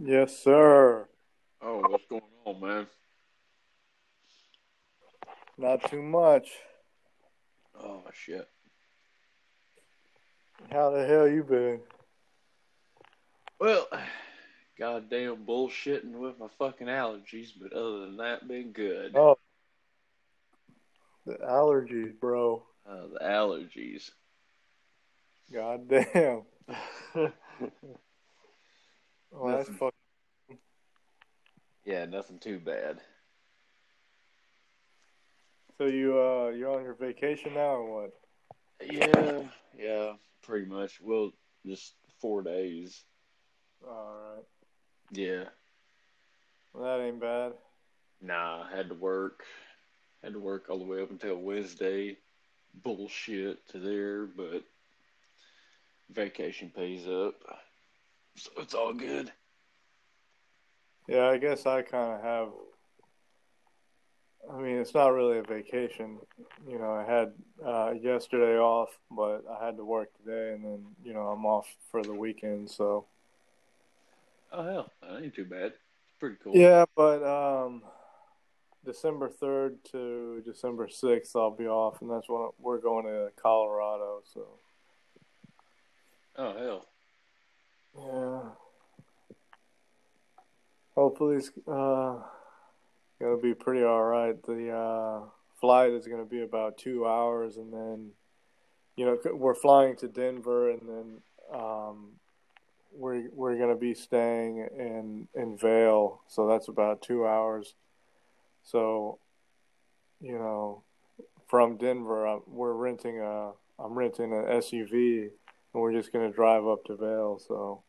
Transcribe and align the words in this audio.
Yes, 0.00 0.38
sir. 0.38 1.08
Oh, 1.60 1.82
what's 1.88 2.06
going 2.06 2.22
on, 2.44 2.60
man? 2.60 2.86
Not 5.56 5.90
too 5.90 6.02
much. 6.02 6.50
Oh 7.76 8.04
shit. 8.12 8.48
How 10.70 10.90
the 10.90 11.04
hell 11.04 11.26
you 11.26 11.42
been? 11.42 11.80
Well, 13.58 13.88
goddamn 14.78 15.44
bullshitting 15.44 16.12
with 16.12 16.38
my 16.38 16.46
fucking 16.60 16.86
allergies, 16.86 17.48
but 17.60 17.72
other 17.72 18.00
than 18.00 18.18
that, 18.18 18.46
been 18.46 18.70
good. 18.70 19.16
Oh, 19.16 19.36
the 21.26 21.38
allergies, 21.44 22.18
bro. 22.20 22.62
Uh, 22.88 23.08
the 23.14 23.18
allergies. 23.20 24.12
God 25.52 25.90
Well, 29.30 29.56
that's 29.56 29.68
fucking. 29.68 30.58
yeah, 31.84 32.04
nothing 32.06 32.38
too 32.38 32.58
bad. 32.58 33.00
So 35.78 35.86
you 35.86 36.18
uh 36.18 36.48
you're 36.48 36.76
on 36.76 36.82
your 36.82 36.94
vacation 36.94 37.54
now 37.54 37.76
or 37.76 38.02
what? 38.02 38.10
Yeah, 38.90 39.42
yeah, 39.78 40.12
pretty 40.42 40.66
much. 40.66 41.00
Well, 41.00 41.32
just 41.64 41.94
four 42.20 42.42
days. 42.42 43.04
All 43.86 44.34
right. 44.34 44.44
Yeah. 45.12 45.44
Well, 46.72 46.84
that 46.84 47.04
ain't 47.04 47.20
bad. 47.20 47.52
Nah, 48.20 48.64
I 48.64 48.76
had 48.76 48.88
to 48.88 48.94
work. 48.94 49.44
Had 50.22 50.32
to 50.32 50.40
work 50.40 50.66
all 50.68 50.78
the 50.78 50.84
way 50.84 51.00
up 51.00 51.10
until 51.10 51.36
Wednesday. 51.36 52.16
Bullshit 52.74 53.66
to 53.68 53.78
there, 53.78 54.26
but 54.26 54.62
vacation 56.10 56.70
pays 56.74 57.06
up. 57.06 57.34
So 58.38 58.50
it's 58.58 58.74
all 58.74 58.94
good. 58.94 59.32
Yeah, 61.08 61.26
I 61.26 61.38
guess 61.38 61.66
I 61.66 61.82
kind 61.82 62.12
of 62.12 62.22
have. 62.22 62.48
I 64.50 64.60
mean, 64.60 64.76
it's 64.76 64.94
not 64.94 65.08
really 65.08 65.38
a 65.38 65.42
vacation. 65.42 66.18
You 66.68 66.78
know, 66.78 66.92
I 66.92 67.04
had 67.04 67.32
uh, 67.64 67.92
yesterday 68.00 68.56
off, 68.58 68.90
but 69.10 69.44
I 69.50 69.64
had 69.64 69.76
to 69.76 69.84
work 69.84 70.10
today, 70.18 70.52
and 70.54 70.64
then 70.64 70.86
you 71.02 71.14
know 71.14 71.22
I'm 71.22 71.44
off 71.44 71.66
for 71.90 72.02
the 72.02 72.14
weekend. 72.14 72.70
So 72.70 73.06
Oh 74.52 74.64
hell, 74.64 74.92
that 75.02 75.22
ain't 75.22 75.34
too 75.34 75.44
bad. 75.44 75.72
It's 75.72 76.18
pretty 76.20 76.36
cool. 76.42 76.56
yeah, 76.56 76.84
but 76.96 77.22
um, 77.24 77.82
December 78.84 79.28
third 79.28 79.84
to 79.92 80.42
December 80.44 80.88
sixth, 80.88 81.34
I'll 81.34 81.50
be 81.50 81.66
off, 81.66 82.00
and 82.00 82.10
that's 82.10 82.28
when 82.28 82.48
we're 82.58 82.78
going 82.78 83.06
to 83.06 83.30
Colorado. 83.40 84.22
So 84.32 84.46
Oh 86.36 86.56
hell. 86.56 86.86
Yeah, 88.00 88.40
hopefully 90.94 91.36
it's 91.36 91.50
uh 91.66 92.20
gonna 93.20 93.36
be 93.38 93.54
pretty 93.54 93.82
all 93.82 94.04
right. 94.04 94.40
The 94.44 94.70
uh, 94.70 95.28
flight 95.60 95.90
is 95.90 96.06
gonna 96.06 96.24
be 96.24 96.42
about 96.42 96.78
two 96.78 97.06
hours, 97.06 97.56
and 97.56 97.72
then 97.72 98.10
you 98.96 99.04
know 99.06 99.18
we're 99.34 99.54
flying 99.54 99.96
to 99.96 100.08
Denver, 100.08 100.70
and 100.70 100.82
then 100.88 101.22
um, 101.52 102.12
we're 102.92 103.28
we're 103.32 103.58
gonna 103.58 103.76
be 103.76 103.94
staying 103.94 104.58
in 104.76 105.28
in 105.34 105.56
Vail, 105.56 106.22
so 106.28 106.46
that's 106.46 106.68
about 106.68 107.02
two 107.02 107.26
hours. 107.26 107.74
So, 108.62 109.18
you 110.20 110.38
know, 110.38 110.82
from 111.46 111.76
Denver, 111.76 112.26
uh, 112.26 112.38
we're 112.46 112.74
renting 112.74 113.20
a 113.20 113.52
I'm 113.78 113.94
renting 113.94 114.32
an 114.32 114.44
SUV, 114.44 115.22
and 115.22 115.30
we're 115.82 115.92
just 115.92 116.12
gonna 116.12 116.30
drive 116.30 116.66
up 116.66 116.84
to 116.84 116.96
Vail. 116.96 117.38
So 117.38 117.82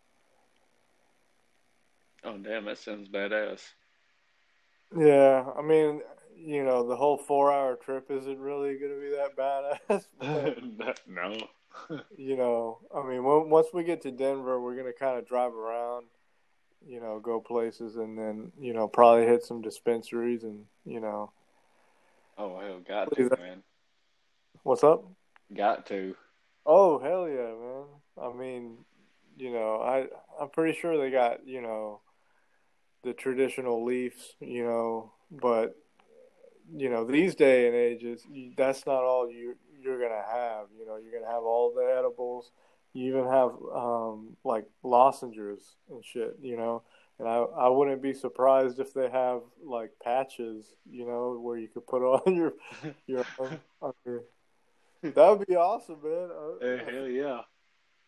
Oh 2.23 2.37
damn, 2.37 2.65
that 2.65 2.77
sounds 2.77 3.07
badass. 3.09 3.61
yeah, 4.95 5.45
I 5.57 5.61
mean, 5.61 6.01
you 6.35 6.63
know, 6.63 6.87
the 6.87 6.95
whole 6.95 7.17
four 7.17 7.51
hour 7.51 7.75
trip 7.75 8.09
isn't 8.09 8.39
really 8.39 8.77
gonna 8.77 8.99
be 8.99 9.09
that 9.11 9.35
badass. 9.37 10.05
But, 10.77 10.99
no. 11.07 11.37
you 12.17 12.35
know, 12.35 12.79
I 12.93 13.03
mean, 13.07 13.23
when, 13.23 13.49
once 13.49 13.67
we 13.73 13.83
get 13.83 14.01
to 14.03 14.11
Denver, 14.11 14.59
we're 14.59 14.75
gonna 14.75 14.93
kind 14.93 15.17
of 15.17 15.27
drive 15.27 15.53
around, 15.53 16.07
you 16.85 16.99
know, 16.99 17.19
go 17.19 17.39
places, 17.39 17.95
and 17.95 18.17
then 18.17 18.51
you 18.59 18.73
know 18.73 18.87
probably 18.87 19.25
hit 19.25 19.43
some 19.43 19.61
dispensaries, 19.61 20.43
and 20.43 20.65
you 20.85 20.99
know, 20.99 21.31
Oh 22.37 22.57
hell, 22.59 22.79
got 22.87 23.13
to 23.15 23.29
that? 23.29 23.39
man. 23.39 23.63
what's 24.63 24.83
up? 24.83 25.05
Got 25.53 25.85
to. 25.87 26.15
Oh 26.65 26.99
hell 26.99 27.27
yeah, 27.27 27.53
man! 27.53 27.85
I 28.21 28.37
mean, 28.37 28.77
you 29.37 29.51
know, 29.51 29.81
I 29.81 30.07
I'm 30.41 30.49
pretty 30.49 30.77
sure 30.79 30.97
they 30.97 31.11
got 31.11 31.45
you 31.47 31.61
know 31.61 32.01
the 33.03 33.13
traditional 33.13 33.83
leafs, 33.83 34.35
you 34.39 34.63
know, 34.63 35.13
but 35.31 35.75
you 36.75 36.89
know 36.89 37.03
these 37.05 37.35
day 37.35 37.67
and 37.67 37.75
ages, 37.75 38.25
that's 38.55 38.85
not 38.85 39.03
all 39.03 39.29
you 39.29 39.55
you're 39.81 40.01
gonna 40.01 40.23
have. 40.29 40.67
You 40.77 40.85
know, 40.85 40.97
you're 40.97 41.19
gonna 41.19 41.31
have 41.31 41.43
all 41.43 41.73
the 41.73 41.95
edibles. 41.97 42.51
You 42.93 43.07
even 43.09 43.31
have 43.31 43.51
um, 43.73 44.35
like 44.43 44.65
lozenges 44.83 45.75
and 45.89 46.03
shit. 46.03 46.37
You 46.41 46.57
know, 46.57 46.83
and 47.17 47.27
I 47.27 47.37
I 47.37 47.69
wouldn't 47.69 48.01
be 48.01 48.13
surprised 48.13 48.79
if 48.79 48.93
they 48.93 49.09
have 49.09 49.41
like 49.63 49.91
patches. 50.03 50.73
You 50.89 51.05
know, 51.05 51.39
where 51.41 51.57
you 51.57 51.67
could 51.67 51.87
put 51.87 52.01
on 52.03 52.35
your 52.35 52.53
your 53.07 53.25
on 53.81 53.93
your. 54.05 54.23
That 55.01 55.37
would 55.37 55.47
be 55.47 55.55
awesome, 55.55 55.99
man. 56.03 56.29
Eh, 56.61 56.91
hell 56.91 57.07
yeah. 57.07 57.41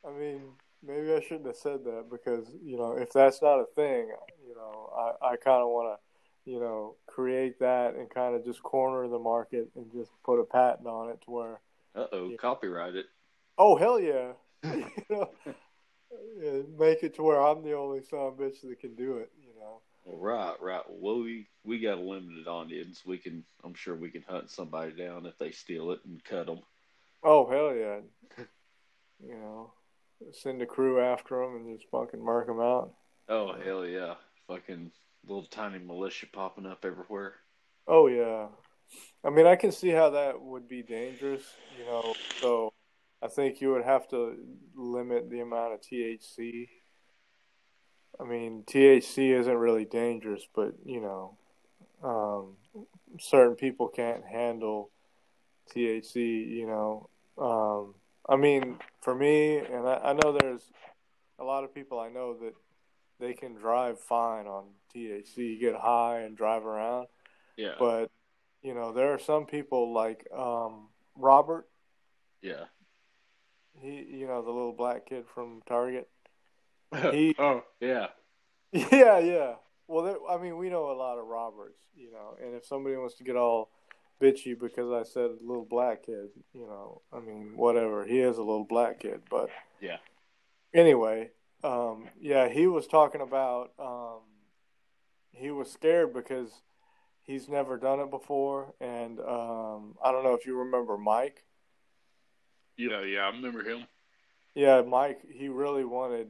I 0.06 0.12
mean, 0.12 0.42
maybe 0.84 1.14
I 1.14 1.20
shouldn't 1.22 1.48
have 1.48 1.56
said 1.56 1.84
that 1.86 2.08
because 2.10 2.48
you 2.64 2.78
know, 2.78 2.94
if 2.98 3.12
that's 3.14 3.42
not 3.42 3.60
a 3.60 3.66
thing, 3.76 4.10
you 4.48 4.56
know, 4.56 4.90
I, 5.22 5.32
I 5.34 5.36
kind 5.38 5.62
of 5.62 5.70
want 5.70 5.98
to, 6.00 6.52
you 6.52 6.60
know, 6.60 6.96
create 7.08 7.60
that 7.60 7.96
and 7.96 8.10
kind 8.10 8.36
of 8.36 8.44
just 8.46 8.64
corner 8.64 9.08
the 9.08 9.20
market 9.20 9.70
and 9.76 9.92
just 9.92 10.12
put 10.24 10.40
a 10.40 10.44
patent 10.46 10.88
on 10.88 11.10
it 11.10 11.22
to 11.26 11.32
where, 11.32 11.62
Uh 11.96 12.08
oh, 12.12 12.32
copyright 12.38 12.96
it. 12.96 13.06
oh 13.58 13.76
hell 13.78 14.00
yeah, 14.00 14.34
you 14.64 15.06
know, 15.10 15.30
make 16.78 17.04
it 17.04 17.14
to 17.16 17.24
where 17.24 17.42
I'm 17.42 17.64
the 17.64 17.74
only 17.74 18.02
son 18.02 18.32
bitch 18.38 18.62
that 18.62 18.80
can 18.80 18.96
do 18.96 19.18
it, 19.18 19.32
you 19.40 19.54
know. 19.60 19.82
Well, 20.04 20.18
right, 20.20 20.62
right. 20.62 20.84
Well, 20.90 21.22
we 21.22 21.48
we 21.64 21.80
got 21.80 21.98
a 21.98 22.02
limited 22.02 22.48
audience. 22.48 23.04
We 23.06 23.18
can, 23.18 23.44
I'm 23.64 23.74
sure, 23.74 23.96
we 23.96 24.12
can 24.12 24.22
hunt 24.24 24.50
somebody 24.52 24.92
down 24.94 25.26
if 25.26 25.38
they 25.40 25.52
steal 25.52 25.92
it 25.92 26.02
and 26.06 26.24
cut 26.24 26.46
them. 26.48 26.62
Oh 27.24 27.48
hell 27.50 27.76
yeah, 27.76 28.02
you 29.20 29.36
know, 29.36 29.74
send 30.32 30.62
a 30.62 30.66
crew 30.66 31.00
after 31.00 31.42
them 31.42 31.56
and 31.56 31.78
just 31.78 31.90
fucking 31.92 32.24
mark 32.24 32.48
them 32.48 32.60
out. 32.60 32.94
Oh 33.30 33.54
hell 33.64 33.86
yeah! 33.86 34.16
Fucking 34.48 34.92
little 35.26 35.46
tiny 35.46 35.80
militia 35.80 36.28
popping 36.32 36.66
up 36.66 36.86
everywhere. 36.86 37.36
Oh 37.88 38.08
yeah. 38.08 38.48
I 39.24 39.30
mean, 39.30 39.48
I 39.48 39.56
can 39.56 39.72
see 39.72 39.90
how 39.90 40.10
that 40.12 40.42
would 40.42 40.68
be 40.68 40.84
dangerous, 40.84 41.44
you 41.78 41.86
know. 41.86 42.14
So 42.42 42.74
I 43.22 43.28
think 43.28 43.62
you 43.62 43.72
would 43.72 43.86
have 43.86 44.08
to 44.10 44.36
limit 44.76 45.30
the 45.30 45.42
amount 45.42 45.74
of 45.74 45.82
THC. 45.82 46.68
I 48.20 48.24
mean, 48.24 48.64
THC 48.68 49.40
isn't 49.40 49.56
really 49.56 49.86
dangerous, 49.86 50.44
but 50.54 50.74
you 50.86 51.02
know, 51.02 51.38
um, 52.04 52.86
certain 53.20 53.56
people 53.56 53.88
can't 53.88 54.26
handle 54.26 54.92
THC. 55.74 56.50
You 56.50 56.68
know, 56.68 57.10
um, 57.38 57.96
I 58.32 58.38
mean, 58.38 58.78
for 59.02 59.14
me, 59.14 59.58
and 59.58 59.86
I, 59.88 60.00
I 60.06 60.14
know 60.14 60.32
there's 60.32 60.62
a 61.38 61.44
lot 61.44 61.66
of 61.66 61.74
people 61.76 62.00
I 62.00 62.08
know 62.10 62.34
that 62.36 62.54
they 63.20 63.34
can 63.34 63.56
drive 63.56 64.00
fine 64.00 64.48
on 64.48 64.68
THC, 64.96 65.60
get 65.60 65.76
high 65.76 66.22
and 66.22 66.38
drive 66.38 66.66
around 66.66 67.08
Yeah, 67.58 67.74
but 67.78 68.10
you 68.62 68.74
know 68.74 68.94
there 68.94 69.12
are 69.14 69.20
some 69.20 69.46
people 69.46 69.92
like 69.94 70.26
um, 70.36 70.88
Robert. 71.18 71.68
yeah. 72.42 72.66
He, 73.80 74.06
you 74.20 74.28
know, 74.28 74.42
the 74.44 74.52
little 74.52 74.74
black 74.74 75.08
kid 75.08 75.26
from 75.34 75.62
Target. 75.68 76.08
He- 77.12 77.36
oh 77.40 77.64
yeah, 77.80 78.08
Yeah, 78.72 79.20
yeah. 79.20 79.56
Well, 79.88 80.06
there, 80.06 80.18
I 80.30 80.38
mean, 80.38 80.58
we 80.58 80.70
know 80.70 80.90
a 80.92 80.94
lot 80.94 81.18
of 81.18 81.26
Roberts, 81.26 81.80
you 81.96 82.12
know, 82.12 82.38
and 82.42 82.56
if 82.56 82.66
somebody 82.66 82.96
wants 82.96 83.16
to 83.16 83.24
get 83.26 83.36
all 83.36 83.72
bitchy 84.22 84.58
because 84.60 84.92
I 84.92 85.04
said 85.10 85.32
little 85.42 85.66
black 85.70 86.06
kid, 86.06 86.30
you 86.54 86.68
know, 86.68 87.02
I 87.12 87.20
mean, 87.20 87.54
whatever. 87.56 88.06
He 88.06 88.20
is 88.20 88.38
a 88.38 88.44
little 88.44 88.66
black 88.66 89.00
kid, 89.00 89.22
but 89.30 89.50
yeah. 89.82 89.98
anyway, 90.74 91.32
um, 91.64 92.08
yeah, 92.20 92.50
he 92.50 92.68
was 92.68 92.88
talking 92.88 93.22
about 93.22 93.72
um, 93.80 94.20
he 95.32 95.52
was 95.52 95.72
scared 95.72 96.14
because 96.14 96.50
he's 97.24 97.50
never 97.50 97.78
done 97.78 98.00
it 98.00 98.12
before, 98.12 98.74
and 98.80 99.20
um, 99.20 99.96
I 100.04 100.12
don't 100.12 100.24
know 100.24 100.34
if 100.34 100.46
you 100.46 100.58
remember 100.60 100.98
Mike. 100.98 101.44
Yeah, 102.78 103.04
yeah. 103.04 103.22
I 103.22 103.30
remember 103.30 103.64
him. 103.64 103.86
Yeah, 104.54 104.82
Mike, 104.82 105.22
he 105.32 105.48
really 105.48 105.86
wanted 105.86 106.28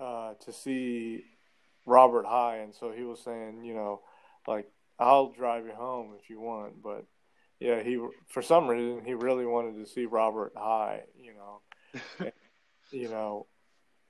uh, 0.00 0.34
to 0.44 0.52
see 0.52 1.24
Robert 1.86 2.26
high, 2.26 2.58
and 2.58 2.74
so 2.74 2.92
he 2.92 3.02
was 3.02 3.20
saying, 3.22 3.64
you 3.64 3.74
know, 3.74 4.00
like 4.46 4.66
I'll 5.00 5.32
drive 5.32 5.64
you 5.64 5.72
home 5.72 6.12
if 6.22 6.28
you 6.28 6.40
want, 6.40 6.82
but 6.82 7.06
yeah, 7.58 7.82
he 7.82 7.98
for 8.28 8.42
some 8.42 8.68
reason 8.68 9.02
he 9.04 9.14
really 9.14 9.46
wanted 9.46 9.76
to 9.76 9.90
see 9.90 10.04
Robert 10.06 10.52
high, 10.56 11.02
you 11.18 11.32
know. 11.34 12.30
you 12.92 13.08
know, 13.08 13.46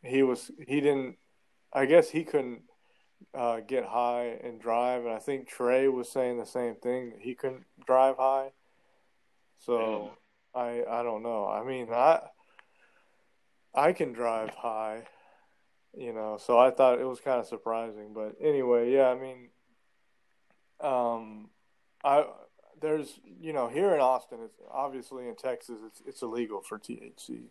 he 0.02 0.22
was 0.22 0.50
he 0.66 0.80
didn't. 0.80 1.16
I 1.72 1.86
guess 1.86 2.10
he 2.10 2.24
couldn't 2.24 2.62
uh, 3.34 3.60
get 3.60 3.84
high 3.84 4.38
and 4.42 4.60
drive, 4.60 5.04
and 5.04 5.14
I 5.14 5.18
think 5.18 5.48
Trey 5.48 5.86
was 5.88 6.10
saying 6.10 6.38
the 6.38 6.46
same 6.46 6.74
thing. 6.74 7.14
He 7.20 7.34
couldn't 7.34 7.64
drive 7.86 8.16
high, 8.18 8.50
so 9.58 10.10
I 10.54 10.82
I 10.88 11.02
don't 11.02 11.22
know. 11.22 11.46
I 11.46 11.64
mean 11.64 11.88
I 11.92 12.20
I 13.74 13.92
can 13.92 14.12
drive 14.12 14.50
high, 14.50 15.04
you 15.96 16.12
know, 16.12 16.38
so 16.40 16.58
I 16.58 16.70
thought 16.70 17.00
it 17.00 17.06
was 17.06 17.20
kind 17.20 17.38
of 17.38 17.46
surprising. 17.46 18.12
But 18.12 18.34
anyway, 18.40 18.92
yeah, 18.92 19.08
I 19.08 19.14
mean, 19.14 19.50
um, 20.82 21.48
I 22.04 22.24
there's 22.80 23.20
you 23.40 23.52
know 23.52 23.68
here 23.68 23.94
in 23.94 24.00
Austin, 24.00 24.38
it's 24.44 24.58
obviously 24.70 25.28
in 25.28 25.36
Texas, 25.36 25.78
it's 25.86 26.02
it's 26.06 26.22
illegal 26.22 26.60
for 26.60 26.78
THC, 26.78 27.44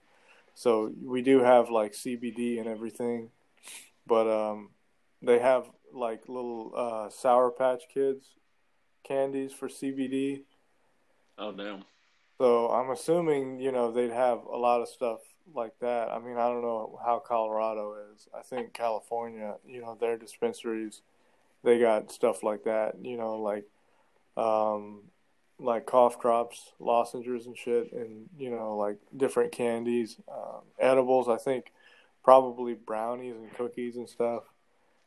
so 0.53 0.91
we 1.03 1.21
do 1.21 1.39
have 1.39 1.69
like 1.69 1.93
CBD 1.93 2.59
and 2.59 2.67
everything, 2.67 3.29
but 4.07 4.27
um, 4.27 4.69
they 5.21 5.39
have 5.39 5.69
like 5.93 6.27
little 6.27 6.73
uh, 6.75 7.09
Sour 7.09 7.51
Patch 7.51 7.83
Kids 7.93 8.35
candies 9.03 9.53
for 9.53 9.67
CBD. 9.67 10.43
Oh 11.37 11.51
damn. 11.51 11.83
So 12.37 12.69
I'm 12.69 12.89
assuming 12.89 13.59
you 13.59 13.71
know 13.71 13.91
they'd 13.91 14.11
have 14.11 14.43
a 14.45 14.57
lot 14.57 14.81
of 14.81 14.87
stuff 14.87 15.19
like 15.53 15.73
that. 15.79 16.09
I 16.09 16.19
mean, 16.19 16.37
I 16.37 16.47
don't 16.47 16.61
know 16.61 16.99
how 17.03 17.19
Colorado 17.19 17.95
is. 18.13 18.27
I 18.37 18.41
think 18.41 18.73
California, 18.73 19.55
you 19.67 19.81
know, 19.81 19.97
their 19.99 20.17
dispensaries, 20.17 21.01
they 21.63 21.79
got 21.79 22.11
stuff 22.11 22.44
like 22.44 22.63
that. 22.63 22.95
You 23.01 23.17
know, 23.17 23.35
like 23.35 23.65
um, 24.38 25.03
like 25.59 25.85
cough 25.85 26.21
drops, 26.21 26.71
lozenges, 26.79 27.45
and 27.45 27.57
shit, 27.57 27.91
and 27.91 28.29
you 28.38 28.50
know, 28.50 28.77
like 28.77 28.97
different 29.15 29.51
candies, 29.51 30.17
um, 30.31 30.61
edibles. 30.79 31.27
I 31.27 31.38
think 31.38 31.71
probably 32.23 32.73
brownies 32.73 33.35
and 33.35 33.53
cookies 33.56 33.97
and 33.97 34.09
stuff. 34.09 34.44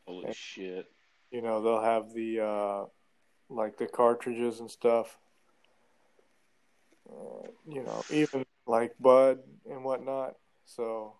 Holy 0.07 0.27
and, 0.27 0.35
shit. 0.37 0.87
You 1.31 1.41
know, 1.41 1.63
they'll 1.63 1.83
have 1.83 2.13
the 2.13 2.41
uh, 2.41 2.85
like 3.49 3.79
the 3.79 3.87
cartridges 3.87 4.61
and 4.61 4.71
stuff. 4.71 5.19
Uh, 7.09 7.49
you 7.69 7.83
know, 7.83 8.03
even 8.11 8.45
like 8.67 8.93
bud 9.01 9.39
and 9.69 9.85
whatnot. 9.85 10.37
So, 10.65 11.15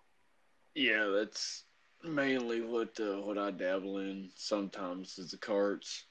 yeah, 0.75 1.05
that's 1.13 1.63
mainly 2.03 2.61
what 2.61 2.99
uh, 2.99 3.21
what 3.21 3.37
I 3.37 3.51
dabble 3.51 3.99
in. 3.99 4.29
Sometimes 4.35 5.17
is 5.17 5.31
the 5.31 5.37
carts. 5.37 6.05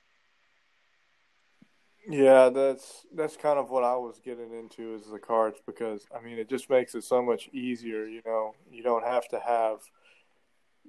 Yeah, 2.08 2.48
that's 2.48 3.06
that's 3.14 3.36
kind 3.36 3.58
of 3.58 3.70
what 3.70 3.84
I 3.84 3.94
was 3.96 4.20
getting 4.24 4.52
into 4.52 4.94
is 4.94 5.06
the 5.10 5.18
carts 5.18 5.60
because 5.64 6.06
I 6.16 6.20
mean 6.20 6.38
it 6.38 6.48
just 6.48 6.68
makes 6.68 6.94
it 6.94 7.04
so 7.04 7.22
much 7.22 7.48
easier. 7.52 8.06
You 8.06 8.22
know, 8.26 8.54
you 8.70 8.82
don't 8.82 9.04
have 9.04 9.28
to 9.28 9.38
have, 9.38 9.78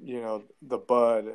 you 0.01 0.21
know, 0.21 0.43
the 0.61 0.77
bud 0.77 1.33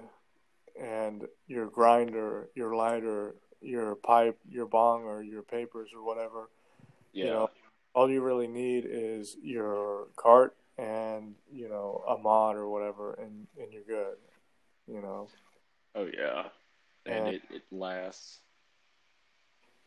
and 0.80 1.26
your 1.46 1.66
grinder, 1.66 2.48
your 2.54 2.74
lighter, 2.74 3.36
your 3.60 3.94
pipe, 3.96 4.38
your 4.48 4.66
bong, 4.66 5.04
or 5.04 5.22
your 5.22 5.42
papers 5.42 5.90
or 5.94 6.04
whatever. 6.04 6.50
Yeah. 7.12 7.24
You 7.24 7.30
know, 7.30 7.50
all 7.94 8.10
you 8.10 8.20
really 8.20 8.48
need 8.48 8.84
is 8.88 9.36
your 9.40 10.08
cart 10.16 10.56
and 10.78 11.34
you 11.52 11.68
know 11.68 12.02
a 12.08 12.16
mod 12.16 12.56
or 12.56 12.68
whatever, 12.68 13.14
and 13.14 13.46
and 13.60 13.72
you're 13.72 13.82
good. 13.82 14.16
You 14.86 15.02
know. 15.02 15.28
Oh 15.94 16.06
yeah, 16.06 16.44
and, 17.04 17.26
and 17.26 17.28
it 17.34 17.42
it 17.50 17.62
lasts. 17.70 18.40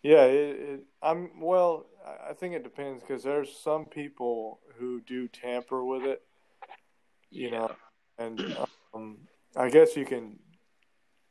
Yeah, 0.03 0.23
it, 0.23 0.59
it, 0.59 0.79
I'm 1.01 1.39
well. 1.39 1.85
I 2.29 2.33
think 2.33 2.55
it 2.55 2.63
depends 2.63 3.01
because 3.01 3.23
there's 3.23 3.55
some 3.57 3.85
people 3.85 4.59
who 4.77 4.99
do 5.01 5.27
tamper 5.27 5.85
with 5.85 6.03
it, 6.03 6.23
you 7.29 7.49
yeah. 7.49 7.57
know, 7.57 7.71
and 8.17 8.57
um, 8.93 9.17
I 9.55 9.69
guess 9.69 9.95
you 9.95 10.05
can 10.05 10.39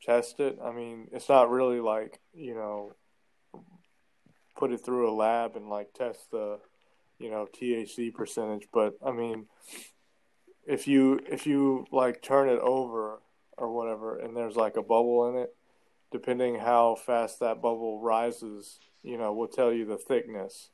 test 0.03 0.41
it. 0.41 0.59
I 0.65 0.71
mean, 0.71 1.09
it's 1.13 1.29
not 1.29 1.51
really 1.51 1.81
like 1.81 2.21
you 2.33 2.55
know, 2.55 2.95
put 4.57 4.73
it 4.73 4.85
through 4.85 5.11
a 5.11 5.15
lab 5.15 5.57
and 5.57 5.69
like 5.69 5.93
test 5.93 6.31
the, 6.31 6.61
you 7.21 7.31
know, 7.31 7.47
THC 7.53 8.13
percentage. 8.13 8.67
But 8.73 8.95
I 9.05 9.13
mean, 9.13 9.47
if 10.67 10.89
you 10.89 11.21
if 11.31 11.47
you 11.47 11.87
like 11.93 12.23
turn 12.23 12.49
it 12.49 12.59
over 12.59 13.21
or 13.57 13.73
whatever, 13.73 14.19
and 14.19 14.37
there's 14.37 14.57
like 14.57 14.77
a 14.77 14.83
bubble 14.83 15.29
in 15.29 15.37
it, 15.37 15.55
depending 16.11 16.59
how 16.59 16.97
fast 16.97 17.39
that 17.41 17.63
bubble 17.63 18.01
rises, 18.01 18.81
you 19.03 19.19
know, 19.19 19.33
will 19.33 19.49
tell 19.49 19.73
you 19.73 19.85
the 19.85 19.99
thickness. 19.99 20.71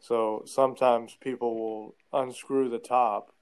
So 0.00 0.42
sometimes 0.46 1.16
people 1.20 1.56
will 1.56 1.94
unscrew 2.12 2.68
the 2.68 2.78
top 2.78 3.32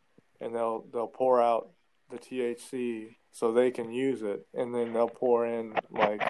and 0.40 0.54
they'll 0.54 0.84
they'll 0.92 1.06
pour 1.06 1.40
out 1.40 1.70
the 2.10 2.18
THC 2.18 3.16
so 3.32 3.52
they 3.52 3.70
can 3.70 3.92
use 3.92 4.22
it 4.22 4.46
and 4.54 4.74
then 4.74 4.92
they'll 4.92 5.08
pour 5.08 5.46
in 5.46 5.74
like 5.90 6.22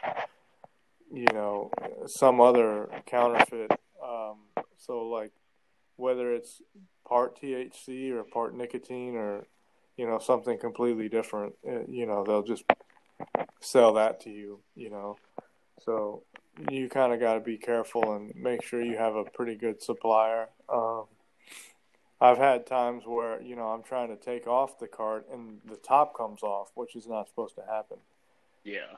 you 1.13 1.27
know 1.33 1.71
some 2.07 2.41
other 2.41 2.89
counterfeit 3.07 3.71
um, 4.03 4.39
so 4.79 5.07
like 5.07 5.33
whether 5.97 6.33
it's 6.33 6.61
part 7.07 7.41
THC 7.41 8.11
or 8.11 8.25
part 8.25 8.55
nicotine 8.55 9.17
or 9.17 9.47
you 9.97 10.07
know 10.07 10.19
something 10.19 10.59
completely 10.59 11.09
different 11.09 11.55
you 11.89 12.07
know 12.07 12.25
they'll 12.25 12.43
just 12.43 12.65
sell 13.61 13.95
that 13.95 14.21
to 14.21 14.31
you, 14.31 14.61
you 14.75 14.91
know. 14.91 15.17
So 15.85 16.23
you 16.71 16.89
kind 16.89 17.13
of 17.13 17.21
got 17.21 17.35
to 17.35 17.41
be 17.41 17.57
careful 17.57 18.15
and 18.15 18.35
make 18.37 18.63
sure 18.63 18.83
you 18.83 18.97
have 18.97 19.17
a 19.17 19.25
pretty 19.25 19.57
good 19.57 19.83
supplier. 19.83 20.49
Um, 20.69 21.05
I've 22.21 22.39
had 22.39 22.67
times 22.67 23.05
where 23.07 23.43
you 23.43 23.57
know 23.57 23.69
I'm 23.69 23.83
trying 23.83 24.09
to 24.09 24.17
take 24.17 24.47
off 24.47 24.79
the 24.79 24.87
cart 24.87 25.27
and 25.33 25.61
the 25.69 25.77
top 25.77 26.17
comes 26.17 26.43
off, 26.43 26.71
which 26.75 26.95
is 26.97 27.07
not 27.07 27.29
supposed 27.29 27.57
to 27.57 27.63
happen. 27.63 27.99
Yeah. 28.63 28.97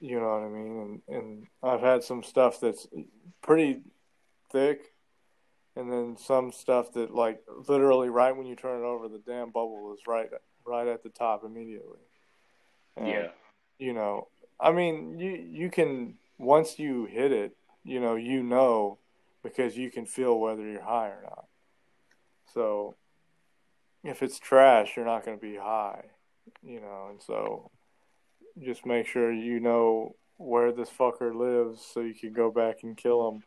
You 0.00 0.20
know 0.20 0.28
what 0.28 0.42
I 0.42 0.48
mean? 0.48 1.02
And 1.08 1.16
and 1.16 1.46
I've 1.62 1.80
had 1.80 2.02
some 2.02 2.22
stuff 2.22 2.60
that's 2.60 2.86
pretty 3.42 3.82
thick, 4.50 4.92
and 5.76 5.92
then 5.92 6.16
some 6.16 6.50
stuff 6.52 6.92
that 6.94 7.14
like 7.14 7.40
literally 7.68 8.08
right 8.08 8.36
when 8.36 8.46
you 8.46 8.56
turn 8.56 8.82
it 8.82 8.84
over, 8.84 9.08
the 9.08 9.22
damn 9.26 9.50
bubble 9.50 9.94
is 9.94 10.00
right 10.06 10.28
right 10.66 10.88
at 10.88 11.02
the 11.02 11.10
top 11.10 11.44
immediately. 11.44 12.00
And, 12.96 13.08
yeah 13.08 13.28
you 13.78 13.92
know, 13.92 14.28
I 14.60 14.72
mean, 14.72 15.18
you 15.18 15.30
you 15.30 15.70
can 15.70 16.14
once 16.38 16.78
you 16.78 17.06
hit 17.06 17.32
it, 17.32 17.56
you 17.84 18.00
know, 18.00 18.14
you 18.14 18.42
know 18.42 18.98
because 19.42 19.76
you 19.76 19.90
can 19.90 20.06
feel 20.06 20.38
whether 20.40 20.62
you're 20.62 20.82
high 20.82 21.08
or 21.08 21.22
not. 21.22 21.44
So 22.52 22.96
if 24.02 24.22
it's 24.22 24.38
trash, 24.38 24.96
you're 24.96 25.04
not 25.04 25.24
going 25.24 25.38
to 25.38 25.40
be 25.40 25.56
high, 25.56 26.04
you 26.62 26.80
know, 26.80 27.08
and 27.10 27.22
so 27.22 27.70
just 28.60 28.86
make 28.86 29.06
sure 29.06 29.32
you 29.32 29.60
know 29.60 30.16
where 30.38 30.72
this 30.72 30.90
fucker 30.90 31.34
lives 31.34 31.80
so 31.80 32.00
you 32.00 32.14
can 32.14 32.32
go 32.32 32.50
back 32.50 32.78
and 32.82 32.96
kill 32.96 33.28
him. 33.28 33.42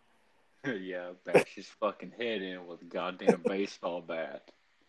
yeah, 0.82 1.12
bash 1.25 1.56
his 1.56 1.68
fucking 1.80 2.13
head 2.18 2.42
in 2.42 2.68
with 2.68 2.82
a 2.82 2.86
goddamn 2.86 3.42
baseball 3.46 4.01
bat. 4.01 4.44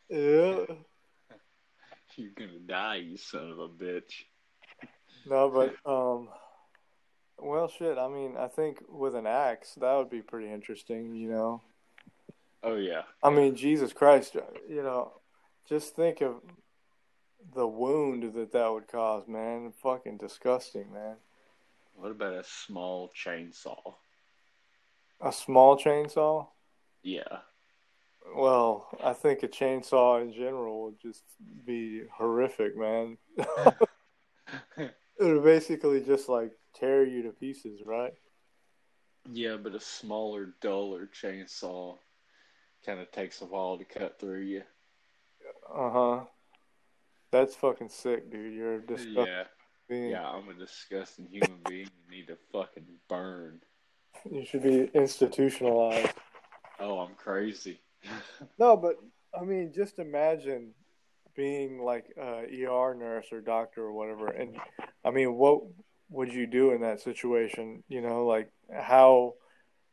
Yeah. 0.09 0.65
You're 2.17 2.33
gonna 2.37 2.59
die, 2.67 2.97
you 2.97 3.17
son 3.17 3.50
of 3.50 3.59
a 3.61 3.69
bitch. 3.69 4.25
No, 5.27 5.49
but 5.49 5.91
um, 5.91 6.29
well, 7.39 7.69
shit. 7.69 7.99
I 7.99 8.09
mean, 8.09 8.37
I 8.37 8.49
think 8.49 8.83
with 8.89 9.15
an 9.15 9.27
axe, 9.27 9.75
that 9.81 9.95
would 9.95 10.11
be 10.11 10.23
pretty 10.23 10.53
interesting. 10.53 11.15
You 11.15 11.31
know. 11.31 11.62
Oh 12.62 12.77
yeah. 12.77 13.03
I 13.23 13.31
mean, 13.31 13.55
Jesus 13.55 13.93
Christ. 13.93 14.37
You 14.69 14.83
know, 14.83 15.12
just 15.69 15.95
think 15.95 16.21
of 16.21 16.43
the 17.55 17.67
wound 17.67 18.35
that 18.35 18.53
that 18.53 18.73
would 18.73 18.89
cause, 18.89 19.29
man. 19.29 19.73
Fucking 19.83 20.19
disgusting, 20.19 20.93
man. 20.93 21.17
What 21.95 22.11
about 22.11 22.35
a 22.35 22.45
small 22.45 23.11
chainsaw? 23.17 23.95
A 25.21 25.33
small 25.33 25.77
chainsaw? 25.77 26.47
Yeah. 27.03 27.39
Well, 28.35 28.89
I 29.03 29.12
think 29.12 29.43
a 29.43 29.49
chainsaw 29.49 30.23
in 30.23 30.33
general 30.33 30.85
would 30.85 31.00
just 31.00 31.23
be 31.67 32.03
horrific, 32.17 32.77
man. 32.77 33.19
It 35.21 35.25
would 35.25 35.45
basically 35.45 36.00
just 36.00 36.31
like 36.31 36.53
tear 36.75 37.05
you 37.05 37.25
to 37.25 37.31
pieces, 37.31 37.83
right? 37.85 38.15
Yeah, 39.31 39.57
but 39.62 39.75
a 39.75 39.81
smaller, 39.81 40.55
duller 40.62 41.11
chainsaw 41.23 41.99
kind 42.87 43.00
of 43.00 43.12
takes 43.12 43.43
a 43.43 43.45
while 43.45 43.77
to 43.77 43.85
cut 43.85 44.19
through 44.19 44.41
you. 44.41 44.62
Uh 45.71 45.91
huh. 45.91 46.21
That's 47.33 47.55
fucking 47.55 47.91
sick, 47.91 48.33
dude. 48.33 48.55
You're 48.55 48.77
a 48.77 48.87
disgusting 48.87 49.27
yeah. 49.27 49.45
being. 49.91 50.11
Yeah, 50.11 50.27
I'm 50.27 50.49
a 50.49 50.55
disgusting 50.55 51.27
human 51.27 51.59
being. 51.69 51.91
You 52.09 52.17
need 52.17 52.29
to 52.29 52.39
fucking 52.50 52.87
burn. 53.07 53.61
You 54.31 54.45
should 54.45 54.62
be 54.62 54.90
institutionalized. 54.95 56.12
Oh, 56.79 56.99
I'm 56.99 57.14
crazy. 57.14 57.81
no, 58.59 58.76
but 58.76 58.97
I 59.38 59.45
mean, 59.45 59.73
just 59.75 59.99
imagine 59.99 60.73
being 61.35 61.83
like 61.83 62.07
a 62.19 62.45
ER 62.67 62.95
nurse 62.95 63.26
or 63.33 63.40
doctor 63.40 63.83
or 63.83 63.93
whatever, 63.93 64.29
and 64.29 64.57
I 65.05 65.11
mean, 65.11 65.35
what 65.35 65.62
would 66.11 66.33
you 66.33 66.47
do 66.47 66.73
in 66.73 66.81
that 66.83 67.00
situation? 67.00 67.83
You 67.88 68.00
know, 68.00 68.26
like 68.26 68.50
how? 68.73 69.35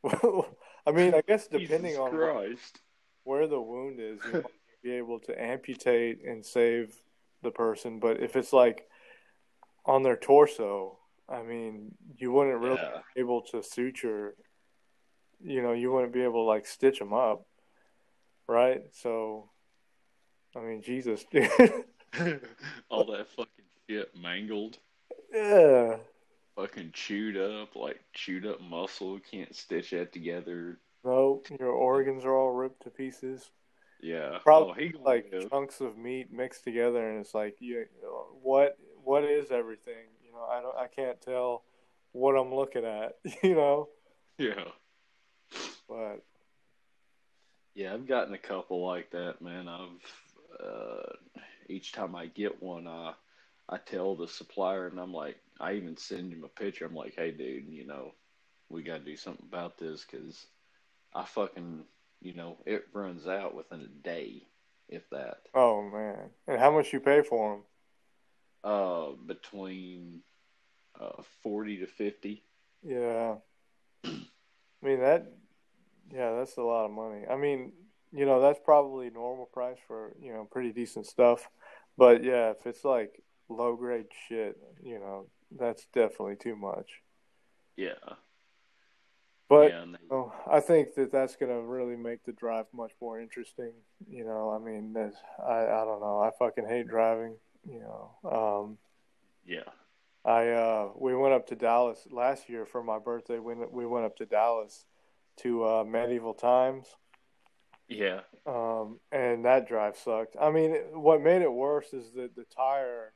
I 0.06 0.92
mean, 0.92 1.14
I 1.14 1.22
guess 1.28 1.48
depending 1.48 1.92
Jesus 1.92 2.00
on 2.00 2.12
Christ. 2.12 2.80
where 3.24 3.48
the 3.48 3.60
wound 3.60 4.00
is, 4.00 4.20
you 4.26 4.34
might 4.34 4.46
be 4.84 4.92
able 4.92 5.20
to 5.22 5.42
amputate 5.42 6.24
and 6.26 6.46
save 6.46 6.94
the 7.44 7.52
person. 7.52 8.00
But 8.00 8.22
if 8.22 8.36
it's 8.36 8.54
like 8.54 8.88
on 9.88 10.04
their 10.04 10.18
torso. 10.18 11.00
I 11.30 11.44
mean, 11.44 11.96
you 12.18 12.32
wouldn't 12.32 12.60
really 12.60 12.76
Yeah. 12.82 13.02
be 13.16 13.22
able 13.22 13.42
to 13.44 13.62
suture. 13.62 14.36
You 15.40 15.62
know, 15.62 15.74
you 15.74 15.92
wouldn't 15.92 16.14
be 16.14 16.22
able 16.24 16.44
to 16.44 16.48
like 16.48 16.66
stitch 16.66 17.00
them 17.00 17.14
up, 17.14 17.46
right? 18.48 18.84
So, 18.94 19.50
I 20.56 20.62
mean, 20.62 20.82
Jesus, 20.82 21.26
dude. 21.32 21.50
All 22.90 23.06
that 23.12 23.28
fucking 23.30 23.66
shit 23.90 24.16
mangled, 24.16 24.80
yeah. 25.32 25.98
fucking 26.56 26.92
chewed 26.94 27.38
up, 27.38 27.76
like 27.76 28.00
chewed 28.14 28.46
up 28.46 28.62
muscle. 28.62 29.20
Can't 29.20 29.54
stitch 29.56 29.92
that 29.92 30.14
together. 30.14 30.80
No, 31.04 31.44
your 31.60 31.70
organs 31.72 32.26
are 32.26 32.36
all 32.36 32.52
ripped 32.52 32.84
to 32.84 32.90
pieces. 32.90 33.52
Yeah. 34.02 34.40
Probably 34.44 34.94
oh, 34.98 35.04
like 35.04 35.32
chunks 35.50 35.80
of 35.82 35.98
meat 35.98 36.32
mixed 36.32 36.64
together, 36.64 37.10
and 37.10 37.20
it's 37.20 37.34
like, 37.34 37.58
you, 37.60 37.86
what, 38.42 38.78
what 39.04 39.24
is 39.24 39.52
everything? 39.52 40.08
Know, 40.38 40.46
I 40.50 40.62
don't, 40.62 40.78
I 40.78 40.88
can't 40.88 41.22
tell 41.22 41.64
what 42.12 42.34
I'm 42.36 42.54
looking 42.54 42.86
at. 42.86 43.16
You 43.44 43.56
know, 43.56 43.90
Yeah. 44.38 44.66
but 45.88 46.24
Yeah, 47.76 47.94
I've 47.94 48.08
gotten 48.08 48.34
a 48.34 48.38
couple 48.40 48.86
like 48.86 49.12
that, 49.12 49.42
man. 49.42 49.68
I've 49.68 50.64
uh, 50.64 51.14
each 51.70 51.92
time 51.92 52.16
I 52.16 52.28
get 52.28 52.62
one, 52.62 52.88
I 52.88 53.14
I 53.70 53.78
tell 53.78 54.16
the 54.16 54.28
supplier, 54.28 54.88
and 54.88 55.00
I'm 55.00 55.14
like, 55.14 55.38
I 55.60 55.74
even 55.74 55.98
send 55.98 56.32
him 56.32 56.44
a 56.44 56.48
picture. 56.48 56.86
I'm 56.86 56.96
like, 56.96 57.16
hey, 57.16 57.32
dude, 57.32 57.68
you 57.68 57.86
know, 57.86 58.14
we 58.70 58.82
got 58.82 59.00
to 59.00 59.04
do 59.04 59.18
something 59.18 59.46
about 59.48 59.78
this 59.78 60.06
because 60.10 60.46
I 61.14 61.26
fucking, 61.26 61.84
you 62.22 62.34
know, 62.34 62.58
it 62.66 62.88
runs 62.94 63.28
out 63.28 63.56
within 63.56 63.82
a 63.82 63.88
day, 63.88 64.44
if 64.90 65.10
that. 65.12 65.40
oh 65.54 65.82
man, 65.84 66.30
and 66.48 66.60
how 66.60 66.72
much 66.72 66.94
you 66.94 67.00
pay 67.00 67.22
for 67.22 67.54
them? 67.56 67.64
Uh, 68.64 69.12
between 69.26 70.22
uh 71.00 71.22
forty 71.42 71.78
to 71.78 71.88
fifty. 71.88 72.44
Yeah. 72.84 73.36
I 74.04 74.10
mean 74.82 75.00
that 75.00 75.32
yeah, 76.12 76.36
that's 76.38 76.58
a 76.58 76.62
lot 76.62 76.86
of 76.86 76.92
money. 76.92 77.26
I 77.30 77.36
mean, 77.36 77.74
you 78.12 78.26
know, 78.26 78.42
that's 78.42 78.60
probably 78.64 79.10
normal 79.10 79.46
price 79.46 79.78
for, 79.88 80.14
you 80.22 80.34
know, 80.34 80.48
pretty 80.50 80.72
decent 80.72 81.06
stuff. 81.06 81.50
But 81.98 82.24
yeah, 82.24 82.52
if 82.52 82.66
it's 82.66 82.86
like 82.86 83.22
low 83.50 83.76
grade 83.76 84.08
shit, 84.28 84.58
you 84.84 85.00
know, 85.00 85.28
that's 85.58 85.86
definitely 85.94 86.38
too 86.38 86.56
much. 86.56 87.02
Yeah. 87.76 87.94
But 89.50 89.72
yeah, 89.72 89.86
they, 89.86 90.16
oh, 90.16 90.34
I 90.50 90.60
think 90.60 90.96
that 90.96 91.12
that's 91.12 91.38
going 91.38 91.52
to 91.52 91.62
really 91.62 91.96
make 91.96 92.24
the 92.26 92.34
drive 92.34 92.66
much 92.74 92.92
more 93.02 93.20
interesting. 93.20 93.72
You 94.10 94.26
know, 94.26 94.52
I 94.52 94.60
mean, 94.60 94.96
I 94.98 95.52
I 95.52 95.86
don't 95.86 96.02
know. 96.02 96.20
I 96.20 96.32
fucking 96.38 96.68
hate 96.68 96.88
driving, 96.88 97.36
you 97.70 97.80
know. 97.80 98.30
Um 98.30 98.78
yeah. 99.46 99.70
I 100.26 100.50
uh, 100.50 100.90
we 100.96 101.16
went 101.16 101.34
up 101.34 101.48
to 101.48 101.56
Dallas 101.56 102.06
last 102.12 102.50
year 102.50 102.66
for 102.66 102.84
my 102.84 103.00
birthday. 103.00 103.40
We 103.40 103.56
we 103.56 103.86
went 103.86 104.06
up 104.06 104.18
to 104.18 104.26
Dallas 104.26 104.86
to 105.38 105.64
uh, 105.66 105.84
Medieval 105.86 106.34
Times, 106.34 106.88
Yeah. 107.88 108.22
um, 108.46 109.00
and 109.12 109.46
that 109.46 109.68
drive 109.70 109.96
sucked. 109.96 110.36
I 110.42 110.50
mean, 110.52 110.74
what 110.94 111.22
made 111.22 111.44
it 111.44 111.54
worse 111.54 111.94
is 111.94 112.12
that 112.16 112.36
the 112.36 112.44
tire, 112.44 113.14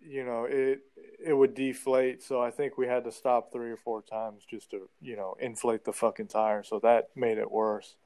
you 0.00 0.24
know, 0.24 0.44
it 0.44 0.80
it 1.22 1.34
would 1.34 1.52
deflate. 1.54 2.22
So 2.22 2.40
I 2.40 2.50
think 2.50 2.78
we 2.78 2.86
had 2.86 3.04
to 3.04 3.12
stop 3.12 3.52
three 3.52 3.70
or 3.70 3.76
four 3.76 4.00
times 4.00 4.44
just 4.48 4.70
to 4.70 4.88
you 5.02 5.16
know 5.16 5.36
inflate 5.38 5.84
the 5.84 5.92
fucking 5.92 6.28
tire. 6.28 6.62
So 6.62 6.78
that 6.80 7.10
made 7.14 7.36
it 7.36 7.50
worse. 7.50 7.96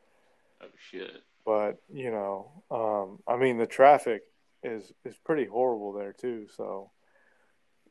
Oh 0.61 0.67
shit. 0.91 1.23
But 1.45 1.81
you 1.93 2.11
know, 2.11 2.51
um, 2.71 3.21
I 3.33 3.37
mean, 3.37 3.59
the 3.59 3.67
traffic 3.67 4.23
is 4.63 4.93
is 5.05 5.17
pretty 5.25 5.47
horrible 5.47 5.93
there 5.93 6.13
too. 6.13 6.47
So, 6.57 6.91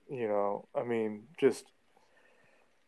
you 0.10 0.28
know, 0.28 0.68
I 0.76 0.84
mean, 0.84 1.24
just 1.40 1.66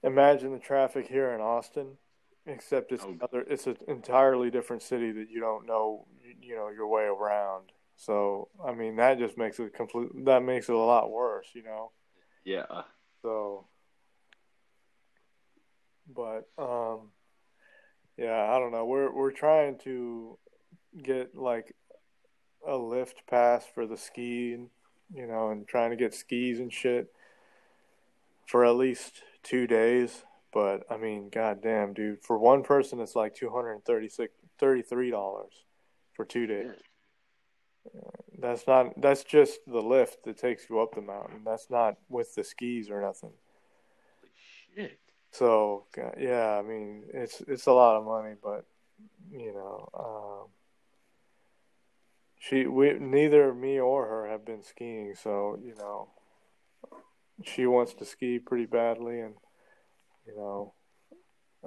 imagine 0.04 0.52
the 0.52 0.60
traffic 0.60 1.08
here 1.08 1.32
in 1.34 1.42
Austin, 1.42 1.98
except 2.46 2.92
it's 2.92 3.04
Oh. 3.04 3.10
another, 3.10 3.46
it's 3.48 3.68
an 3.68 3.78
entirely 3.88 4.50
different 4.50 4.82
city 4.82 5.12
that 5.12 5.30
you 5.30 5.40
don't 5.40 5.66
know, 5.66 6.06
you, 6.24 6.36
you 6.42 6.56
know, 6.56 6.70
your 6.70 6.88
way 6.88 7.04
around. 7.04 7.72
So, 7.96 8.50
I 8.66 8.74
mean, 8.74 8.96
that 8.96 9.20
just 9.20 9.38
makes 9.38 9.60
it 9.60 9.74
complete. 9.74 10.10
That 10.26 10.42
makes 10.42 10.70
it 10.70 10.76
a 10.76 10.78
lot 10.78 11.12
worse, 11.12 11.48
you 11.54 11.64
know. 11.64 11.92
Yeah. 12.44 12.84
So, 13.22 13.68
but 16.08 16.50
um, 16.58 17.12
yeah, 18.18 18.52
I 18.52 18.58
don't 18.60 18.72
know. 18.72 18.86
We're 18.86 19.14
we're 19.14 19.32
trying 19.32 19.78
to 19.80 20.38
get 21.02 21.36
like 21.36 21.76
a 22.68 22.78
lift 22.78 23.24
pass 23.28 23.66
for 23.74 23.86
the 23.86 23.98
skiing, 23.98 24.70
you 25.14 25.28
know, 25.28 25.50
and 25.50 25.68
trying 25.68 25.92
to 25.92 25.96
get 25.96 26.14
skis 26.14 26.60
and 26.60 26.72
shit 26.72 27.14
for 28.48 28.66
at 28.66 28.76
least 28.76 29.24
two 29.44 29.68
days. 29.68 30.24
But 30.54 30.84
I 30.90 30.98
mean, 30.98 31.30
goddamn, 31.30 31.94
dude, 31.94 32.22
for 32.22 32.38
one 32.38 32.64
person, 32.64 33.00
it's 33.00 33.16
like 33.16 33.36
two 33.36 33.50
hundred 33.50 33.86
thirty-six, 33.86 34.34
thirty-three 34.60 35.10
dollars 35.10 35.54
for 36.14 36.26
two 36.26 36.46
days. 36.46 36.72
That's 38.38 38.68
not. 38.68 39.00
That's 39.02 39.24
just 39.24 39.60
the 39.66 39.82
lift 39.82 40.26
that 40.26 40.38
takes 40.38 40.70
you 40.70 40.80
up 40.80 40.94
the 40.94 41.02
mountain. 41.02 41.42
That's 41.46 41.70
not 41.70 41.96
with 42.10 42.36
the 42.36 42.44
skis 42.44 42.90
or 42.90 43.02
nothing. 43.02 43.32
Holy 44.20 44.88
shit. 44.88 45.00
So 45.32 45.86
yeah, 46.20 46.60
I 46.60 46.62
mean 46.62 47.06
it's 47.14 47.42
it's 47.48 47.68
a 47.68 47.72
lot 47.72 47.96
of 47.96 48.06
money, 48.06 48.36
but 48.44 48.66
you 49.32 49.54
know, 49.54 49.90
um, 49.98 50.50
she 52.44 52.66
we 52.66 52.94
neither 53.00 53.54
me 53.54 53.80
or 53.80 54.08
her 54.08 54.28
have 54.28 54.44
been 54.44 54.64
skiing, 54.64 55.14
so 55.16 55.60
you 55.64 55.76
know, 55.78 56.10
she 57.46 57.68
wants 57.68 57.94
to 57.94 58.06
ski 58.06 58.40
pretty 58.40 58.66
badly, 58.66 59.20
and 59.22 59.36
you 60.26 60.36
know, 60.36 60.74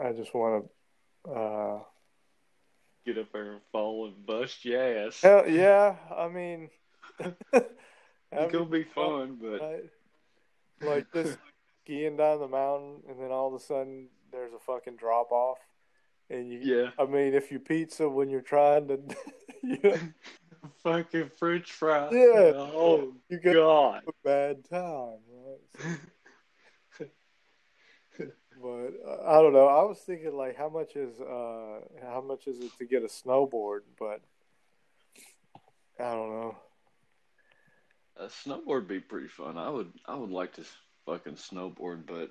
I 0.00 0.12
just 0.12 0.35
want 0.35 0.64
to. 1.25 1.31
Uh, 1.31 1.78
Get 3.07 3.19
up 3.19 3.33
there 3.33 3.52
and 3.52 3.61
fall 3.71 4.07
and 4.07 4.26
bust 4.26 4.64
your 4.64 5.07
ass. 5.07 5.21
hell 5.21 5.49
yeah, 5.49 5.97
I 6.14 6.28
mean, 6.28 6.71
It's 7.21 7.37
having 8.33 8.50
gonna 8.50 8.64
be 8.64 8.83
fun, 8.95 9.38
but 9.40 9.61
Right? 9.61 9.85
Like 10.81 11.12
just 11.12 11.38
skiing 11.85 12.16
down 12.16 12.40
the 12.40 12.49
mountain, 12.49 13.02
and 13.09 13.21
then 13.21 13.31
all 13.31 13.47
of 13.47 13.54
a 13.54 13.64
sudden 13.64 14.09
there's 14.33 14.52
a 14.52 14.59
fucking 14.59 14.97
drop 14.97 15.31
off, 15.31 15.59
and 16.31 16.50
you. 16.50 16.59
yeah, 16.62 16.90
I 16.99 17.04
mean, 17.07 17.35
if 17.35 17.52
you 17.52 17.61
pizza 17.61 18.09
when 18.09 18.28
you're 18.28 18.40
trying 18.40 18.88
to, 18.88 18.99
you 19.62 19.78
know, 19.85 19.99
fucking 20.83 21.30
French 21.38 21.73
fries. 21.73 22.12
Yeah. 22.12 22.52
Oh 22.56 23.14
you 23.28 23.38
get 23.38 23.54
God. 23.54 24.02
a 24.06 24.12
bad 24.25 24.68
time, 24.68 25.18
right? 25.30 25.90
But 28.62 28.94
uh, 29.06 29.23
I 29.26 29.42
don't 29.42 29.52
know. 29.52 29.66
I 29.66 29.83
was 29.83 29.99
thinking 29.99 30.35
like, 30.35 30.56
how 30.56 30.68
much 30.68 30.97
is 30.97 31.21
uh, 31.21 31.80
how 32.02 32.23
much 32.26 32.47
is 32.47 32.61
it 32.61 32.71
to 32.78 32.87
get 32.87 33.02
a 33.02 33.09
snowboard? 33.09 33.80
But 33.99 34.21
I 36.00 36.12
don't 36.12 36.30
know. 36.30 36.56
A 38.16 38.26
snowboard 38.26 38.87
be 38.87 39.00
pretty 39.00 39.28
fun. 39.28 39.59
I 39.59 39.68
would, 39.68 39.92
I 40.06 40.14
would 40.14 40.30
like 40.30 40.54
to 40.54 40.64
fucking 41.04 41.35
snowboard, 41.35 42.06
but 42.06 42.30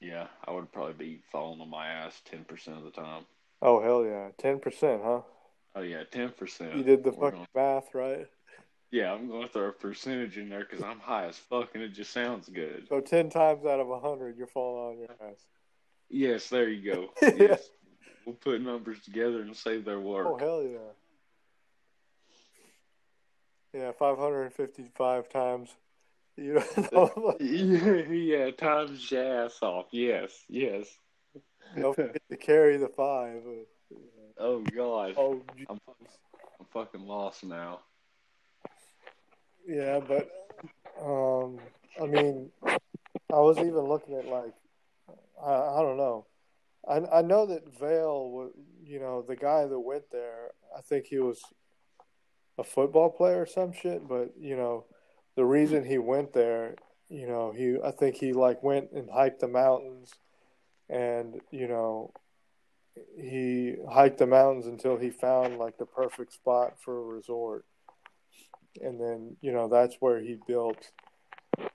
yeah, 0.00 0.28
I 0.46 0.52
would 0.52 0.72
probably 0.72 0.94
be 0.94 1.20
falling 1.32 1.60
on 1.60 1.68
my 1.68 1.88
ass 1.88 2.22
ten 2.24 2.44
percent 2.44 2.78
of 2.78 2.84
the 2.84 2.92
time. 2.92 3.24
Oh 3.60 3.82
hell 3.82 4.04
yeah, 4.04 4.28
ten 4.38 4.60
percent, 4.60 5.02
huh? 5.04 5.20
Oh 5.74 5.82
yeah, 5.82 6.02
ten 6.10 6.30
percent. 6.30 6.74
You 6.76 6.82
did 6.82 7.04
the 7.04 7.12
fucking 7.12 7.46
math, 7.54 7.94
right? 7.94 8.26
Yeah, 8.90 9.12
I'm 9.12 9.28
going 9.28 9.46
to 9.46 9.48
throw 9.48 9.68
a 9.68 9.72
percentage 9.72 10.36
in 10.36 10.48
there 10.48 10.66
because 10.68 10.82
I'm 10.82 10.98
high 10.98 11.26
as 11.26 11.36
fuck 11.36 11.70
and 11.74 11.82
it 11.84 11.90
just 11.90 12.12
sounds 12.12 12.48
good. 12.48 12.86
So 12.88 13.00
ten 13.00 13.30
times 13.30 13.64
out 13.64 13.78
of 13.78 13.88
a 13.88 14.00
hundred, 14.00 14.36
you're 14.36 14.48
falling 14.48 14.94
on 14.94 14.98
your 14.98 15.30
ass. 15.30 15.38
Yes, 16.08 16.48
there 16.48 16.68
you 16.68 16.92
go. 16.92 17.10
Yes. 17.38 17.70
We'll 18.26 18.34
put 18.34 18.60
numbers 18.60 19.00
together 19.00 19.40
and 19.40 19.56
save 19.56 19.84
their 19.84 20.00
work. 20.00 20.26
Oh 20.28 20.36
hell 20.38 20.62
yeah. 20.62 20.78
Yeah, 23.72 23.92
five 23.92 24.18
hundred 24.18 24.42
and 24.42 24.52
fifty-five 24.52 25.28
times. 25.28 25.70
You 26.36 26.62
know, 26.92 27.36
yeah, 27.40 28.02
yeah, 28.08 28.50
times 28.52 29.10
your 29.10 29.44
ass 29.44 29.58
off. 29.60 29.88
Yes, 29.90 30.30
yes. 30.48 30.86
don't 31.76 31.94
forget 31.94 32.22
to 32.30 32.36
carry 32.38 32.78
the 32.78 32.88
five. 32.88 33.42
Oh 34.40 34.60
God, 34.74 35.14
Oh, 35.18 35.42
I'm, 35.68 35.78
I'm 35.88 36.66
fucking 36.72 37.02
lost 37.06 37.44
now. 37.44 37.80
yeah, 39.68 40.00
but 40.00 40.30
um, 41.00 41.58
I 42.00 42.06
mean, 42.06 42.50
I 42.64 43.38
was 43.40 43.58
even 43.58 43.80
looking 43.80 44.14
at 44.16 44.26
like, 44.26 44.54
I, 45.44 45.50
I 45.52 45.82
don't 45.82 45.96
know. 45.98 46.26
I 46.88 47.18
I 47.18 47.22
know 47.22 47.46
that 47.46 47.78
Vail, 47.78 48.50
you 48.82 48.98
know, 48.98 49.22
the 49.22 49.36
guy 49.36 49.66
that 49.66 49.78
went 49.78 50.10
there. 50.10 50.50
I 50.76 50.80
think 50.80 51.06
he 51.06 51.18
was 51.18 51.40
a 52.58 52.64
football 52.64 53.10
player 53.10 53.42
or 53.42 53.46
some 53.46 53.72
shit. 53.72 54.08
But 54.08 54.32
you 54.38 54.56
know, 54.56 54.86
the 55.36 55.44
reason 55.44 55.84
he 55.84 55.98
went 55.98 56.32
there, 56.32 56.76
you 57.10 57.26
know, 57.26 57.52
he 57.52 57.76
I 57.84 57.90
think 57.90 58.16
he 58.16 58.32
like 58.32 58.62
went 58.62 58.92
and 58.92 59.10
hiked 59.10 59.40
the 59.40 59.48
mountains, 59.48 60.12
and 60.88 61.40
you 61.50 61.68
know, 61.68 62.12
he 63.16 63.76
hiked 63.90 64.18
the 64.18 64.26
mountains 64.26 64.66
until 64.66 64.96
he 64.96 65.10
found 65.10 65.58
like 65.58 65.78
the 65.78 65.86
perfect 65.86 66.32
spot 66.32 66.74
for 66.78 66.98
a 66.98 67.14
resort, 67.14 67.64
and 68.80 69.00
then 69.00 69.36
you 69.40 69.52
know 69.52 69.68
that's 69.68 69.96
where 70.00 70.20
he 70.20 70.36
built 70.46 70.90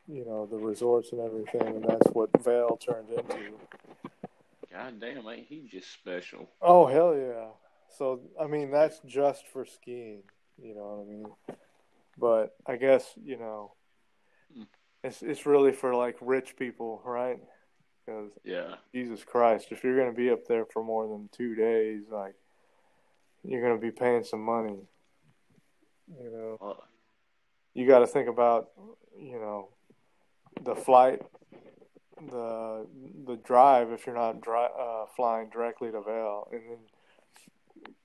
you 0.08 0.26
know 0.26 0.46
the 0.46 0.58
resorts 0.58 1.12
and 1.12 1.22
everything, 1.22 1.68
and 1.68 1.84
that's 1.84 2.08
what 2.14 2.30
Vail 2.44 2.78
turned 2.78 3.10
into. 3.10 3.58
God 4.72 5.00
damn, 5.00 5.28
ain't 5.30 5.48
he 5.48 5.68
just 5.72 5.92
special? 5.94 6.50
Oh 6.62 6.86
hell 6.86 7.16
yeah! 7.16 7.48
So 7.98 8.22
I 8.42 8.48
mean 8.48 8.72
that's 8.72 9.00
just 9.06 9.48
for 9.48 9.66
skiing, 9.66 10.24
you 10.62 10.76
know 10.76 10.82
what 10.82 11.06
I 11.06 11.10
mean? 11.16 11.58
But 12.18 12.56
I 12.66 12.78
guess 12.78 13.12
you 13.24 13.38
know, 13.38 13.74
Hmm. 14.56 14.64
it's 15.04 15.22
it's 15.22 15.46
really 15.46 15.72
for 15.72 15.96
like 15.96 16.18
rich 16.22 16.56
people, 16.58 17.02
right? 17.06 17.40
Because 18.06 18.32
Yeah. 18.44 18.78
Jesus 18.94 19.24
Christ, 19.24 19.72
if 19.72 19.84
you're 19.84 19.98
gonna 19.98 20.14
be 20.14 20.30
up 20.30 20.46
there 20.46 20.66
for 20.66 20.84
more 20.84 21.08
than 21.08 21.28
two 21.30 21.56
days, 21.56 22.10
like 22.10 22.36
you're 23.44 23.62
gonna 23.62 23.80
be 23.80 23.92
paying 23.92 24.24
some 24.24 24.42
money. 24.42 24.88
You 26.08 26.30
know, 26.30 26.58
Uh, 26.62 26.86
you 27.74 27.88
got 27.88 28.00
to 28.00 28.08
think 28.08 28.30
about, 28.30 28.72
you 29.18 29.40
know, 29.40 29.70
the 30.62 30.76
flight, 30.76 31.22
the 32.30 32.88
the 33.26 33.36
drive 33.38 33.92
if 33.92 34.06
you're 34.06 34.16
not 34.16 34.40
dri- 34.40 34.74
uh, 34.78 35.06
flying 35.08 35.50
directly 35.50 35.92
to 35.92 36.02
Vail, 36.02 36.48
and 36.52 36.70
then 36.70 36.80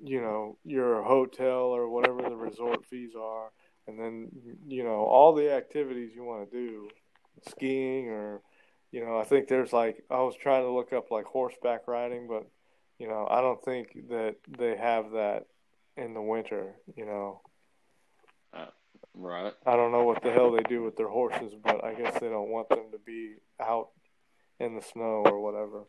you 0.00 0.21
know 0.21 0.57
your 0.64 1.02
hotel 1.02 1.75
or 1.75 1.88
whatever 1.88 2.23
the 2.23 2.37
resort 2.37 2.85
fees 2.87 3.14
are, 3.14 3.52
and 3.87 3.99
then 3.99 4.30
you 4.66 4.83
know 4.83 5.04
all 5.04 5.33
the 5.35 5.52
activities 5.52 6.14
you 6.14 6.25
want 6.25 6.50
to 6.50 6.57
do, 6.57 6.88
skiing 7.49 8.09
or, 8.09 8.42
you 8.93 9.05
know, 9.05 9.19
I 9.19 9.25
think 9.25 9.49
there's 9.49 9.73
like 9.73 10.03
I 10.11 10.21
was 10.21 10.35
trying 10.37 10.63
to 10.65 10.71
look 10.71 10.93
up 10.93 11.11
like 11.11 11.25
horseback 11.27 11.87
riding, 11.87 12.27
but 12.29 12.47
you 12.99 13.09
know 13.09 13.27
I 13.31 13.41
don't 13.41 13.63
think 13.65 14.09
that 14.11 14.37
they 14.59 14.77
have 14.77 15.13
that 15.13 15.47
in 15.97 16.15
the 16.15 16.23
winter. 16.23 16.75
You 16.97 17.07
know. 17.07 17.41
Uh, 18.53 18.67
right. 19.15 19.53
I 19.65 19.77
don't 19.77 19.93
know 19.93 20.05
what 20.05 20.23
the 20.23 20.33
hell 20.33 20.51
they 20.51 20.63
do 20.65 20.83
with 20.83 20.97
their 20.97 21.09
horses, 21.09 21.53
but 21.63 21.85
I 21.85 21.95
guess 21.95 22.15
they 22.21 22.29
don't 22.29 22.51
want 22.51 22.69
them 22.69 22.91
to 22.93 22.99
be 22.99 23.35
out 23.61 23.91
in 24.59 24.75
the 24.75 24.83
snow 24.83 25.23
or 25.25 25.41
whatever. 25.41 25.85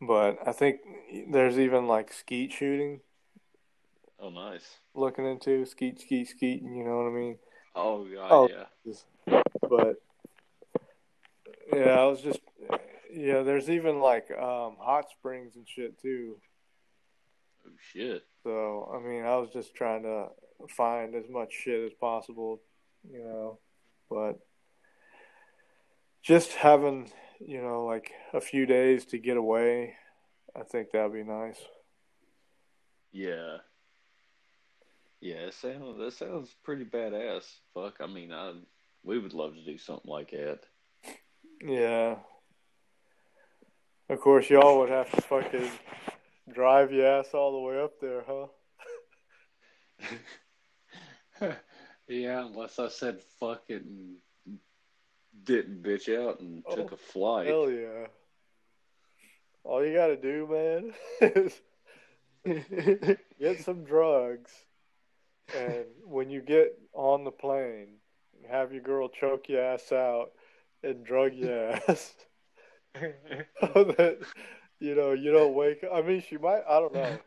But 0.00 0.38
I 0.46 0.52
think 0.52 0.80
there's 1.30 1.58
even 1.58 1.86
like 1.86 2.12
skeet 2.12 2.52
shooting 2.52 3.00
Oh, 4.18 4.30
nice. 4.30 4.78
looking 4.94 5.26
into 5.26 5.64
skeet, 5.66 6.00
skeet, 6.00 6.28
skeet. 6.28 6.62
You 6.62 6.84
know 6.84 6.96
what 6.98 7.08
I 7.08 7.12
mean? 7.12 7.38
Oh, 7.74 8.04
God, 8.04 8.28
Oh. 8.30 8.48
yeah. 8.48 9.42
But 9.68 9.96
yeah, 11.72 11.98
I 12.00 12.04
was 12.06 12.20
just 12.20 12.40
yeah. 13.12 13.42
There's 13.42 13.70
even 13.70 14.00
like 14.00 14.30
um, 14.30 14.76
hot 14.80 15.10
springs 15.10 15.56
and 15.56 15.66
shit 15.68 16.00
too. 16.00 16.36
Oh, 17.66 17.70
shit. 17.92 18.22
So 18.42 18.92
I 18.94 19.06
mean, 19.06 19.24
I 19.24 19.36
was 19.36 19.50
just 19.50 19.74
trying 19.74 20.02
to 20.02 20.28
find 20.68 21.14
as 21.14 21.28
much 21.28 21.52
shit 21.52 21.84
as 21.84 21.92
possible, 21.94 22.60
you 23.10 23.22
know, 23.22 23.58
but 24.08 24.38
just 26.22 26.52
having, 26.52 27.10
you 27.40 27.60
know, 27.60 27.84
like 27.84 28.12
a 28.32 28.40
few 28.40 28.66
days 28.66 29.04
to 29.06 29.18
get 29.18 29.36
away, 29.36 29.94
I 30.56 30.62
think 30.62 30.90
that'd 30.90 31.12
be 31.12 31.22
nice. 31.22 31.58
Yeah. 33.12 33.58
Yeah, 35.20 35.46
it 35.46 35.54
sounds, 35.54 35.98
that 35.98 36.12
sounds 36.12 36.54
pretty 36.64 36.84
badass. 36.84 37.44
Fuck, 37.72 37.96
I 38.00 38.06
mean, 38.06 38.32
I 38.32 38.52
we 39.02 39.18
would 39.18 39.34
love 39.34 39.54
to 39.54 39.64
do 39.64 39.78
something 39.78 40.10
like 40.10 40.30
that. 40.30 40.60
Yeah. 41.64 42.16
Of 44.10 44.20
course, 44.20 44.50
y'all 44.50 44.80
would 44.80 44.90
have 44.90 45.10
to 45.12 45.22
fucking 45.22 45.70
drive 46.52 46.92
your 46.92 47.06
ass 47.06 47.28
all 47.32 47.52
the 47.52 47.58
way 47.58 47.82
up 47.82 47.98
there, 48.00 48.22
huh? 51.40 51.48
yeah, 52.06 52.44
unless 52.44 52.78
I 52.78 52.88
said 52.88 53.22
fucking 53.40 54.16
didn't 55.42 55.82
bitch 55.82 56.14
out 56.14 56.40
and 56.40 56.62
Oh, 56.66 56.76
took 56.76 56.92
a 56.92 56.98
flight. 56.98 57.46
Hell 57.46 57.70
yeah. 57.70 58.08
All 59.64 59.84
you 59.84 59.94
gotta 59.94 60.16
do, 60.16 60.46
man, 60.50 60.92
is 61.22 61.62
get 63.40 63.64
some 63.64 63.84
drugs, 63.84 64.52
and 65.56 65.86
when 66.04 66.28
you 66.28 66.42
get 66.42 66.78
on 66.92 67.24
the 67.24 67.30
plane, 67.30 67.94
have 68.50 68.74
your 68.74 68.82
girl 68.82 69.08
choke 69.08 69.48
your 69.48 69.62
ass 69.62 69.90
out 69.92 70.32
and 70.84 71.04
drug 71.04 71.34
your 71.34 71.70
ass. 71.88 72.14
so 72.94 73.02
that 73.98 74.18
you 74.80 74.94
know 74.94 75.12
you 75.12 75.32
don't 75.32 75.54
wake 75.54 75.84
up. 75.84 75.90
I 75.94 76.02
mean, 76.02 76.22
she 76.28 76.36
might. 76.36 76.62
I 76.68 76.80
don't 76.80 76.94
know. 76.94 77.18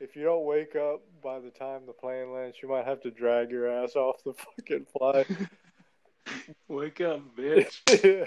If 0.00 0.16
you 0.16 0.24
don't 0.24 0.44
wake 0.44 0.76
up 0.76 1.02
by 1.22 1.38
the 1.38 1.50
time 1.50 1.86
the 1.86 1.92
plane 1.92 2.32
lands, 2.32 2.56
you 2.62 2.68
might 2.68 2.84
have 2.84 3.00
to 3.02 3.10
drag 3.10 3.50
your 3.50 3.70
ass 3.70 3.96
off 3.96 4.22
the 4.24 4.34
fucking 4.34 4.86
flight. 4.96 5.26
Wake 6.68 7.00
up, 7.00 7.20
bitch. 7.36 7.80
yeah. 7.88 8.26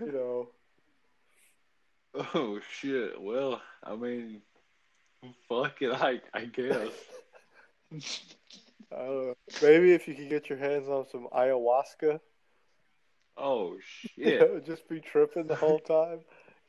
you 0.00 0.12
know. 0.12 0.48
Oh 2.34 2.60
shit. 2.80 3.20
Well, 3.20 3.60
I 3.82 3.96
mean, 3.96 4.42
fuck 5.48 5.80
it. 5.80 5.92
I 5.92 6.20
I 6.34 6.44
guess. 6.44 6.92
I 7.92 8.96
don't 8.96 9.26
know. 9.26 9.34
Maybe 9.62 9.92
if 9.92 10.06
you 10.06 10.14
could 10.14 10.28
get 10.28 10.48
your 10.48 10.58
hands 10.58 10.88
on 10.88 11.06
some 11.10 11.28
ayahuasca, 11.32 12.20
Oh 13.36 13.76
you 14.16 14.24
shit. 14.24 14.40
know, 14.40 14.60
just 14.60 14.88
be 14.88 15.00
tripping 15.00 15.46
the 15.46 15.54
whole 15.56 15.78
time. 15.80 16.20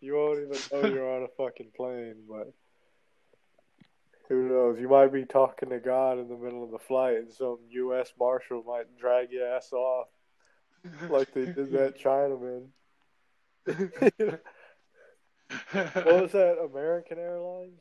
You 0.02 0.16
won't 0.16 0.40
even 0.40 0.60
know 0.72 0.88
you're 0.94 1.16
on 1.16 1.24
a 1.24 1.28
fucking 1.38 1.72
plane, 1.76 2.16
but 2.30 2.54
who 4.30 4.50
knows? 4.50 4.80
You 4.80 4.90
might 4.90 5.12
be 5.14 5.26
talking 5.26 5.70
to 5.70 5.80
God 5.80 6.20
in 6.20 6.28
the 6.28 6.36
middle 6.38 6.64
of 6.64 6.72
the 6.72 6.80
flight, 6.80 7.18
and 7.18 7.32
some 7.34 7.58
U.S. 7.70 8.12
Marshal 8.20 8.64
might 8.68 8.98
drag 9.00 9.32
your 9.32 9.48
ass 9.48 9.72
off 9.74 10.08
like 11.10 11.34
they 11.34 11.46
did 11.46 11.72
that 11.72 12.00
Chinaman. 12.04 12.68
what 15.72 16.22
was 16.22 16.32
that? 16.34 16.58
American 16.60 17.18
Airlines? 17.18 17.80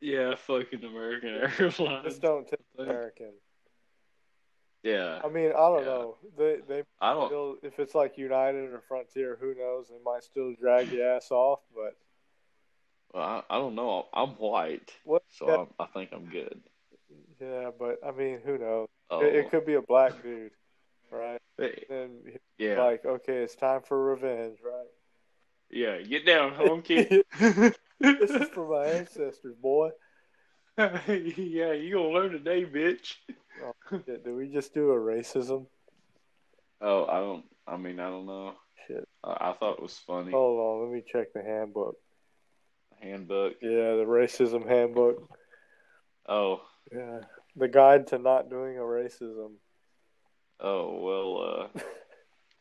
yeah, 0.00 0.34
fucking 0.36 0.84
American 0.84 1.30
Airlines. 1.30 2.04
Just 2.04 2.22
don't 2.22 2.46
take 2.46 2.60
American. 2.78 3.32
Yeah. 4.86 5.20
I 5.24 5.28
mean, 5.28 5.48
I 5.50 5.68
don't 5.68 5.80
Yeah. 5.80 5.84
know. 5.86 6.16
They 6.38 6.56
they 6.68 6.82
I 7.00 7.12
don't. 7.12 7.26
still, 7.26 7.56
if 7.62 7.78
it's 7.80 7.94
like 7.94 8.16
United 8.16 8.72
or 8.72 8.80
Frontier, 8.86 9.36
who 9.40 9.54
knows? 9.54 9.88
They 9.88 9.98
might 10.04 10.22
still 10.22 10.54
drag 10.54 10.92
your 10.92 11.10
ass 11.10 11.30
off, 11.32 11.60
but 11.74 11.96
Well, 13.12 13.22
I, 13.24 13.42
I 13.50 13.58
don't 13.58 13.74
know. 13.74 14.06
I'm 14.14 14.30
white, 14.36 14.92
what? 15.04 15.22
so 15.28 15.48
Yeah, 15.48 15.56
I'm, 15.62 15.66
I 15.80 15.86
think 15.86 16.10
I'm 16.12 16.26
good. 16.26 16.60
yeah, 17.40 17.70
but 17.76 17.98
I 18.06 18.12
mean, 18.12 18.40
who 18.44 18.58
knows? 18.58 18.86
Oh, 19.10 19.20
It, 19.22 19.34
it 19.34 19.46
oh. 19.46 19.48
could 19.50 19.66
be 19.66 19.74
a 19.74 19.82
black 19.82 20.22
dude, 20.22 20.52
right? 21.10 21.40
And 21.90 22.38
yeah, 22.58 22.80
like, 22.80 23.04
okay, 23.04 23.38
it's 23.38 23.56
time 23.56 23.80
for 23.82 24.00
revenge, 24.12 24.58
right? 24.64 24.86
yeah. 25.70 26.00
Get 26.00 26.26
down, 26.26 26.54
home 26.54 26.82
kid. 26.82 27.24
This 27.98 28.30
is 28.30 28.48
for 28.50 28.68
my 28.68 28.84
ancestors, 28.98 29.56
boy. 29.56 29.90
yeah, 30.78 31.72
you 31.72 31.94
gonna 31.94 32.08
learn 32.10 32.32
today, 32.32 32.64
bitch. 32.64 33.14
Oh, 33.64 33.72
shit, 34.06 34.24
did 34.24 34.34
we 34.34 34.48
just 34.48 34.74
do 34.74 34.90
a 34.90 34.96
racism? 34.96 35.66
Oh, 36.80 37.06
I 37.06 37.18
don't. 37.20 37.44
I 37.66 37.76
mean, 37.76 37.98
I 38.00 38.08
don't 38.08 38.26
know. 38.26 38.54
Shit. 38.86 39.08
I, 39.24 39.50
I 39.50 39.52
thought 39.54 39.78
it 39.78 39.82
was 39.82 39.98
funny. 40.06 40.30
Hold 40.30 40.60
on, 40.60 40.88
let 40.88 40.94
me 40.94 41.02
check 41.10 41.32
the 41.32 41.42
handbook. 41.42 41.96
Handbook. 43.00 43.54
Yeah, 43.62 43.96
the 43.96 44.04
racism 44.06 44.66
handbook. 44.68 45.28
Oh, 46.28 46.60
Yeah, 46.92 47.20
the 47.54 47.68
guide 47.68 48.08
to 48.08 48.18
not 48.18 48.50
doing 48.50 48.76
a 48.78 48.82
racism. 48.82 49.52
oh 50.60 50.98
well. 51.00 51.70
Uh, 51.78 51.80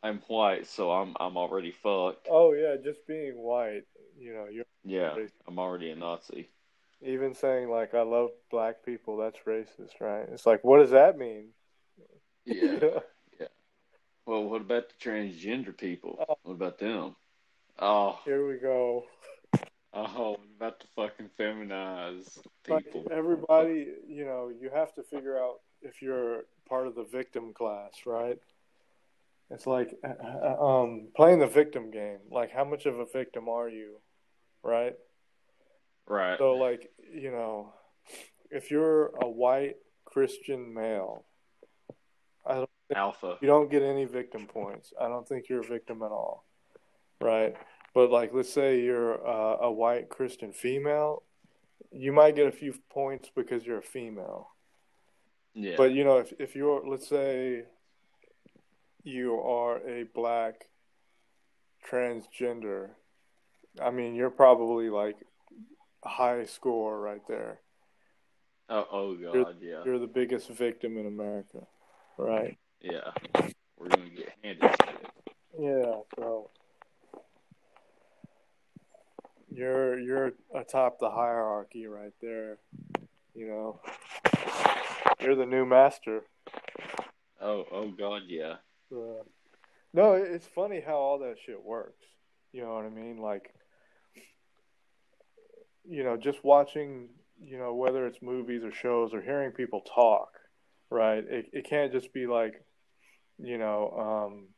I'm 0.03 0.19
white, 0.27 0.67
so 0.67 0.91
I'm 0.91 1.15
I'm 1.19 1.35
already 1.35 1.71
fucked. 1.71 2.27
Oh 2.29 2.53
yeah, 2.53 2.75
just 2.83 3.07
being 3.07 3.33
white, 3.37 3.83
you 4.19 4.33
know, 4.33 4.45
you're 4.51 4.65
Yeah, 4.83 5.15
I'm 5.47 5.57
already 5.57 5.89
a 5.89 5.95
Nazi. 5.95 6.47
Even 7.01 7.33
saying 7.35 7.69
like 7.69 7.93
I 7.93 8.01
love 8.01 8.29
black 8.51 8.83
people, 8.85 9.17
that's 9.17 9.39
racist, 9.45 9.99
right? 9.99 10.27
It's 10.31 10.45
like 10.45 10.63
what 10.63 10.79
does 10.79 10.91
that 10.91 11.17
mean? 11.17 11.49
Yeah. 12.45 12.79
yeah. 13.39 13.47
Well, 14.25 14.43
what 14.43 14.61
about 14.61 14.89
the 14.89 15.09
transgender 15.09 15.75
people? 15.75 16.23
Oh. 16.27 16.35
What 16.43 16.53
about 16.53 16.79
them? 16.79 17.15
Oh, 17.77 18.19
Here 18.23 18.47
we 18.47 18.57
go. 18.57 19.03
oh, 19.93 20.31
what 20.31 20.39
about 20.57 20.79
the 20.79 20.87
fucking 20.95 21.29
feminized 21.37 22.39
Like 22.67 22.85
people? 22.85 23.07
everybody, 23.11 23.87
you 24.07 24.25
know, 24.25 24.49
you 24.49 24.69
have 24.73 24.93
to 24.95 25.03
figure 25.03 25.37
out 25.37 25.55
if 25.81 26.01
you're 26.01 26.43
part 26.69 26.87
of 26.87 26.95
the 26.95 27.03
victim 27.03 27.53
class, 27.53 27.91
right? 28.05 28.39
It's 29.51 29.67
like 29.67 29.93
uh, 30.03 30.63
um, 30.63 31.09
playing 31.15 31.39
the 31.39 31.47
victim 31.47 31.91
game. 31.91 32.19
Like, 32.31 32.51
how 32.51 32.63
much 32.63 32.85
of 32.87 32.97
a 32.99 33.05
victim 33.05 33.47
are 33.47 33.69
you, 33.69 33.97
right? 34.63 34.95
Right. 36.07 36.37
So, 36.37 36.53
like, 36.53 36.91
you 37.13 37.31
know, 37.31 37.73
if 38.51 38.71
you're 38.71 39.07
a 39.21 39.27
white 39.27 39.77
Christian 40.05 40.73
male, 40.73 41.25
I 42.45 42.55
don't, 42.55 42.69
Alpha. 42.95 43.37
you 43.41 43.47
don't 43.47 43.71
get 43.71 43.81
any 43.81 44.05
victim 44.05 44.45
points. 44.45 44.93
I 44.99 45.07
don't 45.07 45.27
think 45.27 45.49
you're 45.49 45.61
a 45.61 45.67
victim 45.67 46.03
at 46.03 46.11
all, 46.11 46.45
right? 47.19 47.55
But 47.93 48.11
like, 48.11 48.33
let's 48.33 48.53
say 48.53 48.81
you're 48.81 49.25
uh, 49.25 49.57
a 49.61 49.71
white 49.71 50.09
Christian 50.09 50.51
female, 50.51 51.23
you 51.91 52.11
might 52.11 52.35
get 52.35 52.47
a 52.47 52.51
few 52.51 52.73
points 52.89 53.31
because 53.35 53.65
you're 53.65 53.79
a 53.79 53.83
female. 53.83 54.49
Yeah. 55.53 55.75
But 55.77 55.93
you 55.93 56.03
know, 56.03 56.17
if 56.17 56.33
if 56.39 56.55
you're, 56.55 56.85
let's 56.85 57.07
say, 57.07 57.63
you 59.03 59.39
are 59.39 59.77
a 59.87 60.03
black 60.13 60.65
transgender, 61.89 62.89
I 63.81 63.91
mean, 63.91 64.15
you're 64.15 64.29
probably 64.29 64.89
like 64.89 65.15
high 66.05 66.45
score 66.45 66.99
right 66.99 67.25
there. 67.27 67.59
Oh, 68.69 68.87
oh 68.91 69.15
God, 69.15 69.33
You're, 69.33 69.53
yeah, 69.61 69.83
you're 69.85 69.99
the 69.99 70.07
biggest 70.07 70.49
victim 70.49 70.97
in 70.97 71.05
America, 71.05 71.67
right? 72.17 72.57
yeah. 72.81 73.11
We're 73.77 73.89
gonna 73.89 74.09
get 74.09 74.29
handed. 74.43 74.75
Yeah, 75.59 75.99
so 76.17 76.49
you're 79.51 79.99
you're 79.99 80.33
atop 80.55 80.99
the 80.99 81.09
hierarchy 81.09 81.87
right 81.87 82.13
there. 82.21 82.57
You 83.35 83.47
know, 83.47 83.79
you're 85.21 85.35
the 85.35 85.45
new 85.45 85.65
master. 85.65 86.23
Oh, 87.41 87.65
oh 87.71 87.91
God, 87.91 88.23
yeah. 88.27 88.55
Uh, 88.91 89.23
no, 89.93 90.13
it's 90.13 90.47
funny 90.47 90.81
how 90.85 90.95
all 90.95 91.19
that 91.19 91.35
shit 91.45 91.63
works. 91.63 92.05
You 92.51 92.63
know 92.63 92.73
what 92.73 92.85
I 92.85 92.89
mean? 92.89 93.17
Like, 93.17 93.53
you 95.87 96.03
know, 96.03 96.17
just 96.17 96.43
watching, 96.43 97.09
you 97.41 97.57
know, 97.57 97.73
whether 97.75 98.05
it's 98.07 98.21
movies 98.21 98.63
or 98.63 98.71
shows 98.71 99.13
or 99.13 99.21
hearing 99.21 99.51
people 99.51 99.81
talk, 99.81 100.29
right? 100.89 101.23
It 101.27 101.49
it 101.53 101.65
can't 101.69 101.91
just 101.91 102.13
be 102.13 102.27
like, 102.27 102.55
you 103.37 103.57
know, 103.57 103.91
um, 103.91 104.49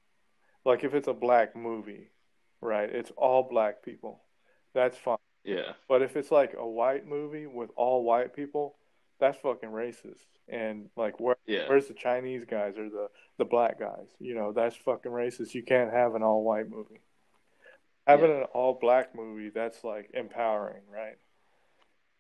like 0.66 0.84
if 0.84 0.94
it's 0.94 1.08
a 1.08 1.14
black 1.14 1.56
movie, 1.56 2.12
right? 2.62 2.90
It's 2.90 3.12
all 3.18 3.44
black 3.50 3.84
people. 3.84 4.24
That's 4.74 4.98
fine. 4.98 5.18
Yeah, 5.44 5.74
But 5.88 6.02
if 6.02 6.18
it's 6.18 6.32
like 6.32 6.54
a 6.58 6.68
white 6.68 7.08
movie 7.08 7.48
with 7.48 7.70
all 7.78 8.04
white 8.04 8.36
people, 8.36 8.78
that's 9.20 9.38
fucking 9.40 9.70
racist. 9.70 10.26
And 10.50 10.90
like, 10.98 11.20
where 11.20 11.38
yeah, 11.48 11.68
where's 11.68 11.88
the 11.88 11.94
Chinese 11.94 12.46
guys 12.50 12.78
or 12.78 12.90
the 12.90 13.10
the 13.38 13.46
black 13.46 13.80
guys? 13.80 14.08
You 14.20 14.36
know, 14.36 14.52
that's 14.54 14.76
fucking 14.76 15.12
racist. 15.12 15.54
You 15.54 15.64
can't 15.64 15.92
have 15.94 16.16
an 16.16 16.24
all 16.24 16.44
white 16.44 16.70
movie. 16.70 17.02
Having 18.08 18.32
Yeah. 18.32 18.38
an 18.38 18.44
all 18.54 18.74
black 18.80 19.14
movie, 19.14 19.50
that's 19.50 19.84
like 19.84 20.10
empowering, 20.14 20.84
right? 20.90 21.18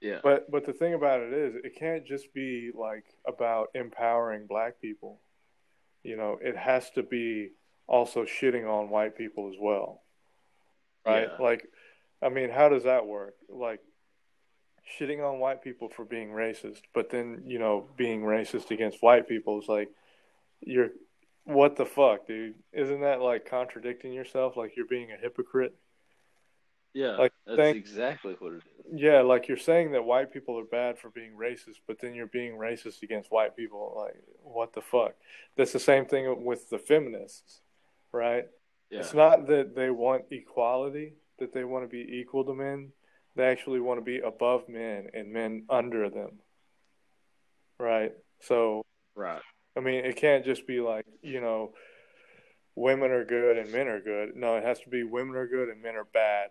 yeah, 0.02 0.20
But 0.22 0.52
but 0.52 0.66
the 0.66 0.74
thing 0.74 0.94
about 0.94 1.22
it 1.22 1.34
is, 1.34 1.56
it 1.56 1.76
can't 1.76 2.06
just 2.06 2.34
be 2.34 2.72
like 2.76 3.06
about 3.26 3.70
empowering 3.74 4.46
black 4.48 4.80
people. 4.82 5.22
You 6.04 6.18
know, 6.18 6.38
it 6.42 6.56
has 6.56 6.90
to 6.92 7.04
be 7.04 7.52
also 7.88 8.24
shitting 8.26 8.68
on 8.70 8.90
white 8.90 9.18
people 9.18 9.50
as 9.50 9.56
well, 9.60 10.04
right? 11.06 11.30
Yeah. 11.32 11.44
Like, 11.44 11.66
I 12.22 12.30
mean, 12.30 12.50
how 12.50 12.70
does 12.70 12.84
that 12.84 13.08
work? 13.08 13.36
Like, 13.50 13.80
shitting 15.00 15.22
on 15.28 15.40
white 15.40 15.62
people 15.64 15.90
for 15.90 16.06
being 16.06 16.30
racist, 16.30 16.82
but 16.94 17.10
then 17.10 17.44
you 17.46 17.60
know, 17.60 17.88
being 17.98 18.22
racist 18.22 18.72
against 18.72 19.02
white 19.02 19.28
people 19.28 19.60
is 19.62 19.68
like, 19.68 19.90
you're, 20.62 20.90
what 21.48 21.78
the 21.78 21.86
fuck, 21.86 22.28
dude? 22.28 22.56
Isn't 22.74 23.02
that 23.02 23.22
like 23.22 23.50
contradicting 23.50 24.14
yourself? 24.14 24.58
Like 24.58 24.76
you're 24.76 24.86
being 24.86 25.12
a 25.12 25.18
hypocrite? 25.22 25.76
yeah. 26.94 27.16
like, 27.18 27.34
That's 27.46 27.78
exactly 27.78 28.36
what 28.40 28.54
it 28.54 28.58
is. 28.58 28.64
Yeah, 28.94 29.22
like 29.22 29.48
you're 29.48 29.58
saying 29.58 29.92
that 29.92 30.04
white 30.04 30.34
people 30.34 30.60
are 30.60 30.66
bad 30.66 30.98
for 30.98 31.10
being 31.10 31.34
racist, 31.40 31.78
but 31.88 32.00
then 32.02 32.16
you're 32.16 32.28
being 32.28 32.58
racist 32.58 33.04
against 33.04 33.32
white 33.32 33.56
people. 33.56 33.94
Like, 33.96 34.16
what 34.42 34.74
the 34.74 34.82
fuck? 34.82 35.14
That's 35.56 35.74
the 35.74 35.80
same 35.80 36.06
thing 36.06 36.44
with 36.44 36.70
the 36.70 36.80
feminists, 36.80 37.62
right? 38.12 38.46
Yeah, 38.90 39.00
It's 39.00 39.14
not 39.14 39.48
that 39.48 39.76
they 39.76 39.90
want 39.90 40.26
equality, 40.32 41.14
that 41.40 41.54
they 41.54 41.64
want 41.64 41.84
to 41.84 41.90
be 41.90 42.20
equal 42.20 42.44
to 42.46 42.54
men. 42.54 42.92
They 43.36 43.46
actually 43.46 43.80
want 43.80 44.00
to 44.00 44.04
be 44.04 44.20
above 44.20 44.68
men 44.68 45.08
and 45.14 45.32
men 45.32 45.66
under 45.70 46.10
them, 46.10 46.40
right? 47.80 48.14
So, 48.42 48.82
right. 49.16 49.42
I 49.78 49.80
mean, 49.80 50.04
it 50.06 50.16
can't 50.16 50.44
just 50.44 50.66
be 50.66 50.80
like, 50.82 51.06
you 51.22 51.40
know, 51.40 51.74
women 52.76 53.12
are 53.12 53.24
good 53.26 53.58
and 53.58 53.72
men 53.72 53.88
are 53.88 54.02
good. 54.02 54.36
No, 54.36 54.56
it 54.56 54.64
has 54.64 54.80
to 54.82 54.90
be 54.90 55.04
women 55.04 55.36
are 55.36 55.48
good 55.48 55.70
and 55.70 55.82
men 55.82 55.96
are 55.96 56.04
bad, 56.06 56.50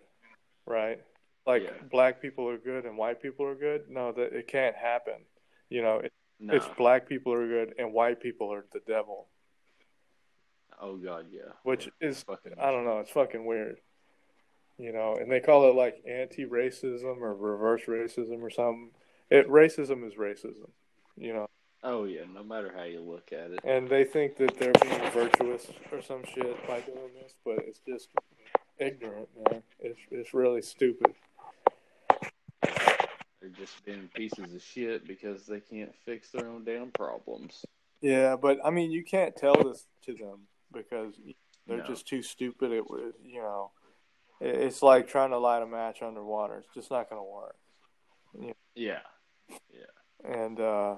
right? 0.65 1.03
Like 1.47 1.65
Yeah. 1.65 1.73
black 1.91 2.21
people 2.23 2.49
are 2.49 2.59
good 2.59 2.85
and 2.85 2.97
white 2.97 3.21
people 3.21 3.47
are 3.47 3.55
good. 3.55 3.91
No, 3.91 4.13
that 4.13 4.33
it 4.33 4.47
can't 4.49 4.77
happen. 4.77 5.25
You 5.69 5.83
know, 5.83 5.99
it, 5.99 6.13
No. 6.39 6.55
it's 6.55 6.67
black 6.77 7.09
people 7.09 7.33
are 7.33 7.47
good 7.47 7.75
and 7.79 7.93
white 7.93 8.21
people 8.21 8.53
are 8.53 8.65
the 8.73 8.81
devil, 8.81 9.29
oh 10.81 10.97
God, 10.97 11.27
yeah. 11.31 11.53
which 11.63 11.89
is 12.01 12.23
Fucking. 12.23 12.55
I 12.61 12.71
don't 12.71 12.85
know, 12.85 12.99
it's 13.01 13.11
fucking 13.11 13.45
weird. 13.45 13.81
You 14.79 14.93
know, 14.93 15.15
and 15.17 15.33
they 15.33 15.41
call 15.41 15.71
it 15.71 15.75
like 15.75 16.03
anti-racism 16.07 17.21
or 17.23 17.35
reverse 17.35 17.85
racism 17.87 18.43
or 18.43 18.51
something. 18.51 18.91
It 19.31 19.49
racism 19.49 20.07
is 20.07 20.15
racism, 20.15 20.71
you 21.17 21.33
know. 21.33 21.47
Oh 21.89 22.05
yeah. 22.05 22.23
No 22.35 22.43
matter 22.43 22.73
how 22.77 22.83
you 22.83 23.01
look 23.01 23.31
at 23.33 23.53
it. 23.53 23.61
and 23.65 23.89
they 23.89 24.03
think 24.05 24.37
that 24.39 24.59
they're 24.59 24.73
being 24.83 25.11
virtuous 25.13 25.69
or 25.93 26.03
some 26.03 26.25
shit 26.25 26.67
by 26.67 26.81
doing 26.81 27.13
this, 27.23 27.35
but 27.45 27.59
it's 27.59 27.79
just 27.87 28.09
ignorant, 28.79 29.29
man. 29.51 29.63
It's 29.79 30.01
it's 30.11 30.35
really 30.35 30.63
stupid. 30.63 31.15
They're 33.41 33.51
just 33.57 33.85
being 33.85 34.09
pieces 34.15 34.53
of 34.53 34.63
shit 34.63 35.07
because 35.07 35.47
they 35.47 35.61
can't 35.61 35.95
fix 36.05 36.31
their 36.31 36.49
own 36.49 36.65
damn 36.65 36.91
problems. 36.91 37.65
Yeah, 38.01 38.35
but 38.37 38.59
I 38.65 38.71
mean, 38.71 38.91
you 38.91 39.05
can't 39.05 39.37
tell 39.37 39.55
this 39.55 39.87
to 40.07 40.15
them 40.15 40.49
because 40.73 41.15
they're 41.67 41.79
No. 41.79 41.85
just 41.87 42.09
too 42.09 42.23
stupid. 42.23 42.73
It 42.73 42.91
would, 42.91 43.13
you 43.25 43.41
know, 43.41 43.71
it's 44.41 44.83
like 44.83 45.07
trying 45.07 45.31
to 45.31 45.39
light 45.39 45.63
a 45.63 45.67
match 45.67 46.03
underwater. 46.03 46.57
It's 46.59 46.75
just 46.75 46.91
not 46.91 47.09
going 47.09 47.21
to 47.21 47.31
work. 48.45 48.55
Yeah. 48.75 48.99
Yeah. 49.71 49.87
And 50.25 50.59
uh, 50.59 50.97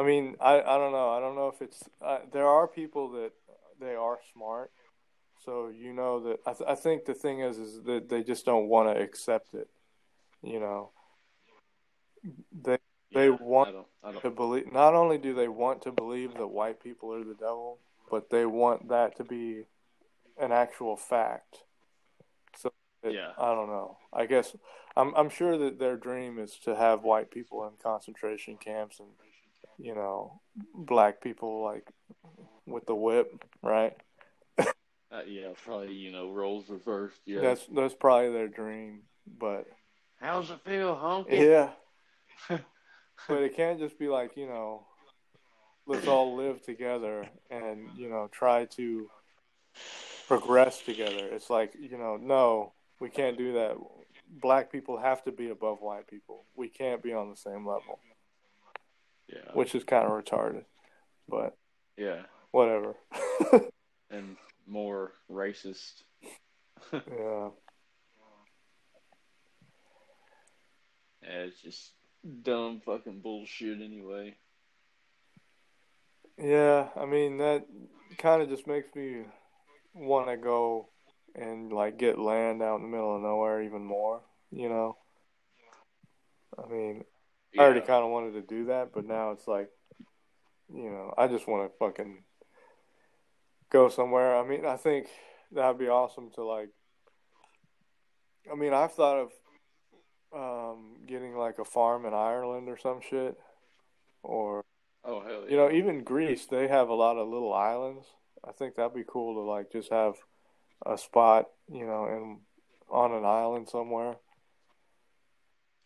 I 0.00 0.04
mean, 0.04 0.36
I 0.40 0.54
I 0.60 0.78
don't 0.78 0.92
know. 0.92 1.10
I 1.10 1.20
don't 1.20 1.34
know 1.36 1.48
if 1.48 1.60
it's 1.60 1.84
uh, 2.02 2.20
there 2.32 2.46
are 2.46 2.66
people 2.66 3.10
that 3.12 3.32
they 3.80 3.94
are 3.94 4.18
smart. 4.32 4.70
So 5.44 5.68
you 5.68 5.92
know 5.92 6.20
that 6.20 6.40
I, 6.46 6.52
th- 6.54 6.70
I 6.70 6.74
think 6.74 7.04
the 7.04 7.14
thing 7.14 7.40
is 7.40 7.58
is 7.58 7.82
that 7.84 8.08
they 8.08 8.22
just 8.22 8.46
don't 8.46 8.68
want 8.68 8.94
to 8.94 9.02
accept 9.02 9.54
it. 9.54 9.68
You 10.42 10.60
know, 10.60 10.90
they 12.52 12.78
They 13.12 13.28
Yeah, 13.28 13.36
want 13.40 13.68
I 13.68 13.72
don't. 13.72 13.86
I 14.04 14.12
to 14.12 14.20
don't. 14.22 14.36
believe. 14.36 14.72
Not 14.72 14.94
only 14.94 15.18
do 15.18 15.34
they 15.34 15.48
want 15.48 15.82
to 15.82 15.92
believe 15.92 16.34
that 16.34 16.46
white 16.46 16.82
people 16.82 17.12
are 17.12 17.24
the 17.24 17.34
devil, 17.34 17.78
but 18.10 18.30
they 18.30 18.46
want 18.46 18.88
that 18.88 19.16
to 19.16 19.24
be 19.24 19.66
an 20.38 20.52
actual 20.52 20.96
fact. 20.96 21.64
So 22.56 22.72
it- 23.02 23.14
Yeah. 23.14 23.32
I 23.36 23.54
don't 23.54 23.68
know. 23.68 23.98
I 24.12 24.26
guess 24.26 24.56
I'm 24.96 25.14
I'm 25.14 25.28
sure 25.30 25.58
that 25.58 25.78
their 25.78 25.96
dream 25.96 26.38
is 26.38 26.58
to 26.60 26.74
have 26.76 27.02
white 27.02 27.30
people 27.30 27.66
in 27.66 27.76
concentration 27.82 28.56
camps 28.56 29.00
and 29.00 29.10
you 29.80 29.94
know 29.94 30.40
black 30.74 31.20
people 31.20 31.62
like 31.62 31.86
with 32.66 32.86
the 32.86 32.94
whip, 32.94 33.44
right? 33.62 33.96
Uh, 35.12 35.22
yeah, 35.26 35.48
probably 35.64 35.92
you 35.92 36.12
know 36.12 36.30
roles 36.30 36.68
reversed. 36.68 37.20
Yeah. 37.26 37.40
That's 37.40 37.66
that's 37.74 37.94
probably 37.94 38.32
their 38.32 38.48
dream, 38.48 39.00
but 39.38 39.66
How's 40.20 40.50
it 40.50 40.60
feel, 40.64 40.94
honky? 40.94 41.48
yeah. 41.48 41.70
but 43.28 43.42
it 43.42 43.56
can't 43.56 43.78
just 43.78 43.98
be 43.98 44.08
like 44.08 44.36
you 44.36 44.46
know 44.46 44.86
let's 45.86 46.06
all 46.06 46.36
live 46.36 46.62
together 46.62 47.26
and 47.50 47.88
you 47.96 48.08
know 48.08 48.28
try 48.30 48.64
to 48.66 49.10
progress 50.28 50.80
together 50.80 51.28
it's 51.32 51.50
like 51.50 51.74
you 51.78 51.98
know 51.98 52.16
no 52.16 52.72
we 53.00 53.08
can't 53.08 53.36
do 53.36 53.52
that 53.54 53.76
black 54.40 54.70
people 54.70 54.98
have 54.98 55.22
to 55.24 55.32
be 55.32 55.50
above 55.50 55.80
white 55.80 56.06
people 56.06 56.44
we 56.54 56.68
can't 56.68 57.02
be 57.02 57.12
on 57.12 57.28
the 57.30 57.36
same 57.36 57.66
level 57.66 57.98
yeah. 59.32 59.52
which 59.54 59.74
is 59.74 59.84
kind 59.84 60.04
of 60.06 60.12
retarded 60.12 60.64
but 61.28 61.56
Yeah. 61.96 62.22
whatever 62.50 62.94
And 64.10 64.36
more 64.66 65.12
racist. 65.30 66.02
yeah 66.92 67.48
Yeah, 71.22 71.42
it's 71.44 71.60
just 71.60 71.92
dumb 72.42 72.80
fucking 72.84 73.20
bullshit 73.20 73.80
anyway. 73.80 74.36
yeah 76.38 76.88
i 76.96 77.04
mean 77.06 77.38
that 77.38 77.66
kind 78.18 78.42
of 78.42 78.48
just 78.48 78.66
makes 78.66 78.88
me 78.94 79.22
want 79.94 80.28
to 80.28 80.36
go 80.36 80.88
and 81.34 81.72
like 81.72 81.98
get 81.98 82.18
land 82.18 82.62
out 82.62 82.76
in 82.76 82.82
the 82.82 82.88
middle 82.88 83.14
of 83.16 83.22
nowhere 83.22 83.62
even 83.62 83.84
more 83.84 84.20
you 84.50 84.68
know 84.68 84.96
i 86.58 86.66
mean 86.72 87.04
I 87.58 87.62
already 87.62 87.80
kind 87.80 88.04
of 88.04 88.10
wanted 88.10 88.32
to 88.34 88.42
do 88.42 88.66
that, 88.66 88.92
but 88.94 89.04
now 89.04 89.32
it's 89.32 89.48
like, 89.48 89.68
you 90.72 90.90
know, 90.90 91.12
I 91.18 91.26
just 91.26 91.48
want 91.48 91.70
to 91.70 91.78
fucking 91.78 92.22
go 93.70 93.88
somewhere. 93.88 94.36
I 94.36 94.46
mean, 94.46 94.64
I 94.64 94.76
think 94.76 95.08
that'd 95.52 95.78
be 95.78 95.88
awesome 95.88 96.30
to 96.34 96.44
like. 96.44 96.68
I 98.50 98.54
mean, 98.54 98.72
I've 98.72 98.92
thought 98.92 99.28
of 99.28 99.32
um, 100.32 100.96
getting 101.06 101.36
like 101.36 101.58
a 101.58 101.64
farm 101.64 102.06
in 102.06 102.14
Ireland 102.14 102.68
or 102.68 102.78
some 102.78 103.00
shit, 103.00 103.36
or 104.22 104.64
Oh 105.04 105.20
hell 105.22 105.44
yeah. 105.44 105.50
you 105.50 105.56
know, 105.56 105.70
even 105.70 106.04
Greece. 106.04 106.46
They 106.46 106.68
have 106.68 106.88
a 106.88 106.94
lot 106.94 107.16
of 107.16 107.28
little 107.28 107.54
islands. 107.54 108.06
I 108.46 108.52
think 108.52 108.74
that'd 108.74 108.94
be 108.94 109.04
cool 109.06 109.34
to 109.34 109.40
like 109.40 109.72
just 109.72 109.90
have 109.90 110.14
a 110.84 110.98
spot, 110.98 111.48
you 111.70 111.86
know, 111.86 112.06
in 112.06 112.38
on 112.90 113.12
an 113.12 113.24
island 113.24 113.68
somewhere. 113.68 114.16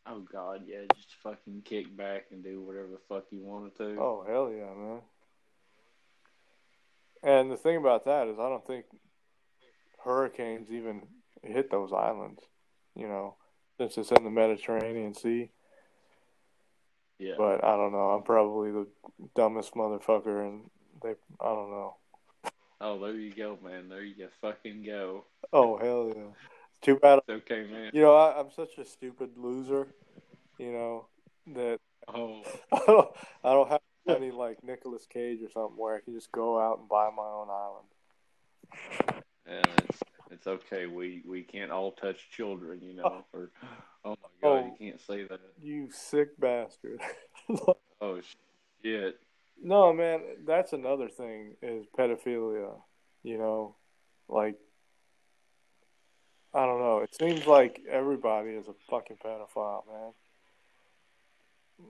Oh 0.06 0.20
god, 0.20 0.64
yeah, 0.66 0.80
just 0.94 1.14
fucking 1.22 1.62
kick 1.64 1.96
back 1.96 2.26
and 2.30 2.44
do 2.44 2.60
whatever 2.60 2.88
the 2.88 2.98
fuck 3.08 3.24
you 3.30 3.42
wanted 3.42 3.76
to. 3.76 3.96
Oh 3.98 4.24
hell 4.26 4.50
yeah, 4.52 4.74
man! 4.74 5.00
And 7.22 7.50
the 7.50 7.56
thing 7.56 7.76
about 7.78 8.04
that 8.04 8.28
is, 8.28 8.38
I 8.38 8.48
don't 8.50 8.66
think 8.66 8.84
hurricanes 10.04 10.70
even 10.70 11.02
hit 11.42 11.70
those 11.70 11.92
islands. 11.92 12.42
You 12.94 13.08
know, 13.08 13.36
since 13.78 13.96
it's 13.96 14.12
in 14.12 14.24
the 14.24 14.30
Mediterranean 14.30 15.14
Sea. 15.14 15.50
Yeah. 17.18 17.34
But 17.38 17.64
I 17.64 17.76
don't 17.76 17.92
know. 17.92 18.10
I'm 18.10 18.24
probably 18.24 18.72
the 18.72 18.86
dumbest 19.34 19.74
motherfucker, 19.74 20.46
and 20.46 20.70
they. 21.02 21.14
I 21.40 21.44
don't 21.46 21.70
know. 21.70 21.96
Oh, 22.80 22.98
there 22.98 23.14
you 23.14 23.32
go, 23.32 23.58
man. 23.64 23.88
There 23.88 24.04
you 24.04 24.28
fucking 24.42 24.82
go. 24.84 25.24
Oh 25.52 25.78
hell 25.78 26.12
yeah! 26.14 26.32
Too 26.84 26.96
bad. 26.96 27.20
It's 27.26 27.42
okay, 27.50 27.66
man. 27.70 27.90
You 27.92 28.02
know, 28.02 28.14
I, 28.14 28.38
I'm 28.38 28.50
such 28.54 28.78
a 28.78 28.84
stupid 28.84 29.30
loser. 29.36 29.88
You 30.58 30.72
know 30.72 31.06
that 31.54 31.80
Oh, 32.08 32.42
I 32.72 32.80
don't. 32.86 33.08
I 33.42 33.52
don't 33.54 33.68
have 33.70 33.80
any 34.08 34.30
like 34.30 34.62
Nicolas 34.62 35.06
Cage 35.06 35.40
or 35.42 35.50
something 35.50 35.76
where 35.78 35.96
I 35.96 36.00
can 36.00 36.12
just 36.14 36.30
go 36.30 36.60
out 36.60 36.78
and 36.78 36.88
buy 36.88 37.08
my 37.16 37.22
own 37.22 37.48
island. 37.50 39.24
and 39.46 39.66
it's 39.88 40.00
it's 40.30 40.46
okay. 40.46 40.86
We 40.86 41.22
we 41.26 41.42
can't 41.42 41.70
all 41.70 41.92
touch 41.92 42.28
children, 42.30 42.80
you 42.82 42.94
know. 42.94 43.24
Or 43.32 43.50
oh 44.04 44.10
my 44.10 44.28
god, 44.42 44.48
Oh. 44.48 44.64
you 44.66 44.74
can't 44.90 45.00
say 45.00 45.24
that. 45.24 45.40
You 45.62 45.88
sick 45.90 46.38
bastard. 46.38 47.00
Oh 48.00 48.20
shit. 48.82 49.18
no, 49.62 49.92
man, 49.94 50.20
that's 50.44 50.74
another 50.74 51.08
thing 51.08 51.56
is 51.62 51.86
pedophilia. 51.98 52.72
You 53.22 53.38
know, 53.38 53.76
like 54.28 54.56
I 56.54 56.66
don't 56.66 56.80
know. 56.80 56.98
It 56.98 57.14
seems 57.14 57.46
like 57.46 57.80
everybody 57.90 58.50
is 58.50 58.68
a 58.68 58.74
fucking 58.88 59.16
pedophile, 59.24 59.82
man. 59.92 60.12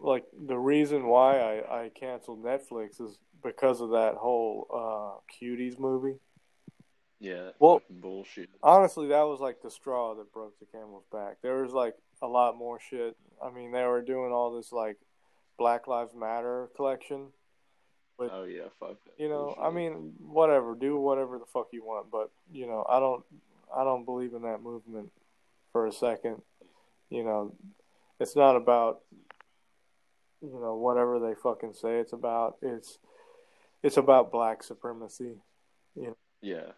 Like 0.01 0.25
the 0.47 0.59
reason 0.59 1.07
why 1.07 1.39
I, 1.39 1.83
I 1.85 1.89
canceled 1.91 2.43
Netflix 2.43 3.01
is 3.01 3.19
because 3.43 3.81
of 3.83 3.91
that 3.91 4.15
whole 4.15 4.67
uh, 4.73 5.21
cuties 5.45 5.79
movie. 5.79 6.17
Yeah. 7.21 7.51
Well- 7.59 7.83
bullshit. 7.91 8.49
Honestly, 8.63 9.09
that 9.09 9.23
was 9.23 9.41
like 9.41 9.61
the 9.63 9.71
straw 9.71 10.15
that 10.15 10.33
broke 10.33 10.59
the 10.59 10.67
camel's 10.67 11.05
back. 11.13 11.37
There 11.43 11.63
was 11.63 11.73
like 11.73 11.95
a 12.23 12.27
lot 12.27 12.57
more 12.57 12.81
shit. 12.81 13.17
I 13.45 13.51
mean, 13.51 13.73
they 13.73 13.85
were 13.85 14.01
doing 14.03 14.33
all 14.33 14.57
this 14.57 14.73
like 14.73 14.97
Black 15.59 15.87
Lives 15.87 16.15
Matter 16.15 16.71
collection. 16.75 17.27
but- 18.19 18.31
Oh 18.33 18.45
yeah, 18.45 18.69
fuck 18.81 18.97
that. 19.05 19.23
You 19.23 19.29
know, 19.29 19.55
bullshit. 19.57 19.63
I 19.63 19.71
mean, 19.71 20.13
whatever, 20.21 20.75
do 20.75 20.97
whatever 20.97 21.39
the 21.39 21.45
fuck 21.53 21.69
you 21.73 21.85
want, 21.85 22.11
but 22.11 22.31
you 22.51 22.67
know, 22.67 22.87
I 22.89 22.99
don't, 22.99 23.23
I 23.77 23.85
don't 23.85 24.05
believe 24.05 24.35
in 24.35 24.43
that 24.43 24.63
movement 24.63 25.11
for 25.73 25.87
a 25.87 25.93
second. 25.93 26.43
You 27.11 27.25
know, 27.25 27.55
it's 28.21 28.37
not 28.37 28.57
about, 28.57 29.01
you 30.41 30.59
know, 30.61 30.77
whatever 30.77 31.19
they 31.19 31.35
fucking 31.35 31.75
say 31.75 31.99
it's 31.99 32.13
about. 32.13 32.57
It's, 32.63 32.99
it's 33.83 33.97
about 33.97 34.33
black 34.33 34.63
supremacy. 34.63 35.37
yeah, 36.41 36.73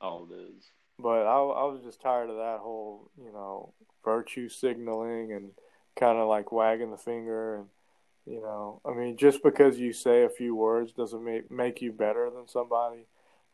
all 0.00 0.28
it 0.30 0.34
is. 0.34 0.64
But 0.98 1.26
I, 1.26 1.36
I 1.36 1.64
was 1.64 1.80
just 1.84 2.00
tired 2.00 2.30
of 2.30 2.36
that 2.36 2.58
whole, 2.60 3.10
you 3.18 3.32
know, 3.32 3.72
virtue 4.04 4.48
signaling 4.48 5.32
and 5.32 5.50
kind 5.98 6.18
of 6.18 6.28
like 6.28 6.52
wagging 6.52 6.90
the 6.90 6.96
finger 6.96 7.56
and, 7.56 7.66
you 8.24 8.40
know, 8.40 8.80
I 8.84 8.94
mean, 8.94 9.16
just 9.16 9.42
because 9.42 9.80
you 9.80 9.92
say 9.92 10.22
a 10.22 10.28
few 10.28 10.54
words 10.54 10.92
doesn't 10.92 11.24
make 11.24 11.50
make 11.50 11.82
you 11.82 11.90
better 11.90 12.30
than 12.30 12.46
somebody. 12.46 13.06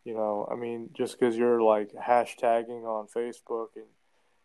You 0.08 0.14
know, 0.14 0.48
I 0.50 0.54
mean, 0.54 0.88
just 0.96 1.20
because 1.20 1.36
you're 1.36 1.60
like 1.60 1.92
hashtagging 1.92 2.84
on 2.84 3.08
Facebook 3.14 3.76
and, 3.76 3.84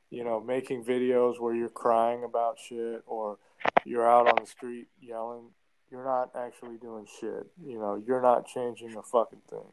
you 0.10 0.26
know, 0.26 0.42
making 0.42 0.84
videos 0.84 1.40
where 1.40 1.56
you're 1.56 1.70
crying 1.70 2.26
about 2.26 2.60
shit 2.60 3.02
or 3.08 3.38
you're 3.86 4.06
out 4.06 4.28
on 4.28 4.44
the 4.44 4.46
street 4.46 4.88
yelling, 5.00 5.46
you're 5.90 6.04
not 6.04 6.32
actually 6.36 6.76
doing 6.82 7.08
shit. 7.18 7.48
You 7.66 7.80
know, 7.80 7.96
you're 7.96 8.22
not 8.22 8.46
changing 8.46 8.98
a 8.98 9.02
fucking 9.02 9.40
thing. 9.50 9.72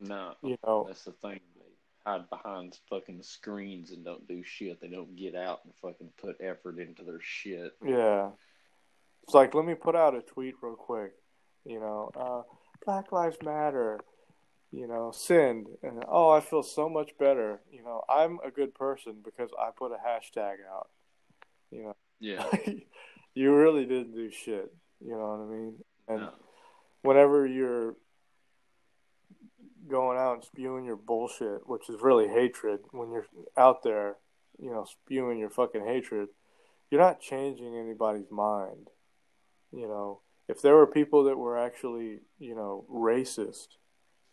No, 0.00 0.34
You 0.42 0.58
know, 0.66 0.84
that's 0.86 1.04
the 1.04 1.12
thing. 1.12 1.40
They 1.56 1.72
hide 2.04 2.28
behind 2.28 2.78
fucking 2.90 3.22
screens 3.22 3.92
and 3.92 4.04
don't 4.04 4.28
do 4.28 4.42
shit. 4.44 4.82
They 4.82 4.88
don't 4.88 5.16
get 5.16 5.34
out 5.34 5.60
and 5.64 5.72
fucking 5.80 6.10
put 6.20 6.36
effort 6.42 6.78
into 6.78 7.04
their 7.04 7.20
shit. 7.22 7.72
Yeah. 7.82 8.32
It's 9.22 9.32
like, 9.32 9.54
let 9.54 9.64
me 9.64 9.76
put 9.76 9.96
out 9.96 10.14
a 10.14 10.20
tweet 10.20 10.56
real 10.60 10.74
quick. 10.74 11.14
You 11.64 11.80
know, 11.80 12.10
uh, 12.14 12.42
Black 12.84 13.12
Lives 13.12 13.38
Matter. 13.42 13.98
You 14.70 14.86
know, 14.86 15.12
send. 15.14 15.66
And, 15.82 16.04
oh, 16.08 16.30
I 16.30 16.40
feel 16.40 16.62
so 16.62 16.88
much 16.88 17.16
better. 17.18 17.60
You 17.70 17.82
know, 17.82 18.02
I'm 18.08 18.38
a 18.44 18.50
good 18.50 18.74
person 18.74 19.16
because 19.24 19.50
I 19.58 19.70
put 19.76 19.92
a 19.92 19.96
hashtag 19.96 20.56
out. 20.70 20.88
You 21.70 21.82
know, 21.84 21.96
Yeah. 22.20 22.44
you 23.34 23.54
really 23.54 23.86
didn't 23.86 24.14
do 24.14 24.30
shit. 24.30 24.74
You 25.00 25.12
know 25.12 25.28
what 25.28 25.40
I 25.40 25.46
mean? 25.46 25.74
And 26.08 26.20
No. 26.22 26.32
whenever 27.02 27.46
you're 27.46 27.96
going 29.88 30.18
out 30.18 30.34
and 30.34 30.44
spewing 30.44 30.84
your 30.84 30.96
bullshit, 30.96 31.66
which 31.66 31.88
is 31.88 32.00
really 32.02 32.28
hatred, 32.28 32.80
when 32.90 33.10
you're 33.10 33.26
out 33.56 33.82
there, 33.82 34.16
you 34.58 34.70
know, 34.70 34.84
spewing 34.84 35.38
your 35.38 35.50
fucking 35.50 35.84
hatred, 35.84 36.28
you're 36.90 37.00
not 37.00 37.20
changing 37.20 37.74
anybody's 37.76 38.30
mind. 38.30 38.88
You 39.72 39.86
know, 39.86 40.20
if 40.48 40.60
there 40.60 40.74
were 40.74 40.86
people 40.86 41.24
that 41.24 41.36
were 41.38 41.58
actually, 41.58 42.20
you 42.38 42.54
know, 42.54 42.84
racist, 42.90 43.68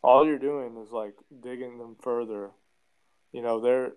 all 0.06 0.26
you're 0.26 0.38
doing 0.38 0.78
is 0.78 0.92
like 0.92 1.16
digging 1.42 1.80
them 1.80 1.96
further. 2.00 2.52
You 3.32 3.42
know, 3.42 3.60
they're 3.60 3.94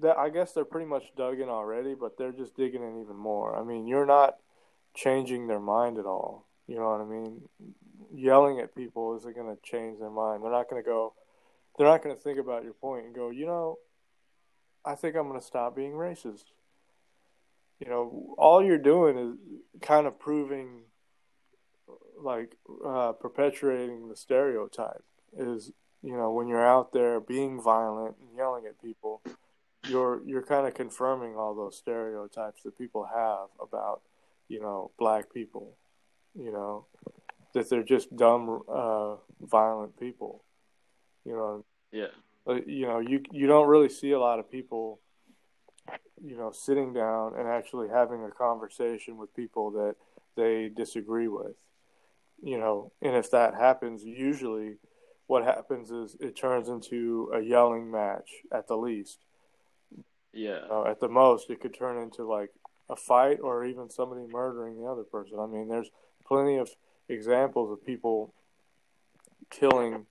that 0.00 0.18
I 0.18 0.28
guess 0.28 0.52
they're 0.52 0.66
pretty 0.66 0.86
much 0.86 1.04
dug 1.16 1.40
in 1.40 1.48
already, 1.48 1.94
but 1.94 2.18
they're 2.18 2.32
just 2.32 2.54
digging 2.54 2.82
in 2.82 3.00
even 3.00 3.16
more. 3.16 3.58
I 3.58 3.64
mean, 3.64 3.86
you're 3.86 4.06
not 4.06 4.36
changing 4.94 5.46
their 5.46 5.60
mind 5.60 5.98
at 5.98 6.04
all. 6.04 6.46
You 6.66 6.76
know 6.76 6.90
what 6.90 7.00
I 7.00 7.04
mean? 7.04 7.42
Yelling 8.14 8.60
at 8.60 8.74
people 8.74 9.16
isn't 9.16 9.34
going 9.34 9.54
to 9.54 9.60
change 9.62 9.98
their 9.98 10.10
mind. 10.10 10.42
They're 10.42 10.50
not 10.50 10.68
going 10.68 10.82
to 10.82 10.86
go. 10.86 11.14
They're 11.76 11.86
not 11.86 12.02
going 12.02 12.14
to 12.14 12.20
think 12.20 12.38
about 12.38 12.64
your 12.64 12.74
point 12.74 13.06
and 13.06 13.14
go. 13.14 13.30
You 13.30 13.46
know, 13.46 13.78
I 14.84 14.94
think 14.96 15.16
I'm 15.16 15.28
going 15.28 15.40
to 15.40 15.46
stop 15.46 15.74
being 15.74 15.92
racist. 15.92 16.44
You 17.80 17.88
know, 17.88 18.34
all 18.36 18.62
you're 18.62 18.78
doing 18.78 19.16
is 19.18 19.80
kind 19.80 20.06
of 20.06 20.20
proving, 20.20 20.82
like, 22.22 22.56
uh, 22.84 23.12
perpetuating 23.12 24.08
the 24.08 24.16
stereotype. 24.16 25.04
Is 25.36 25.72
you 26.02 26.16
know 26.16 26.30
when 26.30 26.48
you're 26.48 26.66
out 26.66 26.92
there 26.92 27.20
being 27.20 27.60
violent 27.62 28.16
and 28.20 28.36
yelling 28.36 28.66
at 28.66 28.80
people, 28.82 29.22
you're 29.88 30.22
you're 30.24 30.42
kind 30.42 30.66
of 30.66 30.74
confirming 30.74 31.36
all 31.36 31.54
those 31.54 31.76
stereotypes 31.76 32.62
that 32.62 32.78
people 32.78 33.04
have 33.04 33.48
about 33.60 34.02
you 34.48 34.60
know 34.60 34.90
black 34.98 35.32
people 35.32 35.76
you 36.38 36.52
know 36.52 36.86
that 37.54 37.68
they're 37.68 37.82
just 37.82 38.14
dumb 38.16 38.62
uh 38.68 39.14
violent 39.40 39.98
people 39.98 40.42
you 41.24 41.32
know 41.32 41.64
Yeah. 41.90 42.06
Uh, 42.46 42.60
you 42.66 42.86
know 42.86 43.00
you 43.00 43.22
you 43.32 43.46
don't 43.46 43.68
really 43.68 43.88
see 43.88 44.12
a 44.12 44.18
lot 44.18 44.38
of 44.38 44.50
people 44.50 45.00
you 46.22 46.36
know 46.36 46.52
sitting 46.52 46.92
down 46.92 47.34
and 47.36 47.48
actually 47.48 47.88
having 47.88 48.24
a 48.24 48.30
conversation 48.30 49.16
with 49.16 49.34
people 49.34 49.70
that 49.72 49.96
they 50.36 50.68
disagree 50.68 51.28
with 51.28 51.54
you 52.42 52.58
know 52.58 52.90
and 53.00 53.14
if 53.16 53.30
that 53.30 53.54
happens 53.54 54.02
usually 54.04 54.76
what 55.28 55.44
happens 55.44 55.90
is 55.90 56.16
it 56.20 56.36
turns 56.36 56.68
into 56.68 57.30
a 57.32 57.40
yelling 57.40 57.90
match 57.90 58.28
at 58.52 58.66
the 58.66 58.76
least 58.76 59.18
Yeah. 60.32 60.60
uh, 60.70 60.84
at 60.84 60.98
the 61.00 61.08
most, 61.08 61.48
it 61.50 61.60
could 61.60 61.74
turn 61.74 61.96
into 62.02 62.24
like 62.24 62.50
a 62.90 62.96
fight 62.96 63.38
or 63.40 63.64
even 63.64 63.88
somebody 63.88 64.26
murdering 64.26 64.76
the 64.80 64.86
other 64.86 65.04
person. 65.04 65.38
I 65.38 65.46
mean, 65.46 65.68
there's 65.68 65.90
plenty 66.26 66.56
of 66.58 66.68
examples 67.08 67.70
of 67.70 67.84
people 67.86 68.34
killing 69.50 70.06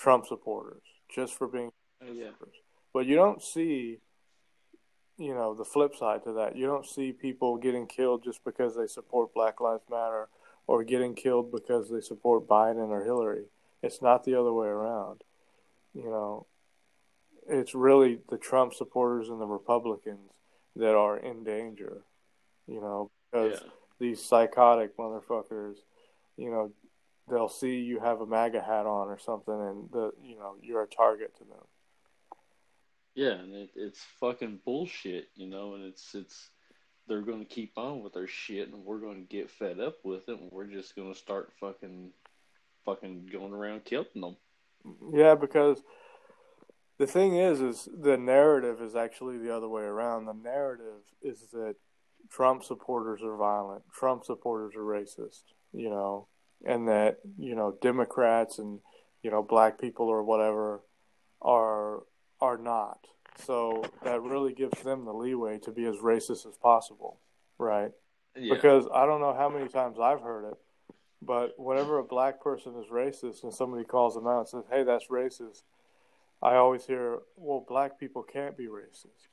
Trump 0.00 0.26
supporters 0.26 0.82
just 1.14 1.34
for 1.36 1.46
being 1.46 1.70
Oh, 2.02 2.12
yeah. 2.12 2.30
but 2.94 3.06
you 3.06 3.16
don't 3.16 3.42
see, 3.42 3.98
you 5.18 5.34
know, 5.34 5.54
the 5.54 5.64
flip 5.64 5.94
side 5.96 6.22
to 6.24 6.32
that. 6.34 6.56
You 6.56 6.66
don't 6.66 6.86
see 6.86 7.12
people 7.12 7.56
getting 7.58 7.86
killed 7.86 8.22
just 8.24 8.42
because 8.44 8.76
they 8.76 8.86
support 8.86 9.34
Black 9.34 9.60
Lives 9.60 9.82
Matter 9.90 10.28
or 10.68 10.84
getting 10.84 11.14
killed 11.14 11.50
because 11.50 11.90
they 11.90 12.00
support 12.00 12.46
Biden 12.46 12.90
or 12.90 13.02
Hillary. 13.02 13.46
It's 13.82 14.00
not 14.02 14.22
the 14.22 14.36
other 14.38 14.52
way 14.52 14.68
around. 14.68 15.24
You 15.94 16.04
know, 16.04 16.46
it's 17.48 17.74
really 17.74 18.20
the 18.28 18.36
Trump 18.38 18.74
supporters 18.74 19.30
and 19.30 19.40
the 19.40 19.46
Republicans 19.46 20.30
that 20.76 20.94
are 20.94 21.16
in 21.16 21.42
danger. 21.42 22.02
You 22.68 22.80
know, 22.80 23.10
because 23.32 23.60
Yeah. 23.62 23.70
these 23.98 24.22
psychotic 24.22 24.96
motherfuckers, 24.96 25.78
you 26.36 26.50
know, 26.50 26.70
they'll 27.30 27.48
see 27.48 27.80
you 27.80 27.98
have 28.00 28.20
a 28.20 28.26
MAGA 28.26 28.60
hat 28.60 28.84
on 28.86 29.08
or 29.08 29.18
something, 29.18 29.54
and 29.60 29.90
the 29.90 30.12
you 30.22 30.36
know 30.38 30.56
you're 30.60 30.82
a 30.82 30.86
target 30.86 31.34
to 31.38 31.44
them. 31.44 31.64
Yeah, 33.14 33.32
and 33.32 33.54
it, 33.54 33.70
it's 33.74 34.00
fucking 34.20 34.60
bullshit, 34.66 35.30
you 35.34 35.46
know, 35.46 35.74
and 35.74 35.84
it's 35.84 36.14
it's 36.14 36.50
they're 37.08 37.22
going 37.22 37.40
to 37.40 37.44
keep 37.44 37.72
on 37.76 38.02
with 38.02 38.12
their 38.12 38.26
shit, 38.26 38.72
and 38.72 38.84
we're 38.84 39.00
going 39.00 39.26
to 39.26 39.36
get 39.36 39.50
fed 39.50 39.80
up 39.80 39.96
with 40.04 40.28
it, 40.28 40.38
and 40.38 40.50
we're 40.52 40.66
just 40.66 40.94
going 40.94 41.12
to 41.12 41.18
start 41.18 41.52
fucking 41.60 42.10
fucking 42.84 43.28
going 43.30 43.52
around 43.52 43.84
killing 43.84 44.06
them. 44.14 44.36
Yeah, 45.12 45.34
because 45.34 45.82
the 46.98 47.06
thing 47.06 47.36
is, 47.36 47.60
is 47.60 47.88
the 47.92 48.16
narrative 48.16 48.80
is 48.80 48.94
actually 48.94 49.38
the 49.38 49.54
other 49.54 49.68
way 49.68 49.82
around. 49.82 50.26
The 50.26 50.32
narrative 50.32 51.02
is 51.22 51.48
that 51.52 51.76
Trump 52.30 52.64
supporters 52.64 53.20
are 53.22 53.36
violent. 53.36 53.82
Trump 53.92 54.24
supporters 54.24 54.74
are 54.76 54.80
racist. 54.80 55.42
You 55.72 55.90
know, 55.90 56.28
and 56.64 56.88
that 56.88 57.18
you 57.38 57.54
know 57.54 57.76
Democrats 57.82 58.58
and 58.58 58.80
you 59.22 59.30
know 59.30 59.42
black 59.42 59.80
people 59.80 60.06
or 60.06 60.22
whatever 60.22 60.82
are 61.42 62.02
are 62.40 62.58
not. 62.58 62.98
So 63.44 63.84
that 64.02 64.22
really 64.22 64.52
gives 64.52 64.82
them 64.82 65.04
the 65.04 65.12
leeway 65.12 65.58
to 65.60 65.70
be 65.70 65.84
as 65.84 65.96
racist 65.96 66.46
as 66.46 66.56
possible, 66.60 67.18
right? 67.58 67.92
Yeah. 68.36 68.54
Because 68.54 68.86
I 68.92 69.06
don't 69.06 69.20
know 69.20 69.34
how 69.34 69.48
many 69.48 69.68
times 69.68 69.98
I've 70.00 70.20
heard 70.20 70.44
it, 70.44 70.58
but 71.22 71.58
whenever 71.58 71.98
a 71.98 72.04
black 72.04 72.40
person 72.40 72.74
is 72.76 72.90
racist 72.90 73.42
and 73.42 73.52
somebody 73.52 73.84
calls 73.84 74.14
them 74.14 74.26
out 74.26 74.40
and 74.40 74.48
says, 74.48 74.64
"Hey, 74.70 74.82
that's 74.82 75.08
racist," 75.08 75.62
I 76.42 76.56
always 76.56 76.86
hear, 76.86 77.20
"Well, 77.36 77.64
black 77.66 77.98
people 77.98 78.22
can't 78.22 78.56
be 78.56 78.66
racist." 78.66 79.28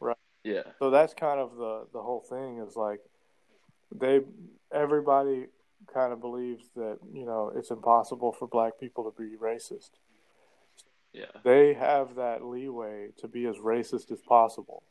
Right? 0.00 0.16
Yeah. 0.44 0.62
So 0.78 0.90
that's 0.90 1.14
kind 1.14 1.40
of 1.40 1.56
the 1.56 1.86
the 1.92 2.02
whole 2.02 2.20
thing 2.20 2.58
is 2.58 2.76
like 2.76 3.00
they 3.92 4.20
everybody 4.72 5.48
kind 5.92 6.12
of 6.12 6.20
believes 6.20 6.70
that, 6.76 6.98
you 7.12 7.24
know, 7.24 7.52
it's 7.54 7.70
impossible 7.70 8.32
for 8.32 8.46
black 8.46 8.78
people 8.78 9.10
to 9.10 9.22
be 9.22 9.36
racist. 9.36 9.90
Yeah. 11.12 11.26
They 11.44 11.74
have 11.74 12.14
that 12.16 12.44
leeway 12.44 13.08
to 13.18 13.28
be 13.28 13.46
as 13.46 13.56
racist 13.56 14.12
as 14.12 14.20
possible, 14.20 14.82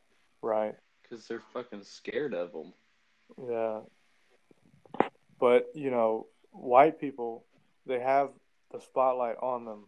right? 0.41 0.75
Because 1.01 1.27
they're 1.27 1.43
fucking 1.53 1.83
scared 1.83 2.33
of 2.33 2.51
them. 2.51 2.73
Yeah. 3.49 3.79
But, 5.39 5.67
you 5.73 5.89
know, 5.91 6.27
white 6.51 6.99
people, 6.99 7.45
they 7.85 7.99
have 7.99 8.29
the 8.71 8.79
spotlight 8.79 9.37
on 9.41 9.65
them 9.65 9.85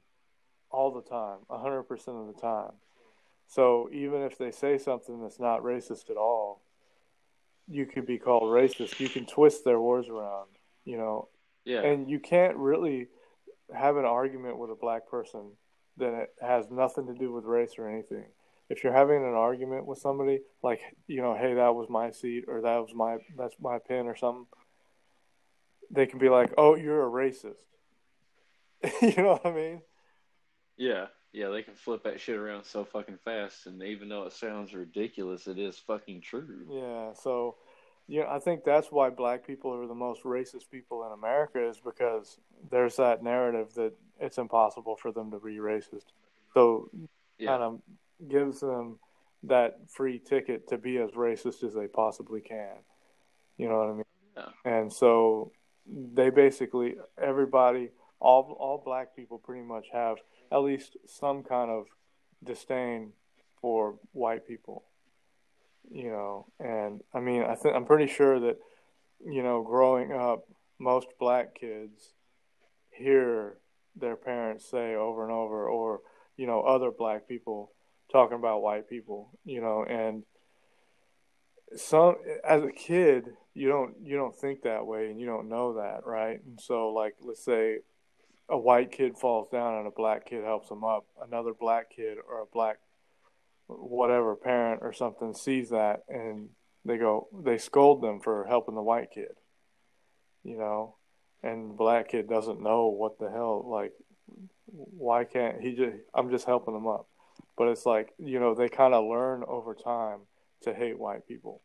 all 0.70 0.92
the 0.92 1.02
time, 1.02 1.40
100% 1.50 1.90
of 2.08 2.34
the 2.34 2.42
time. 2.42 2.72
So 3.48 3.90
even 3.92 4.22
if 4.22 4.38
they 4.38 4.52
say 4.52 4.78
something 4.78 5.22
that's 5.22 5.40
not 5.40 5.62
racist 5.62 6.10
at 6.10 6.16
all, 6.16 6.62
you 7.68 7.86
could 7.86 8.06
be 8.06 8.18
called 8.18 8.44
racist. 8.44 9.00
You 9.00 9.10
can 9.10 9.26
twist 9.26 9.66
their 9.66 9.80
words 9.80 10.08
around, 10.08 10.48
you 10.86 10.98
know, 10.98 11.28
Yeah. 11.66 11.82
and 11.82 12.10
you 12.10 12.20
can't 12.20 12.56
really 12.56 13.10
have 13.74 13.98
an 13.98 14.06
argument 14.06 14.58
with 14.58 14.72
a 14.72 14.76
black 14.76 15.08
person 15.08 15.52
that 15.98 16.14
it 16.14 16.30
has 16.42 16.70
nothing 16.70 17.08
to 17.08 17.14
do 17.14 17.32
with 17.32 17.46
race 17.46 17.74
or 17.78 17.88
anything. 17.88 18.26
If 18.70 18.84
you're 18.84 18.94
having 18.94 19.18
an 19.18 19.34
argument 19.34 19.86
with 19.86 20.00
somebody, 20.00 20.40
like 20.64 20.82
you 21.08 21.22
know, 21.22 21.36
hey, 21.36 21.54
that 21.56 21.76
was 21.76 21.90
my 21.90 22.12
seat, 22.12 22.46
or 22.48 22.62
that 22.62 22.78
was 22.78 22.94
my 22.96 23.18
that's 23.38 23.56
my 23.60 23.80
pin 23.80 24.08
or 24.08 24.16
something, 24.16 24.46
they 25.90 26.06
can 26.06 26.20
be 26.20 26.30
like, 26.30 26.54
"Oh, 26.58 26.76
you're 26.76 27.06
a 27.06 27.12
racist." 27.12 27.56
you 29.02 29.16
know 29.18 29.34
what 29.34 29.46
I 29.46 29.52
mean? 29.52 29.82
yeah. 30.78 31.08
Yeah. 31.34 31.50
They 31.50 31.64
can 31.64 31.76
flip 31.76 32.04
that 32.04 32.20
shit 32.20 32.36
around 32.36 32.64
so 32.64 32.84
fucking 32.84 33.20
fast, 33.24 33.68
and 33.68 33.82
even 33.84 34.10
though 34.10 34.24
it 34.24 34.34
sounds 34.34 34.74
ridiculous, 34.74 35.48
it 35.48 35.60
is 35.60 35.78
fucking 35.78 36.22
true. 36.22 36.66
Yeah. 36.70 37.14
So, 37.14 37.58
yeah, 38.08 38.26
I 38.30 38.40
think 38.40 38.64
that's 38.64 38.92
why 38.92 39.10
black 39.10 39.46
people 39.46 39.74
are 39.74 39.88
the 39.88 39.96
most 39.96 40.24
racist 40.24 40.70
people 40.72 41.06
in 41.06 41.12
America 41.12 41.66
is 41.66 41.80
because 41.80 42.38
there's 42.70 42.96
that 42.98 43.24
narrative 43.24 43.74
that 43.76 43.94
it's 44.22 44.38
impossible 44.38 44.96
for 44.96 45.12
them 45.12 45.32
to 45.32 45.40
be 45.40 45.58
racist. 45.58 46.06
So 46.54 46.90
Yeah. 47.38 47.58
kind 47.58 47.64
of 47.64 47.82
gives 48.30 48.60
them 48.60 49.00
that 49.44 49.90
free 49.90 50.20
ticket 50.20 50.68
to 50.68 50.78
be 50.78 50.98
as 50.98 51.12
racist 51.12 51.64
as 51.64 51.74
they 51.74 51.88
possibly 51.88 52.42
can. 52.42 52.78
You 53.58 53.68
know 53.70 53.78
what 53.80 53.90
I 53.90 53.94
mean? 53.94 54.06
Yeah. 54.38 54.50
And 54.64 54.94
so 54.94 55.52
they 55.86 56.30
basically 56.30 56.96
everybody 57.18 57.90
all 58.20 58.56
all 58.60 58.78
black 58.78 59.16
people 59.16 59.40
pretty 59.40 59.64
much 59.64 59.88
have 59.92 60.18
at 60.52 60.60
least 60.60 60.96
some 61.08 61.42
kind 61.44 61.72
of 61.72 61.88
disdain 62.44 63.14
for 63.60 63.98
white 64.12 64.48
people. 64.48 64.84
You 65.90 66.10
know, 66.12 66.46
and 66.60 67.02
I 67.14 67.20
mean 67.20 67.44
I 67.44 67.56
think 67.56 67.76
I'm 67.76 67.86
pretty 67.86 68.08
sure 68.08 68.40
that 68.40 68.60
you 69.26 69.42
know 69.42 69.64
growing 69.64 70.14
up 70.14 70.48
most 70.78 71.08
black 71.20 71.56
kids 71.56 72.14
hear 72.92 73.58
their 73.96 74.16
parents 74.16 74.70
say 74.70 74.96
over 74.96 75.24
and 75.24 75.32
over 75.32 75.68
or 75.68 76.02
you 76.38 76.48
know 76.48 76.62
other 76.62 76.92
black 76.92 77.28
people 77.28 77.72
talking 78.12 78.38
about 78.38 78.62
white 78.62 78.90
people, 78.90 79.30
you 79.46 79.62
know, 79.62 79.84
and 79.84 80.24
some 81.76 82.16
as 82.46 82.64
a 82.64 82.72
kid 82.72 83.26
you 83.54 83.70
don't 83.70 83.96
you 84.04 84.16
don't 84.16 84.36
think 84.36 84.64
that 84.64 84.86
way 84.86 85.10
and 85.10 85.20
you 85.20 85.26
don't 85.26 85.50
know 85.50 85.74
that, 85.74 86.06
right? 86.06 86.42
And 86.46 86.60
so 86.60 86.90
like 86.90 87.16
let's 87.22 87.44
say 87.44 87.78
a 88.50 88.58
white 88.58 88.92
kid 88.92 89.18
falls 89.18 89.50
down 89.50 89.78
and 89.78 89.88
a 89.88 89.92
black 89.92 90.26
kid 90.26 90.44
helps 90.44 90.70
him 90.70 90.84
up, 90.84 91.06
another 91.26 91.54
black 91.54 91.90
kid 91.96 92.18
or 92.28 92.42
a 92.42 92.46
black 92.54 92.78
whatever 93.68 94.36
parent 94.36 94.82
or 94.84 94.92
something 94.92 95.34
sees 95.34 95.70
that 95.70 96.04
and 96.10 96.50
they 96.84 96.98
go 96.98 97.28
they 97.44 97.58
scold 97.58 98.02
them 98.02 98.20
for 98.20 98.46
helping 98.48 98.76
the 98.76 98.82
white 98.82 99.12
kid. 99.14 99.32
You 100.44 100.58
know, 100.58 100.96
and 101.44 101.72
the 101.72 101.76
black 101.76 102.10
kid 102.10 102.30
doesn't 102.30 102.62
know 102.62 102.88
what 102.88 103.20
the 103.20 103.30
hell 103.30 103.64
like 103.68 103.94
why 104.72 105.24
can't 105.24 105.62
he 105.62 105.74
just 105.74 105.98
I'm 106.14 106.30
just 106.30 106.46
helping 106.46 106.74
them 106.74 106.88
up. 106.88 107.08
But 107.58 107.68
it's 107.68 107.86
like 107.86 108.14
you 108.18 108.40
know 108.40 108.56
they 108.56 108.70
kind 108.70 108.94
of 108.94 109.06
learn 109.06 109.44
over 109.48 109.76
time 109.76 110.22
to 110.64 110.74
hate 110.74 111.00
white 111.00 111.28
people. 111.28 111.62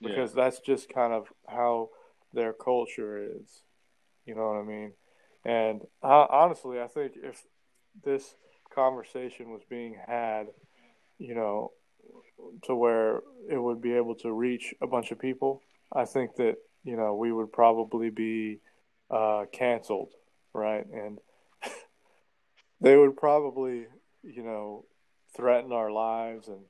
Because 0.00 0.34
that's 0.34 0.58
just 0.60 0.88
kind 0.88 1.12
of 1.12 1.28
how 1.46 1.90
their 2.32 2.52
culture 2.52 3.18
is. 3.18 3.62
You 4.26 4.34
know 4.34 4.48
what 4.48 4.60
i 4.60 4.64
mean? 4.64 4.92
And 5.44 5.82
honestly 6.02 6.80
i 6.80 6.86
think 6.86 7.12
if 7.16 7.42
this 8.04 8.34
conversation 8.74 9.50
was 9.50 9.62
being 9.68 9.96
had 10.06 10.46
you 11.18 11.34
know 11.34 11.72
to 12.64 12.74
where 12.74 13.20
it 13.50 13.58
would 13.58 13.80
be 13.80 13.92
able 13.92 14.14
to 14.14 14.32
reach 14.32 14.74
a 14.80 14.86
bunch 14.86 15.10
of 15.10 15.18
people 15.18 15.60
i 15.92 16.04
think 16.04 16.34
that 16.36 16.56
you 16.84 16.96
know 16.96 17.14
we 17.14 17.32
would 17.32 17.52
probably 17.52 18.10
be 18.10 18.58
uh, 19.10 19.44
canceled 19.52 20.12
right 20.52 20.86
and 20.86 21.18
they 22.80 22.96
would 22.96 23.16
probably 23.16 23.86
you 24.22 24.42
know, 24.42 24.84
threaten 25.36 25.72
our 25.72 25.90
lives 25.90 26.48
and, 26.48 26.60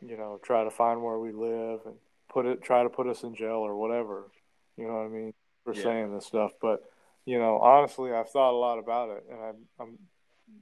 you 0.00 0.16
know, 0.16 0.40
try 0.42 0.64
to 0.64 0.70
find 0.70 1.02
where 1.02 1.18
we 1.18 1.32
live 1.32 1.80
and 1.86 1.94
put 2.28 2.46
it, 2.46 2.62
try 2.62 2.82
to 2.82 2.88
put 2.88 3.06
us 3.06 3.22
in 3.22 3.34
jail 3.34 3.58
or 3.58 3.76
whatever. 3.76 4.30
You 4.76 4.86
know 4.86 4.94
what 4.94 5.06
I 5.06 5.08
mean? 5.08 5.34
For 5.64 5.74
Yeah. 5.74 5.82
saying 5.82 6.14
this 6.14 6.26
stuff. 6.26 6.52
But, 6.60 6.82
you 7.24 7.38
know, 7.38 7.58
honestly, 7.58 8.12
I've 8.12 8.30
thought 8.30 8.52
a 8.52 8.56
lot 8.58 8.78
about 8.78 9.10
it 9.10 9.24
and 9.30 9.40
I'm, 9.40 9.56
I'm, 9.78 9.98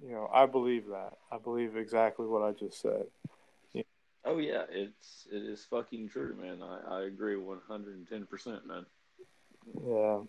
you 0.02 0.12
know, 0.12 0.28
I 0.33 0.46
believe 0.46 0.87
that. 0.87 1.14
I 1.30 1.38
believe 1.38 1.76
exactly 1.76 2.26
what 2.26 2.42
I 2.42 2.52
just 2.52 2.80
said. 2.80 3.06
Oh 4.24 4.38
yeah, 4.38 4.64
it's 4.70 5.26
it 5.33 5.42
is 5.42 5.64
fucking 5.70 6.11
true, 6.11 6.37
man. 6.40 6.62
I, 6.62 6.98
I 6.98 7.02
agree 7.04 7.37
one 7.37 7.61
hundred 7.66 7.96
and 7.96 8.09
ten 8.09 8.26
percent, 8.26 8.66
man. 8.66 8.85
Yeah. 9.87 10.20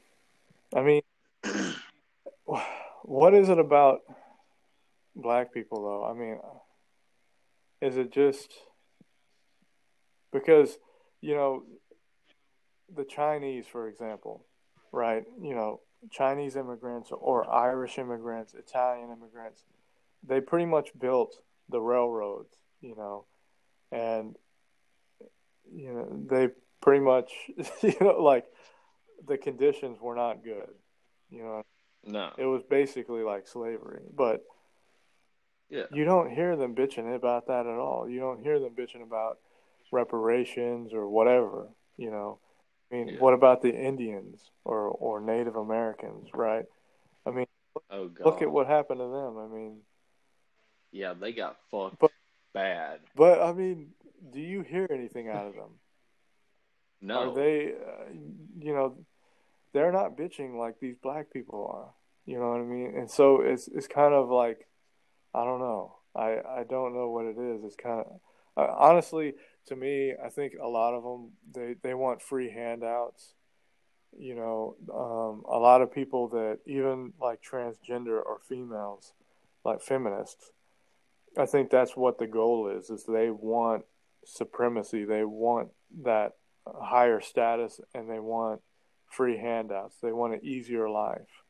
I 0.73 0.81
mean, 0.81 1.01
what 3.03 3.33
is 3.33 3.49
it 3.49 3.59
about 3.59 3.99
black 5.15 5.53
people, 5.53 5.83
though? 5.83 6.05
I 6.05 6.13
mean, 6.13 6.39
is 7.81 7.97
it 7.97 8.11
just 8.11 8.53
because, 10.31 10.77
you 11.19 11.35
know, 11.35 11.63
the 12.95 13.03
Chinese, 13.03 13.65
for 13.67 13.89
example, 13.89 14.45
right? 14.91 15.23
You 15.41 15.55
know, 15.55 15.81
Chinese 16.09 16.55
immigrants 16.55 17.11
or 17.11 17.49
Irish 17.49 17.97
immigrants, 17.97 18.53
Italian 18.53 19.11
immigrants, 19.11 19.63
they 20.25 20.39
pretty 20.39 20.65
much 20.65 20.97
built 20.97 21.41
the 21.69 21.81
railroads, 21.81 22.55
you 22.81 22.95
know, 22.95 23.25
and, 23.91 24.35
you 25.73 25.93
know, 25.93 26.07
they 26.29 26.49
pretty 26.81 27.03
much, 27.03 27.31
you 27.81 27.93
know, 28.01 28.21
like 28.21 28.45
the 29.27 29.37
conditions 29.37 29.99
were 30.01 30.15
not 30.15 30.43
good, 30.43 30.69
you 31.29 31.43
know, 31.43 31.63
No, 32.05 32.31
it 32.37 32.45
was 32.45 32.63
basically 32.69 33.23
like 33.23 33.47
slavery, 33.47 34.01
but 34.15 34.43
yeah, 35.69 35.83
you 35.93 36.03
don't 36.03 36.29
hear 36.31 36.55
them 36.57 36.75
bitching 36.75 37.15
about 37.15 37.47
that 37.47 37.65
at 37.65 37.77
all. 37.77 38.09
You 38.09 38.19
don't 38.19 38.41
hear 38.43 38.59
them 38.59 38.73
bitching 38.75 39.03
about 39.03 39.37
reparations 39.91 40.93
or 40.93 41.07
whatever, 41.07 41.69
you 41.97 42.11
know. 42.11 42.39
I 42.91 42.95
mean, 42.95 43.07
Yeah. 43.09 43.19
what 43.19 43.33
about 43.33 43.61
the 43.61 43.73
Indians 43.73 44.51
or 44.65 44.87
or 44.89 45.21
Native 45.21 45.55
Americans, 45.55 46.29
right? 46.33 46.65
I 47.25 47.29
mean, 47.31 47.45
oh 47.89 48.07
god, 48.09 48.25
look 48.25 48.41
at 48.41 48.51
what 48.51 48.67
happened 48.67 48.99
to 48.99 49.07
them. 49.07 49.37
I 49.37 49.47
mean, 49.47 49.81
yeah, 50.91 51.13
they 51.13 51.31
got 51.31 51.57
fucked 51.69 51.99
But- 51.99 52.11
bad. 52.53 52.99
but 53.15 53.41
I 53.41 53.53
mean, 53.53 53.89
do 54.31 54.39
you 54.39 54.61
hear 54.61 54.87
anything 54.89 55.29
out 55.29 55.47
of 55.47 55.53
them? 55.53 55.71
No, 57.03 57.31
Are 57.31 57.33
they, 57.33 57.73
uh, 57.73 58.13
you 58.59 58.75
know, 58.75 58.95
they're 59.73 59.91
not 59.91 60.15
bitching 60.15 60.55
like 60.55 60.79
these 60.79 60.95
black 61.01 61.33
people 61.33 61.67
are. 61.73 61.95
You 62.27 62.39
know 62.39 62.51
what 62.51 62.59
I 62.59 62.63
mean? 62.63 62.93
And 62.95 63.09
so 63.09 63.41
it's 63.41 63.67
it's 63.67 63.87
kind 63.87 64.13
of 64.13 64.29
like, 64.29 64.67
I 65.33 65.43
don't 65.43 65.61
know. 65.61 65.95
I 66.15 66.37
I 66.59 66.63
don't 66.69 66.93
know 66.93 67.09
what 67.09 67.25
it 67.25 67.39
is. 67.39 67.63
It's 67.63 67.75
kind 67.75 68.01
of 68.01 68.19
uh, 68.55 68.71
honestly 68.77 69.33
to 69.67 69.75
me, 69.75 70.13
I 70.23 70.29
think 70.29 70.53
a 70.61 70.67
lot 70.67 70.93
of 70.93 71.03
them 71.03 71.31
they 71.53 71.75
they 71.81 71.93
want 71.93 72.21
free 72.21 72.51
handouts. 72.51 73.33
You 74.17 74.35
know, 74.35 74.75
um, 74.93 75.43
a 75.51 75.57
lot 75.57 75.81
of 75.81 75.91
people 75.93 76.27
that 76.29 76.59
even 76.65 77.13
like 77.19 77.39
transgender 77.41 78.21
or 78.23 78.39
females, 78.47 79.13
like 79.63 79.81
feminists, 79.81 80.51
I 81.37 81.45
think 81.45 81.69
that's 81.69 81.95
what 81.95 82.17
the 82.17 82.27
goal 82.27 82.67
is. 82.69 82.89
Is 82.89 83.05
they 83.05 83.29
want 83.29 83.85
supremacy. 84.25 85.05
They 85.05 85.23
want 85.23 85.69
that 86.03 86.33
higher 86.67 87.21
status 87.21 87.79
and 87.93 88.09
they 88.09 88.19
want 88.19 88.61
free 89.09 89.37
handouts. 89.37 89.97
They 90.01 90.11
want 90.11 90.33
an 90.33 90.45
easier 90.45 90.89
life, 90.89 91.43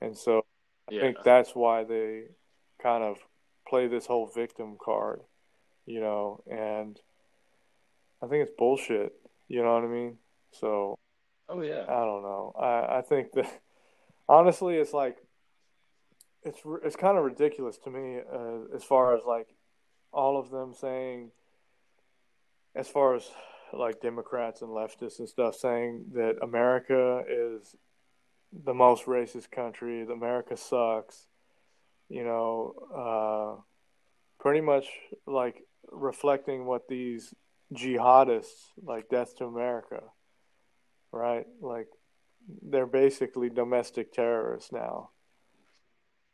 and 0.00 0.16
so 0.16 0.44
I 0.88 0.92
Yeah. 0.92 1.00
think 1.00 1.18
that's 1.24 1.54
why 1.54 1.84
they 1.84 2.24
kind 2.82 3.02
of 3.02 3.18
play 3.66 3.86
this 3.86 4.06
whole 4.06 4.26
victim 4.26 4.76
card, 4.82 5.20
you 5.86 6.00
know. 6.00 6.42
And 6.50 6.98
I 8.22 8.26
think 8.26 8.42
it's 8.46 8.56
bullshit. 8.56 9.12
You 9.48 9.62
know 9.62 9.74
what 9.74 9.84
I 9.84 9.88
mean? 9.88 10.18
So 10.52 10.98
Oh 11.48 11.60
yeah. 11.62 11.84
I 11.88 12.00
don't 12.04 12.22
know. 12.22 12.54
I 12.58 12.98
I 12.98 13.02
think 13.02 13.32
that 13.32 13.50
honestly, 14.28 14.76
it's 14.76 14.92
like 14.92 15.18
it's 16.44 16.60
it's 16.84 16.96
kind 16.96 17.18
of 17.18 17.24
ridiculous 17.24 17.78
to 17.78 17.90
me 17.90 18.18
uh, 18.32 18.74
as 18.74 18.84
far 18.84 19.16
as 19.16 19.22
like 19.26 19.48
all 20.12 20.38
of 20.38 20.50
them 20.50 20.74
saying, 20.74 21.30
as 22.74 22.88
far 22.88 23.16
as 23.16 23.28
like 23.72 24.00
Democrats 24.00 24.62
and 24.62 24.70
leftists 24.70 25.18
and 25.18 25.28
stuff 25.28 25.56
saying 25.56 26.04
that 26.14 26.36
America 26.42 27.22
is 27.28 27.74
the 28.64 28.74
most 28.74 29.06
racist 29.06 29.50
country, 29.50 30.02
America 30.02 30.56
sucks, 30.56 31.26
you 32.08 32.24
know, 32.24 32.74
uh, 32.94 33.60
pretty 34.38 34.60
much 34.60 34.86
like 35.26 35.64
reflecting 35.90 36.66
what 36.66 36.88
these 36.88 37.34
jihadists 37.74 38.70
like 38.82 39.08
Death 39.08 39.36
to 39.38 39.46
America, 39.46 40.02
right? 41.10 41.46
Like 41.60 41.88
they're 42.62 42.86
basically 42.86 43.48
domestic 43.48 44.12
terrorists 44.12 44.70
now. 44.70 45.10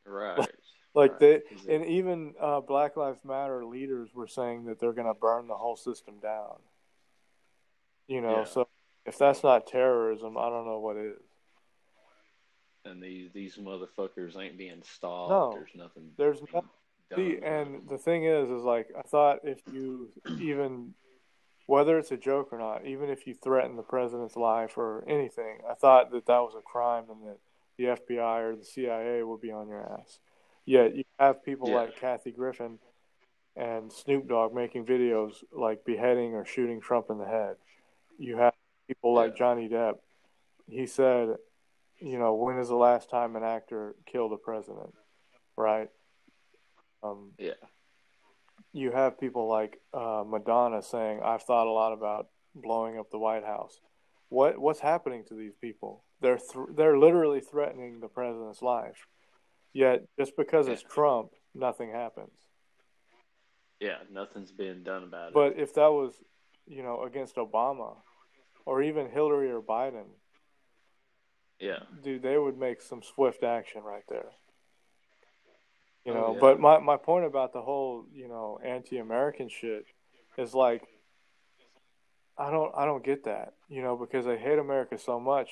Right. 0.07 0.47
Like 0.93 1.21
Right. 1.21 1.21
they 1.21 1.43
and 1.73 1.87
even 1.87 2.35
uh, 2.41 2.61
Black 2.61 2.97
Lives 2.97 3.21
Matter 3.25 3.65
leaders 3.65 4.11
were 4.13 4.27
saying 4.27 4.65
that 4.65 4.81
they're 4.81 4.93
going 4.93 5.07
to 5.07 5.15
burn 5.15 5.47
the 5.47 5.55
whole 5.55 5.77
system 5.77 6.17
down. 6.21 6.57
You 8.09 8.21
know, 8.21 8.39
Yeah. 8.39 8.45
so 8.45 8.69
if 9.07 9.17
that's 9.17 9.45
not 9.45 9.69
terrorism, 9.69 10.37
I 10.37 10.49
don't 10.51 10.67
know 10.67 10.81
what 10.81 10.97
is. 10.97 11.17
and 12.85 13.01
these 13.01 13.31
these 13.33 13.57
motherfuckers 13.57 14.37
ain't 14.37 14.59
being 14.59 14.83
stopped. 14.83 15.31
No. 15.31 15.53
There's 15.55 15.75
nothing. 15.77 16.11
There's 16.17 16.41
nothing. 16.53 16.69
no 17.13 17.17
See, 17.17 17.39
and 17.41 17.89
the 17.89 17.99
thing 17.99 18.25
is, 18.25 18.51
is 18.51 18.63
like 18.65 18.89
I 18.99 19.03
thought 19.03 19.41
if 19.45 19.61
you 19.73 20.09
even, 20.41 20.95
whether 21.67 21.99
it's 21.99 22.11
a 22.11 22.17
joke 22.17 22.49
or 22.53 22.59
not, 22.59 22.85
even 22.85 23.11
if 23.11 23.29
you 23.29 23.35
threaten 23.35 23.77
the 23.77 23.83
president's 23.85 24.35
life 24.35 24.77
or 24.77 25.05
anything, 25.07 25.59
I 25.71 25.75
thought 25.75 26.11
that 26.11 26.27
that 26.27 26.39
was 26.41 26.55
a 26.59 26.63
crime 26.63 27.05
and 27.11 27.29
that 27.29 27.39
the 27.81 27.87
FBI 27.97 28.41
or 28.43 28.57
the 28.57 28.65
CIA 28.65 29.23
will 29.23 29.39
be 29.39 29.51
on 29.51 29.69
your 29.69 29.81
ass. 29.99 30.21
Yet 30.67 30.95
you 30.95 31.05
have 31.19 31.43
people 31.43 31.69
Yeah. 31.71 31.77
like 31.77 31.97
Kathy 31.97 32.31
Griffin 32.31 32.79
and 33.57 33.91
Snoop 33.93 34.29
Dogg 34.29 34.55
making 34.55 34.85
videos 34.85 35.43
like 35.51 35.85
beheading 35.85 36.35
or 36.35 36.45
shooting 36.45 36.81
Trump 36.81 37.11
in 37.11 37.19
the 37.19 37.27
head. 37.27 37.57
You 38.19 38.37
have 38.37 38.55
people 38.87 39.15
like 39.15 39.33
Yeah. 39.33 39.37
Johnny 39.39 39.69
Depp. 39.69 39.99
He 40.69 40.87
said, 40.87 41.37
you 41.99 42.19
know, 42.19 42.35
when 42.35 42.59
is 42.59 42.69
the 42.69 42.77
last 42.77 43.09
time 43.09 43.35
an 43.37 43.43
actor 43.43 43.97
killed 44.07 44.33
a 44.33 44.37
president? 44.37 44.95
Right? 45.57 45.91
Um, 47.03 47.33
yeah. 47.39 47.55
you 48.73 48.91
have 48.93 49.19
people 49.19 49.49
like 49.49 49.81
uh, 49.95 50.23
Madonna 50.27 50.83
saying, 50.83 51.23
"I've 51.23 51.43
thought 51.43 51.67
a 51.67 51.71
lot 51.71 51.93
about 51.93 52.29
blowing 52.55 52.99
up 52.99 53.11
the 53.11 53.19
White 53.19 53.45
House." 53.45 53.81
What 54.29 54.59
what's 54.59 54.81
happening 54.81 55.25
to 55.25 55.35
these 55.35 55.55
people? 55.57 56.05
They're 56.21 56.39
th- 56.39 56.69
they're 56.77 56.99
literally 56.99 57.41
threatening 57.41 58.01
the 58.01 58.09
president's 58.09 58.63
life. 58.63 59.07
Yet 59.73 60.03
just 60.19 60.37
because 60.37 60.69
it's 60.69 60.83
Trump, 60.83 61.31
nothing 61.55 61.91
happens. 61.91 62.33
Yeah. 63.79 63.97
Nothing's 64.13 64.53
being 64.53 64.83
done 64.83 65.05
about 65.05 65.29
it. 65.29 65.35
But 65.35 65.59
if 65.59 65.75
that 65.75 65.93
was, 65.93 66.13
you 66.67 66.83
know, 66.83 67.03
against 67.05 67.37
Obama 67.37 67.97
or 68.67 68.83
even 68.83 69.09
Hillary 69.09 69.51
or 69.51 69.63
Biden, 69.63 70.07
yeah. 71.59 71.81
dude, 72.03 72.23
they 72.23 72.37
would 72.37 72.59
make 72.59 72.83
some 72.83 73.03
swift 73.03 73.43
action 73.43 73.83
right 73.83 74.05
there. 74.09 74.31
You 76.05 76.13
Oh, 76.13 76.15
know, 76.15 76.33
yeah. 76.35 76.41
but 76.41 76.61
my, 76.61 76.79
my 76.79 76.97
point 76.97 77.27
about 77.27 77.53
the 77.53 77.63
whole, 77.63 78.07
you 78.13 78.29
know, 78.29 78.59
anti 78.65 78.99
American 78.99 79.49
shit 79.49 79.85
is 80.37 80.53
like 80.55 80.83
I 82.39 82.51
don't 82.51 82.73
I 82.75 82.87
don't 82.87 83.05
get 83.05 83.25
that, 83.25 83.53
you 83.69 83.83
know, 83.83 83.97
because 83.97 84.25
they 84.25 84.39
hate 84.39 84.59
America 84.59 84.99
so 84.99 85.21
much, 85.21 85.51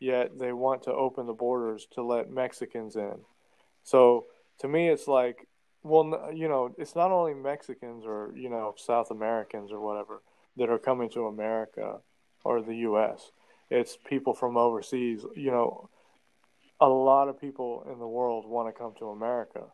yet 0.00 0.38
they 0.38 0.52
want 0.52 0.82
to 0.84 0.92
open 0.92 1.26
the 1.26 1.32
borders 1.32 1.86
to 1.92 2.02
let 2.02 2.30
Mexicans 2.30 2.96
in. 2.96 3.20
So 3.84 4.26
to 4.58 4.68
me 4.68 4.88
it's 4.88 5.06
like 5.06 5.46
well, 5.82 6.30
you 6.34 6.48
know, 6.48 6.74
it's 6.76 6.94
not 6.94 7.10
only 7.10 7.34
Mexicans 7.34 8.04
or, 8.04 8.32
you 8.36 8.50
know, 8.50 8.74
South 8.76 9.10
Americans 9.10 9.72
or 9.72 9.80
whatever 9.80 10.22
that 10.56 10.68
are 10.68 10.78
coming 10.78 11.08
to 11.10 11.26
America 11.26 12.00
or 12.44 12.60
the 12.60 12.76
US. 12.76 13.32
It's 13.70 13.96
people 13.96 14.34
from 14.34 14.56
overseas, 14.56 15.24
you 15.34 15.50
know, 15.50 15.88
a 16.80 16.88
lot 16.88 17.28
of 17.28 17.40
people 17.40 17.86
in 17.90 17.98
the 17.98 18.06
world 18.06 18.46
want 18.46 18.68
to 18.68 18.78
come 18.78 18.94
to 18.98 19.10
America. 19.10 19.64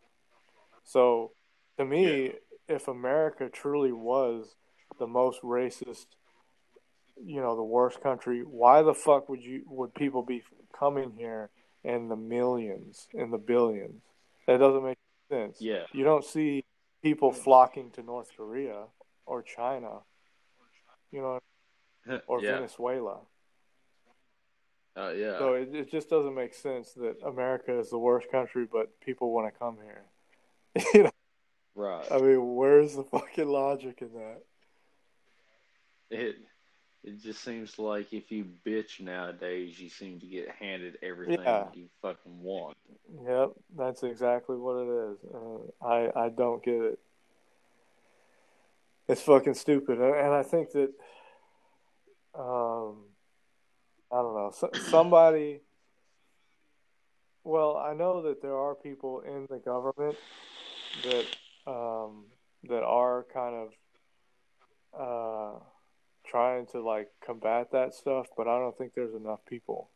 So, 0.85 1.33
to 1.79 1.85
me, 1.85 2.33
if 2.69 2.89
America 2.89 3.49
truly 3.49 3.93
was 3.93 4.55
the 4.99 5.07
most 5.07 5.41
racist, 5.43 6.07
you 7.25 7.41
know, 7.41 7.57
the 7.57 7.63
worst 7.63 8.03
country, 8.03 8.43
why 8.43 8.83
the 8.83 8.95
fuck 8.95 9.29
would 9.29 9.43
you 9.43 9.63
would 9.67 9.95
people 9.95 10.23
be 10.23 10.43
coming 10.79 11.13
here 11.17 11.51
in 11.85 12.09
the 12.09 12.17
millions, 12.17 13.09
in 13.15 13.31
the 13.31 13.39
billions? 13.39 14.03
That 14.47 14.59
doesn't 14.59 14.85
make 14.85 14.99
sense. 15.31 15.59
Yeah. 15.61 15.85
You 15.93 16.05
don't 16.05 16.25
see 16.25 16.65
people 17.03 17.33
flocking 17.33 17.91
to 17.93 18.03
North 18.03 18.31
Korea 18.37 18.85
or 19.25 19.43
China, 19.43 20.01
you 21.11 21.21
know, 21.21 21.41
or 22.27 22.43
yeah. 22.43 22.55
Venezuela. 22.55 23.21
Uh, 24.97 25.11
yeah. 25.11 25.39
So 25.39 25.55
it, 25.55 25.75
it 25.75 25.91
just 25.91 26.09
doesn't 26.09 26.35
make 26.35 26.55
sense 26.55 26.93
that 26.93 27.17
America 27.25 27.79
is 27.79 27.91
the 27.91 27.99
worst 27.99 28.31
country, 28.31 28.67
but 28.71 28.99
people 29.01 29.31
want 29.33 29.53
to 29.53 29.59
come 29.59 29.77
here. 29.83 30.05
you 30.95 31.03
know, 31.05 31.11
right. 31.75 32.07
I 32.11 32.19
mean, 32.19 32.55
where's 32.55 32.95
the 32.95 33.05
fucking 33.05 33.49
logic 33.49 33.99
in 34.01 34.13
that? 34.15 34.43
It 36.11 36.37
it 37.07 37.23
just 37.23 37.43
seems 37.43 37.79
like 37.79 38.13
if 38.13 38.33
you 38.33 38.45
bitch 38.67 39.01
nowadays, 39.01 39.79
you 39.79 39.89
seem 39.89 40.19
to 40.21 40.27
get 40.27 40.51
handed 40.51 40.99
everything 41.03 41.39
Yeah. 41.45 41.69
you 41.73 41.89
fucking 42.03 42.43
want. 42.43 42.77
Yep, 43.25 43.53
that's 43.77 44.03
exactly 44.03 44.57
what 44.57 44.77
it 44.77 44.89
is. 44.89 45.19
Uh, 45.33 45.87
I 45.87 46.25
I 46.25 46.29
don't 46.31 46.63
get 46.63 46.83
it. 46.83 46.99
It's 49.09 49.23
fucking 49.23 49.55
stupid, 49.55 50.01
and 50.01 50.35
I 50.35 50.43
think 50.43 50.73
that, 50.73 50.93
um, 52.35 53.05
I 54.11 54.17
don't 54.17 54.35
know, 54.35 54.51
so, 54.53 54.71
somebody. 54.91 55.61
Well, 57.45 57.77
I 57.77 57.95
know 57.95 58.23
that 58.23 58.43
there 58.43 58.57
are 58.59 58.75
people 58.75 59.21
in 59.21 59.47
the 59.49 59.59
government 59.59 60.17
that 61.05 61.27
um, 61.69 62.25
that 62.65 62.83
are 62.83 63.25
kind 63.33 63.55
of 63.55 63.73
uh, 64.99 65.61
trying 66.27 66.67
to 66.67 66.81
like 66.81 67.09
combat 67.25 67.73
that 67.73 67.95
stuff, 67.95 68.27
but 68.37 68.49
I 68.49 68.59
don't 68.59 68.77
think 68.77 68.95
there's 68.95 69.15
enough 69.15 69.41
people 69.49 69.89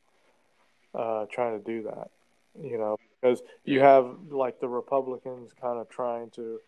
uh, 0.94 1.26
trying 1.30 1.58
to 1.58 1.64
do 1.64 1.82
that. 1.84 2.10
You 2.60 2.78
know, 2.78 2.96
because 3.20 3.42
you 3.64 3.80
have 3.80 4.16
like 4.30 4.60
the 4.60 4.68
Republicans 4.68 5.52
kind 5.60 5.78
of 5.78 5.88
trying 5.88 6.30
to 6.30 6.60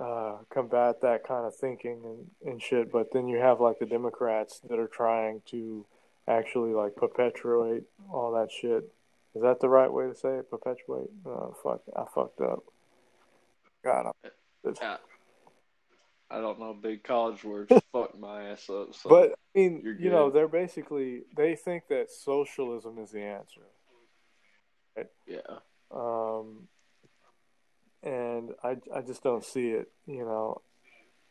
uh, 0.00 0.36
combat 0.50 1.00
that 1.02 1.26
kind 1.26 1.46
of 1.46 1.54
thinking 1.54 2.00
and, 2.04 2.50
and 2.52 2.62
shit, 2.62 2.90
but 2.90 3.12
then 3.12 3.28
you 3.28 3.38
have 3.38 3.60
like 3.60 3.78
the 3.78 3.86
Democrats 3.86 4.60
that 4.68 4.78
are 4.78 4.88
trying 4.88 5.42
to 5.50 5.86
actually 6.26 6.72
like 6.72 6.96
perpetuate 6.96 7.84
all 8.12 8.32
that 8.32 8.50
shit. 8.50 8.90
Is 9.34 9.42
that 9.42 9.60
the 9.60 9.68
right 9.68 9.92
way 9.92 10.06
to 10.06 10.14
say 10.14 10.38
it? 10.38 10.50
Perpetuate? 10.50 11.10
Oh 11.26 11.54
fuck, 11.62 11.82
I 11.96 12.04
fucked 12.12 12.40
up. 12.40 12.64
God, 13.84 14.06
I'm 14.06 14.30
I, 14.80 14.96
I 16.34 16.40
don't 16.40 16.58
know 16.58 16.74
big 16.74 17.04
college 17.04 17.44
words. 17.44 17.72
Fuck 17.92 18.18
my 18.18 18.48
ass 18.48 18.68
up. 18.68 18.94
So. 18.94 19.08
But 19.08 19.30
I 19.32 19.58
mean, 19.58 19.96
you 20.00 20.10
know, 20.10 20.30
they're 20.30 20.48
basically 20.48 21.22
they 21.36 21.54
think 21.54 21.86
that 21.88 22.10
socialism 22.10 22.98
is 22.98 23.12
the 23.12 23.22
answer. 23.22 23.60
yeah, 25.26 25.38
Um, 25.92 26.68
and 28.02 28.50
I, 28.64 28.76
I 28.92 29.02
just 29.02 29.22
don't 29.22 29.44
see 29.44 29.70
it. 29.70 29.92
You 30.06 30.24
know, 30.24 30.62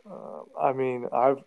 uh, 0.09 0.59
I 0.59 0.71
mean, 0.71 1.07
I've 1.11 1.43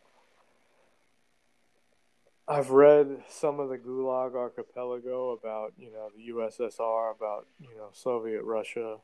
I've 2.46 2.70
read 2.70 3.22
some 3.28 3.58
of 3.58 3.70
the 3.70 3.78
Gulag 3.78 4.34
Archipelago 4.34 5.30
about 5.30 5.72
you 5.78 5.90
know 5.92 6.10
the 6.14 6.30
USSR, 6.30 7.16
about 7.16 7.46
you 7.58 7.74
know 7.76 7.88
Soviet 7.92 8.42
Russia, 8.42 8.98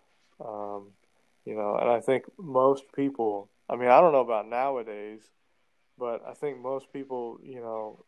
um, 0.44 0.88
you 1.46 1.54
know, 1.54 1.76
and 1.80 1.88
I 1.88 2.00
think 2.00 2.24
most 2.38 2.84
people. 2.94 3.48
I 3.68 3.76
mean, 3.76 3.88
I 3.88 4.00
don't 4.00 4.12
know 4.12 4.20
about 4.20 4.48
nowadays, 4.48 5.20
but 5.98 6.22
I 6.26 6.34
think 6.34 6.60
most 6.60 6.92
people, 6.92 7.38
you 7.42 7.60
know, 7.60 8.04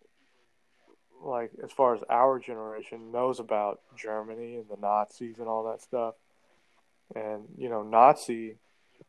like 1.23 1.53
as 1.63 1.73
far 1.73 1.95
as 1.95 2.03
our 2.11 2.39
generation 2.39 3.13
knows 3.13 3.41
about 3.41 3.81
Germany 3.97 4.57
and 4.57 4.69
the 4.69 4.77
Nazis 4.81 5.39
and 5.39 5.49
all 5.49 5.65
that 5.71 5.81
stuff. 5.81 6.15
And 7.15 7.45
you 7.57 7.69
know, 7.69 7.83
Nazi 7.83 8.57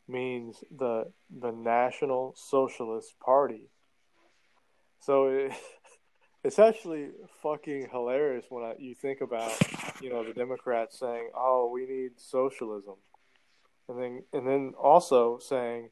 means 0.08 0.62
the 0.74 1.12
the 1.30 1.50
National 1.50 2.34
Socialist 2.36 3.18
Party. 3.20 3.68
So 5.00 5.26
it, 5.26 5.52
it's 6.44 6.58
actually 6.58 7.08
fucking 7.42 7.88
hilarious 7.90 8.46
when 8.48 8.64
I, 8.64 8.74
you 8.78 8.94
think 8.94 9.20
about, 9.20 9.52
you 10.00 10.10
know, 10.10 10.24
the 10.24 10.32
Democrats 10.32 10.98
saying, 10.98 11.30
"Oh, 11.34 11.70
we 11.72 11.86
need 11.86 12.12
socialism," 12.16 12.94
and 13.88 14.00
then 14.00 14.22
and 14.32 14.46
then 14.46 14.74
also 14.78 15.38
saying 15.38 15.90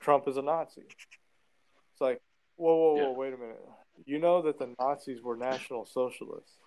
Trump 0.00 0.28
is 0.28 0.36
a 0.36 0.42
Nazi. 0.42 0.82
It's 0.82 2.00
like, 2.00 2.20
whoa, 2.56 2.74
whoa, 2.76 2.94
whoa, 2.94 3.10
Yeah. 3.10 3.16
wait 3.16 3.32
a 3.34 3.36
minute. 3.36 3.60
You 4.04 4.18
know 4.18 4.42
that 4.42 4.58
the 4.58 4.74
Nazis 4.78 5.22
were 5.22 5.36
National 5.36 5.86
Socialists, 5.86 6.58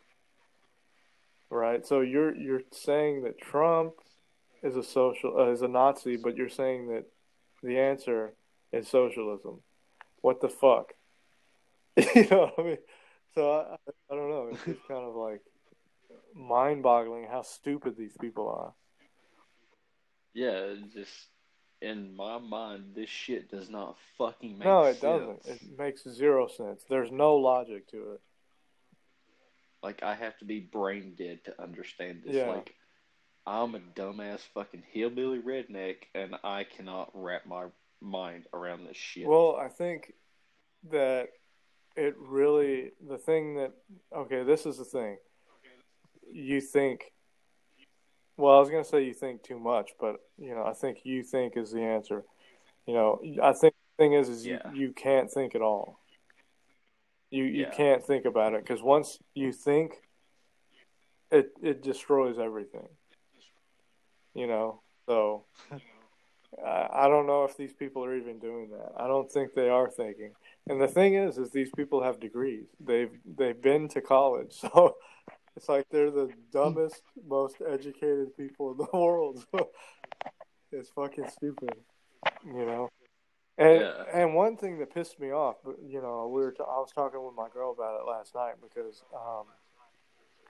right? 1.49 1.85
So 1.85 2.01
you're 2.01 2.35
you're 2.35 2.63
saying 2.71 3.23
that 3.23 3.39
Trump 3.39 3.93
is 4.63 4.75
a 4.75 4.83
social 4.83 5.37
uh, 5.39 5.51
is 5.51 5.61
a 5.61 5.67
Nazi, 5.67 6.17
but 6.17 6.35
you're 6.35 6.49
saying 6.49 6.87
that 6.87 7.05
the 7.61 7.77
answer 7.79 8.33
is 8.71 8.87
socialism. 8.87 9.61
What 10.21 10.41
the 10.41 10.49
fuck? 10.49 10.93
you 11.97 12.27
know 12.29 12.51
what 12.55 12.59
I 12.59 12.63
mean? 12.63 12.77
So 13.35 13.51
I, 13.51 13.75
I 14.11 14.15
don't 14.15 14.29
know. 14.29 14.49
It's 14.51 14.63
just 14.65 14.87
kind 14.87 15.05
of 15.05 15.15
like 15.15 15.41
mind-boggling 16.33 17.27
how 17.29 17.43
stupid 17.43 17.95
these 17.97 18.15
people 18.19 18.49
are. 18.49 18.73
Yeah, 20.33 20.73
just 20.93 21.27
in 21.81 22.15
my 22.15 22.37
mind, 22.39 22.91
this 22.95 23.09
shit 23.09 23.49
does 23.49 23.69
not 23.69 23.95
fucking 24.17 24.57
make 24.57 24.67
no, 24.67 24.83
it 24.83 24.99
sense. 24.99 25.01
doesn't. 25.01 25.45
It 25.45 25.77
makes 25.77 26.03
zero 26.03 26.47
sense. 26.47 26.83
There's 26.89 27.11
no 27.11 27.35
logic 27.35 27.89
to 27.91 28.13
it. 28.13 28.21
Like 29.81 30.03
I 30.03 30.13
have 30.15 30.37
to 30.39 30.45
be 30.45 30.59
brain 30.59 31.13
dead 31.17 31.45
to 31.45 31.61
understand 31.61 32.23
this. 32.25 32.35
Yeah. 32.35 32.49
Like 32.49 32.75
I'm 33.47 33.75
a 33.75 33.79
dumbass 33.79 34.41
fucking 34.53 34.83
hillbilly 34.91 35.39
redneck, 35.39 35.95
and 36.13 36.35
I 36.43 36.65
cannot 36.65 37.11
wrap 37.13 37.45
my 37.45 37.65
mind 38.01 38.45
around 38.53 38.85
this 38.85 38.97
shit. 38.97 39.27
Well, 39.27 39.55
I 39.55 39.69
think 39.69 40.13
that 40.91 41.29
it 41.95 42.15
really 42.19 42.91
the 43.07 43.17
thing 43.17 43.55
that 43.55 43.71
okay, 44.15 44.43
this 44.43 44.65
is 44.65 44.77
the 44.77 44.85
thing. 44.85 45.17
You 46.31 46.59
think 46.59 47.13
well, 48.39 48.55
I 48.55 48.59
was 48.59 48.69
going 48.69 48.83
to 48.83 48.89
say 48.89 49.03
you 49.03 49.13
think 49.13 49.43
too 49.43 49.59
much, 49.59 49.91
but 49.99 50.15
you 50.37 50.55
know, 50.55 50.63
I 50.63 50.73
think 50.73 50.99
you 51.03 51.23
think 51.23 51.57
is 51.57 51.71
the 51.71 51.81
answer. 51.81 52.23
You 52.87 52.93
know, 52.93 53.21
I 53.43 53.51
think 53.53 53.73
the 53.97 54.03
thing 54.03 54.13
is 54.13 54.29
is 54.29 54.45
Yeah. 54.45 54.61
you, 54.73 54.87
you 54.87 54.93
can't 54.93 55.29
think 55.29 55.55
at 55.55 55.61
all. 55.61 55.99
You 57.29 57.43
you 57.43 57.63
Yeah. 57.63 57.71
can't 57.71 58.03
think 58.03 58.25
about 58.25 58.53
it 58.53 58.65
cuz 58.65 58.81
once 58.81 59.19
you 59.35 59.51
think 59.51 60.01
it 61.31 61.51
it 61.61 61.83
destroys 61.83 62.39
everything. 62.39 62.87
You 64.33 64.47
know. 64.47 64.81
So 65.05 65.45
I 66.65 66.87
I 66.93 67.07
don't 67.07 67.27
know 67.27 67.43
if 67.43 67.57
these 67.57 67.73
people 67.73 68.03
are 68.05 68.15
even 68.15 68.39
doing 68.39 68.69
that. 68.71 68.93
I 68.97 69.07
don't 69.07 69.29
think 69.31 69.53
they 69.53 69.69
are 69.69 69.89
thinking. 69.89 70.33
And 70.67 70.79
the 70.79 70.87
thing 70.87 71.15
is, 71.15 71.37
is 71.37 71.49
these 71.51 71.71
people 71.75 72.01
have 72.03 72.19
degrees. 72.19 72.67
They've 72.79 73.11
they've 73.25 73.61
been 73.61 73.87
to 73.89 74.01
college, 74.01 74.53
so 74.63 74.95
it's 75.59 75.67
like 75.67 75.85
they're 75.91 76.09
the 76.09 76.29
dumbest, 76.53 77.01
most 77.27 77.57
educated 77.67 78.33
people 78.37 78.71
in 78.71 78.77
the 78.77 78.87
world. 78.97 79.45
it's 80.71 80.89
fucking 80.91 81.27
stupid, 81.27 81.73
you 82.45 82.65
know. 82.65 82.87
And 83.57 83.81
Yeah. 83.81 84.03
and 84.13 84.35
one 84.35 84.55
thing 84.55 84.79
that 84.79 84.93
pissed 84.93 85.19
me 85.19 85.31
off, 85.31 85.57
but 85.65 85.75
you 85.85 86.01
know, 86.01 86.29
we 86.29 86.39
were 86.41 86.51
t- 86.53 86.63
I 86.63 86.77
was 86.79 86.93
talking 86.95 87.21
with 87.21 87.35
my 87.35 87.49
girl 87.49 87.71
about 87.73 87.99
it 87.99 88.07
last 88.09 88.33
night 88.35 88.53
because 88.61 89.03
um, 89.13 89.47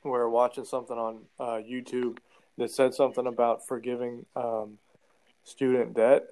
we 0.03 0.11
were 0.11 0.29
watching 0.29 0.63
something 0.63 0.95
on 0.95 1.21
uh, 1.39 1.57
YouTube 1.57 2.19
that 2.59 2.69
said 2.69 2.93
something 2.93 3.25
about 3.25 3.65
forgiving 3.67 4.27
um, 4.35 4.77
student 5.43 5.95
debt. 5.95 6.27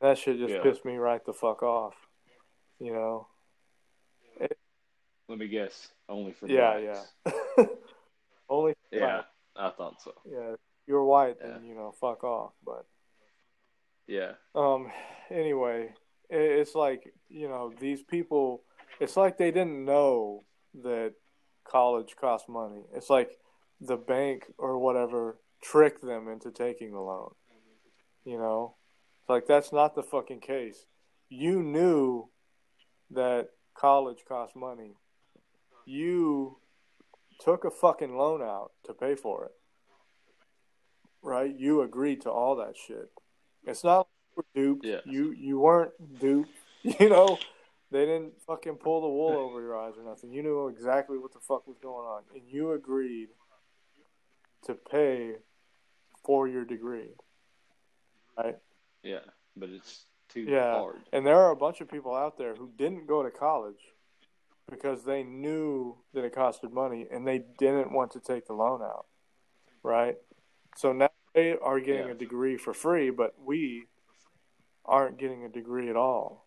That 0.00 0.16
shit 0.16 0.38
just 0.38 0.54
Yeah. 0.54 0.62
pissed 0.62 0.84
me 0.84 0.94
right 0.96 1.24
the 1.24 1.32
fuck 1.32 1.64
off. 1.64 1.96
You 2.78 2.92
know? 2.92 3.26
Let 5.32 5.38
me 5.38 5.48
guess. 5.48 5.88
Only 6.10 6.32
for 6.32 6.46
Yeah, 6.46 6.78
blacks. 6.78 7.08
yeah. 7.56 7.64
Only 8.50 8.74
Yeah, 8.90 9.22
I 9.56 9.70
thought 9.70 10.02
so. 10.02 10.12
yeah. 10.30 10.56
You're 10.86 11.04
white, 11.06 11.36
then 11.40 11.64
you 11.64 11.74
know, 11.74 11.94
fuck 11.98 12.22
off. 12.22 12.52
But 12.62 12.84
Yeah, 14.06 14.32
um, 14.54 14.92
anyway, 15.30 15.94
it, 16.28 16.36
it's 16.38 16.74
like 16.74 17.14
you 17.30 17.48
know 17.48 17.72
these 17.80 18.02
people. 18.02 18.62
It's 19.00 19.16
like 19.16 19.38
they 19.38 19.50
didn't 19.50 19.86
know 19.86 20.44
that 20.82 21.14
college 21.64 22.14
costs 22.20 22.46
money. 22.46 22.82
It's 22.94 23.08
like 23.08 23.30
the 23.80 23.96
bank 23.96 24.44
or 24.58 24.78
whatever 24.78 25.38
tricked 25.62 26.02
them 26.02 26.28
into 26.28 26.50
taking 26.50 26.92
the 26.92 27.00
loan. 27.00 27.32
You 28.26 28.36
know, 28.36 28.74
it's 29.22 29.30
like 29.30 29.46
that's 29.46 29.72
not 29.72 29.94
the 29.94 30.02
fucking 30.02 30.40
case. 30.40 30.84
You 31.30 31.62
knew 31.62 32.28
that 33.12 33.48
college 33.74 34.24
cost 34.28 34.54
money. 34.54 34.96
You 35.86 36.58
took 37.40 37.64
a 37.64 37.70
fucking 37.70 38.16
loan 38.16 38.42
out 38.42 38.72
to 38.84 38.94
pay 38.94 39.14
for 39.14 39.46
it. 39.46 39.52
Right? 41.22 41.54
You 41.56 41.82
agreed 41.82 42.22
to 42.22 42.30
all 42.30 42.56
that 42.56 42.76
shit. 42.76 43.10
It's 43.64 43.84
not 43.84 43.98
like 43.98 44.06
you 44.26 44.34
were 44.36 44.44
duped. 44.82 45.06
You 45.06 45.32
you 45.32 45.58
weren't 45.58 45.92
duped. 46.18 46.50
You 46.98 47.08
know, 47.10 47.38
they 47.92 48.06
didn't 48.06 48.42
fucking 48.44 48.74
pull 48.74 49.02
the 49.02 49.08
wool 49.08 49.38
over 49.38 49.60
your 49.60 49.78
eyes 49.78 49.94
or 49.96 50.02
nothing. 50.02 50.32
You 50.32 50.42
knew 50.42 50.66
exactly 50.66 51.16
what 51.16 51.32
the 51.32 51.38
fuck 51.38 51.64
was 51.68 51.76
going 51.80 52.04
on, 52.08 52.22
and 52.34 52.42
you 52.48 52.72
agreed 52.72 53.28
to 54.66 54.74
pay 54.74 55.34
for 56.24 56.48
your 56.48 56.64
degree. 56.64 57.10
Right? 58.36 58.58
yeah, 59.04 59.20
but 59.56 59.68
it's 59.68 60.06
too 60.28 60.40
Yeah. 60.40 60.72
hard. 60.80 60.96
And 61.12 61.24
there 61.24 61.36
are 61.36 61.52
a 61.52 61.56
bunch 61.56 61.80
of 61.80 61.88
people 61.88 62.14
out 62.16 62.36
there 62.36 62.56
who 62.56 62.68
didn't 62.76 63.06
go 63.06 63.22
to 63.22 63.30
college 63.30 63.78
because 64.72 65.04
they 65.04 65.22
knew 65.22 65.96
that 66.14 66.24
it 66.24 66.34
costed 66.34 66.72
money 66.72 67.06
and 67.12 67.26
they 67.26 67.44
didn't 67.58 67.92
want 67.92 68.10
to 68.12 68.20
take 68.20 68.46
the 68.46 68.54
loan 68.54 68.82
out. 68.82 69.06
Right? 69.82 70.16
So 70.76 70.92
now 70.92 71.10
they 71.34 71.56
are 71.56 71.78
getting 71.78 72.06
Yeah. 72.06 72.12
a 72.12 72.16
degree 72.16 72.56
for 72.56 72.72
free, 72.74 73.10
but 73.10 73.38
we 73.38 73.86
aren't 74.84 75.18
getting 75.18 75.44
a 75.44 75.48
degree 75.48 75.88
at 75.90 75.96
all. 75.96 76.46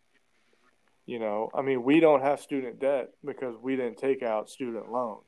You 1.05 1.19
know, 1.19 1.51
I 1.53 1.61
mean, 1.61 1.83
we 1.83 1.99
don't 1.99 2.21
have 2.21 2.39
student 2.41 2.79
debt 2.79 3.13
because 3.23 3.55
we 3.57 3.75
didn't 3.75 3.97
take 3.99 4.23
out 4.23 4.49
student 4.49 4.91
loans. 4.91 5.23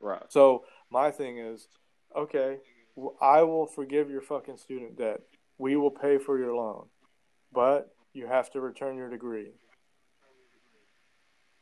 Right. 0.00 0.24
So 0.28 0.64
my 0.90 1.12
thing 1.12 1.38
is, 1.38 1.68
okay, 2.16 2.58
I 3.20 3.42
will 3.42 3.66
forgive 3.66 4.10
your 4.10 4.20
fucking 4.20 4.56
student 4.56 4.98
debt. 4.98 5.20
We 5.58 5.76
will 5.76 5.92
pay 5.92 6.18
for 6.18 6.36
your 6.36 6.54
loan, 6.54 6.88
but 7.52 7.94
you 8.12 8.26
have 8.26 8.50
to 8.50 8.60
return 8.60 8.96
your 8.96 9.08
degree. 9.08 9.52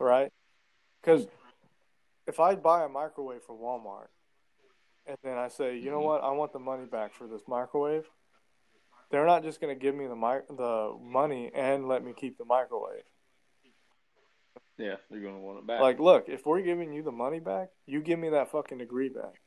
Right? 0.01 0.33
Because 1.01 1.29
if 2.27 2.41
I 2.41 2.57
buy 2.57 2.85
a 2.85 2.89
microwave 2.89 3.43
from 3.43 3.59
Walmart 3.59 4.09
and 5.07 5.17
then 5.23 5.37
I 5.37 5.49
say, 5.49 5.77
you 5.77 5.91
know 5.91 6.01
Mhm. 6.01 6.05
what, 6.05 6.25
I 6.25 6.31
want 6.33 6.53
the 6.53 6.59
money 6.59 6.87
back 6.87 7.13
for 7.13 7.27
this 7.27 7.47
microwave, 7.47 8.11
they're 9.11 9.27
not 9.27 9.43
just 9.43 9.61
going 9.61 9.75
to 9.75 9.81
give 9.81 9.95
me 9.95 10.07
the 10.07 10.17
mi- 10.17 10.47
the 10.49 10.97
money 11.01 11.53
and 11.55 11.87
let 11.87 12.03
me 12.03 12.13
keep 12.13 12.39
the 12.39 12.45
microwave. 12.45 13.05
Yeah, 14.79 14.97
they're 15.11 15.21
gonna 15.21 15.41
want 15.41 15.59
it 15.59 15.67
back. 15.67 15.81
Like, 15.83 16.01
look, 16.01 16.31
if 16.31 16.47
we're 16.47 16.63
giving 16.63 16.91
you 16.95 17.03
the 17.03 17.13
money 17.13 17.39
back, 17.39 17.69
you 17.85 18.01
give 18.01 18.19
me 18.19 18.31
that 18.31 18.49
fucking 18.51 18.79
degree 18.79 19.11
back. 19.11 19.43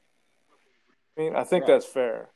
I 1.17 1.21
mean, 1.21 1.35
I 1.35 1.43
think 1.43 1.63
Right. 1.63 1.73
that's 1.73 1.87
fair. 1.87 2.29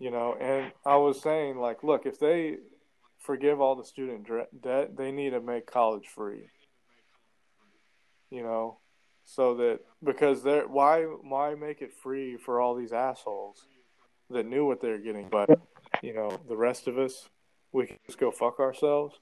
You 0.00 0.10
know, 0.10 0.34
and 0.34 0.72
I 0.84 0.96
was 0.96 1.20
saying, 1.20 1.58
like, 1.58 1.84
look, 1.84 2.06
if 2.06 2.18
they 2.18 2.58
forgive 3.18 3.60
all 3.60 3.76
the 3.76 3.84
student 3.84 4.28
debt, 4.62 4.96
they 4.96 5.12
need 5.12 5.30
to 5.30 5.40
make 5.40 5.66
college 5.66 6.06
free. 6.06 6.50
You 8.30 8.42
know, 8.42 8.78
so 9.24 9.54
that 9.56 9.80
because 10.02 10.42
they're 10.42 10.66
why 10.66 11.02
why 11.02 11.54
make 11.54 11.82
it 11.82 11.94
free 11.94 12.36
for 12.36 12.60
all 12.60 12.74
these 12.74 12.92
assholes 12.92 13.66
that 14.30 14.46
knew 14.46 14.66
what 14.66 14.80
they're 14.80 14.98
getting, 14.98 15.28
but 15.28 15.48
you 16.02 16.14
know, 16.14 16.38
the 16.48 16.56
rest 16.56 16.86
of 16.86 16.98
us, 16.98 17.28
we 17.72 17.86
can 17.86 17.96
just 18.06 18.18
go 18.18 18.30
fuck 18.30 18.60
ourselves. 18.60 19.18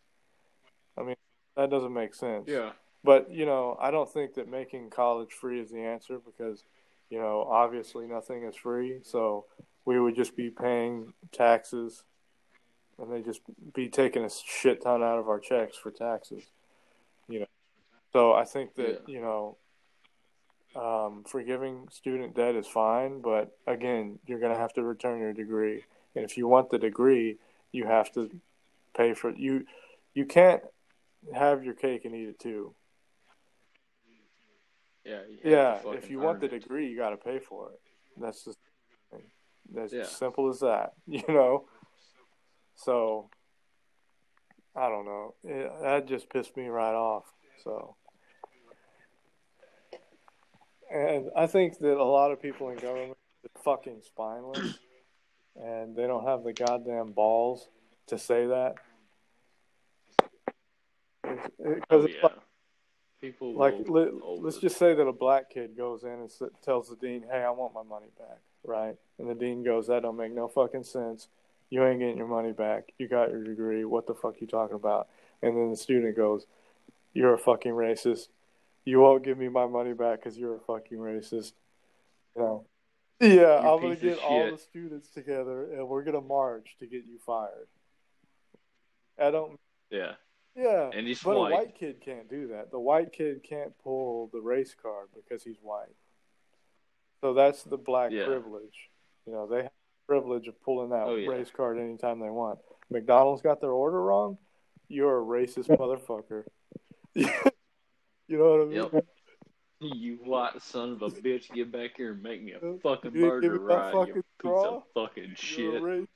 I 0.99 1.03
mean, 1.03 1.17
that 1.57 1.71
doesn't 1.71 1.93
make 1.93 2.15
sense. 2.15 2.45
yeah, 2.49 2.73
But 3.05 3.31
you 3.31 3.47
know, 3.47 3.77
I 3.81 3.91
don't 3.91 4.13
think 4.13 4.35
that 4.35 4.49
making 4.49 4.91
college 4.91 5.33
free 5.33 5.61
is 5.61 5.71
the 5.71 5.81
answer 5.81 6.19
because, 6.19 6.65
you 7.11 7.19
know, 7.19 7.47
obviously 7.51 8.07
nothing 8.07 8.45
is 8.45 8.57
free. 8.57 9.01
So 9.03 9.47
we 9.85 10.01
would 10.01 10.17
just 10.17 10.37
be 10.37 10.51
paying 10.51 11.13
taxes, 11.33 12.05
and 12.99 13.13
they 13.13 13.21
just 13.23 13.41
be 13.75 13.89
taking 13.89 14.25
a 14.25 14.31
shit 14.31 14.83
ton 14.83 15.03
out 15.03 15.19
of 15.19 15.29
our 15.29 15.39
checks 15.41 15.77
for 15.77 15.91
taxes. 15.91 16.45
You 17.29 17.41
know, 17.41 17.47
so 18.13 18.33
I 18.33 18.45
think 18.45 18.75
that 18.77 19.03
Yeah. 19.07 19.15
you 19.15 19.21
know, 19.21 19.57
um, 20.75 21.25
forgiving 21.25 21.89
student 21.91 22.35
debt 22.35 22.55
is 22.55 22.67
fine, 22.67 23.21
but 23.21 23.57
again, 23.67 24.19
you're 24.27 24.39
going 24.41 24.53
to 24.53 24.59
have 24.59 24.73
to 24.75 24.83
return 24.83 25.21
your 25.21 25.33
degree, 25.33 25.85
and 26.15 26.25
if 26.25 26.37
you 26.37 26.47
want 26.47 26.71
the 26.71 26.79
degree, 26.79 27.39
you 27.73 27.87
have 27.87 28.13
to 28.13 28.31
pay 28.95 29.15
for 29.15 29.31
it. 29.31 29.39
you. 29.39 29.67
You 30.15 30.25
can't 30.25 30.63
have 31.35 31.65
your 31.65 31.75
cake 31.75 32.05
and 32.05 32.15
eat 32.15 32.29
it 32.29 32.39
too. 32.39 32.75
yeah, 35.05 35.23
Yeah, 35.45 35.81
if 35.93 36.11
you 36.11 36.19
want 36.21 36.41
the 36.41 36.47
it. 36.47 36.61
degree, 36.61 36.89
you 36.89 36.97
got 36.97 37.11
to 37.11 37.17
pay 37.17 37.39
for 37.39 37.71
it. 37.71 37.81
That's 38.17 38.45
just 38.45 38.59
that's 39.73 39.93
Yeah. 39.93 40.03
as 40.03 40.11
simple 40.17 40.49
as 40.49 40.61
that, 40.61 40.95
you 41.07 41.23
know. 41.29 41.69
So, 42.77 43.31
I 44.75 44.89
don't 44.89 45.05
know. 45.05 45.35
It, 45.45 45.73
that 45.83 46.07
just 46.07 46.29
pissed 46.31 46.57
me 46.57 46.69
right 46.69 46.95
off. 46.95 47.25
So, 47.65 47.97
and 50.93 51.31
I 51.37 51.47
think 51.47 51.79
that 51.79 51.97
a 51.97 52.05
lot 52.05 52.31
of 52.31 52.41
people 52.41 52.69
in 52.71 52.77
government 52.79 53.17
are 53.45 53.63
fucking 53.63 54.03
spineless, 54.05 54.79
and 55.57 55.97
they 55.97 56.07
don't 56.07 56.27
have 56.27 56.45
the 56.45 56.53
goddamn 56.53 57.13
balls 57.13 57.69
to 58.09 58.19
say 58.19 58.47
that. 58.47 58.75
Because 61.23 61.81
Oh, 61.91 62.07
yeah. 62.07 62.23
like, 62.23 62.33
People 63.21 63.55
like 63.55 63.75
let, 63.89 64.09
let's 64.43 64.59
just 64.59 64.77
say 64.77 64.95
that 64.95 65.03
a 65.07 65.13
black 65.13 65.49
kid 65.51 65.75
goes 65.77 66.05
in 66.05 66.11
and 66.11 66.25
s- 66.31 66.43
tells 66.63 66.91
the 66.91 66.97
dean, 66.97 67.25
"Hey, 67.29 67.43
I 67.43 67.51
want 67.51 67.73
my 67.73 67.83
money 67.83 68.11
back," 68.19 68.39
right? 68.63 68.95
And 69.19 69.29
the 69.29 69.35
dean 69.35 69.63
goes, 69.65 69.87
"That 69.87 70.03
don't 70.03 70.17
make 70.17 70.33
no 70.33 70.47
fucking 70.49 70.85
sense. 70.85 71.29
You 71.71 71.85
ain't 71.85 71.99
getting 72.01 72.17
your 72.17 72.29
money 72.29 72.53
back. 72.53 72.93
You 72.99 73.09
got 73.09 73.31
your 73.31 73.43
degree. 73.45 73.85
What 73.85 74.07
the 74.07 74.15
fuck 74.15 74.41
you 74.41 74.47
talking 74.47 74.77
about?" 74.77 75.09
And 75.43 75.57
then 75.57 75.71
the 75.71 75.77
student 75.77 76.17
goes, 76.17 76.47
"You're 77.13 77.35
a 77.35 77.39
fucking 77.39 77.73
racist. 77.73 78.29
You 78.85 79.01
won't 79.01 79.25
give 79.25 79.37
me 79.39 79.49
my 79.49 79.67
money 79.67 79.93
back 79.93 80.21
because 80.21 80.39
you're 80.39 80.57
a 80.57 80.61
fucking 80.61 80.99
racist." 80.99 81.53
You 82.37 82.43
know? 82.43 82.67
Yeah, 83.21 83.59
I'm 83.59 83.81
gonna 83.81 83.97
get 83.97 84.19
all 84.19 84.51
the 84.51 84.59
students 84.59 85.09
together 85.09 85.73
and 85.73 85.89
we're 85.89 86.03
gonna 86.05 86.21
march 86.21 86.77
to 86.81 86.87
get 86.87 87.05
you 87.07 87.19
fired. 87.19 87.69
I 89.19 89.31
don't. 89.31 89.59
yeah. 89.91 90.13
Yeah, 90.55 90.91
And 90.95 91.07
he's 91.07 91.23
but 91.23 91.37
white. 91.37 91.53
a 91.53 91.55
white 91.55 91.75
kid 91.75 92.01
can't 92.01 92.31
do 92.31 92.49
that. 92.49 92.71
The 92.71 92.81
white 92.81 93.13
kid 93.13 93.43
can't 93.43 93.77
pull 93.79 94.29
the 94.33 94.41
race 94.41 94.75
card 94.75 95.09
because 95.15 95.45
he's 95.45 95.59
white. 95.61 95.95
So 97.21 97.35
that's 97.35 97.63
the 97.63 97.77
black 97.77 98.11
Yeah. 98.11 98.25
privilege. 98.25 98.89
You 99.27 99.33
know, 99.35 99.47
they 99.47 99.69
privilege 100.07 100.47
of 100.49 100.61
pulling 100.63 100.91
that 100.91 101.05
Oh, 101.05 101.17
yeah. 101.17 101.29
race 101.29 101.51
card 101.55 101.79
anytime 101.79 102.21
they 102.21 102.31
want. 102.31 102.59
McDonald's 102.91 103.43
got 103.43 103.61
their 103.61 103.71
order 103.73 104.01
wrong. 104.01 104.39
You're 104.89 105.19
a 105.21 105.25
racist 105.25 105.69
motherfucker. 105.69 106.45
you 107.15 107.27
know 108.39 108.51
what 108.57 108.61
I 108.61 108.65
mean? 108.65 108.91
Yep. 108.93 109.05
You 109.81 110.19
white 110.25 110.63
son 110.63 110.93
of 110.93 111.03
a 111.03 111.09
bitch, 111.11 111.53
get 111.53 111.71
back 111.71 111.91
here 111.97 112.13
and 112.13 112.23
make 112.23 112.43
me 112.43 112.53
a 112.53 112.59
fucking 112.83 113.15
You 113.15 113.21
didn't 113.31 113.41
give 113.43 113.53
murder 113.53 113.53
me 113.53 113.59
that 113.59 113.75
ride, 113.75 113.93
fucking 113.93 114.15
you 114.17 114.23
piece 114.41 114.51
of 114.53 114.83
fucking 114.95 115.35
shit. 115.35 116.09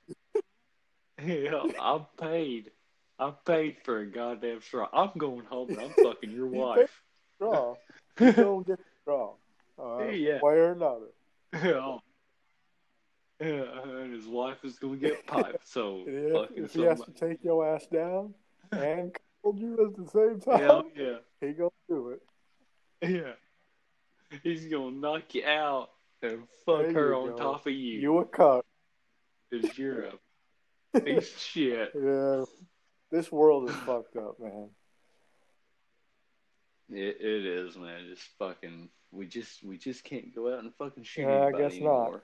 Yeah, 1.22 1.62
I'm 1.80 2.06
paid. 2.18 2.70
I'm 3.18 3.34
paid 3.44 3.76
for 3.84 3.98
a 3.98 4.06
goddamn 4.06 4.62
straw. 4.62 4.88
I'm 4.92 5.10
going 5.18 5.44
home 5.44 5.68
and 5.70 5.80
I'm 5.80 5.90
fucking 5.90 6.30
your 6.30 6.46
You 6.54 6.60
wife. 6.60 7.02
straw. 7.36 7.74
You 8.20 8.32
don't 8.32 8.66
get 8.66 8.78
the 8.78 8.84
straw. 9.02 9.34
All 9.78 9.98
right? 9.98 10.18
Yeah. 10.18 10.38
Way 10.42 10.54
or 10.54 10.72
another. 10.72 11.06
Yeah. 11.54 11.98
Yeah, 13.40 13.64
and 13.84 14.12
his 14.12 14.26
wife 14.26 14.64
is 14.64 14.78
gonna 14.78 14.96
get 14.96 15.26
piped, 15.26 15.66
so 15.66 16.04
if, 16.06 16.50
if 16.56 16.72
he 16.74 16.82
has 16.82 17.00
to 17.00 17.10
take 17.12 17.42
your 17.42 17.66
ass 17.66 17.86
down 17.86 18.34
and 18.72 19.16
hold 19.42 19.58
you 19.58 19.86
at 19.86 19.96
the 19.96 20.10
same 20.10 20.40
time, 20.40 20.60
Hell 20.60 20.86
yeah. 20.94 21.16
he 21.40 21.52
gonna 21.52 21.70
do 21.88 22.10
it. 22.10 22.22
Yeah. 23.02 23.32
He's 24.42 24.66
gonna 24.66 24.92
knock 24.92 25.34
you 25.34 25.44
out 25.44 25.90
and 26.22 26.42
fuck 26.66 26.82
There 26.82 26.92
her 26.92 27.14
on 27.14 27.30
go. 27.30 27.36
top 27.36 27.66
of 27.66 27.72
you. 27.72 27.98
You 27.98 28.18
a 28.18 28.24
cuck. 28.26 28.64
Because 29.50 29.76
you're 29.76 30.10
a 30.94 31.00
piece 31.00 31.36
shit. 31.38 31.90
Yeah. 31.94 32.44
This 33.10 33.32
world 33.32 33.68
is 33.68 33.74
fucked 33.76 34.16
up, 34.16 34.38
man. 34.38 34.68
It, 36.90 37.16
it 37.20 37.46
is, 37.46 37.76
man. 37.76 38.06
Just 38.08 38.28
fucking. 38.38 38.88
We 39.10 39.26
just 39.26 39.64
we 39.64 39.76
just 39.78 40.04
can't 40.04 40.32
go 40.32 40.52
out 40.52 40.62
and 40.62 40.72
fucking 40.74 41.02
shoot 41.02 41.22
Yeah, 41.22 41.50
I 41.52 41.52
guess 41.52 41.74
not. 41.80 42.20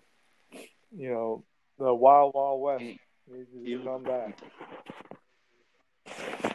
You 0.94 1.10
know, 1.10 1.44
the 1.78 1.94
wild, 1.94 2.32
wild 2.34 2.60
west 2.60 2.84
mm. 2.84 2.98
needs 3.30 3.82
to 3.82 3.88
come 3.88 4.02
back. 4.02 4.38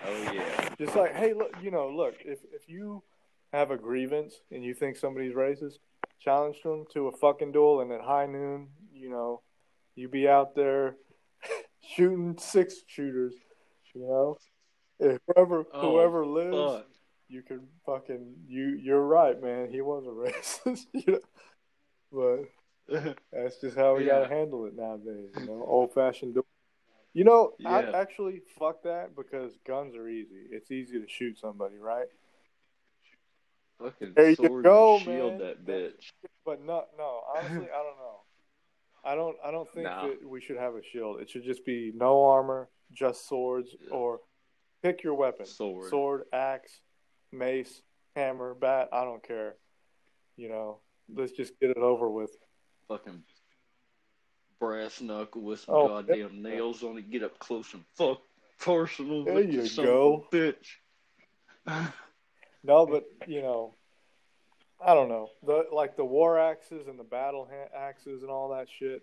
Oh 0.05 0.31
yeah. 0.33 0.69
Just 0.77 0.95
like, 0.95 1.15
hey, 1.15 1.33
look, 1.33 1.55
you 1.61 1.71
know, 1.71 1.89
look, 1.89 2.15
if 2.25 2.39
if 2.53 2.67
you 2.67 3.03
have 3.53 3.71
a 3.71 3.77
grievance 3.77 4.33
and 4.51 4.63
you 4.63 4.73
think 4.73 4.97
somebody's 4.97 5.33
racist, 5.33 5.75
challenge 6.19 6.57
them 6.63 6.85
to 6.93 7.07
a 7.07 7.11
fucking 7.11 7.51
duel, 7.51 7.81
and 7.81 7.91
at 7.91 8.01
high 8.01 8.25
noon, 8.25 8.69
you 8.93 9.09
know, 9.09 9.41
you 9.95 10.07
be 10.07 10.27
out 10.27 10.55
there 10.55 10.95
shooting 11.95 12.37
six 12.39 12.75
shooters. 12.87 13.33
You 13.93 14.01
know, 14.01 14.37
if 14.99 15.19
whoever 15.27 15.65
Oh, 15.73 15.81
whoever 15.81 16.25
lives, 16.25 16.55
Fuck. 16.55 16.87
you 17.27 17.41
can 17.41 17.67
fucking 17.85 18.35
you. 18.47 18.79
You're 18.81 19.05
right, 19.05 19.41
man. 19.41 19.69
He 19.69 19.81
was 19.81 20.05
a 20.05 20.09
racist, 20.69 20.85
you 20.93 21.13
know, 21.13 21.19
but 22.11 22.60
that's 23.31 23.59
just 23.61 23.75
how 23.77 23.95
we 23.95 24.05
Yeah. 24.05 24.21
gotta 24.21 24.27
handle 24.35 24.65
it 24.65 24.75
nowadays. 24.75 25.29
You 25.39 25.45
know, 25.45 25.63
old 25.65 25.93
fashioned. 25.93 26.33
duel. 26.35 26.45
You 27.13 27.23
know, 27.25 27.53
I 27.65 27.81
actually 27.83 28.41
fuck 28.57 28.83
that 28.83 29.15
because 29.15 29.57
guns 29.67 29.95
are 29.95 30.07
easy. 30.07 30.45
It's 30.49 30.71
easy 30.71 30.99
to 30.99 31.07
shoot 31.09 31.37
somebody, 31.37 31.77
right? 31.77 32.07
Fucking 33.79 34.13
There 34.15 34.29
you 34.29 34.35
sword 34.35 34.63
go, 34.63 34.95
and 34.95 35.03
shield 35.03 35.31
man. 35.33 35.39
that 35.39 35.65
bitch. 35.65 36.11
But 36.45 36.61
no, 36.63 36.85
no. 36.97 37.21
Honestly, 37.35 37.67
I 37.69 37.83
don't 37.83 37.97
know. 37.97 38.19
I 39.03 39.15
don't. 39.15 39.37
I 39.43 39.51
don't 39.51 39.69
think 39.73 39.85
No. 39.85 40.09
that 40.09 40.27
we 40.29 40.39
should 40.41 40.57
have 40.57 40.75
a 40.75 40.83
shield. 40.83 41.19
It 41.21 41.29
should 41.29 41.43
just 41.43 41.65
be 41.65 41.91
no 41.95 42.23
armor, 42.23 42.69
just 42.91 43.27
swords, 43.27 43.75
Yeah. 43.81 43.89
or 43.95 44.21
pick 44.83 45.03
your 45.03 45.15
weapon: 45.15 45.45
Sword. 45.47 45.89
sword, 45.89 46.25
axe, 46.31 46.81
mace, 47.31 47.81
hammer, 48.15 48.53
bat. 48.53 48.89
I 48.93 49.03
don't 49.03 49.23
care. 49.23 49.55
You 50.37 50.49
know, 50.49 50.79
let's 51.13 51.31
just 51.31 51.59
get 51.59 51.71
it 51.71 51.77
over 51.77 52.09
with. 52.09 52.37
Fucking 52.91 53.23
brass 54.59 54.99
knuckle 54.99 55.41
with 55.43 55.61
some 55.61 55.75
Oh, 55.75 55.87
goddamn 55.87 56.41
nails 56.41 56.83
on 56.83 56.97
it. 56.97 57.09
Get 57.09 57.23
up 57.23 57.39
close 57.39 57.73
and 57.73 57.85
fuck 57.95 58.19
personal. 58.59 59.23
There 59.23 59.35
with 59.35 59.53
you 59.53 59.69
go. 59.83 60.27
Bitch. 60.31 60.75
No, 62.63 62.85
but 62.85 63.05
you 63.27 63.41
know, 63.41 63.73
I 64.85 64.93
don't 64.93 65.09
know. 65.09 65.29
The 65.43 65.65
like 65.71 65.95
the 65.95 66.05
war 66.05 66.37
axes 66.37 66.87
and 66.87 66.99
the 66.99 67.03
battle 67.03 67.49
ha- 67.49 67.75
axes 67.75 68.21
and 68.21 68.29
all 68.29 68.49
that 68.49 68.67
shit. 68.69 69.01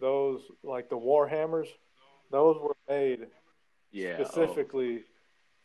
Those 0.00 0.40
like 0.64 0.88
the 0.88 0.96
war 0.96 1.28
hammers. 1.28 1.68
Those 2.32 2.56
were 2.60 2.76
made 2.88 3.28
yeah. 3.92 4.16
oh, 4.18 4.24
specifically 4.24 5.04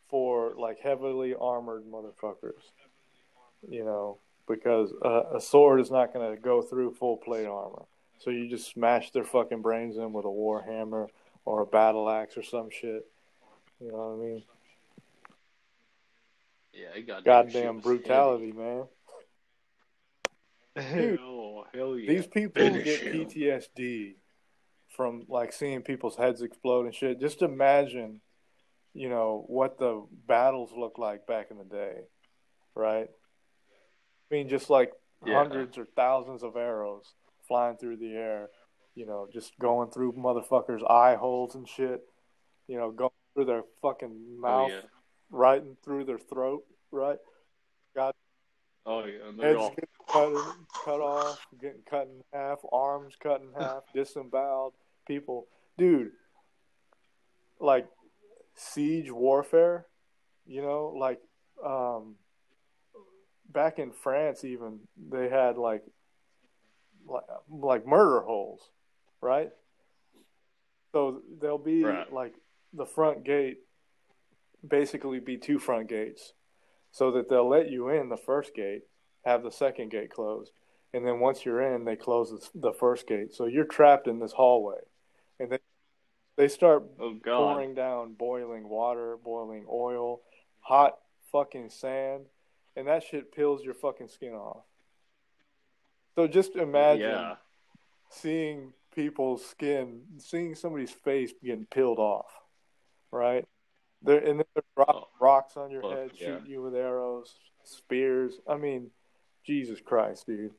for 0.08 0.54
like 0.56 0.78
heavily 0.80 1.34
armored 1.34 1.84
motherfuckers. 1.90 2.62
You 3.68 3.84
know, 3.84 4.18
because 4.48 4.92
a, 5.02 5.36
a 5.36 5.40
sword 5.40 5.80
is 5.80 5.90
not 5.90 6.12
going 6.12 6.34
to 6.34 6.40
go 6.40 6.62
through 6.62 6.92
full 6.92 7.16
plate 7.16 7.46
armor. 7.46 7.84
So 8.18 8.30
you 8.30 8.48
just 8.48 8.70
smash 8.70 9.10
their 9.10 9.24
fucking 9.24 9.62
brains 9.62 9.96
in 9.96 10.12
with 10.12 10.24
a 10.24 10.30
war 10.30 10.62
hammer 10.62 11.08
or 11.44 11.62
a 11.62 11.66
battle 11.66 12.08
axe 12.08 12.36
or 12.36 12.42
some 12.42 12.70
shit. 12.70 13.06
You 13.80 13.92
know 13.92 13.98
what 13.98 14.24
I 14.24 14.28
mean? 14.28 14.42
Yeah, 16.72 16.98
it 16.98 17.06
got 17.06 17.24
Goddamn 17.24 17.80
brutality, 17.80 18.52
man. 18.52 18.84
Dude, 20.76 21.20
oh 21.22 21.66
hell 21.72 21.96
yeah! 21.96 22.10
These 22.10 22.26
people 22.26 22.62
Finish 22.62 22.84
get 22.84 23.00
him. 23.00 23.26
PTSD 23.26 24.14
from 24.88 25.24
like 25.28 25.52
seeing 25.52 25.82
people's 25.82 26.16
heads 26.16 26.42
explode 26.42 26.86
and 26.86 26.94
shit. 26.94 27.20
Just 27.20 27.42
imagine, 27.42 28.20
you 28.92 29.08
know, 29.08 29.44
what 29.46 29.78
the 29.78 30.04
battles 30.26 30.72
looked 30.76 30.98
like 30.98 31.28
back 31.28 31.52
in 31.52 31.58
the 31.58 31.64
day, 31.64 32.00
right? 32.74 33.08
I 34.30 34.34
mean, 34.34 34.48
just 34.48 34.70
like 34.70 34.92
Yeah. 35.24 35.34
hundreds 35.34 35.78
or 35.78 35.84
thousands 35.84 36.42
of 36.42 36.56
arrows 36.56 37.14
flying 37.46 37.76
through 37.76 37.96
the 37.96 38.12
air, 38.14 38.50
you 38.94 39.06
know, 39.06 39.26
just 39.32 39.58
going 39.58 39.90
through 39.90 40.12
motherfuckers' 40.12 40.88
eye 40.90 41.14
holes 41.14 41.54
and 41.54 41.68
shit, 41.68 42.02
you 42.66 42.76
know, 42.78 42.90
going 42.90 43.10
through 43.34 43.44
their 43.46 43.64
fucking 43.82 44.36
Oh 44.38 44.40
mouth, 44.40 44.70
yeah. 44.70 44.80
right 45.30 45.60
in 45.62 45.76
through 45.84 46.04
their 46.04 46.18
throat, 46.18 46.64
right? 46.90 47.18
God. 47.94 48.14
Oh 48.86 49.04
yeah. 49.04 49.28
And 49.28 49.38
they're 49.38 49.56
all 49.56 49.74
cut, 50.08 50.56
cut 50.84 51.00
off, 51.00 51.46
getting 51.60 51.82
cut 51.88 52.06
in 52.06 52.22
half, 52.32 52.60
arms 52.72 53.16
cut 53.16 53.40
in 53.40 53.52
half, 53.58 53.82
disemboweled. 53.94 54.74
People, 55.06 55.48
dude, 55.78 56.12
like 57.60 57.86
siege 58.54 59.10
warfare, 59.10 59.86
you 60.46 60.62
know, 60.62 60.94
like 60.96 61.20
um, 61.64 62.16
back 63.54 63.78
in 63.78 63.92
France, 63.92 64.44
even 64.44 64.80
they 65.10 65.30
had 65.30 65.56
like 65.56 65.84
like, 67.06 67.24
like 67.50 67.86
murder 67.86 68.20
holes, 68.22 68.60
right? 69.22 69.50
So 70.92 71.22
there'll 71.40 71.58
be 71.58 71.84
Right. 71.84 72.12
like 72.12 72.34
the 72.72 72.86
front 72.86 73.24
gate, 73.24 73.58
basically 74.66 75.20
be 75.20 75.36
two 75.38 75.58
front 75.58 75.88
gates, 75.88 76.34
so 76.92 77.12
that 77.12 77.28
they'll 77.28 77.48
let 77.48 77.70
you 77.70 77.88
in 77.88 78.08
the 78.10 78.16
first 78.16 78.54
gate, 78.54 78.82
have 79.24 79.42
the 79.42 79.50
second 79.50 79.90
gate 79.90 80.10
closed, 80.10 80.52
and 80.92 81.06
then 81.06 81.20
once 81.20 81.44
you're 81.44 81.62
in, 81.74 81.84
they 81.84 81.96
close 81.96 82.50
the, 82.54 82.72
first 82.72 83.06
gate. 83.08 83.34
So 83.34 83.46
you're 83.46 83.64
trapped 83.64 84.06
in 84.08 84.20
this 84.20 84.32
hallway, 84.32 84.78
and 85.40 85.50
they 85.52 85.58
they 86.36 86.48
start 86.48 86.84
oh 87.00 87.18
pouring 87.24 87.74
down 87.74 88.14
boiling 88.14 88.68
water, 88.68 89.16
boiling 89.22 89.66
oil, 89.70 90.20
hot 90.60 90.98
fucking 91.32 91.70
sand, 91.70 92.26
and 92.76 92.86
that 92.88 93.02
shit 93.04 93.32
peels 93.34 93.62
your 93.64 93.74
fucking 93.74 94.08
skin 94.08 94.32
off. 94.34 94.64
So 96.14 96.26
just 96.26 96.54
imagine 96.56 97.10
Yeah. 97.10 97.36
seeing 98.10 98.72
people's 98.94 99.44
skin, 99.44 100.02
seeing 100.18 100.54
somebody's 100.54 100.92
face 100.92 101.32
getting 101.42 101.66
peeled 101.66 101.98
off, 101.98 102.42
right? 103.10 103.46
They're 104.02 104.18
and 104.18 104.38
then 104.40 104.46
they're 104.54 104.62
dropping 104.76 105.02
Oh, 105.02 105.08
rocks 105.18 105.56
on 105.56 105.70
your 105.70 105.82
fuck 105.82 105.92
head, 105.92 106.10
yeah. 106.14 106.26
shooting 106.26 106.46
you 106.50 106.62
with 106.62 106.74
arrows, 106.74 107.38
spears. 107.64 108.40
I 108.46 108.56
mean, 108.56 108.90
Jesus 109.44 109.80
Christ, 109.80 110.26
dude. 110.26 110.54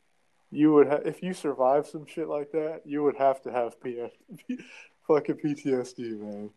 You 0.51 0.73
would 0.73 0.87
ha- 0.87 1.01
if 1.05 1.21
you 1.23 1.33
survived 1.33 1.87
some 1.87 2.05
shit 2.05 2.27
like 2.27 2.51
that, 2.51 2.81
you 2.85 3.03
would 3.03 3.15
have 3.17 3.41
to 3.43 3.51
have 3.51 3.79
PS- 3.81 4.15
fucking 5.07 5.35
PTSD, 5.37 6.17
man. 6.19 6.51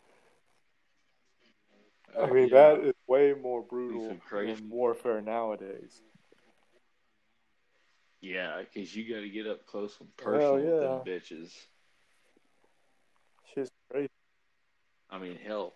I 2.18 2.26
mean, 2.30 2.48
Yeah. 2.48 2.74
that 2.74 2.84
is 2.84 2.94
way 3.09 3.34
more 3.40 3.62
brutal 3.62 4.11
in 4.11 4.68
warfare 4.68 5.20
nowadays. 5.20 6.00
Yeah, 8.20 8.61
because 8.62 8.94
you 8.94 9.12
got 9.12 9.22
to 9.22 9.28
get 9.28 9.46
up 9.46 9.66
close 9.66 9.96
and 10.00 10.14
personal 10.16 10.54
with 10.56 10.64
yeah. 10.64 10.80
them 10.80 11.00
bitches. 11.06 11.50
Shit's 13.54 13.70
crazy. 13.90 14.09
I 15.11 15.18
mean, 15.18 15.38
hell. 15.44 15.74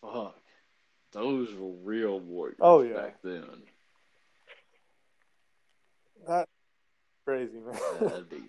Fuck. 0.00 0.36
Those 1.12 1.52
were 1.54 1.72
real 1.82 2.20
warriors 2.20 2.58
Oh, 2.60 2.82
yeah. 2.82 2.94
back 2.94 3.22
then. 3.22 3.44
That 6.26 6.48
crazy, 7.26 7.58
man. 7.58 7.78
That'd 8.00 8.30
be. 8.30 8.42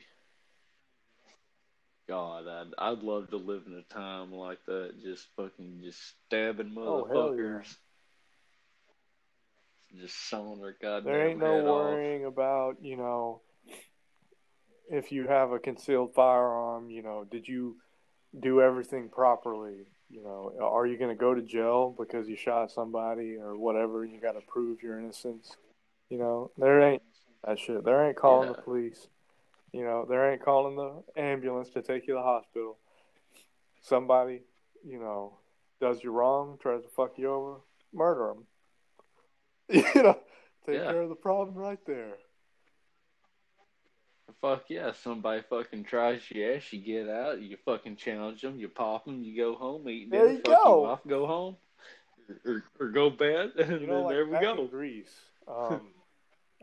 God, 2.11 2.45
I'd, 2.45 2.71
I'd 2.77 3.03
love 3.03 3.29
to 3.29 3.37
live 3.37 3.63
in 3.67 3.73
a 3.73 3.93
time 3.93 4.33
like 4.33 4.59
that. 4.65 5.01
Just 5.01 5.27
fucking 5.37 5.79
just 5.81 5.97
stabbing 6.27 6.73
Oh, 6.75 7.07
yeah. 7.07 7.13
motherfuckers. 7.13 7.75
Just 9.97 10.29
sawing 10.29 10.59
their 10.59 10.75
goddamn 10.81 11.05
there 11.05 11.29
ain't 11.29 11.39
no 11.39 11.55
head 11.55 11.65
off. 11.65 11.67
worrying 11.67 12.25
about, 12.25 12.75
you 12.81 12.97
know, 12.97 13.39
if 14.89 15.13
you 15.13 15.25
have 15.27 15.51
a 15.51 15.59
concealed 15.59 16.13
firearm, 16.13 16.89
you 16.89 17.01
know, 17.01 17.25
did 17.31 17.47
you 17.47 17.77
do 18.37 18.59
everything 18.59 19.07
properly? 19.07 19.85
You 20.09 20.21
know, 20.21 20.51
are 20.61 20.85
you 20.85 20.97
going 20.97 21.11
to 21.11 21.15
go 21.15 21.33
to 21.33 21.41
jail 21.41 21.95
because 21.97 22.27
you 22.27 22.35
shot 22.35 22.71
somebody 22.71 23.37
or 23.37 23.57
whatever? 23.57 24.03
You 24.03 24.19
got 24.19 24.33
to 24.33 24.41
prove 24.41 24.83
your 24.83 24.99
innocence. 24.99 25.55
You 26.09 26.17
know, 26.17 26.51
there 26.57 26.81
ain't 26.81 27.03
that 27.47 27.57
shit. 27.57 27.85
There 27.85 28.05
ain't 28.05 28.17
calling 28.17 28.49
the 28.49 28.61
police. 28.61 29.07
You 29.73 29.83
know, 29.85 30.05
there 30.09 30.31
ain't 30.31 30.43
calling 30.43 30.75
the 30.75 31.21
ambulance 31.21 31.69
to 31.71 31.81
take 31.81 32.07
you 32.07 32.13
to 32.13 32.19
the 32.19 32.23
hospital. 32.23 32.77
Somebody, 33.81 34.41
you 34.85 34.99
know, 34.99 35.39
does 35.79 36.03
you 36.03 36.11
wrong, 36.11 36.57
tries 36.61 36.83
to 36.83 36.89
fuck 36.89 37.17
you 37.17 37.31
over, 37.31 37.61
murder 37.93 38.33
them. 38.33 38.47
You 39.95 40.03
know, 40.03 40.19
take 40.65 40.75
Yeah. 40.75 40.87
care 40.87 41.01
of 41.01 41.09
the 41.09 41.15
problem 41.15 41.55
right 41.57 41.79
there. 41.85 42.17
Fuck 44.41 44.65
yeah, 44.69 44.91
somebody 44.93 45.41
fucking 45.49 45.83
tries 45.83 46.21
your 46.31 46.55
ass, 46.55 46.71
you 46.73 46.79
get 46.81 47.09
out, 47.09 47.41
you 47.41 47.57
fucking 47.65 47.95
challenge 47.97 48.41
them, 48.41 48.57
you 48.59 48.69
pop 48.69 49.05
them, 49.05 49.21
you 49.23 49.35
go 49.37 49.55
home, 49.55 49.87
eat 49.89 50.09
There 50.09 50.27
dinner, 50.27 50.31
you 50.31 50.41
fuck 50.43 50.57
go. 50.57 50.63
you 50.65 50.85
off, 50.85 50.99
go 51.07 51.27
home, 51.27 51.57
or, 52.45 52.63
or 52.79 52.89
go 52.89 53.09
bed, 53.09 53.51
and 53.57 53.81
You 53.81 53.87
know, 53.87 54.01
then 54.01 54.05
like 54.05 54.15
there 54.15 54.25
we 54.25 54.37
go. 54.37 54.67
Greece, 54.69 55.13
um, 55.47 55.89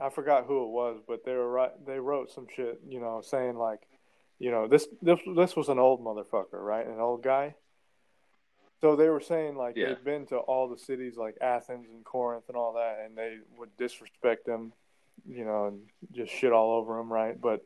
I 0.00 0.10
forgot 0.10 0.44
who 0.46 0.64
it 0.64 0.68
was, 0.70 1.00
but 1.06 1.24
they 1.24 1.32
were 1.34 1.50
right. 1.50 1.72
They 1.86 1.98
wrote 1.98 2.30
some 2.30 2.46
shit, 2.54 2.80
you 2.88 3.00
know, 3.00 3.20
saying 3.24 3.56
like, 3.56 3.80
you 4.38 4.50
know, 4.50 4.68
this 4.68 4.86
this 5.02 5.18
this 5.36 5.56
was 5.56 5.68
an 5.68 5.78
old 5.78 6.00
motherfucker, 6.04 6.52
right? 6.52 6.86
An 6.86 7.00
old 7.00 7.22
guy. 7.22 7.54
So 8.80 8.94
they 8.94 9.08
were 9.08 9.20
saying 9.20 9.56
like 9.56 9.76
Yeah. 9.76 9.88
they'd 9.88 10.04
been 10.04 10.26
to 10.26 10.36
all 10.36 10.68
the 10.68 10.78
cities 10.78 11.16
like 11.16 11.36
Athens 11.40 11.88
and 11.90 12.04
Corinth 12.04 12.44
and 12.48 12.56
all 12.56 12.74
that, 12.74 13.00
and 13.04 13.16
they 13.16 13.38
would 13.58 13.76
disrespect 13.76 14.46
them, 14.46 14.72
you 15.26 15.44
know, 15.44 15.66
and 15.66 15.80
just 16.12 16.32
shit 16.32 16.52
all 16.52 16.72
over 16.78 16.96
them, 16.96 17.12
right? 17.12 17.40
But 17.40 17.64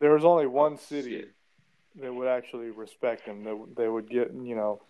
there 0.00 0.12
was 0.14 0.24
only 0.24 0.46
one 0.46 0.78
city 0.78 1.20
Shit. 1.20 1.34
that 1.96 2.14
would 2.14 2.28
actually 2.28 2.70
respect 2.70 3.26
them. 3.26 3.44
That 3.44 3.74
they 3.76 3.88
would 3.88 4.08
get, 4.08 4.32
you 4.32 4.56
know, 4.56 4.80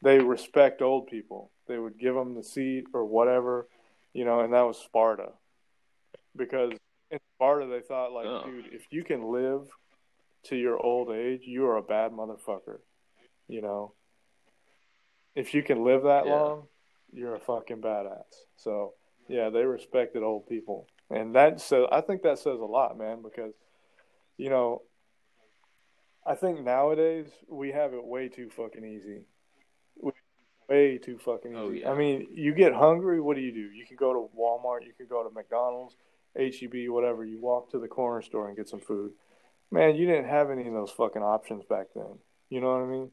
they 0.00 0.18
respect 0.20 0.80
old 0.80 1.06
people. 1.06 1.50
They 1.66 1.78
would 1.78 1.98
give 1.98 2.14
them 2.14 2.34
the 2.34 2.42
seat 2.42 2.86
or 2.94 3.04
whatever, 3.04 3.68
you 4.14 4.24
know, 4.24 4.40
and 4.40 4.54
that 4.54 4.62
was 4.62 4.78
Sparta. 4.78 5.32
Because 6.34 6.72
in 7.10 7.18
Sparta, 7.36 7.66
they 7.66 7.80
thought, 7.82 8.12
like, 8.12 8.26
Oh. 8.26 8.44
dude, 8.46 8.72
if 8.72 8.86
you 8.90 9.04
can 9.04 9.30
live 9.30 9.68
to 10.44 10.56
your 10.56 10.78
old 10.78 11.10
age, 11.10 11.42
you 11.44 11.66
are 11.66 11.76
a 11.76 11.82
bad 11.82 12.12
motherfucker, 12.12 12.80
you 13.48 13.60
know. 13.60 13.94
If 15.34 15.52
you 15.52 15.62
can 15.62 15.84
live 15.84 16.04
that 16.04 16.26
Yeah. 16.26 16.32
long, 16.32 16.68
you're 17.12 17.34
a 17.34 17.40
fucking 17.40 17.82
badass. 17.82 18.46
So, 18.56 18.94
yeah, 19.28 19.50
they 19.50 19.64
respected 19.64 20.22
old 20.22 20.46
people. 20.46 20.88
And 21.10 21.34
that 21.34 21.60
so 21.60 21.88
I 21.92 22.00
think 22.00 22.22
that 22.22 22.38
says 22.38 22.60
a 22.60 22.64
lot, 22.64 22.96
man, 22.96 23.20
because 23.22 23.54
you 24.36 24.50
know, 24.50 24.82
I 26.26 26.34
think 26.34 26.60
nowadays 26.60 27.30
we 27.48 27.70
have 27.70 27.94
it 27.94 28.04
way 28.04 28.28
too 28.28 28.50
fucking 28.50 28.84
easy. 28.84 29.26
Way 30.68 30.98
too 30.98 31.18
fucking 31.18 31.54
oh, 31.56 31.70
easy. 31.70 31.84
Oh, 31.84 31.88
yeah. 31.88 31.92
I 31.92 31.98
mean, 31.98 32.28
you 32.32 32.54
get 32.54 32.72
hungry, 32.72 33.20
what 33.20 33.36
do 33.36 33.42
you 33.42 33.52
do? 33.52 33.70
You 33.72 33.84
can 33.86 33.96
go 33.96 34.12
to 34.12 34.30
Walmart, 34.38 34.86
you 34.86 34.92
can 34.96 35.06
go 35.06 35.22
to 35.22 35.34
McDonald's, 35.34 35.96
HEB, 36.36 36.88
whatever. 36.88 37.24
You 37.24 37.40
walk 37.40 37.70
to 37.70 37.78
the 37.78 37.88
corner 37.88 38.22
store 38.22 38.48
and 38.48 38.56
get 38.56 38.68
some 38.68 38.80
food. 38.80 39.12
Man, 39.70 39.96
you 39.96 40.06
didn't 40.06 40.28
have 40.28 40.50
any 40.50 40.66
of 40.66 40.72
those 40.72 40.90
fucking 40.90 41.22
options 41.22 41.64
back 41.64 41.88
then. 41.94 42.18
You 42.48 42.60
know 42.60 42.72
what 42.72 42.82
I 42.82 42.86
mean? 42.86 43.10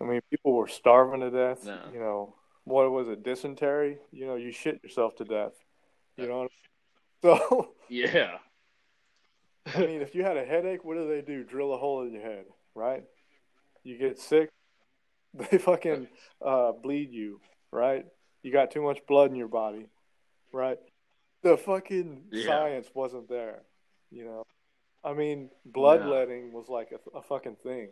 I 0.00 0.04
mean, 0.04 0.20
people 0.30 0.52
were 0.52 0.68
starving 0.68 1.20
to 1.20 1.30
death. 1.30 1.64
No. 1.64 1.78
You 1.92 2.00
know, 2.00 2.34
what 2.64 2.90
was 2.90 3.08
it, 3.08 3.22
dysentery? 3.22 3.98
You 4.12 4.26
know, 4.26 4.36
you 4.36 4.52
shit 4.52 4.82
yourself 4.82 5.16
to 5.16 5.24
death. 5.24 5.52
You 6.16 6.28
know 6.28 6.38
what 6.38 6.42
I 6.42 6.42
mean? 6.42 6.50
So, 7.22 7.70
Yeah. 7.88 8.38
I 9.74 9.80
mean, 9.80 10.00
if 10.00 10.14
you 10.14 10.22
had 10.22 10.36
a 10.36 10.44
headache, 10.44 10.84
what 10.84 10.96
do 10.96 11.08
they 11.08 11.22
do? 11.22 11.42
Drill 11.42 11.74
a 11.74 11.78
hole 11.78 12.02
in 12.02 12.12
your 12.12 12.22
head, 12.22 12.44
right? 12.74 13.02
You 13.82 13.98
get 13.98 14.18
sick, 14.18 14.50
they 15.50 15.58
fucking 15.58 16.08
uh, 16.44 16.72
bleed 16.72 17.12
you, 17.12 17.40
right? 17.70 18.06
You 18.42 18.52
got 18.52 18.70
too 18.70 18.82
much 18.82 18.98
blood 19.06 19.30
in 19.30 19.36
your 19.36 19.48
body, 19.48 19.86
right? 20.52 20.78
The 21.42 21.56
fucking 21.56 22.24
Yeah. 22.30 22.46
science 22.46 22.88
wasn't 22.94 23.28
there, 23.28 23.62
you 24.10 24.24
know. 24.24 24.42
I 25.04 25.12
mean, 25.12 25.50
bloodletting 25.64 26.52
was 26.52 26.68
like 26.68 26.92
a, 26.92 27.18
a 27.18 27.22
fucking 27.22 27.56
thing, 27.62 27.90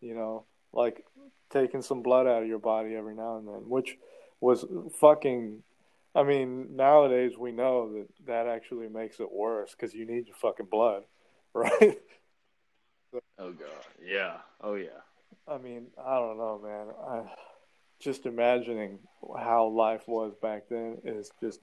you 0.00 0.14
know, 0.14 0.44
like 0.72 1.04
taking 1.50 1.82
some 1.82 2.02
blood 2.02 2.26
out 2.26 2.42
of 2.42 2.48
your 2.48 2.58
body 2.58 2.94
every 2.94 3.14
now 3.14 3.36
and 3.36 3.46
then, 3.46 3.68
which 3.68 3.96
was 4.40 4.64
fucking. 5.00 5.62
I 6.16 6.22
mean, 6.22 6.76
nowadays 6.76 7.36
we 7.36 7.50
know 7.50 7.92
that 7.94 8.06
that 8.26 8.46
actually 8.46 8.88
makes 8.88 9.18
it 9.18 9.32
worse 9.32 9.72
because 9.72 9.94
you 9.94 10.06
need 10.06 10.26
your 10.28 10.36
fucking 10.36 10.66
blood, 10.70 11.02
right? 11.54 11.98
oh 13.38 13.52
god. 13.52 13.84
Yeah. 14.04 14.36
Oh 14.60 14.74
yeah. 14.74 15.00
I 15.46 15.58
mean, 15.58 15.88
I 16.02 16.18
don't 16.18 16.38
know, 16.38 16.60
man. 16.62 16.86
I 17.06 17.22
just 18.00 18.26
imagining 18.26 18.98
how 19.38 19.66
life 19.68 20.02
was 20.06 20.34
back 20.40 20.64
then 20.70 20.98
is 21.04 21.30
just 21.40 21.60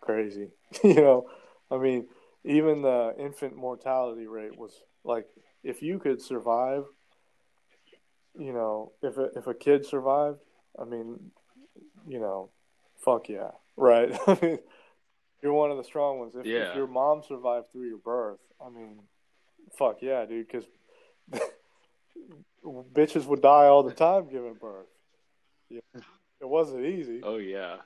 crazy. 0.00 0.48
you 0.84 0.94
know, 0.94 1.26
I 1.70 1.78
mean, 1.78 2.06
even 2.44 2.82
the 2.82 3.14
infant 3.18 3.56
mortality 3.56 4.26
rate 4.26 4.56
was 4.58 4.72
like 5.04 5.26
if 5.62 5.82
you 5.82 5.98
could 5.98 6.20
survive, 6.20 6.84
you 8.38 8.52
know, 8.52 8.92
if 9.02 9.16
a, 9.16 9.28
if 9.36 9.46
a 9.46 9.54
kid 9.54 9.86
survived, 9.86 10.38
I 10.80 10.84
mean, 10.84 11.30
you 12.06 12.20
know, 12.20 12.50
fuck 13.04 13.28
yeah, 13.28 13.50
right? 13.76 14.12
I 14.26 14.38
mean, 14.42 14.58
you're 15.42 15.52
one 15.52 15.70
of 15.70 15.76
the 15.76 15.84
strong 15.84 16.18
ones. 16.18 16.34
If, 16.34 16.46
Yeah. 16.46 16.70
if 16.70 16.76
your 16.76 16.86
mom 16.86 17.22
survived 17.26 17.72
through 17.72 17.88
your 17.88 17.98
birth, 17.98 18.40
I 18.64 18.68
mean, 18.70 19.00
fuck 19.76 19.98
yeah, 20.00 20.24
dude, 20.24 20.46
because 20.46 20.64
bitches 22.94 23.26
would 23.26 23.42
die 23.42 23.66
all 23.66 23.82
the 23.82 23.94
time 23.94 24.28
giving 24.28 24.54
birth. 24.54 24.86
Yeah. 25.68 25.80
It 26.40 26.48
wasn't 26.48 26.84
easy. 26.84 27.20
Oh 27.22 27.36
yeah. 27.38 27.76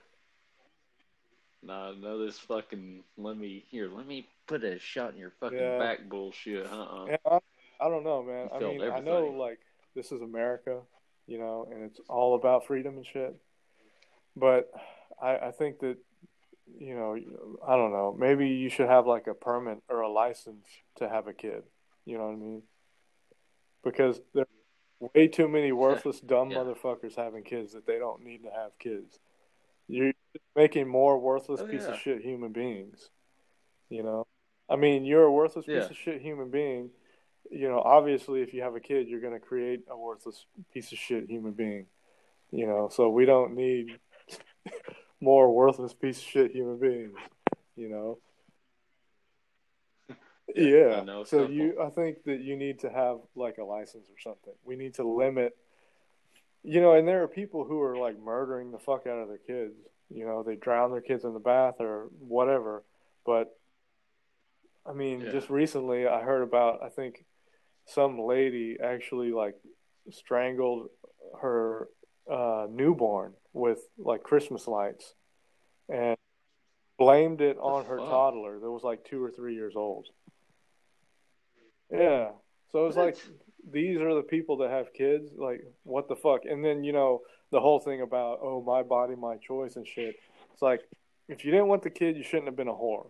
Nah, 1.62 1.92
no, 1.92 2.24
this 2.24 2.38
fucking 2.38 3.02
let 3.16 3.36
me 3.36 3.64
here. 3.68 3.88
Let 3.88 4.06
me 4.06 4.28
put 4.46 4.64
a 4.64 4.78
shot 4.78 5.12
in 5.12 5.18
your 5.18 5.32
fucking 5.40 5.58
Yeah. 5.58 5.78
back 5.78 6.08
bullshit. 6.08 6.66
Uh 6.66 6.82
uh 6.82 7.06
Yeah, 7.08 7.16
I, 7.26 7.38
I 7.80 7.88
don't 7.88 8.04
know, 8.04 8.22
man. 8.22 8.48
You 8.60 8.66
I 8.66 8.72
mean, 8.72 8.82
I 8.82 9.00
know 9.00 9.26
like 9.26 9.58
this 9.94 10.12
is 10.12 10.22
America, 10.22 10.80
you 11.26 11.38
know, 11.38 11.68
and 11.70 11.84
it's 11.84 12.00
all 12.08 12.34
about 12.34 12.66
freedom 12.66 12.96
and 12.96 13.06
shit. 13.06 13.34
But 14.36 14.70
I, 15.20 15.38
I 15.38 15.50
think 15.50 15.80
that, 15.80 15.96
you 16.78 16.94
know, 16.94 17.16
I 17.66 17.76
don't 17.76 17.92
know. 17.92 18.14
Maybe 18.18 18.48
you 18.48 18.68
should 18.68 18.88
have 18.88 19.06
like 19.06 19.26
a 19.26 19.34
permit 19.34 19.78
or 19.88 20.00
a 20.00 20.08
license 20.08 20.66
to 20.96 21.08
have 21.08 21.26
a 21.26 21.32
kid. 21.32 21.62
You 22.04 22.18
know 22.18 22.26
what 22.26 22.34
I 22.34 22.36
mean? 22.36 22.62
Because 23.84 24.20
there's 24.34 24.46
way 25.14 25.28
too 25.28 25.48
many 25.48 25.72
worthless, 25.72 26.20
dumb 26.26 26.50
Yeah. 26.50 26.58
motherfuckers 26.58 27.16
having 27.16 27.44
kids 27.44 27.72
that 27.72 27.86
they 27.86 27.98
don't 27.98 28.22
need 28.22 28.42
to 28.42 28.50
have 28.50 28.78
kids. 28.78 29.18
You're 29.88 30.12
making 30.54 30.88
more 30.88 31.18
worthless 31.18 31.60
Oh, 31.60 31.66
piece 31.66 31.86
of 31.86 31.96
shit 31.96 32.22
human 32.22 32.52
beings. 32.52 33.10
You 33.88 34.02
know, 34.02 34.26
I 34.68 34.76
mean, 34.76 35.04
you're 35.04 35.22
a 35.22 35.32
worthless 35.32 35.66
piece 35.66 35.90
of 35.90 35.96
shit 35.96 36.20
human 36.20 36.50
being. 36.50 36.90
You 37.50 37.68
know, 37.68 37.80
obviously, 37.80 38.42
if 38.42 38.52
you 38.52 38.62
have 38.62 38.74
a 38.74 38.80
kid, 38.80 39.06
you're 39.08 39.20
going 39.20 39.32
to 39.32 39.38
create 39.38 39.82
a 39.88 39.96
worthless 39.96 40.44
piece 40.74 40.90
of 40.90 40.98
shit 40.98 41.30
human 41.30 41.52
being. 41.52 41.86
You 42.50 42.66
know, 42.66 42.88
so 42.92 43.08
we 43.08 43.26
don't 43.26 43.54
need 43.54 43.98
more 45.20 45.52
worthless 45.54 45.94
piece 45.94 46.18
of 46.18 46.24
shit 46.24 46.50
human 46.50 46.78
beings. 46.78 47.16
You 47.76 47.88
know, 47.88 48.18
Yeah. 50.54 51.00
I 51.00 51.04
know 51.04 51.24
so 51.24 51.48
you, 51.48 51.80
I 51.82 51.90
think 51.90 52.24
that 52.24 52.40
you 52.40 52.56
need 52.56 52.80
to 52.80 52.90
have 52.90 53.18
like 53.34 53.58
a 53.58 53.64
license 53.64 54.08
or 54.08 54.18
something. 54.22 54.54
We 54.64 54.76
need 54.76 54.94
to 54.94 55.02
limit, 55.08 55.56
you 56.62 56.80
know, 56.80 56.92
and 56.92 57.06
there 57.06 57.22
are 57.22 57.28
people 57.28 57.64
who 57.64 57.80
are 57.82 57.96
like 57.96 58.18
murdering 58.18 58.70
the 58.70 58.78
fuck 58.78 59.06
out 59.06 59.18
of 59.18 59.28
their 59.28 59.38
kids. 59.38 59.74
You 60.08 60.24
know, 60.24 60.42
they 60.42 60.54
drown 60.54 60.92
their 60.92 61.00
kids 61.00 61.24
in 61.24 61.32
the 61.34 61.40
bath 61.40 61.76
or 61.80 62.08
whatever. 62.20 62.84
But 63.24 63.56
I 64.88 64.92
mean, 64.92 65.20
Yeah. 65.20 65.32
just 65.32 65.50
recently 65.50 66.06
I 66.06 66.22
heard 66.22 66.42
about, 66.42 66.82
I 66.82 66.90
think 66.90 67.24
some 67.86 68.18
lady 68.18 68.78
actually 68.82 69.32
like 69.32 69.56
strangled 70.10 70.90
her 71.40 71.88
uh, 72.30 72.66
newborn 72.70 73.34
with 73.52 73.80
like 73.98 74.22
Christmas 74.22 74.68
lights 74.68 75.14
and 75.88 76.16
blamed 76.98 77.40
it 77.40 77.56
on 77.58 77.84
her 77.84 77.98
toddler 77.98 78.58
that 78.58 78.70
was 78.70 78.82
like 78.82 79.04
two 79.04 79.22
or 79.22 79.30
three 79.30 79.54
years 79.54 79.74
old. 79.76 80.06
Yeah. 81.90 82.30
So 82.72 82.86
it's 82.86 82.96
like 82.96 83.16
these 83.70 84.00
are 84.00 84.14
the 84.14 84.22
people 84.22 84.58
that 84.58 84.70
have 84.70 84.92
kids. 84.92 85.30
Like, 85.36 85.62
what 85.82 86.08
the 86.08 86.16
fuck? 86.16 86.44
And 86.44 86.64
then, 86.64 86.84
you 86.84 86.92
know, 86.92 87.22
the 87.50 87.60
whole 87.60 87.80
thing 87.80 88.00
about, 88.00 88.40
oh, 88.42 88.62
my 88.62 88.82
body, 88.82 89.14
my 89.14 89.36
choice 89.36 89.76
and 89.76 89.86
shit. 89.86 90.16
It's 90.52 90.62
like, 90.62 90.82
if 91.28 91.44
you 91.44 91.50
didn't 91.50 91.68
want 91.68 91.82
the 91.82 91.90
kid, 91.90 92.16
you 92.16 92.22
shouldn't 92.22 92.46
have 92.46 92.56
been 92.56 92.68
a 92.68 92.72
whore. 92.72 93.08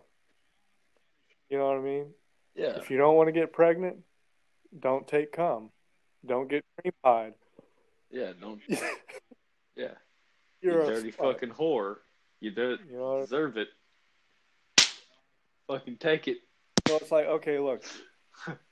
You 1.49 1.57
know 1.57 1.67
what 1.67 1.77
I 1.77 1.81
mean? 1.81 2.07
Yeah. 2.55 2.77
If 2.77 2.89
you 2.89 2.97
don't 2.97 3.15
want 3.15 3.27
to 3.27 3.31
get 3.31 3.53
pregnant, 3.53 3.97
don't 4.77 5.07
take 5.07 5.31
cum. 5.31 5.69
Don't 6.25 6.49
get 6.49 6.63
cream 6.81 6.93
pied. 7.03 7.33
Yeah. 8.11 8.31
Don't. 8.39 8.61
Yeah. 9.77 9.91
You're 10.59 10.81
you 10.81 10.81
a 10.81 10.85
dirty 10.95 11.11
fucking 11.11 11.51
whore. 11.51 11.97
You 12.39 12.51
do 12.51 12.77
You 12.89 12.97
know 12.97 13.09
what 13.09 13.17
I 13.17 13.21
deserve 13.21 13.57
it. 13.57 13.67
Fucking 15.67 15.97
take 15.97 16.27
it. 16.27 16.37
So 16.87 16.97
it's 16.97 17.11
like, 17.11 17.27
okay, 17.27 17.59
look, 17.59 17.83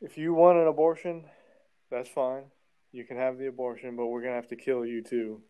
if 0.00 0.18
you 0.18 0.34
want 0.34 0.58
an 0.58 0.66
abortion, 0.66 1.24
that's 1.90 2.08
fine. 2.08 2.44
You 2.92 3.04
can 3.04 3.16
have 3.16 3.38
the 3.38 3.46
abortion, 3.48 3.96
but 3.96 4.06
we're 4.06 4.22
gonna 4.22 4.34
have 4.34 4.48
to 4.48 4.56
kill 4.56 4.84
you 4.84 5.02
too. 5.02 5.42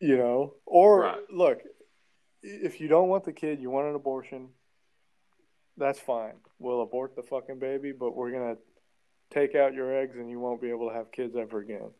You 0.00 0.16
know, 0.16 0.54
or 0.64 1.00
Right. 1.02 1.30
look, 1.30 1.62
if 2.42 2.80
you 2.80 2.88
don't 2.88 3.08
want 3.08 3.24
the 3.24 3.32
kid, 3.32 3.60
you 3.60 3.70
want 3.70 3.88
an 3.88 3.94
abortion. 3.94 4.54
That's 5.76 6.00
fine. 6.00 6.40
We'll 6.58 6.82
abort 6.82 7.14
the 7.16 7.22
fucking 7.22 7.58
baby, 7.58 7.92
but 7.92 8.14
we're 8.14 8.30
gonna 8.30 8.56
take 9.30 9.54
out 9.54 9.74
your 9.74 9.94
eggs, 9.96 10.16
and 10.16 10.30
you 10.30 10.40
won't 10.40 10.60
be 10.60 10.70
able 10.70 10.88
to 10.88 10.94
have 10.94 11.12
kids 11.12 11.36
ever 11.36 11.60
again. 11.60 11.94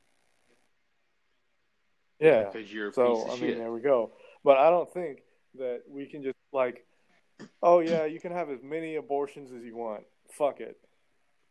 Yeah. 2.18 2.44
Because 2.44 2.72
you're 2.72 2.88
a 2.88 2.92
So 2.92 3.26
I 3.26 3.36
shit. 3.36 3.40
mean, 3.40 3.58
there 3.58 3.72
we 3.72 3.80
go. 3.80 4.12
But 4.44 4.58
I 4.58 4.70
don't 4.70 4.92
think 4.92 5.22
that 5.54 5.82
we 5.88 6.06
can 6.06 6.22
just 6.22 6.36
like, 6.52 6.86
oh 7.62 7.80
yeah, 7.80 8.04
you 8.04 8.20
can 8.20 8.32
have 8.32 8.50
as 8.50 8.62
many 8.62 8.96
abortions 8.96 9.52
as 9.52 9.64
you 9.64 9.76
want. 9.76 10.04
Fuck 10.30 10.60
it. 10.60 10.78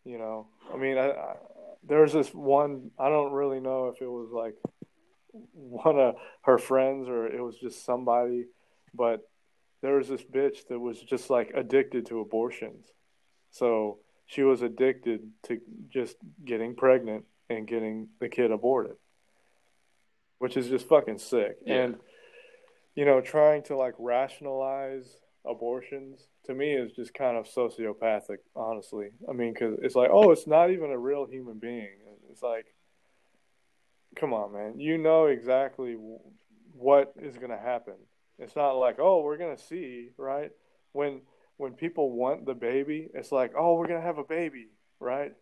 You 0.06 0.18
know. 0.18 0.48
I 0.74 0.78
mean, 0.78 0.98
I, 0.98 1.10
I, 1.10 1.36
there's 1.84 2.14
this 2.14 2.34
one. 2.34 2.92
I 3.00 3.10
don't 3.10 3.34
really 3.34 3.60
know 3.60 3.88
if 3.88 4.02
it 4.02 4.10
was 4.10 4.30
like 4.32 4.56
one 5.54 6.00
of 6.00 6.16
her 6.44 6.58
friends 6.58 7.08
or 7.08 7.28
it 7.28 7.42
was 7.42 7.56
just 7.58 7.86
somebody, 7.86 8.46
but 8.94 9.22
there 9.82 9.96
was 9.96 10.08
this 10.08 10.24
bitch 10.24 10.68
that 10.70 10.80
was 10.80 11.00
just 11.02 11.30
like 11.30 11.52
addicted 11.56 12.08
to 12.08 12.20
abortions. 12.20 12.86
So 13.52 14.00
she 14.26 14.44
was 14.44 14.62
addicted 14.62 15.22
to 15.44 15.60
just 15.90 16.16
getting 16.44 16.76
pregnant 16.76 17.26
and 17.50 17.68
getting 17.68 18.10
the 18.20 18.30
kid 18.30 18.52
aborted, 18.52 18.96
which 20.38 20.58
is 20.58 20.68
just 20.68 20.88
fucking 20.88 21.20
sick. 21.20 21.58
Yeah. 21.66 21.76
And 21.76 21.96
you 22.96 23.06
know, 23.06 23.22
trying 23.22 23.64
to 23.64 23.78
like 23.78 23.94
rationalize 23.98 25.08
abortions 25.46 26.28
to 26.46 26.54
me 26.54 26.74
is 26.74 26.92
just 26.92 27.14
kind 27.14 27.38
of 27.38 27.46
sociopathic, 27.46 28.38
honestly. 28.56 29.10
I 29.30 29.34
mean, 29.34 29.54
because 29.54 29.80
it's 29.82 29.96
like, 29.96 30.10
oh, 30.12 30.32
it's 30.32 30.48
not 30.48 30.72
even 30.72 30.92
a 30.92 30.98
real 30.98 31.26
human 31.26 31.60
being. 31.60 31.98
It's 32.32 32.44
like, 32.44 32.66
come 34.16 34.34
on, 34.34 34.54
man. 34.54 34.80
You 34.80 34.98
know 34.98 35.26
exactly 35.26 35.98
what 36.74 37.14
is 37.22 37.38
going 37.38 37.52
to 37.52 37.58
happen. 37.58 37.96
It's 38.38 38.56
not 38.56 38.74
like, 38.74 38.98
oh, 39.00 39.22
we're 39.22 39.38
going 39.38 39.56
to 39.56 39.64
see, 39.64 40.10
right? 40.18 40.52
When 40.94 41.22
when 41.58 41.74
people 41.74 42.12
want 42.12 42.46
the 42.46 42.54
baby, 42.54 43.10
it's 43.14 43.34
like, 43.34 43.52
oh, 43.58 43.76
we're 43.76 43.88
going 43.88 44.00
to 44.00 44.06
have 44.06 44.18
a 44.18 44.24
baby, 44.24 44.70
right? 45.02 45.34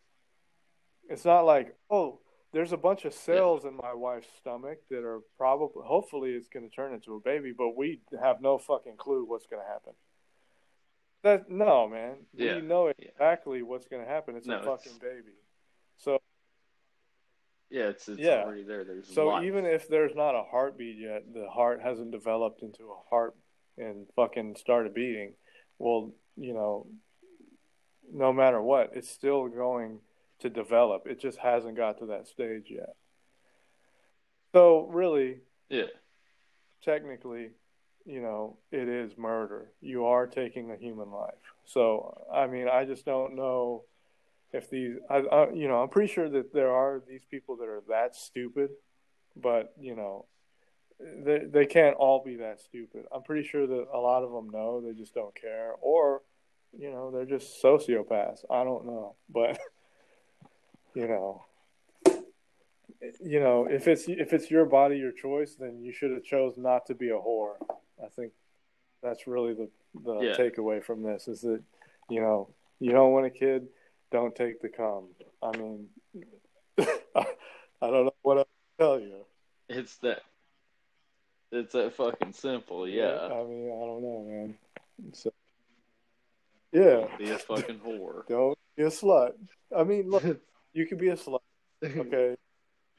It's 1.10 1.26
not 1.26 1.42
like, 1.42 1.76
oh, 1.92 2.22
there's 2.54 2.72
a 2.72 2.78
bunch 2.78 3.06
of 3.06 3.14
cells 3.14 3.66
in 3.66 3.76
my 3.76 3.94
wife's 3.94 4.28
stomach 4.38 4.80
that 4.90 5.04
are 5.04 5.20
probably, 5.38 5.84
hopefully, 5.86 6.32
it's 6.32 6.48
going 6.48 6.68
to 6.68 6.74
turn 6.76 6.94
into 6.94 7.16
a 7.16 7.20
baby, 7.20 7.54
but 7.56 7.76
we 7.76 8.02
have 8.22 8.42
no 8.42 8.58
fucking 8.58 8.96
clue 8.98 9.26
what's 9.28 9.46
going 9.48 9.62
to 9.62 9.68
happen. 9.68 9.94
That 11.24 11.50
no, 11.50 11.88
man. 11.88 12.18
Yeah. 12.34 12.56
We 12.56 12.62
know 12.62 12.88
Yeah. 12.88 12.94
exactly 13.00 13.64
what's 13.64 13.88
going 13.88 14.04
to 14.04 14.10
happen. 14.10 14.36
It's 14.36 14.48
No, 14.48 14.56
a 14.56 14.60
it's- 14.60 14.84
fucking 14.84 15.00
baby. 15.00 15.34
So 15.98 16.20
Yeah, 17.70 17.90
it's 17.90 18.08
it's 18.08 18.20
Yeah. 18.20 18.44
already 18.44 18.64
there. 18.64 18.86
There's 18.86 19.14
So 19.14 19.28
life. 19.28 19.44
even 19.44 19.66
if 19.66 19.90
there's 19.90 20.16
not 20.16 20.36
a 20.36 20.44
heartbeat 20.44 20.98
yet, 20.98 21.34
the 21.34 21.50
heart 21.50 21.82
hasn't 21.82 22.12
developed 22.12 22.62
into 22.62 22.90
a 22.92 22.96
heart 23.10 23.36
and 23.78 24.08
fucking 24.16 24.56
started 24.56 24.94
beating. 24.94 25.36
Well, 25.80 26.14
you 26.38 26.54
know, 26.54 26.88
no 28.10 28.32
matter 28.32 28.62
what, 28.62 28.96
it's 28.96 29.10
still 29.10 29.50
going 29.50 30.00
to 30.40 30.50
develop. 30.50 31.08
It 31.08 31.20
just 31.20 31.38
hasn't 31.38 31.78
got 31.78 32.00
to 32.00 32.08
that 32.08 32.28
stage 32.28 32.66
yet. 32.70 32.96
So 34.54 34.88
really, 34.92 35.40
yeah, 35.70 35.86
technically, 36.84 37.50
you 38.06 38.22
know, 38.22 38.58
it 38.72 38.88
is 38.88 39.18
murder. 39.18 39.72
You 39.82 40.06
are 40.06 40.28
taking 40.28 40.72
a 40.72 40.78
human 40.78 41.12
life. 41.12 41.34
So 41.66 42.26
I 42.34 42.48
mean, 42.48 42.68
I 42.70 42.86
just 42.86 43.06
don't 43.06 43.36
know 43.36 43.84
if 44.54 44.70
these. 44.70 44.96
I, 45.10 45.18
I 45.18 45.52
you 45.52 45.68
know, 45.68 45.82
I'm 45.82 45.90
pretty 45.90 46.12
sure 46.14 46.30
that 46.30 46.54
there 46.54 46.72
are 46.72 47.02
these 47.08 47.26
people 47.30 47.58
that 47.58 47.68
are 47.68 47.84
that 47.90 48.16
stupid, 48.16 48.70
but 49.36 49.74
you 49.80 49.96
know, 49.96 50.26
they 51.00 51.40
they 51.40 51.66
can't 51.66 51.96
all 51.96 52.24
be 52.24 52.38
that 52.38 52.62
stupid. 52.62 53.04
I'm 53.14 53.24
pretty 53.24 53.48
sure 53.48 53.68
that 53.68 53.86
a 53.94 54.00
lot 54.00 54.24
of 54.24 54.32
them 54.32 54.50
know. 54.50 54.82
They 54.82 54.94
just 54.94 55.14
don't 55.14 55.36
care, 55.36 55.74
or 55.82 56.22
you 56.78 56.92
know, 56.92 57.12
they're 57.12 57.26
just 57.26 57.62
sociopaths. 57.62 58.46
I 58.50 58.64
don't 58.64 58.86
know, 58.86 59.16
but 59.30 59.60
you 60.98 61.08
know. 61.08 61.46
You 63.24 63.40
know, 63.40 63.68
if 63.70 63.88
it's 63.88 64.06
if 64.08 64.34
it's 64.34 64.50
your 64.50 64.66
body, 64.66 64.98
your 64.98 65.12
choice, 65.12 65.56
then 65.56 65.80
you 65.82 65.92
should 65.94 66.12
have 66.12 66.24
chose 66.24 66.58
not 66.58 66.88
to 66.88 66.96
be 66.96 67.10
a 67.10 67.14
whore. 67.14 67.54
I 68.04 68.08
think 68.16 68.32
that's 69.04 69.28
really 69.28 69.54
the 69.54 69.70
the 70.04 70.20
Yeah. 70.22 70.36
takeaway 70.36 70.84
from 70.84 71.04
this 71.04 71.28
is 71.28 71.42
that 71.42 71.62
you 72.10 72.22
know 72.22 72.50
you 72.80 72.92
don't 72.92 73.12
want 73.14 73.28
a 73.28 73.30
kid, 73.30 73.68
don't 74.12 74.36
take 74.36 74.62
the 74.62 74.70
cum. 74.70 75.10
I 75.44 75.56
mean, 75.58 75.90
I 76.80 77.26
don't 77.82 78.06
know 78.06 78.16
what 78.24 78.40
else 78.40 78.48
to 78.80 78.84
tell 78.84 79.00
you. 79.00 79.26
it's 79.70 79.98
that. 79.98 80.22
It's 81.52 81.74
that 81.74 81.94
fucking 81.94 82.34
simple. 82.34 82.88
Yeah, 82.90 83.20
I 83.32 83.44
mean, 83.44 83.68
I 83.68 83.86
don't 83.86 84.02
know, 84.02 84.26
man. 84.28 84.58
So, 85.14 85.32
yeah, 86.72 87.06
be 87.18 87.30
a 87.30 87.38
fucking 87.38 87.80
whore. 87.80 88.26
don't 88.28 88.58
be 88.76 88.84
a 88.84 88.88
slut. 88.88 89.34
I 89.76 89.84
mean, 89.84 90.10
look, 90.10 90.24
you 90.78 90.86
could 90.86 91.00
be 91.00 91.10
a 91.10 91.16
slut. 91.16 91.40
Okay, 91.84 92.36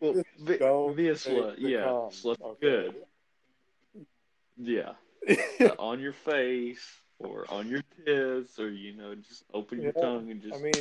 well, 0.01 0.15
be, 0.45 0.57
be 0.95 1.09
a 1.09 1.15
slut. 1.15 1.57
Yeah, 1.59 1.93
slut 2.11 2.37
okay? 2.43 2.59
good. 2.61 2.95
Yeah, 4.57 4.93
Uh, 5.61 5.75
on 5.79 6.01
your 6.01 6.13
face 6.13 6.85
or 7.19 7.45
on 7.51 7.69
your 7.69 7.83
tits, 8.05 8.59
or 8.59 8.71
you 8.71 8.95
know, 8.95 9.15
just 9.15 9.45
open 9.53 9.81
your 9.83 9.93
Yeah, 9.93 10.01
tongue 10.01 10.31
and 10.31 10.43
just 10.43 10.59
I 10.59 10.63
mean, 10.63 10.73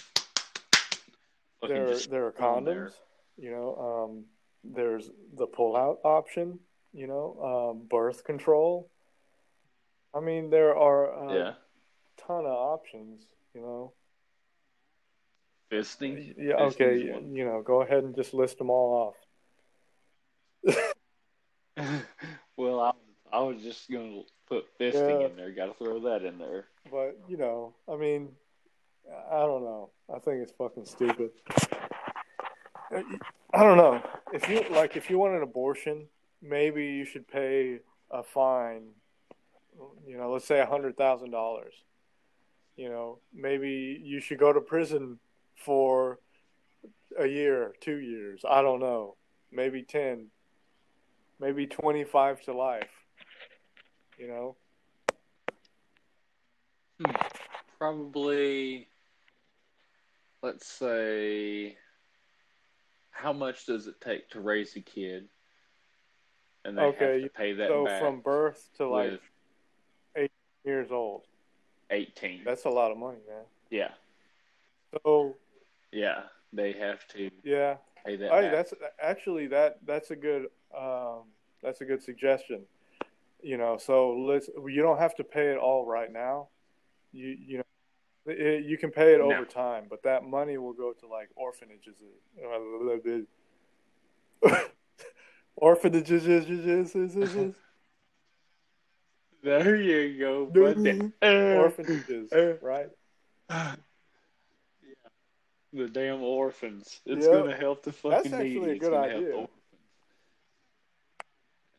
there 1.67 1.87
just 1.87 2.09
there 2.09 2.25
are 2.27 2.31
condoms. 2.31 2.65
there. 2.65 2.91
You 3.37 3.51
know, 3.51 3.75
um, 4.09 4.25
there's 4.63 5.09
the 5.37 5.45
pull-out 5.47 5.99
option. 6.03 6.59
You 6.93 7.07
know, 7.07 7.71
um, 7.71 7.87
birth 7.89 8.23
control. 8.23 8.89
I 10.13 10.19
mean, 10.19 10.49
there 10.49 10.75
are 10.75 11.05
a 11.05 11.33
yeah, 11.35 11.53
ton 12.25 12.45
of 12.45 12.51
options. 12.53 13.21
You 13.53 13.61
know. 13.61 13.93
Fisting. 15.71 16.33
Yeah. 16.37 16.55
Okay. 16.55 16.97
You 16.97 17.45
know, 17.45 17.61
go 17.61 17.81
ahead 17.81 18.03
and 18.03 18.15
just 18.15 18.33
list 18.33 18.57
them 18.57 18.69
all 18.69 19.15
off. 20.67 20.75
well, 22.57 22.79
I, 22.79 22.91
I 23.31 23.39
was 23.41 23.61
just 23.61 23.89
gonna 23.89 24.21
put 24.47 24.65
fisting 24.79 25.21
Yeah. 25.21 25.27
in 25.27 25.35
there. 25.35 25.51
Got 25.51 25.67
to 25.67 25.73
throw 25.83 25.99
that 26.01 26.23
in 26.23 26.37
there. 26.37 26.65
But 26.91 27.19
you 27.27 27.37
know, 27.37 27.73
I 27.91 27.95
mean, 27.95 28.29
I 29.31 29.39
don't 29.39 29.63
know. 29.63 29.89
I 30.13 30.19
think 30.19 30.41
it's 30.41 30.53
fucking 30.53 30.85
stupid. 30.85 31.31
I 33.53 33.63
don't 33.63 33.77
know. 33.77 34.01
If 34.33 34.47
you 34.49 34.63
like, 34.71 34.95
if 34.95 35.09
you 35.09 35.17
want 35.17 35.35
an 35.35 35.43
abortion, 35.43 36.07
maybe 36.41 36.85
you 36.85 37.05
should 37.05 37.27
pay 37.27 37.79
a 38.11 38.23
fine. 38.23 38.89
You 40.07 40.17
know, 40.17 40.31
let's 40.31 40.45
say 40.45 40.59
a 40.59 40.65
hundred 40.65 40.97
thousand 40.97 41.31
dollars. 41.31 41.73
You 42.75 42.89
know, 42.89 43.19
maybe 43.33 43.99
you 44.03 44.19
should 44.19 44.37
go 44.39 44.53
to 44.53 44.61
prison 44.61 45.19
for 45.57 46.19
a 47.19 47.27
year, 47.27 47.73
two 47.81 47.97
years. 47.97 48.41
I 48.47 48.61
don't 48.61 48.79
know. 48.79 49.15
Maybe 49.51 49.83
ten. 49.83 50.27
Maybe 51.39 51.67
twenty-five 51.67 52.41
to 52.43 52.53
life. 52.53 52.89
You 54.17 54.27
know. 54.27 54.55
probably, 57.77 58.87
let's 60.41 60.65
say, 60.67 61.77
how 63.11 63.33
much 63.33 63.65
does 63.65 63.87
it 63.87 64.01
take 64.01 64.29
to 64.31 64.39
raise 64.39 64.75
a 64.75 64.81
kid? 64.81 65.27
And 66.65 66.77
they 66.77 66.81
Okay, 66.81 67.21
have 67.21 67.31
to 67.31 67.37
pay 67.37 67.53
that 67.53 67.67
so 67.67 67.85
back 67.85 68.01
from 68.01 68.21
birth 68.21 68.67
to 68.77 68.87
like 68.87 69.11
with 70.15 70.29
years 70.65 70.91
old, 70.91 71.23
18. 71.91 72.41
that's 72.43 72.65
a 72.65 72.69
lot 72.69 72.91
of 72.91 72.97
money, 72.97 73.19
man. 73.27 73.43
yeah, 73.69 73.91
So 75.05 75.35
yeah, 75.91 76.23
they 76.53 76.73
have 76.73 77.07
to 77.09 77.29
yeah, 77.43 77.75
pay 78.05 78.17
that 78.17 78.31
Hey, 78.31 78.49
that's 78.51 78.73
actually 79.01 79.47
that 79.47 79.79
that's 79.85 80.11
a 80.11 80.15
good 80.15 80.47
um, 80.77 81.23
that's 81.61 81.81
a 81.81 81.85
good 81.85 82.01
suggestion. 82.01 82.61
You 83.41 83.57
know, 83.57 83.77
so 83.77 84.13
let's 84.17 84.49
you 84.67 84.81
don't 84.81 84.97
have 84.99 85.15
to 85.15 85.23
pay 85.23 85.51
it 85.51 85.57
all 85.57 85.85
right 85.85 86.11
now. 86.11 86.49
You 87.13 87.37
you 87.39 87.57
know 87.57 87.63
it, 88.25 88.65
you 88.65 88.77
can 88.77 88.91
pay 88.91 89.13
it 89.13 89.19
No. 89.19 89.31
over 89.31 89.45
time, 89.45 89.85
but 89.89 90.03
that 90.03 90.23
money 90.23 90.57
will 90.57 90.73
go 90.73 90.93
to 90.93 91.07
like 91.07 91.29
orphanages. 91.35 91.95
orphanages. 95.55 96.25
There 99.43 99.75
you 99.75 100.19
go. 100.19 100.51
Orphanages, 101.55 102.31
right? 102.61 102.89
the 105.73 105.87
damn 105.87 106.21
orphans. 106.23 107.01
It's 107.05 107.25
Yep. 107.25 107.33
gonna 107.33 107.55
help 107.55 107.83
the 107.83 107.91
fucking 107.91 108.33
actually 108.33 108.43
needy. 108.43 108.59
a 108.59 108.71
It's 108.75 108.79
good 108.79 108.91
gonna 108.91 109.09
help 109.09 109.23
idea. 109.25 109.47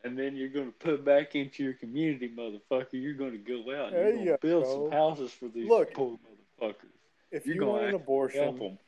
And 0.03 0.17
then 0.17 0.35
you're 0.35 0.49
gonna 0.49 0.71
put 0.71 1.03
back 1.03 1.35
into 1.35 1.63
your 1.63 1.73
community, 1.73 2.29
motherfucker. 2.29 2.93
You're 2.93 3.13
gonna 3.15 3.37
go 3.37 3.59
out 3.75 3.93
and 3.93 3.97
you're 4.17 4.25
gonna 4.25 4.37
build 4.37 4.67
some 4.67 4.91
houses 4.91 5.33
for 5.33 5.47
these 5.49 5.69
Look, 5.69 5.93
poor 5.93 6.17
motherfuckers. 6.61 6.91
If 7.31 7.45
You're 7.45 7.55
you 7.55 7.61
gonna 7.61 7.71
want 7.71 7.83
an 7.85 7.95
abortion, 7.95 8.79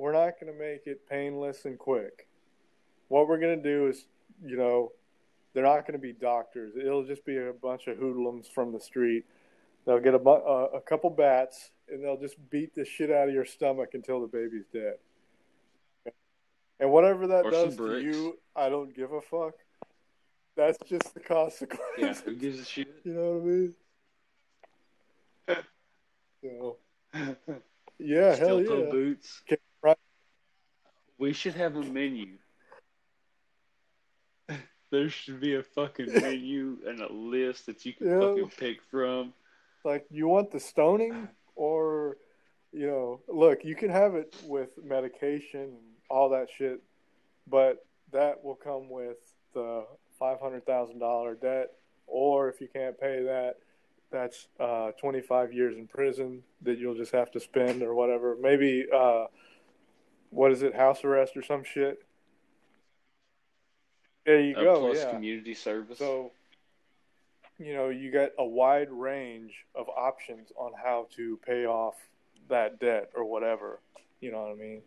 we're 0.00 0.12
not 0.12 0.40
going 0.40 0.50
to 0.50 0.58
make 0.58 0.86
it 0.86 1.06
painless 1.08 1.66
and 1.66 1.78
quick. 1.78 2.26
What 3.08 3.28
we're 3.28 3.38
going 3.38 3.62
to 3.62 3.62
do 3.62 3.88
is, 3.88 4.06
you 4.42 4.56
know, 4.56 4.92
they're 5.52 5.64
not 5.64 5.80
going 5.86 5.92
to 5.92 5.98
be 5.98 6.14
doctors. 6.14 6.72
It'll 6.74 7.04
just 7.04 7.24
be 7.26 7.36
a 7.36 7.52
bunch 7.52 7.86
of 7.86 7.98
hoodlums 7.98 8.48
from 8.48 8.72
the 8.72 8.80
street. 8.80 9.26
They'll 9.86 10.00
get 10.00 10.14
a, 10.14 10.18
uh, 10.20 10.68
a 10.74 10.80
couple 10.80 11.10
bats 11.10 11.70
and 11.88 12.02
they'll 12.04 12.20
just 12.20 12.36
beat 12.50 12.74
the 12.74 12.84
shit 12.84 13.10
out 13.10 13.28
of 13.28 13.34
your 13.34 13.44
stomach 13.46 13.90
until 13.94 14.20
the 14.20 14.26
baby's 14.26 14.66
dead. 14.72 14.94
And 16.78 16.90
whatever 16.90 17.26
that 17.26 17.44
Or 17.46 17.50
does 17.50 17.76
to 17.76 17.98
you, 18.00 18.38
I 18.56 18.68
don't 18.68 18.94
give 18.94 19.12
a 19.12 19.20
fuck. 19.20 19.54
That's 20.56 20.78
just 20.88 21.12
the 21.14 21.20
consequence. 21.20 21.80
Yeah, 21.98 22.14
who 22.24 22.34
gives 22.34 22.60
a 22.60 22.64
shit? 22.64 22.88
you 23.04 23.12
know 23.14 23.32
what 23.32 23.42
I 23.42 23.44
mean? 23.44 23.74
So, 26.42 26.78
yeah, 27.98 28.34
hell 28.34 28.60
Steel 28.60 28.64
toe 28.64 28.84
yeah. 28.84 28.90
boots. 28.90 29.42
Right. 29.82 29.98
We 31.18 31.34
should 31.34 31.54
have 31.54 31.76
a 31.76 31.82
menu. 31.82 32.38
There 34.90 35.10
should 35.10 35.38
be 35.38 35.54
a 35.56 35.62
fucking 35.62 36.12
menu 36.14 36.78
and 36.86 37.00
a 37.00 37.12
list 37.12 37.66
that 37.66 37.84
you 37.84 37.92
can 37.92 38.06
Yeah. 38.08 38.20
fucking 38.20 38.50
pick 38.58 38.82
from. 38.90 39.34
Like 39.84 40.04
you 40.10 40.28
want 40.28 40.50
the 40.50 40.60
stoning 40.60 41.28
or 41.54 42.16
you 42.72 42.86
know 42.86 43.20
look 43.28 43.64
you 43.64 43.74
can 43.74 43.90
have 43.90 44.14
it 44.14 44.34
with 44.44 44.70
medication 44.82 45.60
and 45.60 45.76
all 46.08 46.28
that 46.30 46.48
shit 46.56 46.80
but 47.46 47.84
that 48.12 48.42
will 48.42 48.54
come 48.56 48.88
with 48.90 49.16
the 49.54 49.84
$500000 50.20 51.40
debt 51.40 51.68
or 52.06 52.48
if 52.48 52.60
you 52.60 52.68
can't 52.72 53.00
pay 53.00 53.22
that 53.22 53.56
that's 54.10 54.48
uh, 54.58 54.90
25 55.00 55.52
years 55.52 55.76
in 55.76 55.86
prison 55.86 56.42
that 56.62 56.78
you'll 56.78 56.96
just 56.96 57.12
have 57.12 57.30
to 57.30 57.40
spend 57.40 57.82
or 57.82 57.94
whatever. 57.94 58.36
Maybe 58.40 58.86
uh, 58.92 59.26
what 60.30 60.52
is 60.52 60.62
it 60.62 60.74
house 60.74 61.04
arrest 61.04 61.36
or 61.36 61.42
some 61.42 61.62
shit? 61.64 62.02
There 64.26 64.40
you 64.40 64.56
Uh, 64.56 64.62
go 64.62 64.80
plus 64.80 64.98
yeah. 64.98 65.10
community 65.12 65.54
service. 65.54 65.98
so, 65.98 66.32
you 67.60 67.74
know, 67.74 67.90
you 67.90 68.10
get 68.10 68.32
a 68.38 68.44
wide 68.44 68.90
range 68.90 69.52
of 69.74 69.88
options 69.90 70.50
on 70.56 70.72
how 70.82 71.06
to 71.16 71.38
pay 71.46 71.66
off 71.66 71.94
that 72.48 72.80
debt 72.80 73.10
or 73.14 73.24
whatever. 73.24 73.80
You 74.20 74.32
know 74.32 74.42
what 74.42 74.52
I 74.52 74.54
mean? 74.54 74.82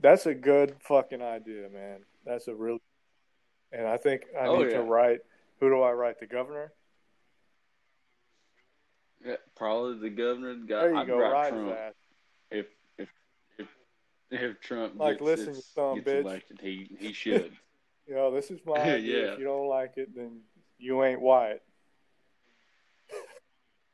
That's 0.00 0.26
a 0.26 0.34
good 0.34 0.76
fucking 0.80 1.20
idea, 1.20 1.68
man. 1.68 2.00
That's 2.24 2.48
a 2.48 2.54
real. 2.54 2.78
And 3.72 3.86
I 3.86 3.96
think 3.96 4.22
I 4.40 4.46
Oh, 4.46 4.58
need 4.58 4.70
yeah. 4.70 4.78
to 4.78 4.82
write. 4.82 5.20
Who 5.60 5.68
do 5.68 5.82
I 5.82 5.92
write? 5.92 6.20
The 6.20 6.26
governor. 6.26 6.72
yeah, 9.24 9.36
probably 9.56 9.98
the 10.08 10.14
governor. 10.14 10.54
The 10.54 10.66
guy, 10.66 10.80
There 10.82 10.90
you 10.92 10.98
I'd 10.98 11.06
go. 11.06 11.18
write 11.18 11.48
Trump 11.50 11.76
ass. 11.76 11.94
if 12.50 12.66
if 12.98 13.08
if 13.58 13.68
if 14.30 14.60
Trump 14.60 14.94
Like, 14.96 15.14
gets, 15.18 15.22
listen, 15.22 15.46
gets, 15.54 15.56
you 15.58 15.62
son 15.74 15.84
of 15.84 15.92
a 15.92 16.00
gets 16.02 16.08
bitch. 16.10 16.20
elected, 16.22 16.60
he 16.60 16.90
he 16.98 17.12
should. 17.12 17.52
You 18.06 18.14
know, 18.16 18.30
this 18.30 18.50
is 18.50 18.60
my 18.66 18.74
idea. 18.82 18.98
Yeah. 19.28 19.32
If 19.32 19.38
you 19.38 19.46
don't 19.46 19.66
like 19.66 19.94
it, 19.96 20.14
then 20.14 20.40
you 20.78 21.04
ain't 21.04 21.20
white. 21.20 21.60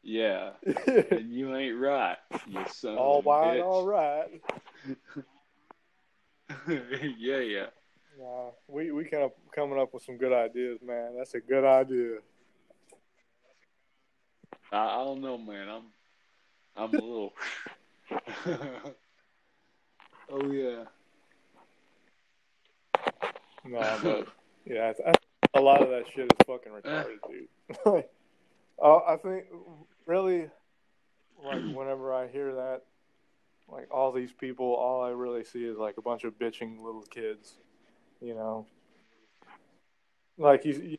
yeah, 0.03 0.51
and 1.11 1.33
you 1.33 1.55
ain't 1.57 1.79
right. 1.79 2.17
You 2.47 2.65
son 2.73 2.97
all 2.97 3.21
of 3.21 3.27
a 3.27 3.29
white, 3.29 3.61
bitch. 3.61 3.65
all 3.65 3.87
right. 3.87 4.41
yeah, 7.19 7.39
yeah. 7.39 7.67
Nah, 8.19 8.51
we 8.69 8.91
we 8.91 9.05
kind 9.05 9.23
of 9.23 9.33
coming 9.55 9.79
up 9.79 9.95
with 9.95 10.03
some 10.03 10.17
good 10.17 10.33
ideas, 10.33 10.79
man. 10.83 11.15
That's 11.17 11.35
a 11.35 11.41
good 11.41 11.65
idea. 11.65 12.19
I, 14.73 15.01
I 15.01 15.05
don't 15.05 15.21
know, 15.21 15.39
man. 15.39 15.69
I'm 15.69 15.85
I'm 16.77 16.91
a 16.91 17.03
little. 17.03 17.33
oh 20.31 20.53
yeah. 20.53 20.85
No, 23.65 23.99
but 24.03 24.29
yeah, 24.65 24.93
I, 25.07 25.11
I, 25.11 25.13
a 25.55 25.61
lot 25.61 25.83
of 25.83 25.89
that 25.91 26.05
shit 26.15 26.33
is 26.33 26.47
fucking 26.47 26.73
retarded, 26.85 27.19
dude. 27.29 27.49
uh, 28.83 28.97
I 28.97 29.17
think 29.17 29.45
really, 30.07 30.49
like 31.43 31.63
whenever 31.71 32.13
I 32.13 32.29
hear 32.29 32.55
that, 32.55 32.83
like 33.69 33.89
all 33.93 34.13
these 34.13 34.33
people, 34.33 34.75
all 34.75 35.03
I 35.03 35.11
really 35.11 35.45
see 35.45 35.65
is 35.65 35.77
like 35.77 35.97
a 35.97 36.03
bunch 36.03 36.25
of 36.25 36.39
bitching 36.39 36.83
little 36.83 37.03
kids, 37.03 37.57
you 38.21 38.35
know. 38.35 38.67
Like 40.39 40.65
you 40.65 40.97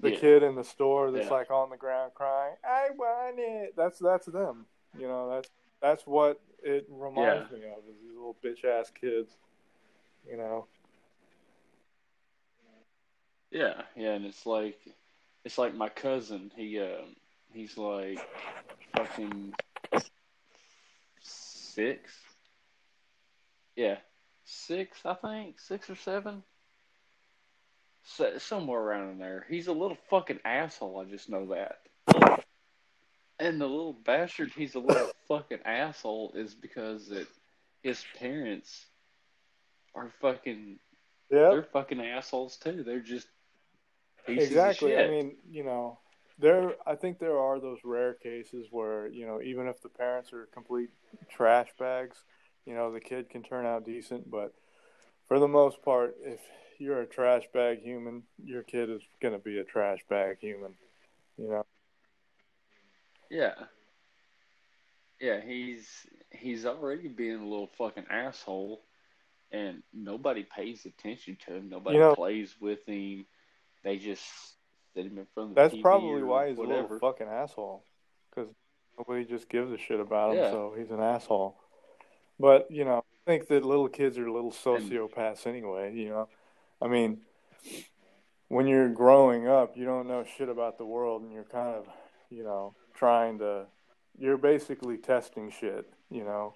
the 0.00 0.10
Yeah. 0.10 0.18
kid 0.18 0.42
in 0.42 0.56
the 0.56 0.64
store 0.64 1.12
that's 1.12 1.28
Yeah. 1.28 1.32
like 1.32 1.50
on 1.50 1.70
the 1.70 1.76
ground 1.76 2.12
crying, 2.14 2.56
"I 2.64 2.90
want 2.90 3.38
it." 3.38 3.76
That's 3.76 3.98
that's 3.98 4.26
them, 4.26 4.66
you 4.98 5.06
know. 5.06 5.30
That's 5.30 5.50
that's 5.80 6.06
what 6.06 6.40
it 6.62 6.86
reminds 6.88 7.50
me 7.50 7.64
of 7.64 7.78
is 7.88 8.00
these 8.00 8.12
little 8.14 8.36
bitch 8.42 8.64
ass 8.64 8.90
kids, 8.90 9.36
you 10.26 10.36
know. 10.36 10.66
Yeah, 13.52 13.82
yeah, 13.96 14.12
and 14.12 14.24
it's 14.24 14.46
like 14.46 14.78
it's 15.44 15.58
like 15.58 15.74
my 15.74 15.90
cousin. 15.90 16.50
He 16.56 16.80
um 16.80 17.14
he's 17.52 17.76
like 17.76 18.18
fucking 18.96 19.52
six. 21.20 22.12
Yeah, 23.76 23.96
six, 24.44 25.00
I 25.04 25.14
think, 25.14 25.60
six 25.60 25.88
or 25.90 25.96
seven. 25.96 26.42
So, 28.04 28.38
somewhere 28.38 28.80
around 28.80 29.10
in 29.10 29.18
there. 29.18 29.46
He's 29.48 29.68
a 29.68 29.72
little 29.72 29.96
fucking 30.10 30.40
asshole. 30.44 31.00
I 31.00 31.10
just 31.10 31.30
know 31.30 31.46
that. 31.46 31.78
And 33.38 33.60
the 33.60 33.66
little 33.66 33.92
bastard, 33.92 34.52
he's 34.56 34.74
a 34.74 34.80
little 34.80 35.10
fucking 35.28 35.60
asshole, 35.64 36.32
is 36.34 36.54
because 36.54 37.08
that 37.08 37.26
his 37.82 38.04
parents 38.18 38.86
are 39.94 40.10
fucking 40.20 40.78
Yeah, 41.30 41.50
they're 41.50 41.62
fucking 41.62 42.00
assholes 42.00 42.56
too. 42.56 42.82
They're 42.82 43.00
just 43.00 43.28
exactly. 44.26 44.96
I 44.96 45.08
mean, 45.08 45.36
you 45.50 45.64
know, 45.64 45.98
there. 46.38 46.74
I 46.86 46.94
think 46.94 47.18
there 47.18 47.38
are 47.38 47.60
those 47.60 47.78
rare 47.84 48.14
cases 48.14 48.66
where 48.70 49.06
you 49.08 49.26
know, 49.26 49.40
even 49.42 49.66
if 49.66 49.80
the 49.82 49.88
parents 49.88 50.32
are 50.32 50.46
complete 50.52 50.90
trash 51.30 51.68
bags, 51.78 52.16
you 52.66 52.74
know, 52.74 52.92
the 52.92 53.00
kid 53.00 53.28
can 53.30 53.42
turn 53.42 53.66
out 53.66 53.84
decent. 53.84 54.30
But 54.30 54.54
for 55.28 55.38
the 55.38 55.48
most 55.48 55.82
part, 55.82 56.16
if 56.22 56.40
you're 56.78 57.00
a 57.00 57.06
trash 57.06 57.44
bag 57.52 57.82
human, 57.82 58.22
your 58.44 58.62
kid 58.62 58.90
is 58.90 59.02
going 59.20 59.34
to 59.34 59.38
be 59.40 59.58
a 59.58 59.64
trash 59.64 60.00
bag 60.08 60.38
human. 60.40 60.74
You 61.38 61.48
know. 61.48 61.66
yeah, 63.30 63.54
yeah. 65.20 65.40
He's 65.40 65.88
he's 66.30 66.66
already 66.66 67.08
being 67.08 67.36
a 67.40 67.44
little 67.48 67.70
fucking 67.78 68.06
asshole, 68.10 68.82
and 69.50 69.82
nobody 69.92 70.44
pays 70.44 70.84
attention 70.86 71.36
to 71.46 71.56
him. 71.56 71.68
Nobody 71.68 71.96
You 71.96 72.02
know- 72.02 72.14
plays 72.14 72.54
with 72.60 72.84
him. 72.86 73.26
They 73.82 73.98
just 73.98 74.22
sit 74.94 75.06
him 75.06 75.18
in 75.18 75.26
front 75.34 75.50
of 75.50 75.54
the 75.56 75.60
That's 75.62 75.74
TV 75.74 75.82
probably 75.82 76.22
why 76.22 76.48
he's 76.48 76.58
a 76.58 76.62
little 76.62 76.98
fucking 76.98 77.26
asshole. 77.26 77.84
Because 78.30 78.50
nobody 78.98 79.24
just 79.24 79.48
gives 79.48 79.72
a 79.72 79.78
shit 79.78 80.00
about 80.00 80.32
him, 80.32 80.38
Yeah. 80.38 80.50
so 80.50 80.74
he's 80.76 80.90
an 80.90 81.00
asshole. 81.00 81.56
But 82.38 82.70
you 82.70 82.84
know, 82.84 82.98
I 83.26 83.30
think 83.30 83.48
that 83.48 83.64
little 83.64 83.88
kids 83.88 84.18
are 84.18 84.30
little 84.30 84.52
sociopaths 84.52 85.46
anyway. 85.46 85.94
You 85.94 86.08
know, 86.10 86.28
I 86.80 86.88
mean, 86.88 87.20
when 88.48 88.66
you're 88.66 88.88
growing 88.88 89.46
up, 89.48 89.76
you 89.76 89.84
don't 89.84 90.08
know 90.08 90.24
shit 90.24 90.48
about 90.48 90.78
the 90.78 90.86
world, 90.86 91.22
and 91.22 91.32
you're 91.32 91.44
kind 91.44 91.74
of, 91.76 91.88
you 92.30 92.42
know, 92.44 92.74
trying 92.94 93.38
to 93.38 93.66
you're 94.18 94.36
basically 94.36 94.98
testing 94.98 95.50
shit. 95.50 95.90
You 96.10 96.24
know, 96.24 96.54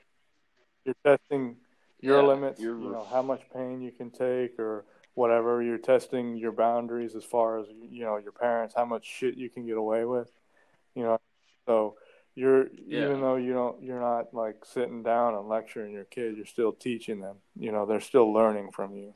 you're 0.84 0.94
testing 1.04 1.56
your 2.00 2.20
Yeah, 2.20 2.26
limits. 2.28 2.60
you're- 2.60 2.82
You 2.82 2.90
know 2.90 3.04
how 3.04 3.22
much 3.22 3.48
pain 3.50 3.80
you 3.80 3.92
can 3.92 4.10
take 4.10 4.58
or 4.58 4.84
whatever. 5.16 5.60
You're 5.62 5.78
testing 5.78 6.36
your 6.36 6.52
boundaries 6.52 7.16
as 7.16 7.24
far 7.24 7.58
as 7.58 7.66
you 7.90 8.04
know 8.04 8.18
your 8.18 8.32
parents, 8.32 8.74
how 8.76 8.84
much 8.84 9.04
shit 9.04 9.36
you 9.36 9.50
can 9.50 9.66
get 9.66 9.76
away 9.76 10.04
with. 10.04 10.30
You 10.94 11.02
know, 11.02 11.20
so 11.66 11.96
you're 12.34 12.68
Yeah. 12.86 13.04
even 13.06 13.20
though 13.22 13.36
you 13.36 13.52
don't, 13.52 13.82
you're 13.82 14.00
not 14.00 14.32
like 14.34 14.64
sitting 14.64 15.02
down 15.02 15.34
and 15.34 15.48
lecturing 15.48 15.92
your 15.92 16.04
kid. 16.04 16.36
You're 16.36 16.46
still 16.46 16.72
teaching 16.72 17.20
them. 17.20 17.38
You 17.56 17.72
know, 17.72 17.86
they're 17.86 18.00
still 18.00 18.32
learning 18.32 18.70
from 18.72 18.94
you. 18.94 19.14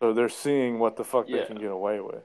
So 0.00 0.12
they're 0.12 0.28
seeing 0.28 0.78
what 0.78 0.96
the 0.96 1.04
fuck 1.04 1.26
they 1.26 1.44
can 1.44 1.56
get 1.56 1.70
away 1.72 2.00
with. 2.00 2.22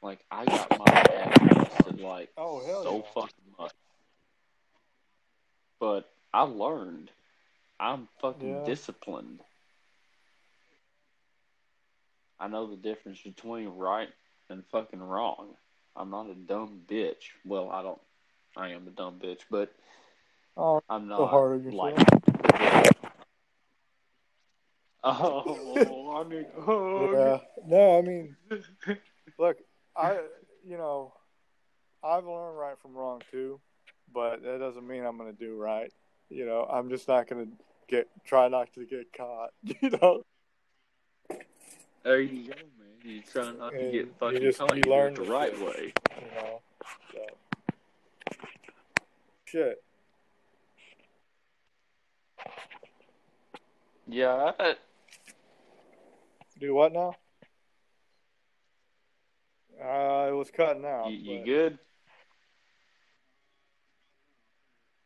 Like 0.00 0.20
I 0.30 0.44
got 0.44 0.78
my 0.78 0.84
ass 0.86 1.38
busted 1.68 2.00
like 2.00 2.30
Oh, 2.36 2.64
hell 2.64 2.82
so 2.84 2.96
yeah. 2.96 3.02
fucking 3.14 3.54
much. 3.58 3.72
But 5.80 6.08
I 6.32 6.42
learned. 6.42 7.10
I'm 7.80 8.08
fucking 8.20 8.48
Yeah. 8.60 8.64
disciplined. 8.64 9.42
I 12.38 12.48
know 12.48 12.66
the 12.66 12.76
difference 12.76 13.20
between 13.22 13.68
right 13.68 14.08
and 14.50 14.62
fucking 14.70 15.02
wrong. 15.02 15.54
I'm 15.94 16.10
not 16.10 16.28
a 16.28 16.34
dumb 16.34 16.82
bitch. 16.86 17.30
Well, 17.44 17.70
I 17.70 17.82
don't. 17.82 18.00
I 18.56 18.68
am 18.70 18.86
a 18.86 18.90
dumb 18.90 19.18
bitch, 19.22 19.40
but 19.50 19.72
Oh, 20.56 20.80
I'm 20.88 21.08
not 21.08 21.28
hard 21.28 21.66
on 21.66 21.72
like. 21.72 21.96
Oh, 25.08 26.10
I 26.10 26.22
a 26.34 26.60
hug. 26.60 27.12
Yeah. 27.12 27.38
No, 27.64 27.98
I 27.98 28.02
mean, 28.02 28.36
look, 29.38 29.56
I, 29.94 30.18
you 30.66 30.76
know, 30.76 31.12
I've 32.02 32.24
learned 32.24 32.58
right 32.58 32.76
from 32.82 32.94
wrong 32.94 33.22
too, 33.30 33.60
but 34.12 34.42
that 34.42 34.58
doesn't 34.58 34.86
mean 34.86 35.04
I'm 35.04 35.16
going 35.16 35.32
to 35.32 35.38
do 35.38 35.56
right. 35.56 35.92
You 36.28 36.44
know, 36.44 36.66
I'm 36.68 36.88
just 36.88 37.06
not 37.06 37.28
going 37.28 37.46
to 37.46 37.52
get 37.88 38.08
try 38.24 38.48
not 38.48 38.72
to 38.74 38.84
get 38.84 39.12
caught. 39.12 39.50
You 39.80 39.90
know, 39.90 40.22
There 42.06 42.20
you 42.20 42.44
go, 42.50 42.54
man. 42.78 42.94
You 43.02 43.20
try 43.20 43.50
not 43.50 43.70
to 43.72 43.78
get 43.78 43.92
you 43.92 44.14
fucking 44.20 44.40
just- 44.40 44.58
caught. 44.60 44.76
you 44.76 44.82
You 44.86 44.92
learn 44.92 45.14
the 45.14 45.22
right 45.22 45.50
shit. 45.52 45.66
way. 45.66 45.92
you 46.20 46.26
know. 46.36 46.60
So, 47.12 47.26
shit. 49.46 49.82
Yeah, 54.06 54.52
I, 54.56 54.76
Do 56.60 56.74
what 56.76 56.92
now? 56.92 57.16
Uh, 59.82 60.28
it 60.28 60.32
was 60.36 60.48
cutting 60.56 60.84
out. 60.84 61.10
you, 61.10 61.16
you 61.18 61.38
but- 61.40 61.44
good? 61.44 61.78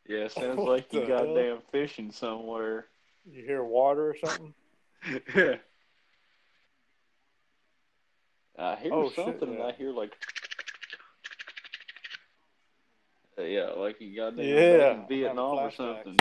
Yeah, 0.07 0.29
sounds 0.29 0.59
like 0.69 0.93
you 0.93 1.01
the 1.01 1.07
hell? 1.07 1.25
goddamn 1.35 1.59
fishing 1.73 2.13
somewhere. 2.13 2.89
You 3.25 3.43
hear 3.43 3.65
water 3.65 4.11
or 4.11 4.17
something? 4.23 4.53
I 8.61 8.77
hear 8.77 8.93
Oh, 8.93 9.09
shit, 9.11 9.25
something, 9.25 9.49
and 9.49 9.59
yeah. 9.59 9.67
I 9.67 9.73
hear 9.73 9.91
like, 9.91 10.13
Uh, 13.39 13.43
yeah, 13.43 13.71
like 13.71 14.01
you 14.01 14.15
goddamn 14.15 14.45
Yeah, 14.45 15.01
in 15.01 15.07
Vietnam 15.09 15.59
or 15.59 15.71
something. 15.71 16.17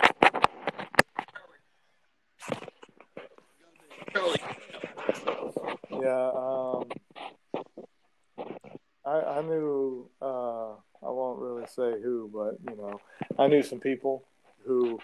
Yeah, 5.91 6.31
um, 6.33 6.89
I 9.05 9.39
I 9.39 9.41
knew 9.41 10.09
uh, 10.21 10.71
I 11.03 11.09
won't 11.09 11.39
really 11.39 11.65
say 11.67 12.01
who, 12.01 12.29
but 12.33 12.57
you 12.71 12.77
know, 12.77 13.01
I 13.37 13.47
knew 13.47 13.63
some 13.63 13.79
people 13.79 14.23
who, 14.65 14.99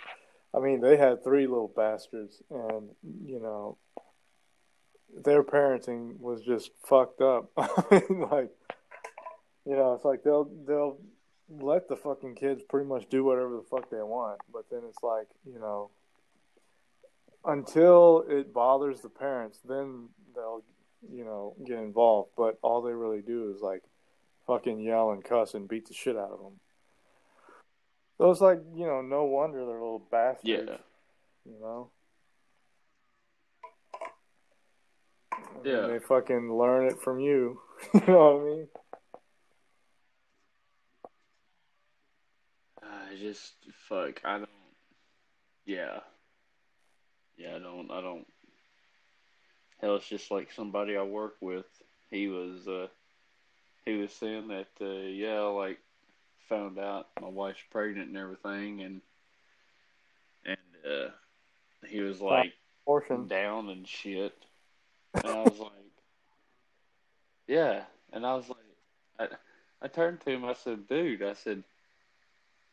I 0.54 0.60
mean, 0.60 0.80
they 0.82 0.96
had 0.98 1.24
three 1.24 1.48
little 1.48 1.72
bastards, 1.76 2.42
and 2.50 2.90
you 3.26 3.40
know, 3.40 3.78
their 5.24 5.44
parenting 5.44 6.20
was 6.20 6.42
just 6.42 6.72
fucked 6.86 7.22
up. 7.22 7.52
Like, 8.10 8.52
you 9.66 9.76
know, 9.76 9.94
it's 9.94 10.06
like 10.06 10.24
they'll 10.24 10.50
they'll 10.68 10.98
let 11.50 11.88
the 11.88 11.96
fucking 11.96 12.36
kids 12.36 12.62
pretty 12.68 12.88
much 12.88 13.10
do 13.10 13.24
whatever 13.24 13.56
the 13.56 13.64
fuck 13.70 13.90
they 13.90 13.98
want, 13.98 14.40
but 14.52 14.66
then 14.70 14.82
it's 14.88 15.04
like, 15.04 15.28
you 15.46 15.60
know, 15.60 15.90
until 17.46 18.26
it 18.28 18.54
bothers 18.54 19.02
the 19.02 19.10
parents, 19.10 19.60
then 19.68 20.10
they'll, 20.36 20.64
you 21.10 21.24
know, 21.24 21.56
get 21.66 21.78
involved. 21.78 22.32
But 22.36 22.58
all 22.62 22.82
they 22.82 22.94
really 22.94 23.22
do 23.22 23.54
is 23.56 23.62
like 23.62 23.84
fucking 24.48 24.80
yell 24.80 25.12
and 25.12 25.24
cuss 25.24 25.54
and 25.54 25.68
beat 25.68 25.88
the 25.88 25.94
shit 25.94 26.18
out 26.18 26.32
of 26.32 26.40
them. 26.40 26.60
So 28.18 28.32
it's 28.32 28.42
like, 28.42 28.60
you 28.76 28.86
know, 28.86 29.02
no 29.02 29.26
wonder 29.26 29.60
they're 29.66 29.74
little 29.74 30.08
bastards. 30.12 30.44
Yeah. 30.44 30.78
You 31.46 31.60
know? 31.62 31.90
And 35.55 35.55
Yeah. 35.66 35.88
They 35.88 36.00
fucking 36.00 36.54
learn 36.56 36.88
it 36.88 37.02
from 37.02 37.20
you. 37.20 37.60
you 37.94 38.02
know 38.08 38.36
what 38.36 38.42
I 38.42 38.46
mean? 38.46 38.68
I 42.84 43.16
just 43.20 43.54
fuck. 43.90 44.22
I 44.24 44.38
don't. 44.38 44.50
Yeah. 45.66 46.00
Yeah, 47.38 47.56
I 47.56 47.60
don't. 47.60 47.90
I 47.92 48.02
don't. 48.02 48.26
Hell, 49.82 49.96
it's 49.96 50.08
just 50.08 50.32
like 50.32 50.52
somebody 50.52 50.96
I 50.96 51.04
work 51.04 51.36
with. 51.42 51.66
He 52.10 52.28
was. 52.28 52.68
uh 52.68 52.88
He 53.86 53.94
was 53.94 54.12
saying 54.14 54.48
that. 54.50 54.68
uh 54.82 54.86
Yeah, 55.08 55.42
like 55.42 55.80
found 56.50 56.78
out 56.78 57.08
my 57.20 57.28
wife's 57.30 57.60
pregnant 57.72 58.10
and 58.10 58.18
everything, 58.18 58.82
and 58.82 59.02
and 60.46 60.58
uh 60.88 61.10
he 61.88 62.02
was 62.02 62.22
like 62.22 62.54
Portion. 62.86 63.28
down 63.28 63.70
and 63.70 63.88
shit. 63.88 64.34
And 65.24 65.34
I 65.34 65.44
was 65.44 65.60
like, 65.60 65.72
yeah. 67.48 67.84
And 68.14 68.26
I 68.26 68.36
was 68.36 68.48
like, 68.50 68.58
I, 69.20 69.28
I 69.82 69.88
turned 69.88 70.22
to 70.22 70.32
him. 70.32 70.46
I 70.46 70.54
said, 70.54 70.88
dude, 70.88 71.24
I 71.24 71.34
said, 71.34 71.64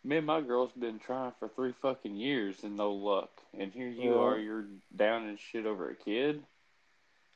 me 0.05 0.17
and 0.17 0.27
my 0.27 0.41
girl's 0.41 0.73
been 0.73 0.99
trying 0.99 1.33
for 1.39 1.49
three 1.49 1.73
fucking 1.81 2.17
years 2.17 2.65
and 2.65 2.77
no 2.77 2.93
luck. 2.93 3.31
And 3.59 3.73
here 3.73 3.89
you 3.89 4.15
Yeah. 4.15 4.19
are, 4.19 4.39
you're 4.39 4.65
down 4.95 5.29
and 5.29 5.39
shit 5.39 5.67
over 5.67 5.91
a 5.91 5.95
kid. 5.95 6.43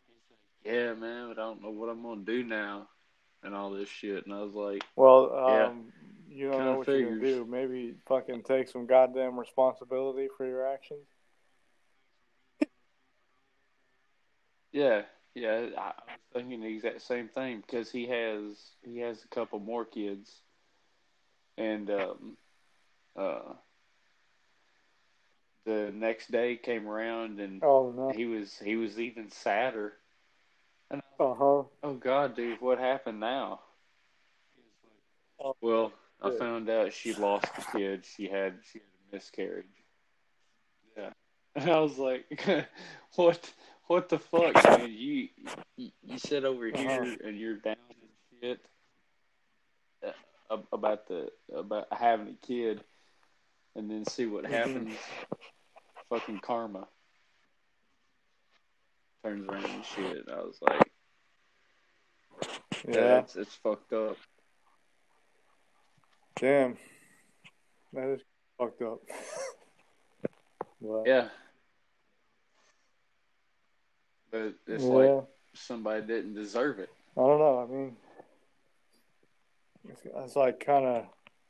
He's 0.07 0.25
like, 0.31 0.75
yeah, 0.75 0.95
man, 0.95 1.29
but 1.29 1.39
I 1.39 1.45
don't 1.45 1.63
know 1.63 1.71
what 1.71 1.89
I'm 1.89 2.03
gonna 2.03 2.23
do 2.23 2.43
now, 2.43 2.89
and 3.43 3.55
all 3.55 3.71
this 3.71 3.89
shit. 3.89 4.27
And 4.27 4.35
I 4.35 4.43
was 4.43 4.55
like, 4.55 4.83
Well, 4.97 5.31
Yeah. 5.49 5.67
um, 5.67 5.93
you 6.29 6.51
don't 6.51 6.65
know 6.65 6.77
what 6.79 6.89
you're 6.89 7.03
gonna 7.11 7.21
do. 7.21 7.47
Maybe 7.49 7.95
fucking 8.09 8.43
take 8.43 8.69
some 8.69 8.87
goddamn 8.87 9.39
responsibility 9.39 10.29
for 10.37 10.45
your 10.47 10.67
actions. 10.67 11.07
Yeah, 14.77 15.03
yeah. 15.35 15.69
I, 15.79 15.87
was 15.87 16.21
thinking 16.35 16.61
the 16.61 16.67
exact 16.67 17.01
same 17.01 17.29
thing 17.29 17.63
because 17.67 17.91
he 17.91 18.07
has 18.09 18.59
he 18.83 18.99
has 18.99 19.25
a 19.25 19.35
couple 19.35 19.59
more 19.59 19.87
kids, 19.87 20.31
and 21.57 21.91
um, 21.91 22.37
uh, 23.17 23.55
the 25.65 25.91
next 25.95 26.31
day 26.31 26.57
came 26.57 26.87
around 26.87 27.41
and 27.41 27.63
Oh 27.65 27.91
no. 27.97 28.13
he 28.15 28.27
was 28.27 28.55
he 28.63 28.77
was 28.77 29.01
even 29.01 29.31
sadder. 29.31 29.95
Uh 30.91 31.01
huh. 31.19 31.63
oh 31.83 31.95
God, 31.99 32.37
dude, 32.37 32.61
what 32.61 32.79
happened 32.79 33.21
now? 33.21 33.61
Oh, 35.41 35.57
Well, 35.63 35.93
I 36.23 36.33
found 36.33 36.69
out 36.69 36.93
she 36.93 37.15
lost 37.15 37.47
the 37.57 37.79
kid. 37.79 38.05
She 38.05 38.25
had 38.29 38.59
she 38.71 38.81
had 38.81 38.89
a 39.11 39.15
miscarriage. 39.17 39.65
Yeah, 40.99 41.11
and 41.57 41.71
I 41.71 41.79
was 41.81 41.97
like, 41.97 42.27
what 43.15 43.51
what 43.87 44.09
the 44.09 44.19
fuck, 44.19 44.55
man? 44.65 44.91
You 44.91 45.29
you, 45.77 45.91
you 46.03 46.19
sit 46.19 46.45
over 46.45 46.69
Uh-huh. 46.69 46.79
here 46.79 47.17
and 47.25 47.39
you're 47.39 47.57
down 47.57 47.77
and 47.91 48.41
shit 48.43 48.61
uh, 50.51 50.57
about 50.73 51.07
the 51.09 51.31
about 51.55 51.87
having 51.93 52.29
a 52.29 52.47
kid, 52.47 52.83
and 53.75 53.91
then 53.91 54.05
see 54.05 54.27
what 54.27 54.47
happens. 54.47 54.95
Fucking 56.11 56.39
karma 56.39 56.87
turns 59.25 59.45
around 59.49 59.65
and 59.65 59.85
shit. 59.85 60.19
And 60.27 60.31
I 60.31 60.37
was 60.37 60.57
like, 60.63 60.89
yeah, 62.89 62.95
Yeah. 62.95 63.19
it's, 63.19 63.35
it's 63.35 63.55
fucked 63.57 63.93
up. 63.93 64.17
Damn. 66.39 66.77
That 67.93 68.09
is 68.11 68.21
fucked 68.59 68.83
up. 68.83 69.01
But, 70.81 71.07
Yeah. 71.07 71.29
But 74.31 74.55
it's 74.67 74.85
yeah. 74.85 74.91
like 74.91 75.25
somebody 75.55 76.07
didn't 76.07 76.35
deserve 76.35 76.79
it. 76.79 76.91
I 77.17 77.21
don't 77.21 77.39
know. 77.39 77.59
I 77.59 77.73
mean, 77.73 77.97
it's, 79.89 80.03
it's 80.05 80.37
like 80.37 80.65
kind 80.65 80.85
of 80.85 81.07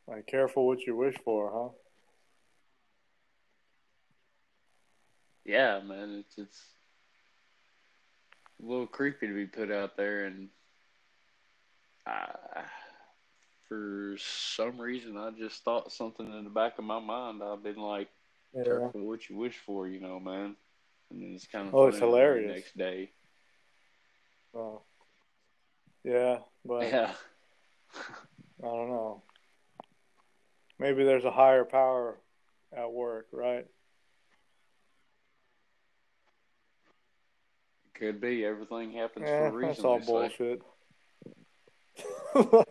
like 0.07 0.27
careful 0.27 0.66
what 0.66 0.86
you 0.86 0.97
wish 0.97 1.16
for, 1.24 1.51
huh? 1.53 1.69
Yeah, 5.44 5.81
man, 5.81 6.24
it's 6.27 6.39
it's 6.39 6.61
a 8.62 8.66
little 8.66 8.86
creepy 8.86 9.28
to 9.28 9.35
be 9.35 9.47
put 9.47 9.70
out 9.70 9.97
there, 9.97 10.27
and 10.27 10.48
uh, 12.07 12.62
for 13.69 14.16
some 14.19 14.78
reason, 14.81 15.16
I 15.16 15.31
just 15.31 15.65
thought 15.65 15.93
something 15.93 16.27
in 16.27 16.44
the 16.44 16.51
back 16.51 16.78
of 16.78 16.85
my 16.85 17.01
mind. 17.01 17.43
I've 17.43 17.62
been 17.62 17.77
like, 17.77 18.09
Yeah. 18.55 18.65
careful 18.65 19.07
what 19.07 19.28
you 19.28 19.36
wish 19.36 19.59
for, 19.59 19.89
you 19.89 20.01
know, 20.01 20.20
man. 20.20 20.57
And 21.10 21.22
then 21.22 21.32
it's 21.34 21.46
kind 21.46 21.68
of 21.68 21.74
Oh, 21.74 21.86
it's 21.88 21.98
hilarious. 21.98 22.54
next 22.54 22.76
day. 22.76 23.10
Oh. 24.54 24.82
Yeah, 26.04 26.38
but 26.64 26.82
Yeah. 26.92 27.12
I 28.62 28.66
don't 28.66 28.88
know. 28.90 29.22
Maybe 30.78 31.04
there's 31.04 31.24
a 31.24 31.30
higher 31.30 31.64
power 31.64 32.18
at 32.76 32.92
work, 32.92 33.26
right? 33.32 33.66
Could 37.94 38.20
be. 38.20 38.44
Everything 38.44 38.92
happens 38.92 39.26
for 39.26 39.34
Eh, 39.46 39.48
a 39.48 39.52
reason. 39.52 39.68
that's 39.68 39.84
all 39.84 39.98
bullshit. 40.00 40.60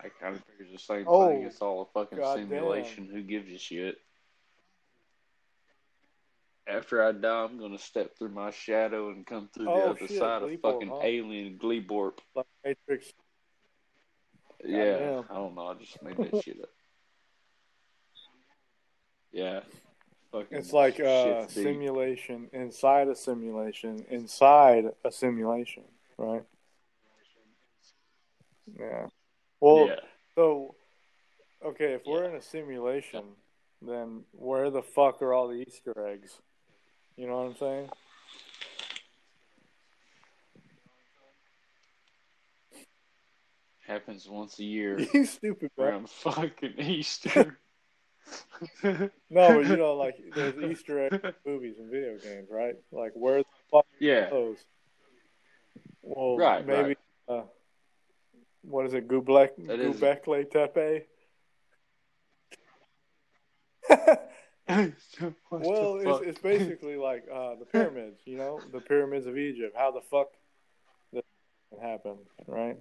I 0.00 0.08
kind 0.20 0.36
of 0.36 0.42
figure 0.44 0.70
the 0.72 0.78
same 0.78 1.04
Oh, 1.08 1.28
thing. 1.28 1.44
It's 1.44 1.60
all 1.62 1.82
a 1.82 1.86
fucking 1.86 2.18
goddamn. 2.18 2.48
simulation. 2.48 3.08
Who 3.10 3.22
gives 3.22 3.50
a 3.50 3.58
shit? 3.58 3.96
After 6.66 7.02
I 7.02 7.12
die, 7.12 7.44
I'm 7.44 7.58
gonna 7.58 7.78
step 7.78 8.16
through 8.16 8.30
my 8.30 8.50
shadow 8.50 9.10
and 9.10 9.26
come 9.26 9.48
through 9.52 9.66
the 9.66 9.70
Oh, 9.72 9.90
other 9.90 10.08
shit, 10.08 10.18
side 10.18 10.42
Gleeborp, 10.42 10.54
of 10.54 10.60
fucking 10.62 10.88
huh? 10.88 11.00
alien 11.02 11.58
Gleeborp. 11.58 12.18
like 12.34 12.46
Matrix. 12.64 13.12
Yeah, 14.64 14.92
Goddamn. 14.98 15.24
I 15.30 15.34
don't 15.34 15.54
know. 15.54 15.66
I 15.66 15.74
just 15.74 16.02
made 16.02 16.16
that 16.16 16.42
shit 16.42 16.60
up. 16.60 16.68
Yeah, 19.32 19.62
fucking. 20.30 20.56
It's 20.56 20.72
like 20.72 21.00
uh, 21.00 21.02
a 21.04 21.46
deep. 21.48 21.64
simulation 21.64 22.48
inside 22.52 23.08
a 23.08 23.16
simulation 23.16 24.06
inside 24.08 24.84
a 25.04 25.10
simulation, 25.10 25.82
right? 26.16 26.44
Yeah. 28.78 29.08
Well, 29.60 29.88
yeah, 29.88 29.96
so 30.36 30.76
okay, 31.66 31.94
if 31.94 32.02
we're 32.06 32.22
in 32.28 32.36
a 32.36 32.42
simulation, 32.42 33.24
then 33.82 34.22
where 34.30 34.70
the 34.70 34.82
fuck 34.82 35.20
are 35.20 35.32
all 35.34 35.48
the 35.48 35.64
Easter 35.66 36.06
eggs? 36.06 36.38
You 37.16 37.26
know 37.26 37.36
what 37.36 37.46
I'm 37.46 37.56
saying? 37.56 37.88
happens 43.86 44.28
once 44.28 44.58
a 44.58 44.64
year 44.64 44.98
you 45.14 45.26
stupid 45.26 45.70
man. 45.76 45.88
around 45.88 46.10
fucking 46.10 46.74
Easter. 46.78 47.58
No, 48.82 49.10
but 49.28 49.66
you 49.66 49.76
know, 49.76 49.94
like 49.96 50.16
there's 50.34 50.56
Easter 50.56 51.06
eggs 51.06 51.36
movies 51.44 51.74
and 51.78 51.90
video 51.90 52.16
games, 52.16 52.48
right? 52.50 52.74
Like 52.92 53.12
where 53.14 53.38
the 53.38 53.44
fuck 53.70 53.86
yeah, 53.98 54.26
are 54.26 54.30
those? 54.30 54.56
Well, 56.02 56.36
Right, 56.38 56.66
maybe. 56.66 56.96
Uh, 57.28 57.42
what 58.62 58.86
is 58.86 58.94
it? 58.94 59.08
Gublek, 59.08 59.50
Göbekli 59.58 60.50
Tepe. 60.50 61.04
What 65.50 65.60
well, 65.62 65.96
it's, 65.96 66.26
it's 66.28 66.38
basically 66.38 66.96
like 66.96 67.24
uh, 67.32 67.54
the 67.56 67.66
pyramids. 67.66 68.20
You 68.24 68.38
know, 68.38 68.60
the 68.72 68.80
pyramids 68.80 69.26
of 69.26 69.36
Egypt. 69.36 69.74
How 69.76 69.90
the 69.90 70.00
fuck 70.00 70.28
that 71.12 71.24
happened, 71.82 72.18
right? 72.46 72.78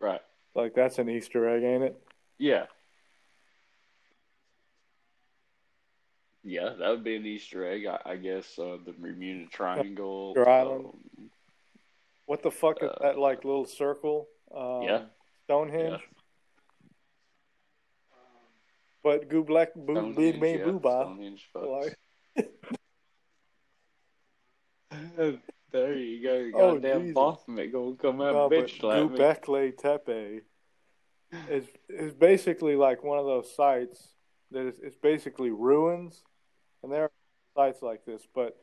right. 0.00 0.20
Like 0.54 0.74
that's 0.74 0.98
an 0.98 1.08
Easter 1.08 1.48
egg, 1.48 1.62
ain't 1.62 1.84
it? 1.84 2.02
Yeah. 2.38 2.66
Yeah, 6.42 6.70
that 6.78 6.88
would 6.88 7.04
be 7.04 7.16
an 7.16 7.26
Easter 7.26 7.66
egg, 7.70 7.86
I, 7.86 8.12
I 8.12 8.16
guess. 8.16 8.58
Uh, 8.58 8.78
the 8.84 8.92
Bermuda 8.98 9.46
Triangle. 9.50 10.30
Easter 10.36 10.48
Island. 10.48 10.86
um, 10.86 11.30
What 12.26 12.42
the 12.42 12.50
fuck 12.50 12.82
is 12.82 12.88
Uh, 12.90 12.98
that? 13.02 13.18
Like 13.18 13.44
little 13.44 13.66
circle? 13.66 14.26
Um, 14.54 14.82
Yeah. 14.82 15.02
Stonehenge. 15.44 16.00
Yeah. 16.00 16.19
But 19.02 19.28
Gublek, 19.30 19.68
Boo, 19.74 19.94
Stonehenge, 19.94 20.16
Big 20.16 20.40
Me 20.40 20.52
yeah, 20.58 20.64
Booba. 20.64 21.02
Stonehenge 21.04 21.48
fucks. 21.54 21.96
Like, 22.36 22.46
there 25.72 25.94
you 25.96 26.22
go. 26.22 26.34
Your 26.36 26.54
Oh, 26.60 26.74
goddamn 26.74 27.00
Jesus. 27.02 27.14
Baphomet 27.14 27.72
gonna 27.72 27.96
come 27.96 28.20
out 28.20 28.34
no, 28.34 28.50
bitch 28.50 28.80
slap 28.80 29.10
me. 29.10 29.18
Göbekli 29.18 29.76
Tepe 29.78 30.42
is 31.48 31.64
is 31.88 32.12
basically 32.12 32.76
like 32.76 33.02
one 33.04 33.18
of 33.18 33.24
those 33.24 33.54
sites 33.54 34.08
that 34.50 34.66
is 34.66 34.78
it's 34.82 34.96
basically 34.96 35.50
ruins, 35.50 36.22
and 36.82 36.92
there 36.92 37.04
are 37.04 37.10
sites 37.56 37.82
like 37.82 38.04
this, 38.04 38.26
but 38.34 38.56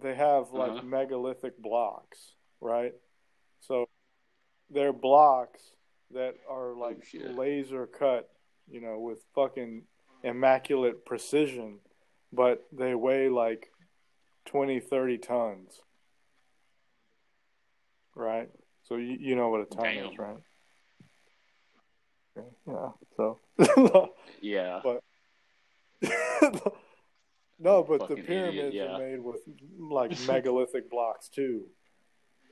they 0.00 0.14
have 0.14 0.52
like 0.52 0.70
Uh-huh. 0.70 0.82
megalithic 0.82 1.58
blocks, 1.60 2.32
right? 2.60 2.94
So 3.60 3.88
they're 4.70 4.92
blocks 4.92 5.60
that 6.12 6.36
are 6.48 6.74
like 6.74 7.04
Oh, 7.14 7.32
laser 7.34 7.86
cut, 7.86 8.30
you 8.70 8.80
know, 8.80 8.98
with 8.98 9.18
fucking 9.34 9.82
immaculate 10.22 11.04
precision, 11.04 11.78
but 12.32 12.66
they 12.72 12.94
weigh 12.94 13.28
like 13.28 13.70
20, 14.46 14.80
30 14.80 15.18
tons. 15.18 15.80
Right? 18.14 18.50
So 18.84 18.96
you, 18.96 19.16
you 19.18 19.36
know 19.36 19.48
what 19.48 19.60
a 19.60 19.64
ton 19.64 19.84
Damn. 19.84 20.06
is, 20.10 20.18
right? 20.18 20.36
Yeah. 22.66 22.88
So 23.16 23.38
Yeah. 24.40 24.80
but 24.82 25.02
no, 27.58 27.82
but 27.82 28.00
the 28.00 28.16
Fucking 28.16 28.18
idiot, 28.18 28.26
pyramids 28.26 28.74
yeah. 28.74 28.84
are 28.84 28.98
made 28.98 29.20
with 29.20 29.40
like 29.78 30.18
megalithic 30.26 30.90
blocks 30.90 31.28
too, 31.28 31.66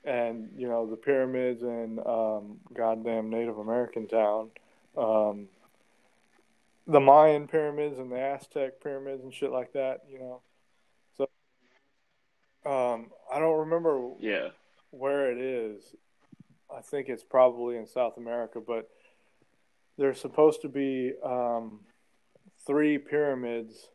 and 0.05 0.51
you 0.57 0.69
know 0.69 0.87
the 0.89 0.97
pyramids 0.97 1.63
in 1.63 1.99
um, 2.07 2.59
goddamn 2.75 3.29
Native 3.31 3.59
American 3.59 4.07
town, 4.07 4.51
um, 4.97 5.49
the 6.91 7.01
Mayan 7.01 7.47
pyramids 7.47 7.99
and 7.99 8.11
the 8.11 8.19
Aztec 8.21 8.81
pyramids 8.83 9.23
and 9.23 9.33
shit 9.33 9.51
like 9.51 9.73
that. 9.73 10.01
You 10.09 10.19
know, 10.19 10.43
so 11.17 11.25
um, 12.67 13.11
I 13.33 13.39
don't 13.39 13.59
remember 13.61 14.11
Yeah. 14.19 14.49
where 14.91 15.31
it 15.31 15.39
is. 15.39 15.95
I 16.75 16.81
think 16.81 17.09
it's 17.09 17.25
probably 17.25 17.77
in 17.77 17.87
South 17.87 18.17
America, 18.17 18.61
but 18.65 18.89
there's 19.99 20.21
supposed 20.21 20.63
to 20.63 20.69
be 20.69 21.13
um, 21.25 21.81
three 22.67 22.99
pyramids 22.99 23.89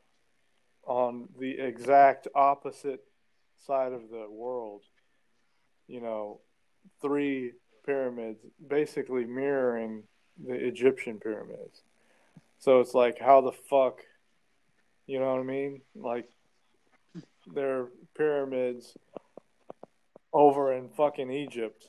on 0.86 1.30
the 1.40 1.52
exact 1.52 2.28
opposite 2.36 3.02
side 3.66 3.92
of 3.94 4.10
the 4.10 4.28
world. 4.30 4.84
You 5.88 6.02
know, 6.02 6.42
three 7.02 7.54
pyramids 7.86 8.40
basically 8.68 9.26
mirroring 9.26 10.04
the 10.44 10.54
Egyptian 10.54 11.20
pyramids. 11.20 11.84
So 12.66 12.80
it's 12.80 12.96
like, 12.96 13.20
how 13.20 13.42
the 13.42 13.52
fuck, 13.52 14.00
you 15.06 15.20
know 15.20 15.36
what 15.36 15.40
I 15.40 15.44
mean? 15.44 15.82
Like, 15.94 16.28
they're 17.54 17.90
pyramids 18.18 18.98
over 20.34 20.74
in 20.74 20.90
fucking 20.90 21.30
Egypt, 21.30 21.88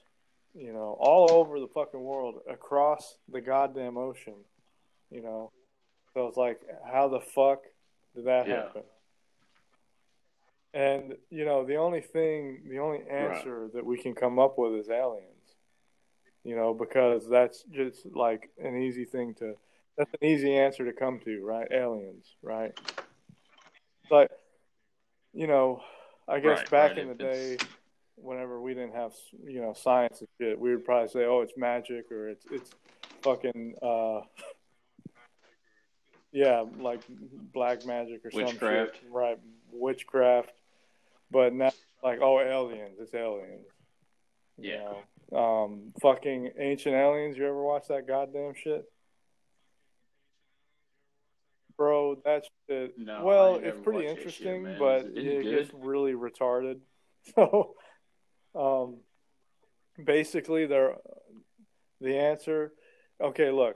you 0.55 0.75
know, 0.75 0.95
all 1.01 1.31
over 1.31 1.61
the 1.61 1.69
fucking 1.69 2.03
world, 2.03 2.41
across 2.47 3.17
the 3.33 3.41
goddamn 3.41 3.97
ocean, 3.97 4.35
you 5.11 5.23
know. 5.23 5.51
So 6.13 6.27
it's 6.27 6.37
like, 6.37 6.61
how 6.85 7.09
the 7.09 7.21
fuck 7.21 7.63
did 8.15 8.27
that 8.27 8.47
Yeah. 8.47 8.65
happen? 8.65 8.83
And 10.75 11.17
you 11.31 11.47
know, 11.47 11.65
the 11.65 11.77
only 11.77 12.03
thing, 12.03 12.69
the 12.69 12.81
only 12.81 13.03
answer 13.09 13.71
that 13.73 13.87
we 13.87 13.97
can 13.97 14.15
come 14.15 14.39
up 14.39 14.59
with 14.59 14.75
is 14.75 14.91
aliens. 14.91 15.55
You 16.45 16.55
know, 16.55 16.75
because 16.75 17.27
that's 17.27 17.63
just 17.63 18.05
like 18.05 18.51
an 18.59 18.77
easy 18.77 19.07
thing 19.07 19.33
to. 19.37 19.57
That's 19.97 20.13
an 20.21 20.29
easy 20.29 20.55
answer 20.57 20.85
to 20.85 20.93
come 20.93 21.21
to, 21.25 21.45
right? 21.45 21.67
Aliens, 21.71 22.27
right? 22.43 22.73
But 24.11 24.31
you 25.33 25.47
know, 25.47 25.83
I 26.29 26.41
guess 26.41 26.61
Right, 26.61 26.71
back 26.71 26.91
right, 26.91 26.99
in 26.99 27.09
the 27.09 27.13
if 27.15 27.19
day, 27.19 27.65
whenever 28.17 28.61
we 28.61 28.75
didn't 28.75 28.95
have 28.95 29.13
you 29.47 29.61
know 29.61 29.73
science 29.75 30.21
and 30.21 30.29
shit, 30.41 30.59
we 30.59 30.71
would 30.71 30.85
probably 30.85 31.09
say, 31.09 31.25
"Oh, 31.25 31.41
it's 31.41 31.55
magic," 31.57 32.11
or 32.11 32.29
"It's 32.29 32.45
it's 32.51 32.71
fucking 33.23 33.75
uh, 33.83 34.21
yeah, 36.33 36.65
like 36.79 37.01
black 37.53 37.87
magic 37.87 38.21
or 38.25 38.31
some 38.31 38.45
Witchcraft. 38.45 38.97
shit, 38.97 39.11
right? 39.11 39.39
Witchcraft." 39.73 40.53
But 41.31 41.53
now, 41.55 41.73
like, 42.03 42.21
oh, 42.23 42.41
aliens, 42.41 42.99
it's 43.01 43.15
aliens. 43.15 43.67
You 44.59 44.71
Yeah. 44.71 44.93
know? 45.33 45.39
Um, 45.39 45.93
fucking 46.01 46.53
ancient 46.59 46.95
aliens. 46.95 47.37
You 47.37 47.47
ever 47.47 47.63
watch 47.63 47.89
that 47.89 48.07
goddamn 48.07 48.55
shit? 48.55 48.85
Bro, 51.77 52.23
that's 52.25 52.49
shit. 52.69 52.95
No, 52.99 53.23
well, 53.25 53.57
it's 53.57 53.79
pretty 53.83 54.07
watched 54.07 54.23
that 54.25 54.31
shit, 54.33 54.47
interesting, 54.47 54.79
but 54.79 55.07
it- 55.07 55.19
is 55.19 55.27
it 55.27 55.47
it 55.47 55.51
gets 55.51 55.71
really 55.75 56.13
retarded. 56.13 56.81
So, 57.35 57.75
um, 58.55 58.99
basically, 60.05 60.67
they're 60.67 60.95
the 62.01 62.17
answer. 62.17 62.73
Okay, 63.21 63.51
look, 63.51 63.75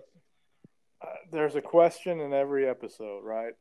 uh, 1.02 1.06
there's 1.32 1.56
a 1.56 1.60
question 1.60 2.20
in 2.20 2.32
every 2.32 2.68
episode, 2.68 3.24
right? 3.24 3.54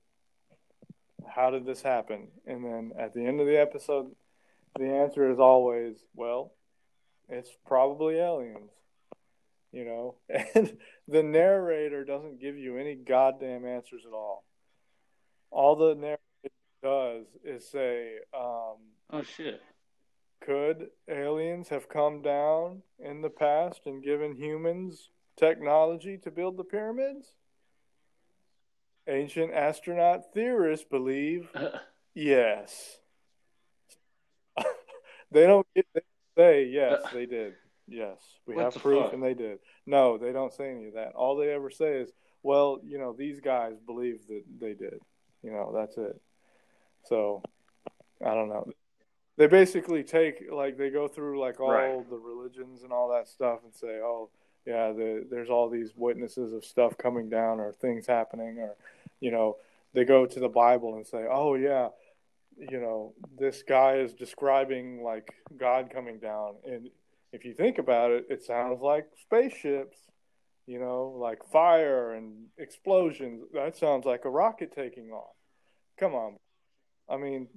How 1.28 1.50
did 1.50 1.66
this 1.66 1.82
happen? 1.82 2.28
And 2.46 2.64
then 2.64 2.92
at 3.00 3.14
the 3.16 3.26
end 3.26 3.42
of 3.42 3.48
the 3.48 3.60
episode, 3.60 4.12
the 4.78 4.86
answer 4.94 5.32
is 5.32 5.40
always, 5.40 5.98
well, 6.16 6.54
it's 7.28 7.50
probably 7.66 8.16
aliens. 8.18 8.70
You 9.72 9.86
know, 9.86 10.16
and 10.56 10.78
the 11.08 11.24
narrator 11.24 12.04
doesn't 12.04 12.42
give 12.42 12.58
you 12.58 12.78
any 12.78 12.96
goddamn 12.96 13.66
answers 13.66 14.02
at 14.08 14.14
all. 14.14 14.44
All 15.52 15.76
the 15.76 15.96
narrator 15.96 16.20
does 16.82 17.26
is 17.44 17.70
say, 17.70 18.16
um, 18.34 18.78
Oh 19.12 19.22
shit. 19.24 19.62
could 20.42 20.88
aliens 21.08 21.70
have 21.70 21.90
come 21.90 22.22
down 22.22 22.82
in 23.00 23.22
the 23.22 23.30
past 23.30 23.82
and 23.86 24.04
given 24.04 24.36
humans 24.36 25.10
technology 25.38 26.18
to 26.20 26.32
build 26.32 26.58
the 26.58 26.64
pyramids? 26.64 27.28
Ancient 29.08 29.54
astronaut 29.54 30.34
theorists 30.34 30.86
believe 30.90 31.50
yes. 32.14 32.98
they 35.32 35.46
don't 35.48 35.68
get, 35.76 35.86
they 35.94 36.02
say 36.38 36.66
yes, 36.66 37.02
they 37.14 37.26
did. 37.26 37.54
Yes, 37.90 38.18
we 38.46 38.56
What 38.56 38.66
have 38.74 38.82
proof, 38.82 39.06
fuck? 39.06 39.14
and 39.14 39.24
they 39.24 39.34
did. 39.34 39.60
No, 39.86 40.18
they 40.18 40.32
don't 40.32 40.54
say 40.54 40.70
any 40.72 40.88
of 40.88 40.94
that. 40.94 41.14
All 41.16 41.36
they 41.36 41.50
ever 41.52 41.70
say 41.70 41.98
is, 41.98 42.12
"Well, 42.44 42.80
you 42.84 42.98
know, 42.98 43.14
these 43.14 43.40
guys 43.40 43.80
believe 43.80 44.28
that 44.28 44.44
they 44.60 44.74
did." 44.74 45.00
You 45.44 45.52
know, 45.52 45.72
that's 45.74 45.98
it. 45.98 46.22
So, 47.04 47.42
I 48.24 48.34
don't 48.34 48.50
know. 48.50 48.70
They 49.38 49.48
basically 49.48 50.04
take 50.04 50.52
like 50.52 50.78
they 50.78 50.90
go 50.90 51.08
through 51.08 51.40
like 51.40 51.60
all 51.60 51.72
Right. 51.72 52.10
the 52.10 52.18
religions 52.18 52.84
and 52.84 52.92
all 52.92 53.10
that 53.10 53.28
stuff 53.28 53.64
and 53.64 53.74
say, 53.74 54.00
"Oh, 54.02 54.30
yeah, 54.66 54.92
the, 54.92 55.26
there's 55.30 55.50
all 55.50 55.70
these 55.70 55.96
witnesses 55.96 56.54
of 56.54 56.66
stuff 56.66 56.98
coming 56.98 57.30
down 57.30 57.60
or 57.60 57.72
things 57.72 58.06
happening," 58.06 58.60
or 58.60 58.76
you 59.22 59.32
know, 59.32 59.58
they 59.94 60.06
go 60.06 60.26
to 60.26 60.40
the 60.40 60.50
Bible 60.50 60.96
and 60.96 61.08
say, 61.08 61.26
"Oh, 61.30 61.56
yeah." 61.56 61.90
You 62.58 62.82
know, 62.82 63.14
this 63.38 63.64
guy 63.64 64.00
is 64.00 64.14
describing 64.14 65.02
like 65.02 65.34
God 65.56 65.90
coming 65.90 66.20
down, 66.20 66.56
and 66.66 66.90
if 67.32 67.46
you 67.46 67.54
think 67.54 67.78
about 67.78 68.12
it, 68.12 68.26
it 68.30 68.44
sounds 68.44 68.82
like 68.82 69.06
spaceships, 69.22 69.98
you 70.66 70.80
know, 70.80 71.16
like 71.20 71.40
fire 71.52 72.14
and 72.14 72.48
explosions. 72.58 73.44
That 73.54 73.78
sounds 73.78 74.06
like 74.06 74.26
a 74.26 74.30
rocket 74.30 74.74
taking 74.76 75.12
off. 75.12 75.36
Come 76.00 76.14
on. 76.14 76.38
I 77.10 77.18
mean, 77.18 77.48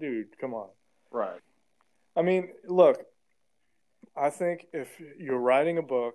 dude, 0.00 0.38
come 0.40 0.54
on. 0.54 0.68
Right. 1.10 1.40
I 2.16 2.22
mean, 2.22 2.50
look, 2.66 2.98
I 4.16 4.30
think 4.30 4.66
if 4.72 4.88
you're 5.18 5.38
writing 5.38 5.78
a 5.78 5.82
book, 5.82 6.14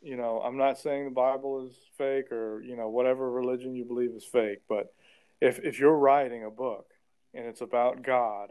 you 0.00 0.16
know, 0.16 0.40
I'm 0.40 0.56
not 0.56 0.78
saying 0.78 1.04
the 1.04 1.10
Bible 1.10 1.66
is 1.66 1.76
fake 1.96 2.32
or, 2.32 2.62
you 2.62 2.76
know, 2.76 2.88
whatever 2.88 3.30
religion 3.30 3.74
you 3.74 3.84
believe 3.84 4.10
is 4.10 4.24
fake, 4.24 4.60
but 4.68 4.92
if 5.40 5.60
if 5.60 5.78
you're 5.78 5.96
writing 5.96 6.44
a 6.44 6.50
book 6.50 6.86
and 7.34 7.46
it's 7.46 7.60
about 7.60 8.02
God 8.02 8.50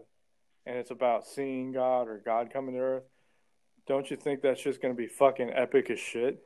and 0.65 0.77
it's 0.77 0.91
about 0.91 1.27
seeing 1.27 1.71
God 1.71 2.07
or 2.07 2.21
God 2.23 2.51
coming 2.51 2.75
to 2.75 2.81
earth, 2.81 3.03
don't 3.87 4.09
you 4.11 4.17
think 4.17 4.41
that's 4.41 4.61
just 4.61 4.81
going 4.81 4.93
to 4.93 4.97
be 4.97 5.07
fucking 5.07 5.51
epic 5.53 5.89
as 5.89 5.99
shit? 5.99 6.39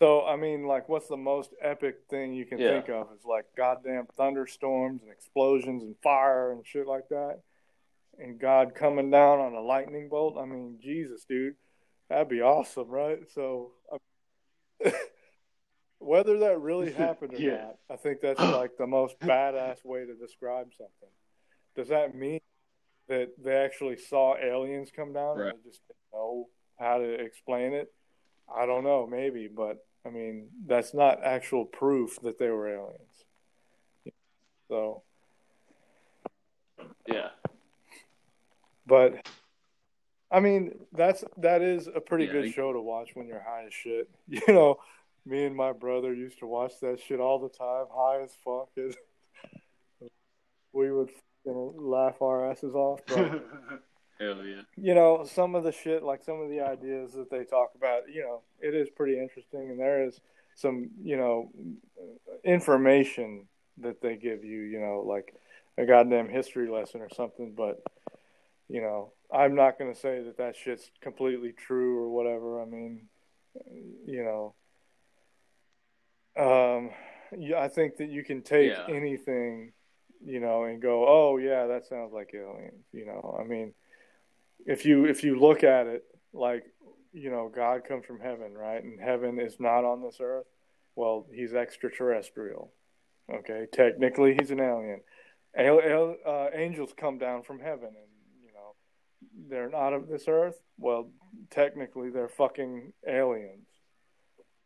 So, 0.00 0.24
I 0.24 0.36
mean, 0.36 0.66
like, 0.66 0.88
what's 0.88 1.08
the 1.08 1.16
most 1.16 1.50
epic 1.60 2.02
thing 2.08 2.32
you 2.32 2.46
can 2.46 2.58
Yeah. 2.58 2.74
think 2.74 2.88
of? 2.88 3.08
Is 3.12 3.24
like 3.24 3.46
goddamn 3.56 4.06
thunderstorms 4.16 5.02
and 5.02 5.10
explosions 5.10 5.82
and 5.82 5.96
fire 6.02 6.52
and 6.52 6.64
shit 6.66 6.86
like 6.86 7.08
that. 7.08 7.40
And 8.18 8.38
God 8.38 8.74
coming 8.74 9.10
down 9.10 9.40
on 9.40 9.54
a 9.54 9.60
lightning 9.60 10.08
bolt. 10.08 10.36
I 10.38 10.44
mean, 10.44 10.78
Jesus, 10.80 11.24
dude, 11.24 11.54
that'd 12.08 12.28
be 12.28 12.40
awesome, 12.42 12.88
right? 12.88 13.18
So, 13.32 13.72
uh, 13.92 13.98
whether 15.98 16.38
that 16.38 16.60
really 16.60 16.92
happened 17.04 17.34
or 17.34 17.38
Yeah. 17.38 17.56
not, 17.56 17.76
I 17.90 17.96
think 17.96 18.20
that's 18.20 18.40
like 18.40 18.72
the 18.78 18.86
most 18.86 19.18
badass 19.20 19.84
way 19.84 20.04
to 20.06 20.14
describe 20.14 20.68
something. 20.76 21.10
Does 21.74 21.88
that 21.88 22.14
mean 22.14 22.40
that 23.08 23.32
they 23.42 23.54
actually 23.54 23.96
saw 23.96 24.36
aliens 24.36 24.90
come 24.94 25.12
down 25.12 25.38
Right. 25.38 25.54
and 25.54 25.62
just 25.64 25.80
didn't 25.88 25.98
know 26.12 26.48
how 26.78 26.98
to 26.98 27.04
explain 27.04 27.72
it? 27.72 27.92
I 28.54 28.66
don't 28.66 28.84
know, 28.84 29.06
maybe, 29.06 29.48
but 29.48 29.84
I 30.06 30.10
mean, 30.10 30.48
that's 30.66 30.94
not 30.94 31.22
actual 31.24 31.64
proof 31.66 32.18
that 32.22 32.38
they 32.38 32.48
were 32.50 32.68
aliens. 32.68 33.24
So, 34.68 35.02
Yeah. 37.06 37.30
but 38.86 39.26
I 40.30 40.40
mean, 40.40 40.78
that's 40.92 41.24
that 41.38 41.62
is 41.62 41.86
a 41.86 42.00
pretty 42.00 42.26
Yeah, 42.26 42.32
good 42.32 42.44
you- 42.46 42.52
show 42.52 42.72
to 42.72 42.80
watch 42.80 43.16
when 43.16 43.26
you're 43.26 43.40
high 43.42 43.64
as 43.66 43.72
shit. 43.74 44.08
You 44.28 44.42
know, 44.48 44.78
me 45.24 45.44
and 45.46 45.56
my 45.56 45.72
brother 45.72 46.12
used 46.14 46.38
to 46.40 46.46
watch 46.46 46.78
that 46.80 47.00
shit 47.00 47.20
all 47.20 47.38
the 47.38 47.48
time, 47.48 47.86
high 47.90 48.20
as 48.22 48.34
fuck. 48.44 48.68
we 50.72 50.90
would 50.92 51.10
fucking 51.48 51.74
laugh 51.90 52.20
our 52.22 52.50
asses 52.50 52.74
off, 52.74 53.00
but 53.06 53.16
Hell 54.20 54.44
yeah. 54.44 54.62
you 54.76 54.94
know, 54.94 55.24
some 55.24 55.54
of 55.54 55.64
the 55.64 55.72
shit, 55.72 56.02
like 56.02 56.24
some 56.24 56.40
of 56.40 56.48
the 56.48 56.60
ideas 56.60 57.12
that 57.12 57.30
they 57.30 57.44
talk 57.44 57.70
about, 57.76 58.02
you 58.12 58.22
know, 58.22 58.40
it 58.60 58.74
is 58.74 58.88
pretty 58.90 59.18
interesting, 59.18 59.70
and 59.70 59.78
there 59.78 60.04
is 60.04 60.20
some, 60.56 60.90
you 61.00 61.16
know, 61.16 61.50
information 62.44 63.46
that 63.78 64.00
they 64.00 64.16
give 64.16 64.44
you, 64.44 64.60
you 64.62 64.80
know, 64.80 65.04
like 65.06 65.34
a 65.76 65.86
goddamn 65.86 66.28
history 66.28 66.68
lesson 66.68 67.00
or 67.00 67.08
something. 67.10 67.52
But, 67.56 67.80
you 68.68 68.80
know, 68.80 69.12
I'm 69.32 69.54
not 69.54 69.78
going 69.78 69.94
to 69.94 69.98
say 69.98 70.20
that 70.24 70.38
that 70.38 70.56
shit's 70.56 70.90
completely 71.00 71.52
true 71.52 71.96
or 71.98 72.08
whatever. 72.08 72.60
I 72.60 72.64
mean, 72.64 73.02
you 74.04 74.24
know, 74.24 74.54
um, 76.36 76.90
I 77.56 77.68
think 77.68 77.98
that 77.98 78.08
you 78.08 78.24
can 78.24 78.42
take 78.42 78.72
Yeah. 78.72 78.86
anything, 78.88 79.72
you 80.24 80.40
know, 80.40 80.64
and 80.64 80.80
go, 80.80 81.06
oh 81.06 81.38
yeah, 81.38 81.66
that 81.66 81.86
sounds 81.86 82.12
like 82.12 82.32
aliens. 82.34 82.84
You 82.92 83.06
know, 83.06 83.38
I 83.40 83.44
mean, 83.44 83.74
if 84.66 84.84
you 84.84 85.04
if 85.04 85.24
you 85.24 85.38
look 85.38 85.64
at 85.64 85.86
it 85.86 86.04
like, 86.32 86.64
you 87.12 87.30
know, 87.30 87.50
God 87.54 87.84
comes 87.86 88.04
from 88.04 88.20
heaven, 88.20 88.54
right, 88.56 88.82
and 88.82 89.00
heaven 89.00 89.40
is 89.40 89.58
not 89.58 89.84
on 89.84 90.02
this 90.02 90.18
earth. 90.20 90.46
Well, 90.94 91.26
he's 91.32 91.54
extraterrestrial. 91.54 92.72
Okay, 93.32 93.66
technically 93.72 94.34
he's 94.38 94.50
an 94.50 94.60
alien. 94.60 95.00
Al- 95.56 95.80
al- 95.82 96.16
uh, 96.26 96.48
angels 96.54 96.92
come 96.96 97.18
down 97.18 97.42
from 97.42 97.60
heaven, 97.60 97.88
and 97.88 98.42
you 98.42 98.52
know, 98.52 98.74
they're 99.48 99.70
not 99.70 99.92
of 99.92 100.08
this 100.08 100.24
earth. 100.28 100.60
Well, 100.78 101.10
technically 101.50 102.10
they're 102.10 102.28
fucking 102.28 102.92
aliens. 103.06 103.66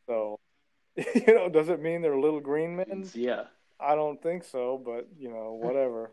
So, 0.07 0.39
you 0.97 1.35
know, 1.35 1.49
does 1.49 1.69
it 1.69 1.81
mean 1.81 2.03
they're 2.03 2.19
little 2.19 2.41
green 2.41 2.77
men? 2.77 3.09
Yeah. 3.15 3.45
I 3.81 3.95
don't 3.95 4.23
think 4.23 4.45
so, 4.45 4.81
but 4.85 5.09
you 5.19 5.29
know, 5.29 5.53
whatever. 5.61 6.13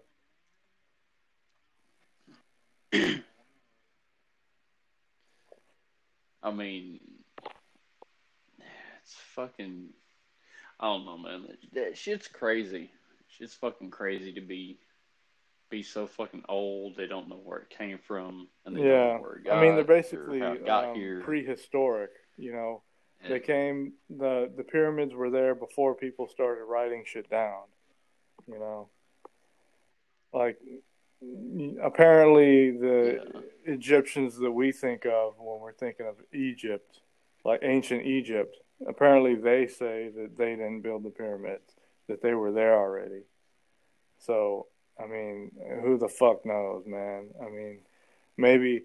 I 6.41 6.51
mean, 6.51 6.99
it's 9.01 9.15
fucking. 9.35 9.89
I 10.79 10.85
don't 10.85 11.05
know, 11.05 11.17
man. 11.17 11.43
That, 11.47 11.73
that 11.73 11.97
shit's 11.97 12.27
crazy. 12.27 12.89
Shit's 13.27 13.53
fucking 13.53 13.91
crazy 13.91 14.33
to 14.33 14.41
be 14.41 14.79
be 15.69 15.83
so 15.83 16.07
fucking 16.07 16.43
old. 16.49 16.95
They 16.95 17.07
don't 17.07 17.29
know 17.29 17.39
where 17.43 17.59
it 17.59 17.69
came 17.69 17.99
from, 17.99 18.47
and 18.65 18.75
they 18.75 18.81
don't 18.81 18.89
know 18.89 19.21
where 19.21 19.35
it 19.35 19.45
got. 19.45 19.57
I 19.57 19.61
mean 19.61 19.75
they're 19.75 19.83
basically 19.83 20.39
got 20.39 20.85
um, 20.85 20.95
here. 20.95 21.21
prehistoric. 21.21 22.11
You 22.37 22.53
know, 22.53 22.83
they 23.27 23.39
came 23.39 23.93
the 24.09 24.51
the 24.55 24.63
pyramids 24.63 25.13
were 25.13 25.29
there 25.29 25.55
before 25.55 25.95
people 25.95 26.27
started 26.27 26.63
writing 26.63 27.03
shit 27.05 27.29
down. 27.29 27.63
You 28.47 28.59
know, 28.59 28.89
like 30.33 30.57
apparently 31.83 32.71
the 32.71 33.43
Egyptians 33.65 34.37
that 34.37 34.51
we 34.51 34.71
think 34.71 35.05
of 35.05 35.33
when 35.37 35.59
we're 35.59 35.73
thinking 35.73 36.07
of 36.07 36.15
Egypt, 36.33 37.01
like 37.43 37.59
ancient 37.63 38.05
Egypt, 38.05 38.55
apparently 38.87 39.35
they 39.35 39.67
say 39.67 40.09
that 40.15 40.37
they 40.37 40.51
didn't 40.51 40.81
build 40.81 41.03
the 41.03 41.09
pyramids, 41.09 41.75
that 42.07 42.21
they 42.21 42.33
were 42.33 42.51
there 42.51 42.75
already. 42.79 43.23
So, 44.17 44.67
I 45.01 45.07
mean, 45.07 45.51
who 45.83 45.97
the 45.97 46.09
fuck 46.09 46.45
knows, 46.45 46.85
man? 46.85 47.29
I 47.41 47.49
mean, 47.49 47.79
maybe 48.37 48.83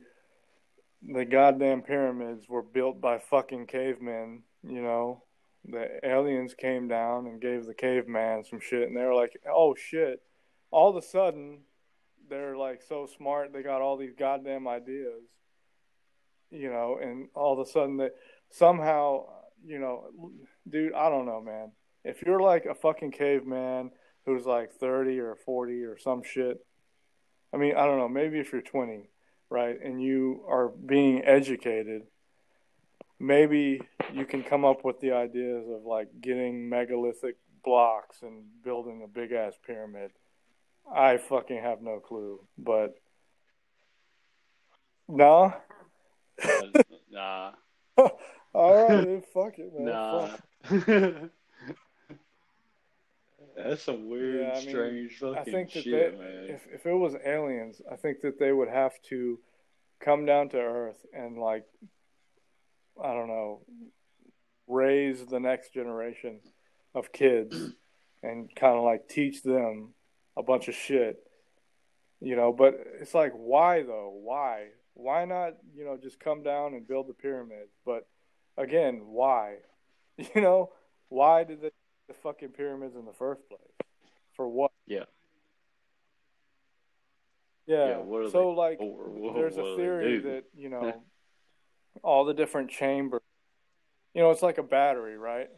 the 1.07 1.25
goddamn 1.25 1.83
pyramids 1.83 2.49
were 2.49 2.63
built 2.63 3.01
by 3.01 3.19
fucking 3.19 3.67
cavemen, 3.67 4.43
you 4.63 4.83
know? 4.83 5.23
The 5.67 5.89
aliens 6.03 6.55
came 6.55 6.89
down 6.89 7.27
and 7.27 7.41
gave 7.41 7.65
the 7.65 7.75
caveman 7.75 8.45
some 8.45 8.61
shit, 8.61 8.89
and 8.89 8.97
they 8.97 9.05
were 9.05 9.15
like, 9.15 9.33
oh 9.51 9.75
shit. 9.75 10.21
All 10.71 10.91
of 10.91 10.97
a 10.97 11.07
sudden, 11.07 11.61
they're 12.29 12.57
like 12.57 12.83
so 12.83 13.07
smart, 13.17 13.53
they 13.53 13.63
got 13.63 13.81
all 13.81 13.97
these 13.97 14.15
goddamn 14.19 14.67
ideas, 14.67 15.23
you 16.51 16.71
know, 16.71 16.99
and 17.01 17.29
all 17.35 17.53
of 17.53 17.67
a 17.67 17.71
sudden, 17.71 17.99
that 17.99 18.13
somehow, 18.51 19.27
you 19.65 19.79
know, 19.79 20.09
dude, 20.69 20.95
I 20.95 21.09
don't 21.09 21.27
know, 21.27 21.41
man. 21.41 21.73
If 22.05 22.23
you're 22.23 22.41
like 22.41 22.67
a 22.67 22.75
fucking 22.75 23.13
caveman 23.13 23.91
who's 24.27 24.45
like 24.45 24.73
30 24.73 25.19
or 25.21 25.37
40 25.37 25.85
or 25.85 25.99
some 25.99 26.23
shit, 26.23 26.65
I 27.53 27.57
mean, 27.57 27.75
I 27.77 27.87
don't 27.87 27.99
know, 27.99 28.09
maybe 28.09 28.39
if 28.39 28.53
you're 28.53 28.63
20, 28.63 29.09
right, 29.55 29.79
and 29.81 30.03
you 30.03 30.45
are 30.49 30.69
being 30.69 31.25
educated, 31.25 32.03
maybe 33.21 33.81
you 34.13 34.27
can 34.27 34.43
come 34.43 34.65
up 34.65 34.85
with 34.85 35.01
the 35.01 35.13
ideas 35.13 35.65
of 35.69 35.85
like 35.85 36.09
getting 36.21 36.69
megalithic 36.69 37.37
blocks 37.65 38.23
and 38.23 38.43
building 38.65 39.03
a 39.05 39.09
big 39.09 39.33
ass 39.33 39.55
pyramid. 39.65 40.11
I 40.93 41.17
fucking 41.17 41.63
have 41.63 41.81
no 41.81 42.01
clue, 42.01 42.41
but 42.59 42.97
no, 45.09 45.55
nah. 47.11 47.53
All 47.97 48.89
right, 48.89 49.05
then 49.05 49.23
fuck 49.33 49.59
it, 49.59 49.73
man. 49.73 49.87
Nah. 49.87 50.31
That's 53.57 53.83
some 53.83 54.09
weird, 54.09 54.41
Yeah, 54.41 54.53
I 54.53 54.61
mean, 54.61 54.69
strange 54.69 55.19
fucking 55.19 55.37
I 55.39 55.45
think 55.45 55.73
that 55.73 55.85
shit, 55.85 56.19
they, 56.19 56.25
man. 56.25 56.47
if 56.49 56.67
if 56.73 56.87
it 56.87 56.95
was 56.95 57.15
aliens, 57.25 57.81
I 57.91 57.97
think 57.97 58.21
that 58.23 58.39
they 58.39 58.53
would 58.53 58.69
have 58.69 58.93
to 59.11 59.39
come 60.01 60.27
down 60.27 60.49
to 60.51 60.59
Earth 60.59 61.05
and 61.13 61.39
like, 61.39 61.65
I 63.03 63.13
don't 63.15 63.29
know, 63.29 63.63
raise 64.67 65.25
the 65.27 65.41
next 65.41 65.73
generation 65.73 66.41
of 66.95 67.13
kids 67.13 67.55
and 68.23 68.55
kind 68.55 68.77
of 68.77 68.85
like 68.85 69.09
teach 69.09 69.43
them 69.43 69.95
a 70.37 70.43
bunch 70.43 70.69
of 70.69 70.75
shit, 70.75 71.19
you 72.21 72.35
know. 72.37 72.53
But 72.53 72.75
it's 73.01 73.15
like, 73.15 73.33
why 73.35 73.83
though? 73.83 74.13
Why? 74.23 74.69
Why 74.95 75.25
not? 75.25 75.55
You 75.77 75.85
know, 75.85 75.97
just 76.01 76.21
come 76.21 76.43
down 76.43 76.75
and 76.75 76.87
build 76.87 77.09
the 77.09 77.15
pyramids. 77.15 77.73
But 77.85 78.07
again, 78.57 79.03
why? 79.07 79.57
You 80.37 80.41
know, 80.41 80.71
why 81.09 81.43
did 81.43 81.61
they 81.61 81.71
the 82.09 82.15
fucking 82.15 82.51
pyramids 82.51 82.97
in 82.97 83.05
the 83.05 83.13
first 83.13 83.49
place? 83.49 83.61
For 84.37 84.49
what? 84.49 84.73
Yeah. 84.87 85.05
Yeah. 87.67 88.03
Yeah, 88.07 88.29
so 88.31 88.51
like, 88.51 88.79
there's 89.35 89.57
a 89.57 89.77
theory 89.77 90.21
that 90.21 90.45
you 90.57 90.69
know, 90.69 91.03
all 92.03 92.25
the 92.25 92.35
different 92.35 92.71
chambers. 92.71 93.23
You 94.13 94.23
know, 94.23 94.31
it's 94.31 94.43
like 94.43 94.59
a 94.59 94.63
battery, 94.63 95.17
right? 95.17 95.49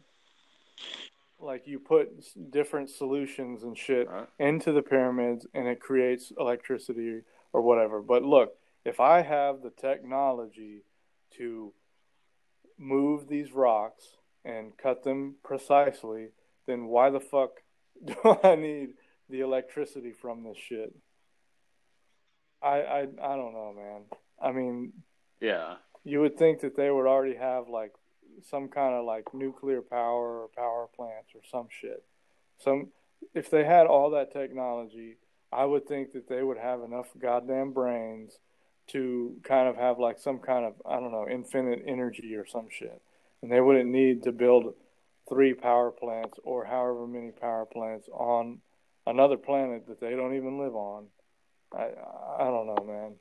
Like 1.39 1.67
you 1.67 1.79
put 1.79 2.09
different 2.51 2.89
solutions 2.89 3.63
and 3.63 3.77
shit 3.77 4.09
Right. 4.09 4.27
into 4.39 4.71
the 4.71 4.81
pyramids, 4.81 5.45
and 5.53 5.67
it 5.67 5.79
creates 5.79 6.31
electricity 6.39 7.21
or 7.53 7.61
whatever. 7.61 8.01
But 8.01 8.23
look, 8.23 8.53
if 8.85 8.99
I 8.99 9.21
have 9.21 9.61
the 9.61 9.69
technology 9.69 10.83
to 11.37 11.73
move 12.79 13.27
these 13.27 13.51
rocks 13.51 14.17
and 14.45 14.75
cut 14.77 15.03
them 15.03 15.35
precisely, 15.43 16.29
then 16.67 16.85
why 16.87 17.09
the 17.09 17.19
fuck 17.19 17.51
do 18.05 18.15
I 18.43 18.55
need 18.55 18.89
the 19.29 19.39
electricity 19.41 20.11
from 20.11 20.43
this 20.43 20.57
shit? 20.57 20.93
I 22.61 22.81
I 22.81 22.99
I 23.01 23.35
don't 23.35 23.53
know, 23.53 23.73
man. 23.75 24.01
I 24.41 24.51
mean, 24.51 24.93
Yeah. 25.41 25.75
you 26.03 26.21
would 26.21 26.37
think 26.37 26.61
that 26.61 26.75
they 26.75 26.89
would 26.91 27.07
already 27.07 27.35
have 27.35 27.67
like 27.69 27.93
some 28.43 28.67
kind 28.67 28.93
of 28.93 29.05
like 29.05 29.33
nuclear 29.33 29.81
power 29.81 30.41
or 30.43 30.49
power 30.55 30.87
plants 30.95 31.33
or 31.33 31.41
some 31.49 31.67
shit. 31.69 32.03
Some 32.59 32.91
if 33.33 33.49
they 33.49 33.63
had 33.63 33.87
all 33.87 34.11
that 34.11 34.31
technology, 34.31 35.17
I 35.51 35.65
would 35.65 35.87
think 35.87 36.11
that 36.13 36.27
they 36.29 36.43
would 36.43 36.57
have 36.57 36.81
enough 36.81 37.07
goddamn 37.17 37.71
brains 37.73 38.39
to 38.87 39.35
kind 39.43 39.67
of 39.67 39.75
have 39.75 39.99
like 39.99 40.19
some 40.19 40.39
kind 40.39 40.65
of 40.65 40.73
I 40.85 40.99
don't 40.99 41.11
know, 41.11 41.27
infinite 41.29 41.83
energy 41.87 42.35
or 42.35 42.45
some 42.45 42.67
shit. 42.69 43.01
And 43.41 43.51
they 43.51 43.61
wouldn't 43.61 43.89
need 43.89 44.23
to 44.23 44.31
build 44.31 44.73
three 45.29 45.53
power 45.53 45.91
plants 45.91 46.39
or 46.43 46.65
however 46.65 47.07
many 47.07 47.31
power 47.31 47.65
plants 47.65 48.07
on 48.13 48.59
another 49.05 49.37
planet 49.37 49.87
that 49.87 49.99
they 49.99 50.11
don't 50.11 50.35
even 50.35 50.59
live 50.59 50.75
on. 50.75 51.07
I 51.73 51.89
I 52.39 52.43
don't 52.45 52.67
know, 52.67 52.83
man. 52.85 53.15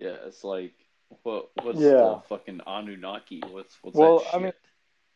Yeah, 0.00 0.16
it's 0.26 0.44
like 0.44 0.74
what 1.22 1.50
what's 1.62 1.80
Yeah. 1.80 2.16
the 2.16 2.20
fucking 2.28 2.60
Anunnaki? 2.66 3.42
What's 3.50 3.76
what's 3.82 3.96
Well, 3.96 4.20
that 4.20 4.34
I 4.34 4.38
mean. 4.38 4.52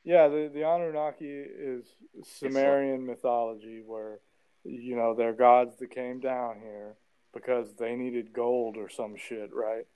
Yeah, 0.02 0.28
the 0.28 0.50
the 0.52 0.62
Anunnaki 0.66 1.28
is 1.28 1.84
Sumerian 2.24 3.04
mythology 3.06 3.82
where 3.84 4.20
you 4.64 4.96
know 4.96 5.14
they're 5.14 5.34
gods 5.34 5.76
that 5.78 5.90
came 5.90 6.20
down 6.20 6.60
here 6.60 6.96
because 7.34 7.74
they 7.74 7.94
needed 7.96 8.32
gold 8.32 8.76
or 8.78 8.88
some 8.88 9.14
shit, 9.16 9.50
right? 9.52 9.86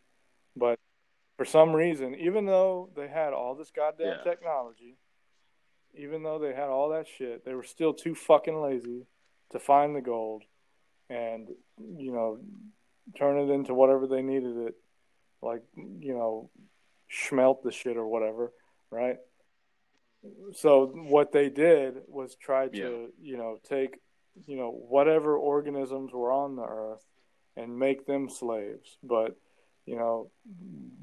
But 0.57 0.78
for 1.36 1.44
some 1.44 1.74
reason, 1.74 2.15
even 2.15 2.47
though 2.47 2.90
they 2.94 3.09
had 3.09 3.32
all 3.32 3.55
this 3.55 3.70
goddamn 3.70 4.19
Yeah. 4.19 4.23
technology, 4.23 4.97
even 5.94 6.23
though 6.23 6.39
they 6.39 6.52
had 6.55 6.69
all 6.69 6.89
that 6.90 7.06
shit, 7.06 7.44
they 7.44 7.55
were 7.55 7.62
still 7.62 7.94
too 7.94 8.15
fucking 8.15 8.61
lazy 8.61 9.06
to 9.51 9.59
find 9.59 9.94
the 9.94 10.01
gold 10.01 10.44
and 11.09 11.55
you 11.78 12.11
know 12.12 12.40
turn 13.16 13.39
it 13.39 13.52
into 13.52 13.74
whatever 13.74 14.06
they 14.06 14.23
needed 14.23 14.56
it, 14.56 14.74
like 15.43 15.62
you 15.77 16.15
know, 16.15 16.51
smelt 17.11 17.62
the 17.62 17.70
shit 17.70 17.97
or 17.97 18.06
whatever, 18.06 18.52
right? 18.90 19.19
So 20.55 20.86
what 20.86 21.32
they 21.32 21.51
did 21.51 22.02
was 22.09 22.35
try 22.36 22.69
to, 22.69 23.12
you 23.20 23.36
know, 23.36 23.59
take, 23.62 24.01
you 24.47 24.56
know, 24.56 24.70
whatever 24.70 25.36
organisms 25.36 26.12
were 26.15 26.32
on 26.32 26.56
the 26.56 26.65
earth 26.65 27.05
and 27.56 27.78
make 27.78 28.06
them 28.06 28.31
slaves. 28.31 28.97
But, 29.02 29.36
you 29.86 29.97
know, 29.97 30.31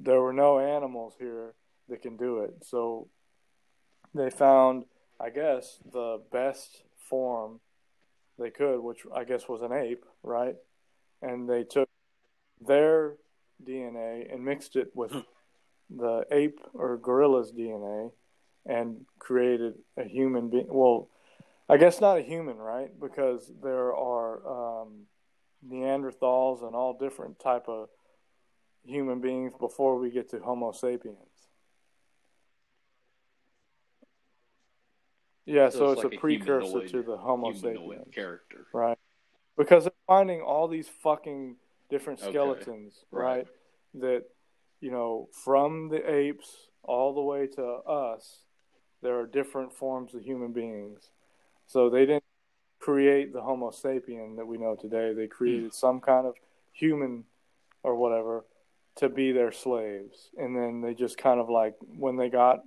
there 0.02 0.22
were 0.22 0.34
no 0.34 0.60
animals 0.60 1.14
here 1.20 1.53
that 1.90 2.02
can 2.02 2.18
do 2.18 2.40
it. 2.40 2.53
So 2.64 3.08
they 4.14 4.30
found, 4.30 4.86
I 5.20 5.30
guess, 5.30 5.80
the 5.91 6.22
best 6.32 6.84
form 6.98 7.60
they 8.40 8.49
could, 8.49 8.80
which 8.80 9.06
I 9.14 9.24
guess 9.24 9.48
was 9.48 9.62
an 9.62 9.72
ape, 9.72 10.06
right? 10.24 10.56
And 11.22 11.48
they 11.48 11.64
took 11.64 11.88
their 12.66 13.16
DNA 13.64 14.34
and 14.34 14.44
mixed 14.44 14.76
it 14.76 14.91
with 14.95 15.14
the 15.90 16.26
ape 16.32 16.60
or 16.74 16.98
gorilla's 16.98 17.52
DNA 17.52 18.12
and 18.66 19.06
created 19.20 19.76
a 19.98 20.03
human 20.03 20.49
being. 20.49 20.68
Well, 20.70 21.10
I 21.70 21.78
guess 21.78 22.02
not 22.02 22.18
a 22.18 22.22
human, 22.22 22.58
right? 22.58 22.90
Because 22.99 23.52
there 23.64 23.94
are 23.95 24.82
um, 24.82 25.06
Neanderthals 25.68 26.66
and 26.66 26.76
all 26.76 26.98
different 26.99 27.40
type 27.40 27.68
of 27.68 27.90
human 28.84 29.22
beings 29.22 29.53
before 29.60 29.98
we 29.98 30.10
get 30.10 30.30
to 30.32 30.40
Homo 30.40 30.72
sapiens. 30.72 31.18
Yeah, 35.45 35.70
so, 35.70 35.91
it's, 35.91 36.03
like 36.03 36.14
a 36.14 36.18
precursor 36.18 36.68
humanoid- 36.68 36.90
to 36.91 37.03
the 37.03 37.18
Homo 37.18 37.52
sapiens, 37.53 38.14
character. 38.14 38.68
right? 38.74 38.98
Because 39.58 39.86
they're 39.86 39.94
finding 40.08 40.41
all 40.41 40.68
these 40.68 40.88
fucking 40.88 41.58
different 41.90 42.22
Okay. 42.22 42.32
skeletons, 42.32 43.06
Right. 43.12 43.24
right? 43.24 43.48
That 43.95 44.30
you 44.80 44.90
know, 44.90 45.30
from 45.32 45.90
the 45.90 46.10
apes 46.10 46.70
all 46.84 47.14
the 47.14 47.22
way 47.22 47.45
to 47.45 47.64
us, 47.64 48.44
there 49.02 49.20
are 49.20 49.28
different 49.28 49.72
forms 49.72 50.16
of 50.16 50.24
human 50.24 50.53
beings. 50.53 51.12
So 51.68 51.90
they 51.90 52.06
didn't 52.06 52.24
create 52.80 53.32
the 53.32 53.41
Homo 53.41 53.70
sapien 53.70 54.36
that 54.38 54.48
we 54.48 54.58
know 54.58 54.76
today. 54.76 55.14
They 55.14 55.28
created 55.28 55.66
hmm. 55.66 55.70
some 55.70 56.02
kind 56.02 56.26
of 56.26 56.36
human 56.72 57.26
or 57.84 57.95
whatever 57.95 58.45
to 58.98 59.10
be 59.10 59.32
their 59.32 59.52
slaves. 59.52 60.30
And 60.38 60.56
then 60.56 60.82
they 60.82 60.94
just 60.94 61.18
kind 61.18 61.40
of 61.40 61.50
like, 61.50 61.76
when 61.98 62.18
they 62.18 62.30
got 62.30 62.60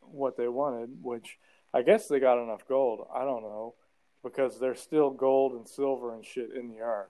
what 0.00 0.36
they 0.36 0.48
wanted, 0.48 0.90
which 1.02 1.38
I 1.72 1.82
guess 1.82 2.08
they 2.08 2.20
got 2.20 2.42
enough 2.42 2.66
gold, 2.68 3.06
I 3.14 3.24
don't 3.24 3.42
know, 3.42 3.74
because 4.22 4.58
there's 4.58 4.80
still 4.80 5.10
gold 5.10 5.52
and 5.52 5.68
silver 5.68 6.14
and 6.14 6.24
shit 6.24 6.50
in 6.52 6.68
the 6.68 6.80
earth. 6.80 7.08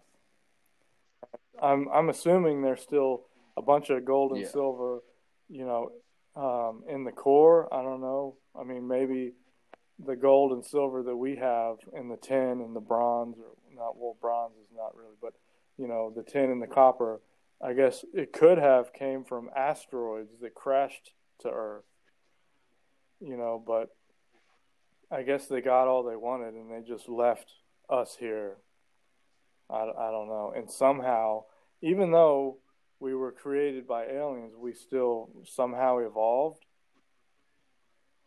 I'm 1.60 1.88
I'm 1.88 2.08
assuming 2.08 2.62
there's 2.62 2.80
still 2.80 3.24
a 3.56 3.62
bunch 3.62 3.90
of 3.90 4.04
gold 4.04 4.32
and 4.32 4.40
Yeah. 4.42 4.48
silver, 4.48 5.02
you 5.48 5.66
know, 5.66 5.92
um, 6.36 6.84
in 6.88 7.04
the 7.04 7.12
core. 7.12 7.72
I 7.74 7.82
don't 7.82 8.00
know. 8.00 8.36
I 8.58 8.62
mean, 8.62 8.86
maybe 8.86 9.32
the 9.98 10.16
gold 10.16 10.52
and 10.52 10.64
silver 10.64 11.02
that 11.02 11.16
we 11.16 11.36
have 11.36 11.76
in 11.92 12.08
the 12.08 12.16
tin 12.16 12.60
and 12.62 12.74
the 12.74 12.80
bronze, 12.80 13.36
or 13.38 13.52
not, 13.74 13.96
well, 13.96 14.16
bronze 14.20 14.56
is 14.56 14.70
not 14.74 14.96
really, 14.96 15.16
but 15.20 15.34
you 15.76 15.86
know, 15.88 16.10
the 16.14 16.22
tin 16.22 16.50
and 16.50 16.62
the 16.62 16.66
copper. 16.66 17.20
I 17.62 17.74
guess 17.74 18.04
it 18.14 18.32
could 18.32 18.58
have 18.58 18.92
came 18.92 19.24
from 19.24 19.50
asteroids 19.54 20.32
that 20.40 20.54
crashed 20.54 21.12
to 21.40 21.50
Earth. 21.50 21.84
You 23.20 23.36
know, 23.36 23.62
but 23.64 23.90
I 25.10 25.22
guess 25.22 25.46
they 25.46 25.60
got 25.60 25.88
all 25.88 26.02
they 26.04 26.16
wanted 26.16 26.54
and 26.54 26.70
they 26.70 26.86
just 26.88 27.08
left 27.08 27.52
us 27.88 28.16
here. 28.18 28.56
I, 29.68 29.82
I 29.82 30.10
don't 30.10 30.28
know. 30.28 30.52
And 30.56 30.70
somehow, 30.70 31.44
even 31.82 32.12
though 32.12 32.58
we 32.98 33.14
were 33.14 33.32
created 33.32 33.86
by 33.86 34.06
aliens, 34.06 34.54
we 34.56 34.72
still 34.72 35.30
somehow 35.44 35.98
evolved. 35.98 36.64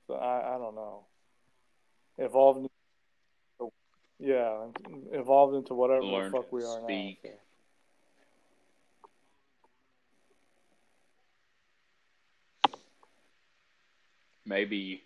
So 0.07 0.15
I, 0.15 0.55
I 0.55 0.57
don't 0.57 0.75
know. 0.75 1.05
Evolved. 2.17 2.67
Yeah, 4.19 4.67
evolved 5.11 5.55
into 5.55 5.73
whatever 5.73 6.03
Learned 6.03 6.33
the 6.33 6.37
fuck 6.37 6.51
we 6.51 6.63
are 6.63 6.81
speak. 6.83 7.19
now. 7.23 7.29
Maybe 14.45 15.03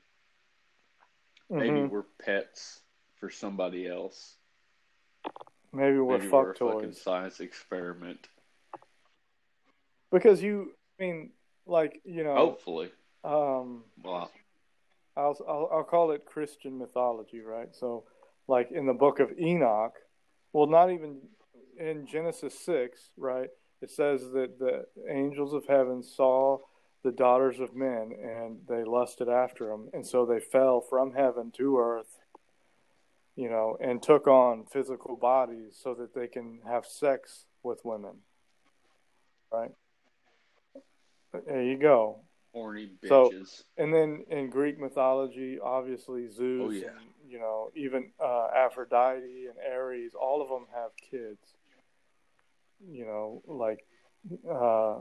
so. 1.49 1.57
maybe 1.57 1.83
we're 1.83 2.05
pets 2.23 2.81
for 3.19 3.29
somebody 3.29 3.87
else. 3.87 4.35
maybe 5.73 5.97
we're 5.97 6.17
maybe 6.17 6.29
fuck 6.29 6.59
we're 6.59 6.69
a 6.69 6.73
fucking 6.73 6.93
science 6.93 7.39
experiment. 7.39 8.27
Because 10.11 10.41
you, 10.41 10.71
I 10.99 11.03
mean, 11.03 11.31
like 11.65 12.01
you 12.05 12.23
know, 12.23 12.35
Hopefully. 12.35 12.91
um, 13.23 13.83
Well, 14.03 14.31
I'll, 15.15 15.37
I'll 15.47 15.69
I'll 15.73 15.83
call 15.83 16.11
it 16.11 16.25
Christian 16.25 16.77
mythology, 16.77 17.41
right? 17.41 17.69
So, 17.75 18.05
like 18.47 18.71
in 18.71 18.85
the 18.85 18.93
book 18.93 19.19
of 19.19 19.31
Enoch, 19.39 19.93
well, 20.53 20.67
not 20.67 20.91
even 20.91 21.17
in 21.79 22.07
Genesis 22.07 22.57
six, 22.57 23.09
right? 23.17 23.49
It 23.81 23.91
says 23.91 24.21
that 24.31 24.57
the 24.59 24.85
angels 25.09 25.53
of 25.53 25.65
heaven 25.67 26.01
saw 26.01 26.59
the 27.07 27.13
daughters 27.13 27.57
of 27.61 27.73
men, 27.73 28.11
and 28.21 28.57
they 28.67 28.83
lusted 28.83 29.29
after 29.29 29.67
them, 29.67 29.89
and 29.93 30.05
so 30.05 30.25
they 30.25 30.41
fell 30.41 30.81
from 30.81 31.13
heaven 31.13 31.51
to 31.55 31.77
earth, 31.79 32.19
you 33.37 33.49
know, 33.49 33.77
and 33.79 34.03
took 34.03 34.27
on 34.27 34.65
physical 34.65 35.15
bodies 35.15 35.79
so 35.81 35.93
that 35.93 36.13
they 36.13 36.27
can 36.27 36.59
have 36.67 36.85
sex 36.85 37.45
with 37.63 37.79
women, 37.85 38.15
right? 39.53 39.71
There 41.45 41.63
you 41.63 41.77
go. 41.77 42.19
Horny 42.53 42.89
bitches. 43.01 43.47
So- 43.47 43.63
And 43.77 43.93
then 43.93 44.25
in 44.29 44.49
Greek 44.49 44.77
mythology, 44.77 45.59
obviously 45.61 46.27
Zeus, 46.27 46.61
Oh, 46.65 46.69
yeah. 46.71 46.87
and, 46.87 47.07
you 47.25 47.39
know, 47.39 47.69
even 47.73 48.11
uh, 48.19 48.47
Aphrodite 48.53 49.45
and 49.47 49.57
Ares, 49.73 50.13
all 50.13 50.41
of 50.41 50.49
them 50.49 50.65
have 50.73 50.91
kids. 51.09 51.55
You 52.85 53.05
know, 53.05 53.41
like 53.47 53.85
uh, 54.49 54.99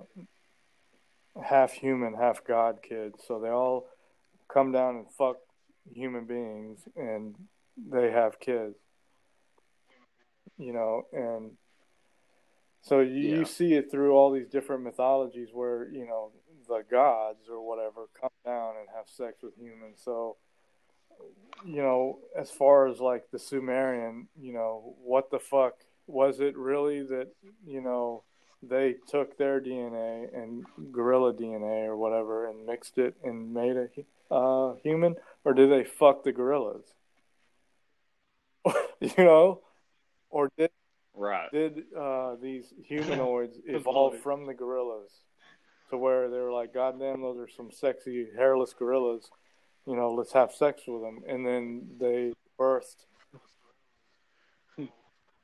half 1.44 1.72
human, 1.72 2.14
half 2.14 2.44
god 2.44 2.82
kids. 2.82 3.22
So 3.26 3.40
they 3.40 3.48
all 3.50 3.86
come 4.48 4.72
down 4.72 4.96
and 4.96 5.10
fuck 5.12 5.36
human 5.92 6.24
beings, 6.24 6.80
and 6.96 7.34
they 7.76 8.10
have 8.10 8.40
kids. 8.40 8.76
You 10.58 10.72
know, 10.72 11.02
and 11.12 11.52
so 12.80 13.00
you, 13.00 13.14
Yeah. 13.20 13.36
you 13.38 13.44
see 13.44 13.74
it 13.74 13.90
through 13.90 14.14
all 14.14 14.30
these 14.30 14.48
different 14.48 14.82
mythologies 14.84 15.50
where 15.52 15.88
you 15.90 16.06
know 16.06 16.32
the 16.68 16.82
gods 16.90 17.48
or 17.50 17.60
whatever 17.60 18.06
come 18.18 18.30
down 18.44 18.76
and 18.78 18.88
have 18.94 19.08
sex 19.08 19.42
with 19.42 19.56
humans. 19.58 20.00
So 20.02 20.36
you 21.64 21.82
know, 21.82 22.18
as 22.36 22.50
far 22.50 22.86
as 22.88 23.00
like 23.00 23.30
the 23.30 23.38
Sumerian, 23.38 24.28
you 24.38 24.52
know, 24.52 24.94
what 25.02 25.30
the 25.30 25.38
fuck 25.38 25.74
was 26.06 26.40
it 26.40 26.56
really 26.56 27.02
that 27.02 27.28
you 27.66 27.80
know 27.80 28.22
they 28.62 28.96
took 29.08 29.36
their 29.38 29.60
DNA 29.60 30.28
and 30.34 30.64
gorilla 30.92 31.32
DNA 31.32 31.86
or 31.86 31.96
whatever 31.96 32.48
and 32.48 32.66
mixed 32.66 32.98
it 32.98 33.14
and 33.22 33.52
made 33.52 33.76
a 33.76 34.34
uh, 34.34 34.74
human, 34.82 35.16
or 35.44 35.54
did 35.54 35.70
they 35.70 35.84
fuck 35.84 36.24
the 36.24 36.32
gorillas? 36.32 36.84
you 39.00 39.12
know, 39.18 39.60
or 40.30 40.50
did 40.58 40.70
Right. 41.18 41.50
did 41.50 41.84
uh, 41.98 42.34
these 42.42 42.74
humanoids 42.84 43.58
evolve 43.66 44.18
from 44.18 44.44
the 44.46 44.52
gorillas 44.52 45.10
to 45.90 45.96
where 45.96 46.28
they 46.28 46.36
were 46.36 46.52
like, 46.52 46.74
God 46.74 46.98
damn, 47.00 47.22
those 47.22 47.38
are 47.38 47.48
some 47.48 47.70
sexy 47.72 48.26
hairless 48.36 48.74
gorillas. 48.74 49.30
You 49.86 49.96
know, 49.96 50.12
let's 50.12 50.32
have 50.32 50.52
sex 50.52 50.82
with 50.86 51.00
them. 51.02 51.22
And 51.26 51.46
then 51.46 51.86
they 51.98 52.32
birthed. 52.60 53.06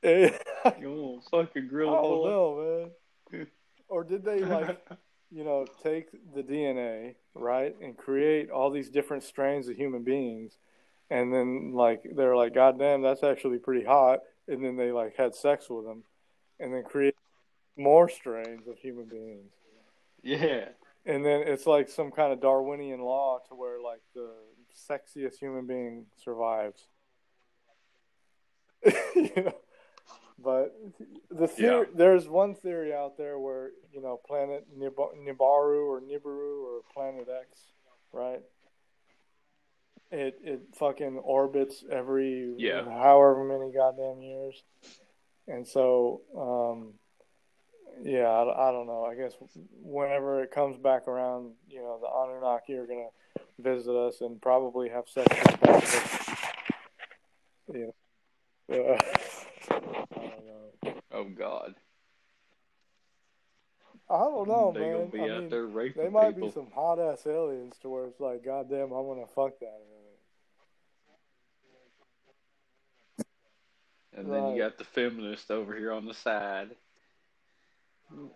I 0.04 0.34
Oh, 0.64 1.20
fucking 1.30 1.68
boy. 1.68 2.28
know, 2.28 2.78
man. 2.80 2.90
Or 3.88 4.04
did 4.04 4.24
they 4.24 4.40
like, 4.40 4.82
you 5.30 5.44
know, 5.44 5.66
take 5.82 6.06
the 6.34 6.42
DNA, 6.42 7.16
right, 7.34 7.76
and 7.82 7.94
create 7.94 8.50
all 8.50 8.70
these 8.70 8.88
different 8.88 9.22
strains 9.22 9.68
of 9.68 9.76
human 9.76 10.02
beings, 10.02 10.56
and 11.10 11.30
then 11.30 11.72
like 11.74 12.02
they're 12.16 12.34
like, 12.34 12.54
God 12.54 12.78
damn, 12.78 13.02
that's 13.02 13.22
actually 13.22 13.58
pretty 13.58 13.84
hot, 13.84 14.20
and 14.48 14.64
then 14.64 14.76
they 14.76 14.92
like 14.92 15.14
had 15.16 15.34
sex 15.34 15.68
with 15.68 15.84
them, 15.84 16.04
and 16.58 16.72
then 16.72 16.84
create 16.84 17.16
more 17.76 18.08
strains 18.08 18.66
of 18.66 18.78
human 18.78 19.04
beings, 19.04 19.52
yeah. 20.22 20.68
and 21.04 21.22
then 21.22 21.42
it's 21.42 21.66
like 21.66 21.90
some 21.90 22.10
kind 22.10 22.32
of 22.32 22.40
Darwinian 22.40 23.02
law 23.02 23.40
to 23.50 23.54
where 23.54 23.78
like 23.78 24.00
the 24.14 24.30
sexiest 24.90 25.36
human 25.38 25.66
being 25.66 26.06
survives. 26.24 26.86
you 29.14 29.30
know? 29.36 29.54
But 30.42 30.74
the 31.30 31.46
theory, 31.46 31.86
Yeah. 31.86 31.92
there's 31.94 32.28
one 32.28 32.54
theory 32.54 32.92
out 32.94 33.16
there 33.16 33.38
where 33.38 33.70
you 33.92 34.00
know 34.00 34.16
planet 34.26 34.66
Nib- 34.74 34.96
Nibiru 34.96 35.86
or 35.86 36.00
Nibiru 36.00 36.62
or 36.64 36.80
Planet 36.94 37.28
X, 37.28 37.72
right? 38.12 38.42
It 40.10 40.38
it 40.42 40.60
fucking 40.74 41.18
orbits 41.18 41.84
every 41.90 42.54
Yeah. 42.58 42.84
however 42.84 43.44
many 43.44 43.72
goddamn 43.72 44.20
years, 44.22 44.62
and 45.46 45.66
so 45.66 46.22
um, 46.36 46.94
yeah, 48.02 48.28
I, 48.28 48.68
I 48.68 48.72
don't 48.72 48.86
know. 48.86 49.04
I 49.04 49.14
guess 49.14 49.32
whenever 49.82 50.42
it 50.42 50.50
comes 50.50 50.76
back 50.76 51.06
around, 51.08 51.52
you 51.68 51.80
know, 51.80 51.98
the 52.00 52.08
Anunnaki 52.08 52.74
are 52.74 52.86
gonna 52.86 53.08
visit 53.58 53.94
us 53.94 54.20
and 54.22 54.40
probably 54.42 54.88
have 54.88 55.08
sex 55.08 55.28
with 55.60 55.68
us. 55.68 56.28
You 57.72 57.92
know, 58.68 58.74
uh, 58.74 58.74
I 58.74 58.76
don't 58.76 58.86
know. 58.86 59.21
Oh 61.22 61.28
God. 61.28 61.74
I 64.10 64.18
don't 64.18 64.48
know, 64.48 64.72
they 64.74 64.80
man. 64.80 64.92
gonna 64.92 65.06
be 65.06 65.20
I 65.20 65.34
out 65.34 65.40
mean, 65.42 65.48
there 65.48 65.64
raping 65.66 66.02
they 66.02 66.08
might 66.10 66.34
people. 66.34 66.48
be 66.48 66.52
some 66.54 66.70
hot 66.74 66.98
ass 66.98 67.26
aliens 67.26 67.74
to 67.82 67.88
where 67.88 68.04
it's 68.06 68.20
like, 68.20 68.44
goddamn, 68.44 68.92
I 68.92 69.00
want 69.00 69.26
to 69.26 69.32
fuck 69.32 69.58
that. 69.60 69.80
And 74.14 74.30
then 74.30 74.42
Right. 74.42 74.52
you 74.56 74.58
got 74.62 74.76
the 74.76 74.84
feminist 74.84 75.50
over 75.50 75.74
here 75.74 75.92
on 75.92 76.04
the 76.04 76.12
side. 76.14 76.76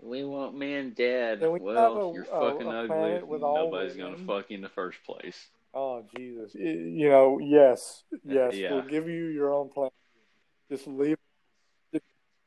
We 0.01 0.25
want 0.25 0.55
men 0.57 0.95
dead. 0.97 1.43
We 1.43 1.61
well, 1.61 2.11
a- 2.11 2.15
you're 2.15 2.23
a- 2.23 2.27
fucking 2.27 2.67
a 2.67 2.71
ugly. 2.71 3.39
Nobody's 3.39 3.97
gonna 3.97 4.17
fuck 4.17 4.49
you 4.51 4.57
in 4.57 4.63
the 4.63 4.71
first 4.71 5.03
place. 5.05 5.51
Oh 5.75 6.03
Jesus! 6.17 6.55
You 6.55 7.11
know, 7.11 7.39
yes, 7.39 8.05
uh, 8.15 8.17
yes. 8.25 8.55
yeah. 8.55 8.73
We'll 8.73 8.89
give 8.89 9.07
you 9.07 9.27
your 9.27 9.53
own 9.53 9.69
plan. 9.69 9.91
Just 10.71 10.87
leave. 10.87 11.19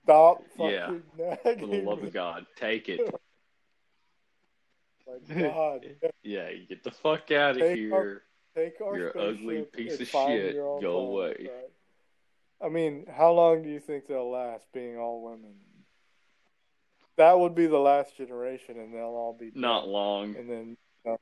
Stop 0.10 0.44
fucking 0.57 0.72
Yeah. 1.19 1.36
For 1.44 1.53
the 1.68 1.81
love 1.84 2.02
of 2.03 2.11
God, 2.11 2.48
take 2.56 2.90
it. 2.90 2.99
My 5.07 5.44
God, 5.44 5.86
yeah, 6.23 6.52
get 6.68 6.84
the 6.84 6.90
fuck 6.91 7.30
out 7.31 7.52
of 7.52 7.57
Take 7.57 7.69
our- 7.69 7.76
here. 7.76 8.22
take 8.56 8.81
our 8.81 8.98
You're 8.98 9.15
ugly 9.19 9.61
piece 9.72 9.99
of 9.99 10.07
shit. 10.07 10.56
Go 10.56 10.80
planet, 10.80 10.86
away. 10.90 11.36
right? 11.41 11.69
I 12.61 12.69
mean, 12.69 13.06
how 13.15 13.31
long 13.34 13.61
do 13.64 13.69
you 13.69 13.80
think 13.80 14.07
they'll 14.07 14.30
last 14.31 14.65
being 14.73 14.98
all 14.98 15.22
women? 15.22 15.53
That 17.18 17.38
would 17.40 17.53
be 17.53 17.68
the 17.68 17.77
last 17.77 18.18
generation, 18.18 18.80
and 18.80 18.94
they'll 18.94 19.03
all 19.03 19.36
be. 19.40 19.52
Not 19.53 19.88
long. 19.88 20.36
And 20.36 20.49
then 20.49 20.77
uh, 21.07 21.18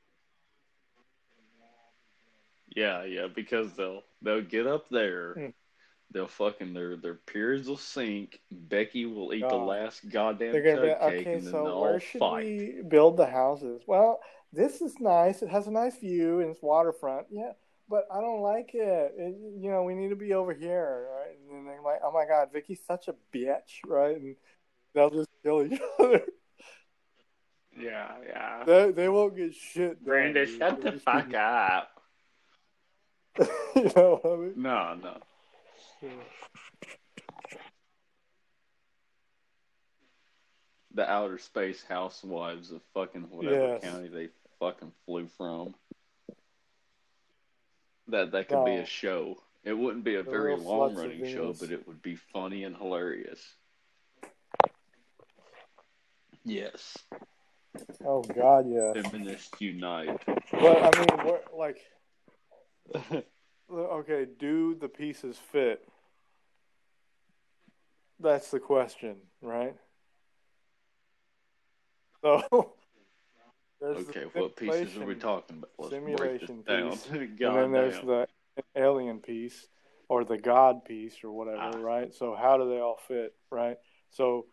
Yeah, 2.74 3.04
yeah, 3.04 3.26
because 3.34 3.74
they'll 3.74 4.02
they'll 4.22 4.42
get 4.42 4.66
up 4.66 4.88
there. 4.90 5.52
They'll 6.10 6.26
fucking 6.26 6.72
their 6.72 6.96
their 6.96 7.14
periods 7.16 7.68
will 7.68 7.76
sink. 7.76 8.40
Becky 8.50 9.04
will 9.04 9.34
eat 9.34 9.46
the 9.46 9.54
last 9.56 10.08
goddamn 10.08 10.52
they're 10.52 10.62
gonna 10.62 10.94
tug 10.94 11.00
be 11.00 11.16
cake, 11.18 11.26
okay. 11.26 11.34
and 11.34 11.42
then 11.44 11.52
So 11.52 11.64
they'll 11.64 11.80
where 11.80 11.92
all 11.94 11.98
should 11.98 12.18
fight. 12.18 12.44
we 12.44 12.82
build 12.88 13.16
the 13.18 13.26
houses? 13.26 13.82
Well, 13.86 14.20
this 14.52 14.80
is 14.80 14.98
nice. 15.00 15.42
It 15.42 15.50
has 15.50 15.66
a 15.66 15.70
nice 15.70 15.98
view 15.98 16.40
and 16.40 16.50
it's 16.50 16.62
waterfront. 16.62 17.26
Yeah, 17.30 17.52
but 17.90 18.06
I 18.10 18.20
don't 18.22 18.40
like 18.40 18.70
it. 18.74 19.12
it 19.18 19.36
you 19.60 19.70
know, 19.70 19.82
we 19.82 19.94
need 19.94 20.08
to 20.08 20.16
be 20.16 20.32
over 20.32 20.54
here, 20.54 21.08
right? 21.14 21.36
And 21.38 21.50
then 21.58 21.64
they're 21.66 21.82
like, 21.82 22.00
"Oh 22.02 22.10
my 22.12 22.24
God, 22.26 22.48
Vicky's 22.54 22.80
such 22.86 23.08
a 23.08 23.14
bitch," 23.34 23.80
right? 23.86 24.16
And 24.16 24.34
they'll 24.94 25.10
just 25.10 25.28
kill 25.42 25.62
each 25.62 25.78
other. 25.98 26.22
Yeah, 27.78 28.12
yeah. 28.26 28.64
they 28.64 28.90
they 28.92 29.08
won't 29.10 29.36
get 29.36 29.54
shit. 29.54 29.96
done, 30.02 30.04
Brenda, 30.04 30.46
shut 30.46 30.80
the 30.80 30.92
fuck 30.92 31.34
up. 31.34 31.90
you 33.76 33.92
know 33.94 34.18
what 34.22 34.32
I 34.32 34.36
mean? 34.36 34.54
No, 34.56 34.94
no. 34.94 35.16
The 40.94 41.08
outer 41.08 41.38
space 41.38 41.84
housewives 41.88 42.72
of 42.72 42.82
fucking 42.94 43.30
whatever 43.30 43.74
Yes. 43.74 43.82
county 43.82 44.08
they 44.08 44.28
fucking 44.58 44.92
flew 45.04 45.26
from. 45.28 45.74
That 48.08 48.32
that 48.32 48.48
could 48.48 48.64
be 48.64 48.76
a 48.76 48.86
show. 48.86 49.42
It 49.64 49.74
wouldn't 49.74 50.04
be 50.04 50.14
a 50.14 50.22
The 50.22 50.30
very 50.30 50.56
long 50.56 50.94
running 50.94 51.26
show, 51.26 51.52
but 51.52 51.70
it 51.70 51.86
would 51.86 52.00
be 52.00 52.16
funny 52.16 52.64
and 52.64 52.76
hilarious. 52.76 53.54
Yes. 56.44 56.96
Oh 58.04 58.22
God, 58.22 58.66
yeah. 58.70 58.94
Feminists 58.94 59.60
unite. 59.60 60.20
But 60.26 60.96
I 60.96 60.98
mean, 60.98 61.26
we're, 61.26 61.40
like, 61.54 61.84
okay, 63.70 64.26
do 64.38 64.74
the 64.74 64.88
pieces 64.88 65.36
fit? 65.52 65.86
That's 68.20 68.50
the 68.50 68.58
question, 68.58 69.16
right? 69.40 69.76
So, 72.22 72.42
there's 73.80 74.06
the 74.06 74.10
okay, 74.10 74.24
what 74.32 74.56
pieces 74.56 74.96
are 74.96 75.04
we 75.04 75.14
talking 75.14 75.58
about? 75.58 75.70
Let's 75.78 75.94
simulation 75.94 76.64
piece, 76.64 77.06
and 77.10 77.38
then 77.38 77.72
there's 77.72 78.00
the 78.00 78.26
alien 78.74 79.20
piece 79.20 79.68
or 80.08 80.24
the 80.24 80.38
God 80.38 80.84
piece 80.84 81.22
or 81.22 81.30
whatever, 81.30 81.58
Ah. 81.60 81.80
right? 81.80 82.14
So 82.14 82.34
how 82.34 82.56
do 82.56 82.68
they 82.68 82.80
all 82.80 82.98
fit, 83.06 83.34
right? 83.50 83.76
So, 84.10 84.46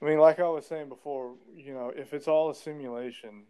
I 0.00 0.04
mean, 0.04 0.18
like 0.18 0.38
I 0.38 0.48
was 0.48 0.66
saying 0.66 0.88
before, 0.88 1.34
you 1.56 1.74
know, 1.74 1.92
if 1.94 2.14
it's 2.14 2.28
all 2.28 2.50
a 2.50 2.54
simulation, 2.54 3.44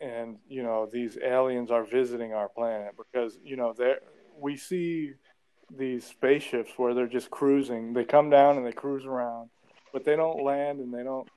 and 0.00 0.38
you 0.48 0.62
know 0.62 0.88
these 0.92 1.18
aliens 1.24 1.70
are 1.70 1.84
visiting 1.84 2.32
our 2.32 2.48
planet 2.48 2.94
because 2.96 3.38
you 3.42 3.56
know 3.56 3.74
we 4.38 4.56
see 4.56 5.12
these 5.76 6.04
spaceships 6.04 6.70
where 6.76 6.94
they're 6.94 7.06
just 7.06 7.30
cruising. 7.30 7.92
They 7.92 8.04
come 8.04 8.30
down 8.30 8.56
and 8.56 8.66
they 8.66 8.72
cruise 8.72 9.04
around, 9.04 9.50
but 9.92 10.04
they 10.04 10.16
don't 10.16 10.42
land 10.42 10.80
and 10.80 10.92
they 10.92 11.02
don't. 11.02 11.28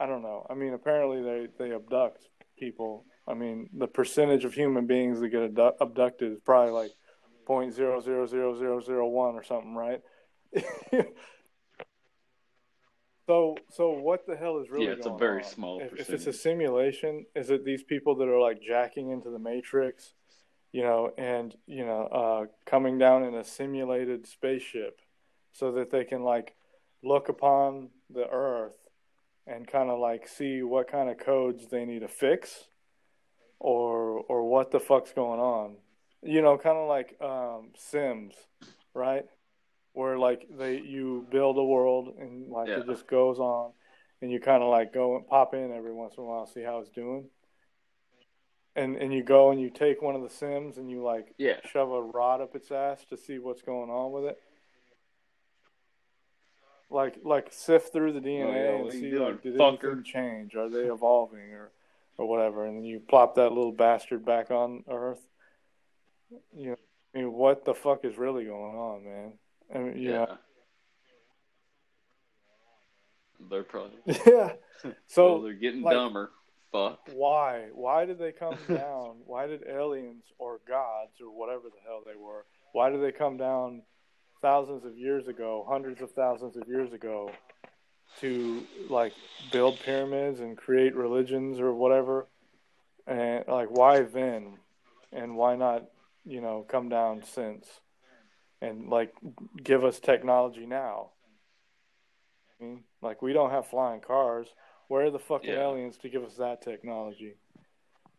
I 0.00 0.06
don't 0.06 0.22
know. 0.22 0.46
I 0.50 0.54
mean, 0.54 0.74
apparently 0.74 1.22
they 1.22 1.48
they 1.58 1.74
abduct 1.74 2.28
people. 2.58 3.04
I 3.26 3.34
mean, 3.34 3.70
the 3.76 3.86
percentage 3.86 4.44
of 4.44 4.54
human 4.54 4.86
beings 4.86 5.20
that 5.20 5.28
get 5.28 5.42
abdu- 5.42 5.76
abducted 5.80 6.32
is 6.32 6.40
probably 6.44 6.72
like 6.72 6.90
point 7.46 7.74
zero 7.74 8.00
zero 8.00 8.26
zero 8.26 8.56
zero 8.58 8.80
zero 8.80 9.08
one 9.08 9.34
or 9.34 9.42
something, 9.42 9.74
right? 9.74 10.00
so 13.26 13.56
so 13.70 13.90
what 13.90 14.26
the 14.26 14.36
hell 14.36 14.58
is 14.58 14.70
really? 14.70 14.86
Yeah, 14.86 14.92
it's 14.92 15.06
a 15.06 15.16
very 15.16 15.42
on? 15.42 15.48
small 15.48 15.80
If, 15.80 15.98
if 15.98 16.10
it's 16.10 16.26
a 16.26 16.32
simulation, 16.32 17.26
is 17.34 17.50
it 17.50 17.64
these 17.64 17.82
people 17.82 18.16
that 18.16 18.28
are 18.28 18.40
like 18.40 18.60
jacking 18.62 19.10
into 19.10 19.30
the 19.30 19.38
matrix, 19.38 20.14
you 20.72 20.82
know, 20.82 21.12
and 21.16 21.54
you 21.66 21.84
know, 21.84 22.02
uh, 22.06 22.46
coming 22.66 22.98
down 22.98 23.24
in 23.24 23.34
a 23.34 23.44
simulated 23.44 24.26
spaceship, 24.26 25.00
so 25.52 25.72
that 25.72 25.90
they 25.90 26.04
can 26.04 26.22
like 26.22 26.54
look 27.02 27.28
upon 27.28 27.90
the 28.10 28.28
Earth 28.28 28.76
and 29.46 29.66
kind 29.66 29.90
of 29.90 29.98
like 29.98 30.26
see 30.26 30.62
what 30.62 30.90
kind 30.90 31.08
of 31.10 31.18
codes 31.18 31.66
they 31.68 31.84
need 31.84 32.00
to 32.00 32.08
fix, 32.08 32.64
or 33.60 34.24
or 34.28 34.48
what 34.48 34.70
the 34.70 34.80
fuck's 34.80 35.12
going 35.12 35.40
on, 35.40 35.76
you 36.22 36.42
know, 36.42 36.58
kind 36.58 36.76
of 36.76 36.88
like 36.88 37.16
um, 37.20 37.70
Sims, 37.76 38.34
right? 38.94 39.26
Where 39.94 40.18
like 40.18 40.46
they 40.58 40.80
you 40.80 41.26
build 41.30 41.56
a 41.56 41.64
world 41.64 42.14
and 42.18 42.50
like 42.50 42.68
it 42.82 42.86
just 42.86 43.06
goes 43.06 43.38
on, 43.38 43.72
and 44.20 44.30
you 44.30 44.40
kind 44.40 44.62
of 44.62 44.68
like 44.68 44.92
go 44.92 45.16
and 45.16 45.26
pop 45.26 45.54
in 45.54 45.72
every 45.72 45.92
once 45.92 46.14
in 46.18 46.24
a 46.24 46.26
while 46.26 46.44
to 46.46 46.52
see 46.52 46.62
how 46.62 46.78
it's 46.80 46.90
doing. 46.90 47.24
And 48.76 48.96
and 48.96 49.14
you 49.14 49.22
go 49.22 49.50
and 49.52 49.60
you 49.60 49.70
take 49.70 50.02
one 50.02 50.16
of 50.16 50.22
the 50.22 50.28
Sims 50.30 50.78
and 50.78 50.90
you 50.90 51.02
like 51.02 51.32
Yeah. 51.38 51.60
shove 51.70 51.92
a 51.92 52.02
rod 52.02 52.40
up 52.40 52.56
its 52.56 52.70
ass 52.72 53.04
to 53.10 53.16
see 53.16 53.38
what's 53.38 53.62
going 53.62 53.88
on 53.88 54.10
with 54.10 54.24
it. 54.24 54.38
Like 56.90 57.18
like 57.24 57.52
sift 57.52 57.92
through 57.92 58.12
the 58.14 58.20
DNA 58.20 58.44
Oh, 58.44 58.52
yeah, 58.52 58.70
and 58.70 58.84
what 58.84 58.94
are 58.94 58.96
you 58.98 59.10
see 59.12 59.18
like 59.18 59.42
did 59.42 59.54
fucker? 59.54 59.84
anything 59.84 60.02
change? 60.02 60.54
Are 60.56 60.68
they 60.68 60.82
evolving 60.86 61.52
or 61.52 61.70
or 62.18 62.26
whatever? 62.28 62.64
And 62.66 62.76
then 62.76 62.84
you 62.84 63.00
plop 63.00 63.36
that 63.36 63.50
little 63.52 63.72
bastard 63.72 64.24
back 64.24 64.50
on 64.50 64.84
Earth. 64.90 65.24
You 66.52 66.70
know, 66.70 66.76
I 67.14 67.18
mean, 67.18 67.32
what 67.32 67.64
the 67.64 67.74
fuck 67.74 68.04
is 68.04 68.18
really 68.18 68.44
going 68.44 68.74
on, 68.76 69.04
man? 69.04 69.32
I 69.72 69.78
mean, 69.78 69.98
you 69.98 70.10
Yeah. 70.12 70.26
They're 73.50 73.62
probably 73.64 73.92
yeah. 74.26 74.52
So 75.06 75.32
well, 75.34 75.42
they're 75.42 75.52
getting 75.54 75.82
like- 75.82 75.94
dumber. 75.94 76.30
Fuck. 76.72 77.08
why 77.14 77.68
why 77.72 78.04
did 78.04 78.18
they 78.18 78.32
come 78.32 78.56
down 78.68 79.18
why 79.26 79.46
did 79.46 79.62
aliens 79.68 80.24
or 80.38 80.58
gods 80.66 81.20
or 81.20 81.30
whatever 81.30 81.68
the 81.70 81.78
hell 81.86 82.02
they 82.04 82.16
were 82.16 82.46
why 82.72 82.90
did 82.90 83.00
they 83.00 83.12
come 83.12 83.36
down 83.36 83.82
thousands 84.42 84.84
of 84.84 84.98
years 84.98 85.28
ago 85.28 85.64
hundreds 85.68 86.02
of 86.02 86.10
thousands 86.10 86.56
of 86.56 86.66
years 86.66 86.92
ago 86.92 87.30
to 88.20 88.64
like 88.90 89.12
build 89.52 89.78
pyramids 89.84 90.40
and 90.40 90.56
create 90.56 90.96
religions 90.96 91.60
or 91.60 91.72
whatever 91.72 92.26
and 93.06 93.44
like 93.46 93.68
why 93.70 94.00
then 94.00 94.58
and 95.12 95.36
why 95.36 95.54
not 95.54 95.84
you 96.24 96.40
know 96.40 96.66
come 96.68 96.88
down 96.88 97.22
since 97.22 97.68
and 98.68 98.88
like 98.88 99.12
give 99.62 99.84
us 99.84 100.00
technology 100.00 100.66
now 100.66 101.10
I 102.60 102.64
mean, 102.64 102.84
like 103.02 103.20
we 103.22 103.32
don't 103.32 103.50
have 103.50 103.66
flying 103.66 104.00
cars 104.00 104.46
where 104.88 105.06
are 105.06 105.10
the 105.10 105.18
fucking 105.18 105.50
Yeah. 105.50 105.62
aliens 105.62 105.96
to 105.98 106.08
give 106.08 106.22
us 106.24 106.36
that 106.36 106.62
technology? 106.62 107.34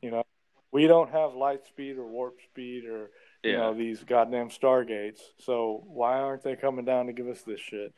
You 0.02 0.12
know, 0.12 0.24
we 0.72 0.88
don't 0.88 1.12
have 1.12 1.34
light 1.36 1.66
speed 1.68 1.98
or 1.98 2.06
warp 2.08 2.40
speed 2.42 2.86
or 2.86 3.12
you 3.44 3.52
Yeah. 3.52 3.58
know 3.58 3.74
these 3.74 4.04
goddamn 4.04 4.50
stargates. 4.50 5.20
So 5.40 5.84
why 5.86 6.20
aren't 6.20 6.44
they 6.44 6.56
coming 6.56 6.86
down 6.86 7.06
to 7.08 7.14
give 7.14 7.28
us 7.28 7.44
this 7.44 7.60
shit? 7.60 7.94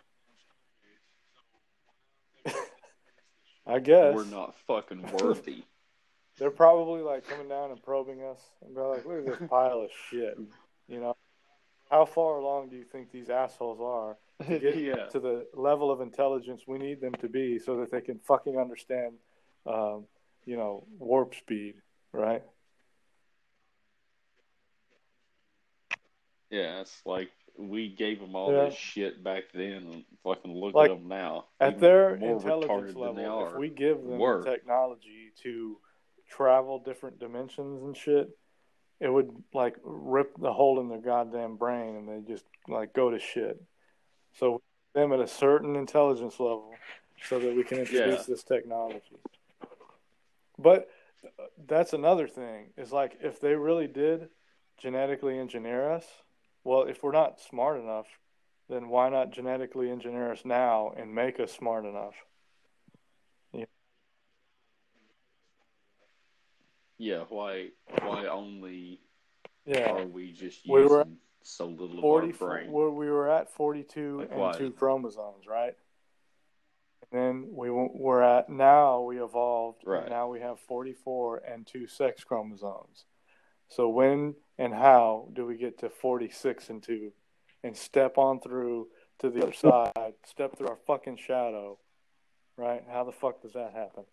I 3.65 3.79
guess 3.79 4.13
We're 4.15 4.25
not 4.25 4.55
fucking 4.67 5.11
worthy. 5.11 5.63
they're 6.37 6.51
probably 6.51 7.01
like 7.01 7.27
coming 7.27 7.49
down 7.49 7.71
and 7.71 7.81
probing 7.81 8.21
us 8.21 8.39
and 8.61 8.75
be 8.75 8.81
like, 8.81 9.05
"Look 9.05 9.19
at 9.27 9.39
this 9.39 9.49
pile 9.49 9.81
of 9.81 9.89
shit." 10.09 10.37
You 10.87 10.99
know, 11.01 11.17
how 11.89 12.05
far 12.05 12.37
along 12.37 12.69
do 12.69 12.75
you 12.75 12.83
think 12.83 13.11
these 13.11 13.29
assholes 13.29 13.79
are 13.81 14.17
to 14.47 14.59
get 14.59 14.77
yeah. 14.77 15.05
to 15.07 15.19
the 15.19 15.47
level 15.53 15.91
of 15.91 16.01
intelligence 16.01 16.63
we 16.67 16.77
need 16.77 17.01
them 17.01 17.13
to 17.15 17.27
be 17.29 17.59
so 17.59 17.77
that 17.77 17.91
they 17.91 18.01
can 18.01 18.19
fucking 18.19 18.57
understand, 18.57 19.13
um, 19.65 20.05
you 20.45 20.57
know, 20.57 20.85
warp 20.99 21.35
speed, 21.35 21.75
right? 22.11 22.43
Yeah, 26.49 26.81
it's 26.81 27.01
like 27.05 27.29
we 27.57 27.89
gave 27.89 28.19
them 28.19 28.35
all 28.35 28.53
Yeah. 28.53 28.65
this 28.65 28.75
shit 28.75 29.23
back 29.23 29.45
then, 29.53 29.87
and 29.91 30.05
fucking 30.23 30.53
look 30.53 30.75
Like, 30.75 30.91
at 30.91 30.97
them 30.97 31.07
now. 31.07 31.45
At 31.59 31.79
their 31.79 32.15
intelligence 32.15 32.93
retarded 32.93 32.93
than 32.93 33.15
they 33.15 33.27
level, 33.27 33.47
if 33.47 33.55
we 33.57 33.69
give 33.69 33.97
them 34.03 34.19
the 34.19 34.43
technology 34.45 35.31
to 35.43 35.77
travel 36.29 36.79
different 36.79 37.19
dimensions 37.19 37.83
and 37.83 37.97
shit, 37.97 38.29
it 38.99 39.09
would 39.09 39.31
like 39.53 39.75
rip 39.83 40.35
the 40.39 40.53
hole 40.53 40.79
in 40.79 40.89
their 40.89 41.01
goddamn 41.01 41.55
brain 41.55 41.95
and 41.95 42.09
they 42.09 42.31
just 42.31 42.45
like 42.67 42.93
go 42.93 43.09
to 43.09 43.19
shit. 43.19 43.61
So 44.39 44.61
them 44.93 45.13
at 45.13 45.19
a 45.19 45.27
certain 45.27 45.75
intelligence 45.75 46.39
level 46.39 46.75
so 47.29 47.39
that 47.39 47.55
we 47.55 47.63
can 47.63 47.79
introduce 47.79 48.21
Yeah. 48.21 48.33
this 48.33 48.43
technology. 48.43 49.17
But 50.57 50.89
uh, 51.23 51.43
that's 51.67 51.93
another 51.93 52.27
thing 52.27 52.73
is 52.77 52.91
like 52.91 53.17
if 53.21 53.39
they 53.39 53.53
really 53.53 53.87
did 53.87 54.29
genetically 54.77 55.37
engineer 55.37 55.91
us, 55.91 56.05
well, 56.63 56.83
if 56.83 57.03
we're 57.03 57.11
not 57.11 57.39
smart 57.39 57.79
enough, 57.79 58.07
then 58.69 58.89
why 58.89 59.09
not 59.09 59.31
genetically 59.31 59.89
engineer 59.89 60.31
us 60.31 60.43
now 60.43 60.91
and 60.97 61.13
make 61.13 61.39
us 61.39 61.51
smart 61.51 61.85
enough? 61.85 62.15
Yeah, 66.97 67.25
why? 67.29 67.69
Why 68.01 68.25
only 68.27 68.99
Yeah. 69.65 69.91
are 69.91 70.05
we 70.07 70.31
just 70.31 70.67
We 70.67 70.81
using 70.81 70.97
were 70.97 71.05
so 71.43 71.67
little 71.67 71.99
of 71.99 72.03
our 72.05 72.27
brain? 72.33 72.71
where 72.71 72.89
we 72.89 73.09
were 73.09 73.29
at 73.29 73.49
42 73.51 74.19
Like 74.19 74.31
and 74.31 74.39
why? 74.39 74.51
two 74.53 74.71
chromosomes, 74.71 75.45
right? 75.47 75.75
And 77.11 77.21
then 77.45 77.55
we 77.55 77.69
we're 77.69 78.21
at 78.21 78.49
now 78.49 79.01
we 79.01 79.21
evolved 79.21 79.83
and 79.83 79.91
Right. 79.93 80.09
now 80.09 80.27
we 80.27 80.39
have 80.41 80.59
44 80.59 81.37
and 81.37 81.65
two 81.65 81.87
sex 81.87 82.23
chromosomes. 82.23 83.05
So 83.69 83.89
when 83.89 84.35
and 84.57 84.73
how 84.73 85.29
do 85.33 85.45
we 85.45 85.55
get 85.57 85.77
to 85.79 85.89
46 85.89 86.69
and 86.69 86.81
2 86.81 87.13
and 87.63 87.77
step 87.77 88.17
on 88.17 88.39
through 88.39 88.89
to 89.19 89.29
the 89.29 89.43
other 89.43 89.53
side, 89.53 90.15
step 90.25 90.55
through 90.57 90.69
our 90.69 90.77
fucking 90.87 91.17
shadow, 91.17 91.77
right? 92.55 92.83
How 92.89 93.03
the 93.03 93.11
fuck 93.11 93.41
does 93.41 93.53
that 93.53 93.73
happen? 93.73 94.05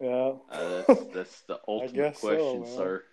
Yeah. 0.00 0.32
Uh, 0.50 0.82
that's, 0.86 1.04
that's 1.14 1.40
the 1.42 1.58
ultimate 1.68 2.16
so, 2.16 2.28
question, 2.28 2.60
man. 2.62 2.76
sir. 2.76 3.04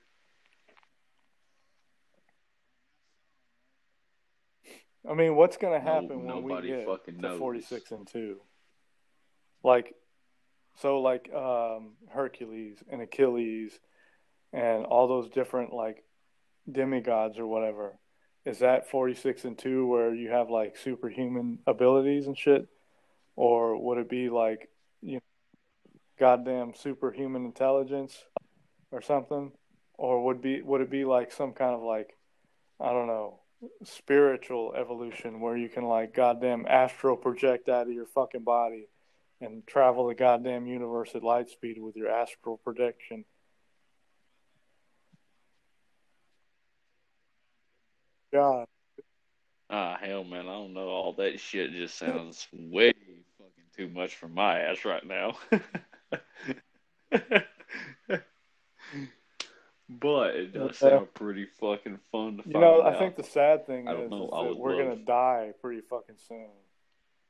I 5.09 5.14
mean, 5.14 5.35
what's 5.35 5.57
going 5.57 5.80
to 5.80 5.85
No- 5.85 5.91
happen 5.93 6.23
when 6.26 6.43
we 6.43 6.68
get 6.68 6.85
fucking 6.85 7.15
to 7.15 7.22
knows. 7.22 7.39
46 7.39 7.91
and 7.91 8.07
2? 8.07 8.41
Like, 9.64 9.95
so 10.80 11.01
like 11.01 11.31
um, 11.34 11.93
Hercules 12.09 12.84
and 12.89 13.01
Achilles 13.01 13.80
and 14.53 14.85
all 14.85 15.07
those 15.07 15.30
different 15.30 15.73
like 15.73 16.03
demigods 16.72 17.39
or 17.39 17.47
whatever. 17.47 17.97
Is 18.45 18.59
that 18.59 18.89
46 18.89 19.43
and 19.45 19.57
2 19.57 19.88
where 19.88 20.14
you 20.14 20.30
have 20.30 20.49
like 20.49 20.77
superhuman 20.77 21.59
abilities 21.68 22.27
and 22.27 22.38
shit? 22.38 22.68
Or 23.35 23.81
would 23.81 23.97
it 23.97 24.09
be 24.09 24.30
like, 24.30 24.69
you 25.01 25.15
know, 25.15 25.22
goddamn 26.19 26.73
superhuman 26.76 27.45
intelligence 27.45 28.23
or 28.91 29.02
something? 29.02 29.52
Or 29.94 30.26
would 30.26 30.41
be 30.41 30.61
would 30.61 30.81
it 30.81 30.89
be 30.89 31.06
like 31.06 31.31
some 31.31 31.53
kind 31.53 31.73
of 31.73 31.81
like 31.81 32.15
I 32.80 32.91
don't 32.91 33.07
know, 33.07 33.39
spiritual 33.84 34.73
evolution 34.76 35.39
where 35.39 35.57
you 35.57 35.69
can 35.69 35.85
like 35.85 36.14
goddamn 36.14 36.65
astral 36.68 37.18
project 37.18 37.69
out 37.69 37.88
of 37.88 37.94
your 37.94 38.06
fucking 38.06 38.44
body 38.44 38.88
and 39.41 39.65
travel 39.65 40.07
the 40.07 40.15
goddamn 40.15 40.68
universe 40.68 41.11
at 41.15 41.23
light 41.23 41.49
speed 41.49 41.80
with 41.80 41.95
your 41.95 42.10
astral 42.10 42.57
projection. 42.57 43.26
God, 48.31 48.68
Ah, 49.69 49.98
hell, 50.02 50.23
man, 50.23 50.48
I 50.48 50.53
don't 50.53 50.73
know. 50.73 50.88
All 50.88 51.14
that 51.14 51.39
shit 51.39 51.73
just 51.73 51.98
sounds 51.98 52.48
way 52.53 52.94
fucking 53.38 53.65
too 53.76 53.89
much 53.89 54.15
for 54.15 54.30
my 54.30 54.60
ass 54.60 54.85
right 54.85 55.06
now. 55.06 55.38
but 59.90 60.36
it 60.36 60.54
does 60.54 60.82
Yeah. 60.82 60.90
sound 60.90 61.14
pretty 61.14 61.46
fucking 61.46 61.98
fun 62.12 62.38
to 62.38 62.44
you 62.48 62.54
know, 62.60 62.82
out. 62.82 62.94
I 62.96 63.00
think 63.00 63.16
the 63.16 63.24
sad 63.24 63.66
thing 63.66 63.88
I 63.88 63.94
is, 63.96 64.10
know, 64.12 64.26
is 64.26 64.32
that 64.32 64.58
we're 64.58 64.76
love- 64.76 64.84
gonna 64.84 65.06
die 65.06 65.54
pretty 65.62 65.82
fucking 65.82 66.18
soon, 66.18 66.50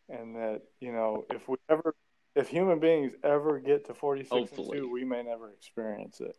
and 0.10 0.36
that 0.36 0.62
you 0.80 0.92
know 0.92 1.26
if 1.30 1.48
we 1.48 1.58
ever, 1.70 1.96
if 2.36 2.48
human 2.50 2.80
beings 2.80 3.14
ever 3.24 3.60
get 3.60 3.86
to 3.86 3.94
forty 3.94 4.24
six 4.24 4.52
and 4.58 4.72
two, 4.72 4.90
we 4.92 5.04
may 5.06 5.24
never 5.24 5.52
experience 5.52 6.20
it. 6.22 6.38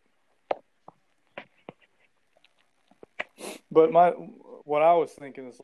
But 3.71 3.91
my 3.91 4.09
what 4.11 4.81
I 4.81 4.93
was 4.95 5.13
thinking 5.13 5.47
is, 5.47 5.61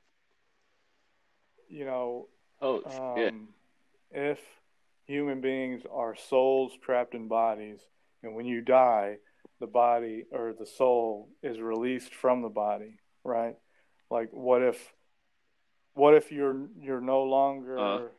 you 1.68 1.86
know, 1.86 2.30
Oh 2.62 2.78
um, 2.86 3.50
yeah, 4.14 4.30
if 4.32 4.40
human 5.06 5.42
beings 5.42 5.84
are 5.92 6.16
souls 6.16 6.74
trapped 6.82 7.14
in 7.14 7.28
bodies, 7.28 7.80
and 8.24 8.36
when 8.36 8.46
you 8.46 8.62
die, 8.62 9.18
the 9.60 9.68
body 9.68 10.26
or 10.32 10.54
the 10.58 10.66
soul 10.66 11.30
is 11.42 11.60
released 11.60 12.14
from 12.14 12.42
the 12.42 12.50
body, 12.50 13.00
right? 13.24 13.56
Like, 14.10 14.30
what 14.32 14.62
if, 14.62 14.94
what 15.94 16.14
if 16.14 16.32
you're 16.32 16.68
you're 16.80 17.02
no 17.02 17.24
longer 17.24 17.78
Uh. 17.80 18.10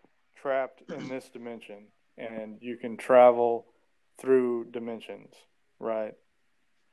trapped 0.41 0.83
in 0.91 1.09
this 1.09 1.29
dimension, 1.29 1.89
and 2.17 2.59
you 2.61 2.77
can 2.77 2.97
travel 2.97 3.67
through 4.19 4.67
dimensions, 4.71 5.35
right? 5.79 6.15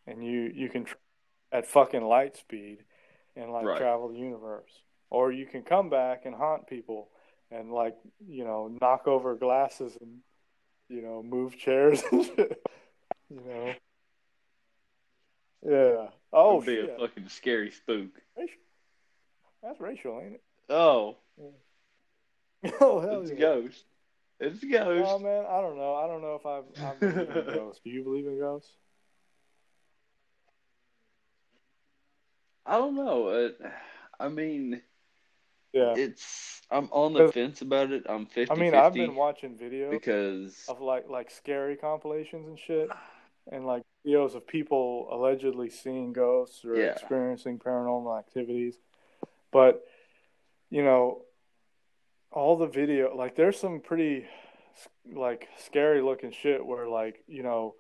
And 0.08 0.24
you 0.26 0.52
you 0.54 0.70
can 0.70 0.86
tra- 0.86 0.98
at 1.52 1.68
fucking 1.68 2.02
light 2.04 2.36
speed, 2.36 2.80
and 3.36 3.52
like 3.52 3.66
Right. 3.66 3.78
travel 3.78 4.10
the 4.10 4.18
universe, 4.18 4.72
or 5.10 5.32
you 5.32 5.46
can 5.46 5.62
come 5.64 5.90
back 5.90 6.26
and 6.26 6.36
haunt 6.36 6.68
people 6.68 7.10
and 7.54 7.72
like 7.72 7.96
you 8.28 8.44
know 8.44 8.76
knock 8.82 9.08
over 9.08 9.36
glasses 9.36 9.98
and 10.02 10.18
you 10.90 11.02
know 11.02 11.22
move 11.24 11.58
chairs 11.58 12.02
and 12.12 12.26
you 13.30 13.42
know 13.46 13.74
yeah 15.66 16.08
oh 16.34 16.62
It'd 16.62 16.66
be 16.66 16.76
shit 16.76 16.90
a 16.98 17.00
fucking 17.08 17.30
scary 17.30 17.72
spook. 17.72 18.10
racial. 18.38 18.58
that's 19.62 19.80
racial 19.80 20.20
ain't 20.24 20.34
it 20.36 20.42
Oh, 20.70 21.18
oh 22.82 23.00
hell 23.02 23.22
it's 23.22 23.32
a 23.32 23.36
ghost. 23.36 23.84
It's 24.40 24.64
a 24.64 24.66
ghost. 24.66 25.10
oh 25.12 25.20
man 25.20 25.46
i 25.50 25.62
don't 25.62 25.78
know 25.78 25.96
i 25.96 26.08
don't 26.08 26.22
know 26.22 26.36
if 26.36 26.46
i 26.46 26.60
i 26.88 26.94
believe 26.96 27.18
in 27.38 27.46
ghosts 27.54 27.82
do 27.84 27.90
you 27.90 28.04
believe 28.04 28.26
in 28.28 28.40
ghosts 28.40 28.72
I 32.66 32.78
don't 32.78 32.96
know. 32.96 33.28
It, 33.28 33.60
I 34.20 34.30
mean, 34.30 34.82
yeah 35.74 35.94
it's 35.98 36.62
I'm 36.72 36.88
on 36.92 37.14
the 37.14 37.32
fence 37.32 37.62
about 37.62 37.92
it. 37.92 38.04
I'm 38.08 38.26
50 38.26 38.52
i 38.52 38.56
mean 38.56 38.74
i've 38.74 38.94
been 38.94 39.16
watching 39.16 39.56
videos 39.58 39.92
because 39.92 40.66
of 40.68 40.82
like 40.82 41.08
like 41.10 41.30
scary 41.30 41.76
compilations 41.76 42.48
and 42.48 42.58
shit 42.58 42.90
and 43.52 43.66
like 43.66 43.84
videos 44.06 44.36
of 44.36 44.48
people 44.48 45.08
allegedly 45.12 45.70
seeing 45.70 46.14
ghosts 46.14 46.64
or 46.64 46.76
Yeah. 46.76 46.92
experiencing 46.92 47.60
paranormal 47.60 48.18
activities 48.18 48.78
but 49.52 49.84
you 50.70 50.84
know 50.84 51.24
all 52.32 52.58
the 52.58 52.68
video 52.68 53.16
like 53.16 53.36
there's 53.36 53.60
some 53.60 53.80
pretty 53.80 54.26
like 55.14 55.48
scary 55.58 56.02
looking 56.02 56.32
shit 56.32 56.66
where 56.66 56.88
like 56.88 57.24
you 57.28 57.44
know 57.44 57.76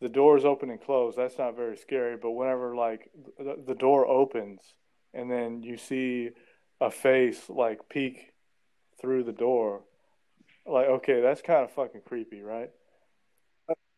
the 0.00 0.08
doors 0.08 0.44
open 0.44 0.70
and 0.70 0.80
close 0.80 1.16
that's 1.16 1.38
not 1.38 1.56
very 1.56 1.76
scary 1.76 2.16
but 2.16 2.30
whenever 2.32 2.76
like 2.76 3.10
the, 3.38 3.56
the 3.66 3.74
door 3.74 4.06
opens 4.06 4.60
and 5.14 5.30
then 5.30 5.62
you 5.62 5.76
see 5.76 6.30
a 6.80 6.90
face 6.90 7.48
like 7.48 7.88
peek 7.88 8.32
through 9.00 9.24
the 9.24 9.32
door 9.32 9.82
like 10.66 10.86
okay 10.86 11.20
that's 11.20 11.40
kind 11.42 11.64
of 11.64 11.70
fucking 11.72 12.00
creepy 12.06 12.42
right 12.42 12.70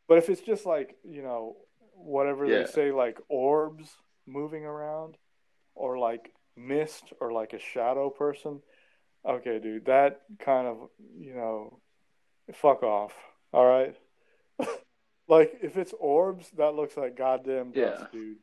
but 0.09 0.19
if 0.19 0.29
it's 0.29 0.41
just 0.43 0.65
like 0.67 0.97
you 1.05 1.23
know 1.23 1.57
whatever 1.95 2.47
Yeah. 2.47 2.59
they 2.59 2.67
say 2.67 2.93
like 2.93 3.19
orbs 3.29 3.91
moving 4.27 4.65
around 4.65 5.17
or 5.75 5.99
like 5.99 6.33
mist 6.57 7.13
or 7.21 7.33
like 7.33 7.53
a 7.53 7.59
shadow 7.59 8.11
person 8.11 8.61
okay 9.27 9.59
dude 9.59 9.87
that 9.87 10.21
kind 10.39 10.67
of 10.67 10.89
you 11.19 11.35
know 11.35 11.81
fuck 12.55 12.83
off 12.83 13.13
all 13.53 13.67
right 13.67 13.97
like 15.29 15.59
if 15.63 15.77
it's 15.77 15.95
orbs 15.99 16.49
that 16.57 16.75
looks 16.75 16.97
like 16.97 17.17
goddamn 17.17 17.73
dust 17.73 18.01
Yeah. 18.01 18.07
dude 18.13 18.37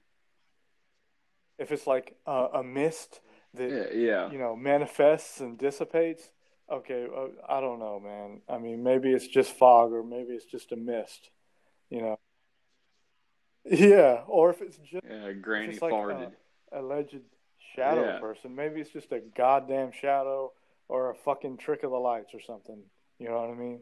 if 1.58 1.72
it's 1.72 1.88
like 1.88 2.16
a, 2.26 2.48
a 2.56 2.64
mist 2.64 3.22
that 3.56 3.94
yeah, 3.94 4.00
yeah. 4.00 4.32
you 4.32 4.38
know 4.38 4.56
manifests 4.56 5.40
and 5.40 5.58
dissipates 5.58 6.30
okay 6.72 7.06
uh, 7.16 7.28
i 7.48 7.60
don't 7.62 7.80
know 7.80 8.00
man 8.00 8.42
i 8.50 8.58
mean 8.58 8.84
maybe 8.84 9.12
it's 9.12 9.28
just 9.28 9.52
fog 9.52 9.92
or 9.92 10.04
maybe 10.04 10.34
it's 10.34 10.46
just 10.46 10.72
a 10.72 10.76
mist 10.76 11.30
you 11.90 12.02
know 12.02 12.18
yeah 13.66 14.22
or 14.28 14.50
if 14.50 14.62
it's 14.62 14.78
just 14.78 15.04
Yeah, 15.10 15.32
Granny 15.34 15.74
it's 15.74 15.82
like, 15.82 15.94
farted. 15.94 16.32
alleged 16.72 17.22
shadow 17.76 18.06
Yeah. 18.06 18.20
person 18.20 18.56
maybe 18.56 18.82
it's 18.82 18.92
just 18.92 19.12
a 19.12 19.20
goddamn 19.20 19.92
shadow 19.92 20.52
or 20.88 21.10
a 21.10 21.16
fucking 21.16 21.58
trick 21.58 21.84
of 21.84 21.92
the 21.92 21.98
lights 21.98 22.34
or 22.34 22.40
something 22.40 22.82
you 23.20 23.28
know 23.28 23.40
what 23.42 23.50
i 23.50 23.54
mean 23.54 23.80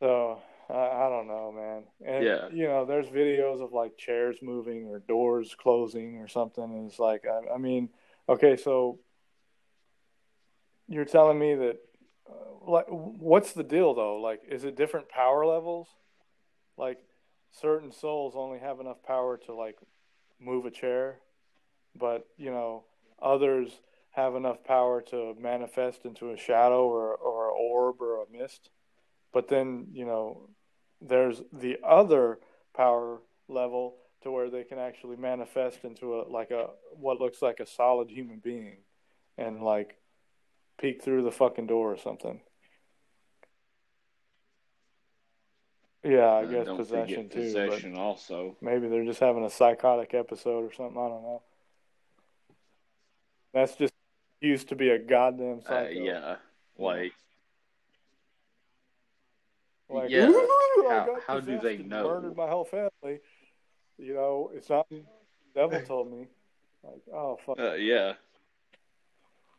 so 0.00 0.38
i, 0.68 0.74
I 0.74 1.08
don't 1.08 1.28
know 1.28 1.52
man 1.52 1.84
and 2.04 2.24
Yeah. 2.24 2.48
you 2.52 2.66
know 2.66 2.84
there's 2.84 3.06
videos 3.08 3.62
of 3.62 3.72
like 3.72 3.96
chairs 3.96 4.36
moving 4.42 4.88
or 4.88 4.98
doors 5.00 5.54
closing 5.58 6.18
or 6.18 6.28
something 6.28 6.64
and 6.64 6.90
it's 6.90 6.98
like 6.98 7.24
i, 7.26 7.54
I 7.54 7.58
mean 7.58 7.88
okay 8.28 8.56
so 8.56 8.98
you're 10.88 11.04
telling 11.04 11.38
me 11.38 11.54
that 11.54 11.76
uh, 12.28 12.70
like 12.70 12.86
what's 12.88 13.52
the 13.52 13.62
deal 13.62 13.94
though? 13.94 14.16
Like 14.16 14.42
is 14.48 14.64
it 14.64 14.76
different 14.76 15.08
power 15.08 15.46
levels? 15.46 15.88
Like 16.76 16.98
certain 17.52 17.92
souls 17.92 18.34
only 18.36 18.58
have 18.58 18.80
enough 18.80 19.02
power 19.02 19.38
to 19.46 19.54
like 19.54 19.78
move 20.40 20.66
a 20.66 20.70
chair 20.70 21.18
but 21.96 22.26
you 22.36 22.50
know 22.50 22.84
others 23.22 23.80
have 24.10 24.34
enough 24.34 24.62
power 24.64 25.00
to 25.00 25.34
manifest 25.40 26.04
into 26.04 26.30
a 26.30 26.36
shadow 26.36 26.86
or 26.86 27.14
or 27.14 27.48
an 27.48 27.56
orb 27.58 28.00
or 28.00 28.22
a 28.22 28.26
mist. 28.30 28.70
But 29.32 29.48
then 29.48 29.88
you 29.92 30.04
know 30.04 30.48
there's 31.00 31.42
the 31.52 31.78
other 31.86 32.38
power 32.76 33.20
level 33.48 33.96
to 34.24 34.30
where 34.30 34.50
they 34.50 34.64
can 34.64 34.78
actually 34.78 35.16
manifest 35.16 35.84
into 35.84 36.20
a 36.20 36.22
like 36.28 36.50
a 36.50 36.68
what 36.98 37.20
looks 37.20 37.40
like 37.40 37.60
a 37.60 37.66
solid 37.66 38.10
human 38.10 38.38
being 38.40 38.78
and 39.38 39.62
like 39.62 39.96
peek 40.78 41.02
through 41.02 41.22
the 41.22 41.30
fucking 41.30 41.66
door 41.66 41.92
or 41.92 41.96
something 41.96 42.40
yeah 46.02 46.32
i 46.32 46.42
Uh, 46.42 46.46
guess 46.46 46.68
possession 46.76 47.28
too 47.28 47.40
possession 47.40 47.96
also. 47.96 48.56
maybe 48.60 48.88
they're 48.88 49.04
just 49.04 49.20
having 49.20 49.44
a 49.44 49.50
psychotic 49.50 50.12
episode 50.14 50.64
or 50.64 50.72
something 50.72 50.98
i 50.98 51.08
don't 51.08 51.22
know 51.22 51.42
that's 53.52 53.76
just 53.76 53.94
used 54.40 54.68
to 54.68 54.74
be 54.76 54.90
a 54.90 54.98
goddamn 54.98 55.60
Uh, 55.68 55.86
yeah, 55.90 56.36
like 56.76 57.12
Like, 59.88 60.10
Yeah, 60.10 60.26
how- 60.88 61.20
how 61.26 61.40
do 61.40 61.58
they 61.60 61.76
know? 61.78 62.08
Murdered 62.08 62.36
my 62.36 62.48
whole 62.48 62.64
family. 62.64 63.20
You 63.98 64.14
know, 64.14 64.50
it's 64.54 64.68
not. 64.68 64.88
The 64.88 65.04
devil 65.54 65.80
told 65.82 66.10
me. 66.10 66.26
Like, 66.82 67.02
oh 67.12 67.38
fuck. 67.44 67.58
uh, 67.58 67.74
yeah, 67.74 68.14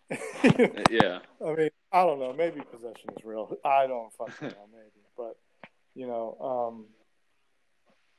uh, 0.14 1.20
I 1.44 1.56
mean, 1.56 1.70
I 1.92 2.06
don't 2.06 2.20
know. 2.20 2.34
Maybe 2.38 2.62
possession 2.62 3.10
is 3.18 3.26
real. 3.26 3.58
I 3.66 3.88
don't 3.88 4.14
fucking 4.14 4.36
know. 4.50 4.68
Maybe, 4.72 5.06
but 5.18 5.38
you 5.96 6.08
know, 6.08 6.38
um. 6.40 6.86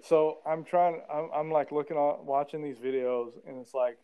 So 0.03 0.39
I'm 0.47 0.65
trying. 0.65 1.01
I'm, 1.13 1.29
I'm 1.35 1.51
like 1.51 1.73
looking 1.73 1.97
on, 1.97 2.27
watching 2.27 2.63
these 2.63 2.79
videos, 2.79 3.33
and 3.47 3.59
it's 3.59 3.75
like, 3.75 3.99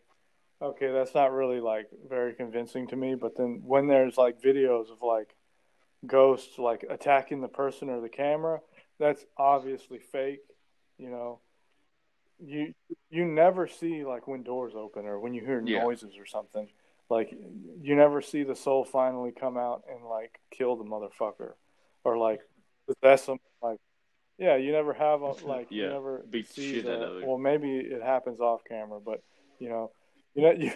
okay, 0.61 0.91
that's 0.91 1.13
not 1.13 1.31
really 1.31 1.59
like 1.59 1.87
very 2.07 2.33
convincing 2.33 2.87
to 2.87 2.95
me. 2.95 3.15
But 3.15 3.37
then 3.37 3.61
when 3.65 3.87
there's 3.87 4.17
like 4.17 4.41
videos 4.41 4.91
of 4.91 5.01
like 5.01 5.35
ghosts 6.05 6.57
like 6.57 6.85
attacking 6.89 7.41
the 7.41 7.47
person 7.47 7.89
or 7.89 8.01
the 8.01 8.09
camera, 8.09 8.59
that's 8.99 9.25
obviously 9.37 9.99
fake. 9.99 10.41
You 10.97 11.09
know, 11.09 11.39
you 12.39 12.73
you 13.09 13.25
never 13.25 13.67
see 13.67 14.03
like 14.05 14.27
when 14.27 14.43
doors 14.43 14.73
open 14.75 15.05
or 15.05 15.19
when 15.19 15.33
you 15.33 15.41
hear 15.45 15.61
Yeah. 15.61 15.83
noises 15.83 16.13
or 16.17 16.25
something. 16.25 16.69
Like 17.09 17.31
you 17.81 17.95
never 17.95 18.21
see 18.21 18.43
the 18.43 18.55
soul 18.55 18.85
finally 18.85 19.31
come 19.31 19.57
out 19.57 19.83
and 19.91 20.05
like 20.05 20.39
kill 20.51 20.75
the 20.75 20.83
motherfucker 20.83 21.53
or 22.03 22.17
like 22.17 22.41
possess 22.87 23.25
them. 23.25 23.37
Like 23.61 23.79
yeah, 24.37 24.55
you 24.55 24.71
never 24.71 24.93
have 24.93 25.21
a, 25.21 25.31
like 25.45 25.71
you 25.71 25.87
never 25.87 26.23
beat 26.29 26.47
see 26.49 26.73
shit 26.73 26.85
the, 26.85 26.95
out 26.95 27.01
of 27.03 27.17
it. 27.17 27.27
well 27.27 27.37
maybe 27.37 27.77
it 27.77 28.01
happens 28.01 28.39
off 28.39 28.61
camera, 28.67 28.99
but 28.99 29.21
you 29.59 29.69
know 29.69 29.91
you 30.33 30.41
know 30.41 30.51
you 30.57 30.71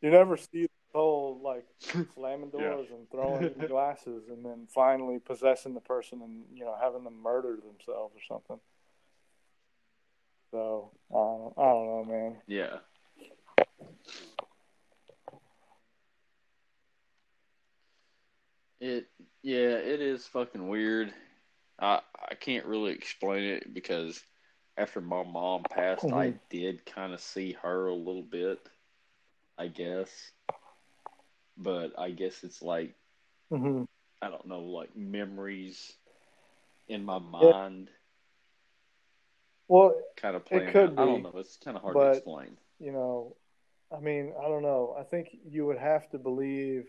you 0.00 0.10
never 0.10 0.36
see 0.36 0.62
the 0.62 0.68
soul 0.92 1.40
like 1.42 1.64
slamming 2.14 2.50
Yeah. 2.54 2.68
doors 2.68 2.88
and 2.90 3.10
throwing 3.10 3.52
glasses 3.66 4.28
and 4.28 4.44
then 4.44 4.68
finally 4.72 5.18
possessing 5.18 5.74
the 5.74 5.80
person 5.80 6.20
and 6.22 6.44
you 6.54 6.64
know 6.64 6.76
having 6.80 7.04
them 7.04 7.20
murder 7.22 7.56
themselves 7.56 8.14
or 8.14 8.22
something. 8.28 8.60
So 10.54 10.92
I 11.10 11.14
don't, 11.14 11.54
I 11.58 11.62
don't 11.72 11.86
know, 11.86 12.04
man. 12.06 12.42
yeah. 12.46 12.78
It 18.80 19.08
yeah, 19.42 19.76
it 19.78 20.00
is 20.00 20.26
fucking 20.28 20.68
weird. 20.68 21.12
I 21.80 22.00
I 22.30 22.34
can't 22.34 22.66
really 22.66 22.92
explain 22.92 23.44
it 23.44 23.72
because 23.74 24.22
after 24.76 25.00
my 25.00 25.22
mom 25.24 25.64
passed, 25.64 26.12
I 26.12 26.30
Mhm. 26.30 26.40
did 26.50 26.84
kind 26.86 27.12
of 27.12 27.20
see 27.20 27.52
her 27.62 27.86
a 27.88 27.94
little 27.94 28.22
bit, 28.24 28.60
I 29.58 29.68
guess. 29.68 30.32
But 31.58 31.98
I 31.98 32.10
guess 32.10 32.44
it's 32.44 32.62
like 32.62 32.96
hmm 33.50 33.84
I 34.22 34.30
don't 34.30 34.46
know, 34.46 34.62
like 34.62 34.96
memories 34.96 35.98
in 36.88 37.04
my 37.04 37.18
mind, 37.18 37.90
Well, 39.68 39.94
kind 40.16 40.36
of 40.36 40.44
playing. 40.44 40.72
could 40.72 40.90
out. 40.90 40.98
I 40.98 41.04
don't 41.06 41.22
know. 41.22 41.32
It's 41.36 41.56
kind 41.56 41.76
of 41.76 41.82
hard 41.82 41.94
but- 41.94 42.04
to 42.12 42.18
explain. 42.18 42.56
you 42.78 42.92
know, 42.92 43.36
I 43.94 44.00
mean, 44.00 44.32
I 44.38 44.48
don't 44.48 44.62
know. 44.62 44.96
I 44.98 45.04
think 45.04 45.28
you 45.48 45.66
would 45.66 45.78
have 45.78 46.08
to 46.10 46.18
believe 46.18 46.84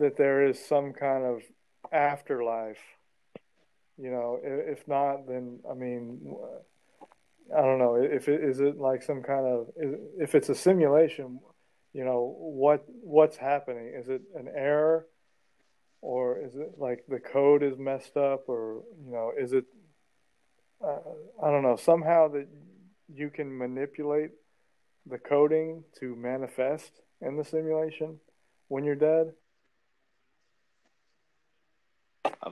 that 0.00 0.16
there 0.16 0.44
is 0.46 0.64
some 0.64 0.92
kind 0.92 1.24
of 1.24 1.42
afterlife. 1.92 2.80
You 3.98 4.10
know, 4.10 4.38
if 4.42 4.86
not, 4.88 5.26
then 5.26 5.60
I 5.70 5.74
mean, 5.74 6.34
I 7.56 7.62
don't 7.62 7.78
know. 7.78 7.94
If 7.96 8.28
it 8.28 8.42
is 8.42 8.60
it 8.60 8.78
like 8.78 9.02
some 9.02 9.22
kind 9.22 9.46
of 9.46 9.68
if 10.18 10.34
it's 10.34 10.48
a 10.50 10.54
simulation, 10.54 11.40
you 11.94 12.04
know, 12.04 12.36
what 12.38 12.84
what's 12.88 13.36
happening? 13.38 13.94
Is 13.98 14.08
it 14.08 14.20
an 14.34 14.48
error, 14.54 15.06
or 16.02 16.38
is 16.44 16.56
it 16.56 16.72
like 16.76 17.04
the 17.08 17.20
code 17.20 17.62
is 17.62 17.78
messed 17.78 18.16
up, 18.18 18.48
or 18.48 18.82
you 19.04 19.12
know, 19.12 19.32
is 19.38 19.52
it? 19.52 19.64
Uh, 20.84 20.98
I 21.42 21.50
don't 21.50 21.62
know. 21.62 21.76
Somehow 21.76 22.28
that 22.28 22.46
you 23.12 23.30
can 23.30 23.56
manipulate 23.56 24.30
the 25.06 25.18
coding 25.18 25.84
to 26.00 26.14
manifest 26.16 26.90
in 27.20 27.36
the 27.36 27.44
simulation 27.44 28.18
when 28.68 28.84
you're 28.84 28.94
dead. 28.94 29.32
I, 32.24 32.50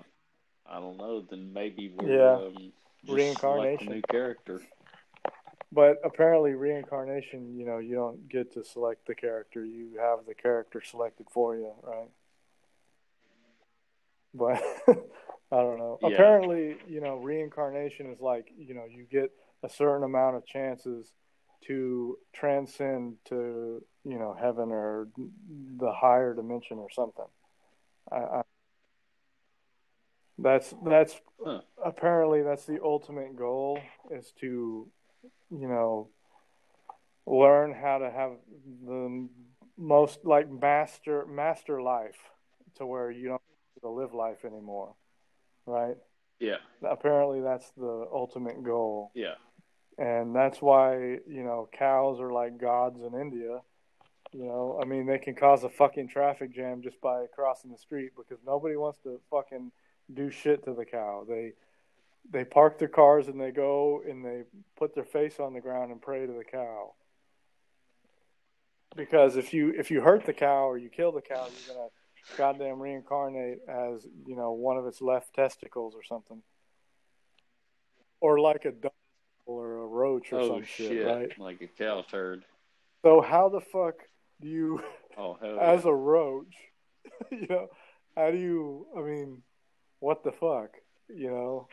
I 0.66 0.80
don't 0.80 0.96
know. 0.96 1.22
Then 1.28 1.52
maybe 1.52 1.92
we're 1.94 2.16
Yeah. 2.16 2.46
um, 2.46 2.72
Reincarnation. 3.06 3.90
a 3.90 3.94
new 3.96 4.02
character. 4.02 4.62
But 5.72 5.98
apparently, 6.04 6.52
reincarnation, 6.54 7.56
you 7.58 7.66
know, 7.66 7.78
you 7.78 7.96
don't 7.96 8.28
get 8.28 8.52
to 8.54 8.64
select 8.64 9.06
the 9.06 9.14
character. 9.14 9.64
You 9.64 9.98
have 10.00 10.20
the 10.26 10.34
character 10.34 10.80
selected 10.80 11.26
for 11.30 11.56
you, 11.56 11.72
right? 11.82 12.08
But 14.32 14.62
I 15.52 15.56
don't 15.56 15.78
know. 15.78 15.98
Yeah. 16.02 16.08
Apparently, 16.08 16.76
you 16.88 17.00
know, 17.00 17.16
reincarnation 17.16 18.10
is 18.10 18.20
like, 18.20 18.48
you 18.56 18.74
know, 18.74 18.84
you 18.90 19.04
get 19.10 19.30
a 19.62 19.68
certain 19.68 20.02
amount 20.04 20.36
of 20.36 20.46
chances 20.46 21.12
to 21.66 22.18
transcend 22.32 23.16
to, 23.26 23.82
you 24.04 24.18
know, 24.18 24.36
heaven 24.38 24.70
or 24.70 25.08
the 25.78 25.92
higher 25.92 26.34
dimension 26.34 26.78
or 26.78 26.90
something. 26.90 27.26
I, 28.10 28.16
I 28.16 28.42
that's 30.38 30.74
that's 30.84 31.20
Huh. 31.44 31.60
apparently 31.84 32.42
that's 32.42 32.64
the 32.64 32.78
ultimate 32.82 33.36
goal 33.36 33.78
is 34.10 34.32
to 34.40 34.88
you 35.50 35.68
know 35.68 36.08
learn 37.26 37.74
how 37.74 37.98
to 37.98 38.10
have 38.10 38.32
the 38.86 39.28
most 39.76 40.20
like 40.24 40.50
master 40.50 41.26
master 41.26 41.82
life 41.82 42.18
to 42.76 42.86
where 42.86 43.10
you 43.10 43.28
don't 43.28 43.42
have 43.74 43.82
to 43.82 43.88
live 43.90 44.14
life 44.14 44.44
anymore 44.44 44.94
right 45.66 45.96
Yeah. 46.40 46.56
apparently 46.82 47.40
that's 47.40 47.70
the 47.76 48.06
ultimate 48.12 48.62
goal 48.62 49.10
Yeah. 49.14 49.34
and 49.98 50.34
that's 50.34 50.60
why 50.62 50.96
you 51.26 51.42
know 51.44 51.68
cows 51.72 52.20
are 52.20 52.32
like 52.32 52.58
gods 52.58 53.00
in 53.02 53.14
India. 53.18 53.60
You 54.32 54.46
know, 54.46 54.80
I 54.82 54.84
mean, 54.84 55.06
they 55.06 55.18
can 55.18 55.36
cause 55.36 55.62
a 55.62 55.68
fucking 55.68 56.08
traffic 56.08 56.52
jam 56.52 56.82
just 56.82 57.00
by 57.00 57.26
crossing 57.32 57.70
the 57.70 57.78
street 57.78 58.10
because 58.16 58.42
nobody 58.44 58.74
wants 58.74 58.98
to 59.04 59.20
fucking 59.30 59.70
do 60.12 60.28
shit 60.28 60.64
to 60.64 60.74
the 60.74 60.84
cow. 60.84 61.24
They 61.28 61.52
they 62.28 62.44
park 62.44 62.80
their 62.80 62.88
cars 62.88 63.28
and 63.28 63.40
they 63.40 63.52
go 63.52 64.02
and 64.04 64.24
they 64.24 64.42
put 64.76 64.92
their 64.96 65.04
face 65.04 65.38
on 65.38 65.52
the 65.54 65.60
ground 65.60 65.92
and 65.92 66.02
pray 66.02 66.26
to 66.26 66.32
the 66.32 66.42
cow. 66.42 66.94
Because 68.96 69.36
if 69.36 69.52
you 69.54 69.70
if 69.70 69.90
you 69.92 70.00
hurt 70.00 70.24
the 70.26 70.32
cow 70.32 70.68
or 70.68 70.78
you 70.78 70.88
kill 70.88 71.12
the 71.12 71.20
cow, 71.22 71.46
you're 71.66 71.76
gonna 71.76 71.88
goddamn 72.36 72.80
reincarnate 72.80 73.58
as 73.68 74.06
you 74.26 74.36
know 74.36 74.52
one 74.52 74.76
of 74.76 74.86
its 74.86 75.00
left 75.00 75.34
testicles 75.34 75.94
or 75.94 76.02
something, 76.02 76.42
or 78.20 78.38
like 78.40 78.64
a 78.64 78.72
dog 78.72 78.92
or 79.46 79.82
a 79.82 79.86
roach 79.86 80.32
or 80.32 80.40
Oh 80.40 80.48
some 80.48 80.62
shit! 80.64 80.88
shit, 80.88 81.06
right? 81.06 81.38
Like 81.38 81.60
a 81.60 81.66
cow 81.66 82.04
turd. 82.10 82.44
So 83.04 83.20
how 83.20 83.48
the 83.48 83.60
fuck 83.60 83.94
do 84.40 84.48
you, 84.48 84.82
Oh 85.18 85.36
hell. 85.40 85.58
as 85.60 85.84
yeah. 85.84 85.90
a 85.90 85.94
roach, 85.94 86.54
you 87.30 87.46
know, 87.48 87.68
how 88.16 88.30
do 88.30 88.38
you? 88.38 88.86
I 88.96 89.00
mean, 89.00 89.42
what 90.00 90.24
the 90.24 90.32
fuck, 90.32 90.70
you 91.14 91.28
know, 91.30 91.68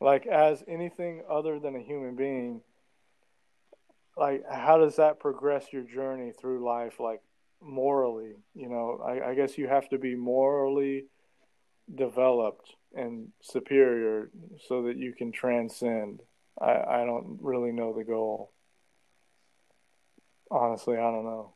like 0.00 0.26
as 0.26 0.62
anything 0.68 1.22
other 1.30 1.58
than 1.58 1.76
a 1.76 1.80
human 1.82 2.16
being. 2.16 2.60
Like, 4.18 4.44
how 4.50 4.78
does 4.78 4.96
that 4.96 5.20
progress 5.20 5.66
your 5.74 5.82
journey 5.82 6.32
through 6.32 6.64
life? 6.64 6.98
Like, 6.98 7.20
morally, 7.66 8.36
you 8.54 8.68
know, 8.68 9.00
I, 9.04 9.30
I 9.30 9.34
guess 9.34 9.58
you 9.58 9.68
have 9.68 9.88
to 9.90 9.98
be 9.98 10.14
morally 10.16 11.06
developed 11.94 12.74
and 12.94 13.28
superior 13.42 14.30
so 14.68 14.84
that 14.84 14.96
you 14.96 15.12
can 15.12 15.32
transcend. 15.32 16.22
I, 16.60 17.02
I 17.02 17.04
don't 17.06 17.38
really 17.42 17.72
know 17.72 17.92
the 17.94 18.04
goal. 18.04 18.52
Honestly, 20.50 20.96
I 20.96 21.10
don't 21.10 21.24
know. 21.24 21.54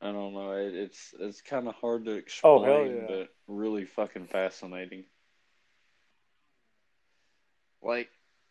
I 0.00 0.12
don't 0.12 0.34
know. 0.34 0.52
It, 0.52 0.74
it's 0.74 1.14
it's 1.20 1.40
kind 1.42 1.68
of 1.68 1.74
hard 1.76 2.04
to 2.06 2.12
Oh, 2.42 2.58
explain, 2.58 2.64
hell 2.64 2.86
yeah. 2.86 3.06
but 3.06 3.28
really 3.46 3.84
fucking 3.84 4.26
fascinating. 4.26 5.06
Like 7.82 8.10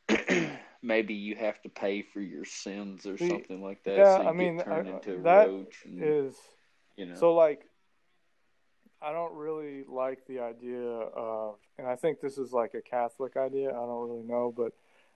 maybe 0.82 1.14
you 1.14 1.36
have 1.36 1.62
to 1.62 1.70
pay 1.70 2.02
for 2.02 2.22
your 2.22 2.46
sins 2.46 3.06
or 3.06 3.18
See, 3.18 3.30
something 3.30 3.62
like 3.62 3.84
that. 3.84 3.98
yeah, 3.98 4.18
so 4.18 4.24
you 4.24 4.30
I 4.30 4.32
mean, 4.34 4.60
turned 4.60 4.88
I- 4.88 4.92
into 4.92 5.14
a 5.16 5.22
that 5.24 5.48
roach, 5.48 5.84
and, 5.86 6.04
Is 6.04 6.36
you 6.96 7.06
know. 7.06 7.16
so 7.16 7.34
like 7.34 7.64
I 9.02 9.12
don't 9.12 9.34
really 9.36 9.84
like 9.88 10.26
the 10.28 10.40
idea 10.40 10.82
of, 10.82 11.56
and 11.78 11.86
I 11.88 11.96
think 11.96 12.20
this 12.20 12.38
is 12.40 12.52
like 12.52 12.74
a 12.74 12.82
Catholic 12.82 13.38
idea. 13.38 13.70
I 13.70 13.74
don't 13.74 14.10
really 14.10 14.24
know, 14.24 14.52
but 14.56 14.74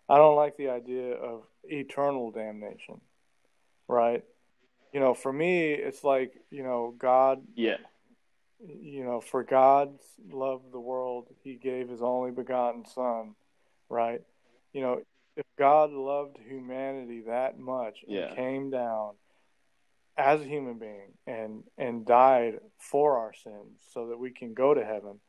I 0.08 0.18
don't 0.18 0.36
like 0.36 0.56
the 0.58 0.70
idea 0.70 1.14
of 1.14 1.44
eternal 1.64 2.30
damnation. 2.32 3.02
Right? 3.88 4.24
You 4.94 5.00
know, 5.00 5.14
for 5.14 5.34
me, 5.34 5.72
it's 5.72 6.04
like 6.04 6.34
you 6.52 6.64
know, 6.64 6.94
God 6.98 7.42
yeah, 7.56 7.78
you 8.60 9.04
know, 9.04 9.20
for 9.20 9.44
God 9.44 9.98
loved 10.30 10.72
the 10.72 10.80
world, 10.80 11.28
he 11.44 11.56
gave 11.56 11.90
his 11.90 12.02
only 12.02 12.32
begotten 12.32 12.86
son, 12.86 13.36
right? 13.90 14.22
You 14.74 14.82
know, 14.82 15.02
if 15.42 15.46
God 15.58 15.92
loved 15.92 16.38
humanity 16.38 17.22
that 17.22 17.58
much 17.58 18.04
and 18.04 18.12
Yeah. 18.14 18.36
came 18.36 18.70
down 18.70 19.16
as 20.16 20.42
a 20.42 20.46
human 20.46 20.78
being 20.78 21.18
and 21.26 21.64
and 21.78 22.06
died 22.06 22.60
for 22.78 23.18
our 23.18 23.34
sins 23.34 23.82
so 23.92 24.08
that 24.08 24.20
we 24.20 24.30
can 24.32 24.54
go 24.54 24.74
to 24.74 24.86
heaven, 24.86 25.20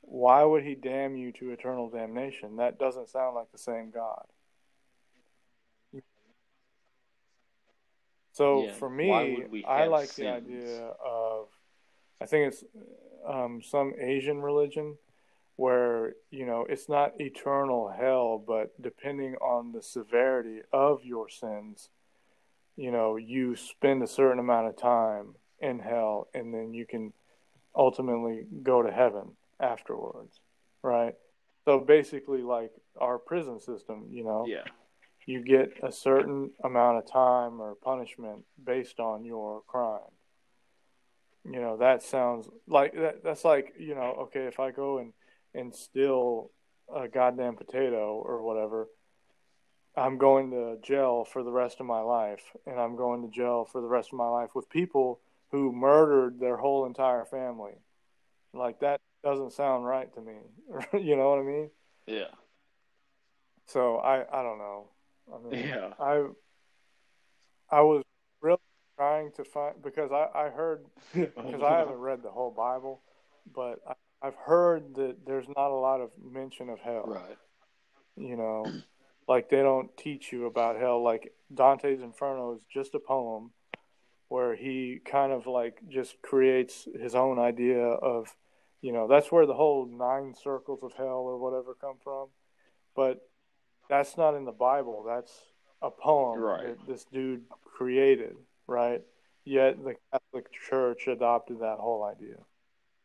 why 0.00 0.42
would 0.42 0.64
he 0.64 0.74
damn 0.74 1.16
you 1.16 1.32
to 1.32 1.50
eternal 1.50 1.90
damnation? 1.90 2.56
That 2.56 2.78
doesn't 2.78 3.10
sound 3.10 3.34
like 3.34 3.52
the 3.52 3.58
same 3.58 3.90
God. 3.90 4.24
So 8.32 8.64
Yeah, 8.64 8.72
for 8.76 8.88
me, 8.88 9.44
I 9.66 9.86
like 9.86 10.14
the 10.14 10.28
idea 10.28 10.94
of 11.04 11.48
I 12.22 12.26
think 12.26 12.52
it's 12.54 12.64
um, 13.26 13.60
some 13.62 13.92
Asian 14.00 14.40
religion 14.40 14.96
where 15.56 16.14
you 16.30 16.46
know 16.46 16.66
it's 16.68 16.88
not 16.88 17.20
eternal 17.20 17.88
hell, 17.88 18.42
but 18.44 18.70
depending 18.80 19.34
on 19.36 19.72
the 19.72 19.82
severity 19.82 20.60
of 20.72 21.04
your 21.04 21.28
sins, 21.28 21.90
you 22.76 22.90
know 22.90 23.16
you 23.16 23.56
spend 23.56 24.02
a 24.02 24.06
certain 24.06 24.38
amount 24.38 24.68
of 24.68 24.76
time 24.76 25.34
in 25.60 25.78
hell, 25.78 26.28
and 26.34 26.52
then 26.52 26.72
you 26.74 26.86
can 26.86 27.12
ultimately 27.74 28.44
go 28.62 28.82
to 28.82 28.90
heaven 28.90 29.32
afterwards, 29.60 30.40
right? 30.82 31.14
So 31.64 31.78
basically, 31.78 32.42
like 32.42 32.72
our 33.00 33.18
prison 33.18 33.60
system, 33.60 34.06
you 34.10 34.24
know, 34.24 34.46
yeah, 34.48 34.64
you 35.26 35.44
get 35.44 35.72
a 35.82 35.92
certain 35.92 36.50
amount 36.64 36.98
of 36.98 37.10
time 37.10 37.60
or 37.60 37.74
punishment 37.76 38.44
based 38.64 38.98
on 38.98 39.24
your 39.24 39.62
crime. 39.66 40.00
You 41.44 41.60
know, 41.60 41.76
that 41.78 42.02
sounds 42.02 42.48
like 42.68 42.94
that, 42.94 43.24
that's 43.24 43.44
like, 43.44 43.74
you 43.78 43.94
know, 43.94 44.14
okay, 44.22 44.46
if 44.46 44.60
I 44.60 44.70
go 44.70 44.98
and, 44.98 45.12
and 45.54 45.74
steal 45.74 46.50
a 46.94 47.08
goddamn 47.08 47.56
potato 47.56 48.22
or 48.24 48.42
whatever, 48.42 48.88
I'm 49.96 50.18
going 50.18 50.50
to 50.50 50.78
jail 50.82 51.24
for 51.24 51.42
the 51.42 51.50
rest 51.50 51.80
of 51.80 51.86
my 51.86 52.00
life. 52.00 52.42
And 52.66 52.80
I'm 52.80 52.96
going 52.96 53.22
to 53.22 53.28
jail 53.28 53.64
for 53.70 53.80
the 53.80 53.86
rest 53.86 54.10
of 54.12 54.18
my 54.18 54.28
life 54.28 54.50
with 54.54 54.68
people 54.70 55.20
who 55.50 55.72
murdered 55.72 56.40
their 56.40 56.56
whole 56.56 56.86
entire 56.86 57.24
family. 57.24 57.74
Like, 58.54 58.80
that 58.80 59.00
doesn't 59.22 59.52
sound 59.52 59.84
right 59.86 60.12
to 60.14 60.20
me. 60.20 60.34
you 60.92 61.16
know 61.16 61.30
what 61.30 61.38
I 61.38 61.42
mean? 61.42 61.70
yeah, 62.06 62.34
So 63.66 63.96
I, 63.98 64.22
I 64.22 64.42
don't 64.42 64.58
know. 64.58 64.88
I 65.32 65.38
mean, 65.38 65.68
Yeah. 65.68 65.92
I 66.00 66.26
I 67.70 67.80
was 67.80 68.02
really 68.42 68.58
trying 68.96 69.32
to 69.32 69.44
find 69.44 69.82
because 69.82 70.10
I, 70.12 70.26
I 70.34 70.48
heard 70.50 70.84
oh, 71.16 71.26
because 71.36 71.62
I 71.62 71.78
haven't 71.78 71.98
read 71.98 72.22
the 72.22 72.30
whole 72.30 72.50
Bible, 72.50 73.00
but 73.54 73.80
I, 73.88 73.94
I've 74.22 74.36
heard 74.36 74.94
that 74.96 75.16
there's 75.26 75.48
not 75.48 75.70
a 75.70 75.74
lot 75.74 76.00
of 76.00 76.10
mention 76.22 76.68
of 76.68 76.78
hell. 76.80 77.04
right. 77.06 77.36
You 78.16 78.36
know, 78.36 78.66
like 79.26 79.48
they 79.48 79.62
don't 79.62 79.96
teach 79.96 80.32
you 80.32 80.46
about 80.46 80.78
hell. 80.78 81.02
Like 81.02 81.32
Dante's 81.52 82.02
Inferno 82.02 82.54
is 82.54 82.60
just 82.72 82.94
a 82.94 82.98
poem 83.00 83.50
where 84.28 84.54
he 84.54 84.98
kind 85.04 85.32
of 85.32 85.46
like 85.46 85.80
just 85.88 86.20
creates 86.22 86.86
his 87.00 87.14
own 87.14 87.38
idea 87.38 87.82
of, 87.84 88.28
you 88.80 88.92
know, 88.92 89.08
that's 89.08 89.32
where 89.32 89.46
the 89.46 89.54
whole 89.54 89.86
nine 89.86 90.34
circles 90.34 90.80
of 90.82 90.92
hell 90.94 91.24
or 91.26 91.38
whatever 91.38 91.74
come 91.80 91.96
from. 92.02 92.28
But 92.94 93.20
that's 93.88 94.16
not 94.16 94.34
in 94.34 94.44
the 94.44 94.52
Bible. 94.52 95.04
That's 95.06 95.32
a 95.80 95.90
poem 95.90 96.38
Right. 96.38 96.66
that 96.66 96.86
this 96.86 97.04
dude 97.12 97.42
created, 97.64 98.36
right? 98.66 99.02
Yet 99.44 99.82
the 99.82 99.96
Catholic 100.12 100.46
Church 100.52 101.08
adopted 101.08 101.60
that 101.60 101.78
whole 101.78 102.04
idea. 102.04 102.36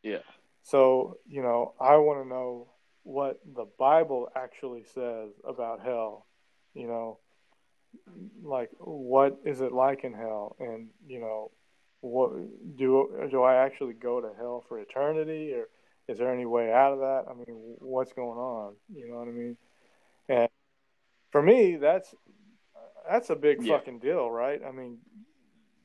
Yeah. 0.04 0.20
So, 0.68 1.18
you 1.26 1.42
know, 1.42 1.76
I 1.80 1.96
want 1.96 2.22
to 2.22 2.28
know 2.28 2.68
what 3.04 3.40
the 3.56 3.66
Bible 3.80 4.28
actually 4.36 4.84
says 4.94 5.30
about 5.48 5.80
hell. 5.80 6.28
You 6.74 6.88
know, 6.88 7.20
like 8.44 8.70
what 8.78 9.40
is 9.46 9.62
it 9.62 9.72
like 9.72 10.04
in 10.04 10.14
hell, 10.14 10.58
and 10.60 10.90
you 11.08 11.22
know, 11.22 11.52
what 12.02 12.32
do 12.76 13.28
do 13.32 13.44
I 13.44 13.66
actually 13.66 13.94
go 13.94 14.20
to 14.20 14.30
hell 14.38 14.66
for 14.68 14.78
eternity, 14.80 15.54
or 15.54 15.70
is 16.10 16.18
there 16.18 16.34
any 16.34 16.46
way 16.46 16.70
out 16.74 16.92
of 16.92 17.00
that? 17.00 17.24
I 17.32 17.34
mean, 17.34 17.76
what's 17.80 18.12
going 18.12 18.38
on? 18.38 18.76
You 18.94 19.10
know 19.10 19.20
what 19.20 19.30
I 19.30 19.32
mean? 19.32 19.58
And 20.28 20.50
for 21.32 21.42
me, 21.42 21.78
that's 21.78 22.14
that's 23.10 23.30
a 23.30 23.38
big 23.38 23.64
Yeah. 23.64 23.78
fucking 23.78 24.00
deal, 24.00 24.30
right? 24.30 24.60
I 24.68 24.72
mean, 24.72 24.98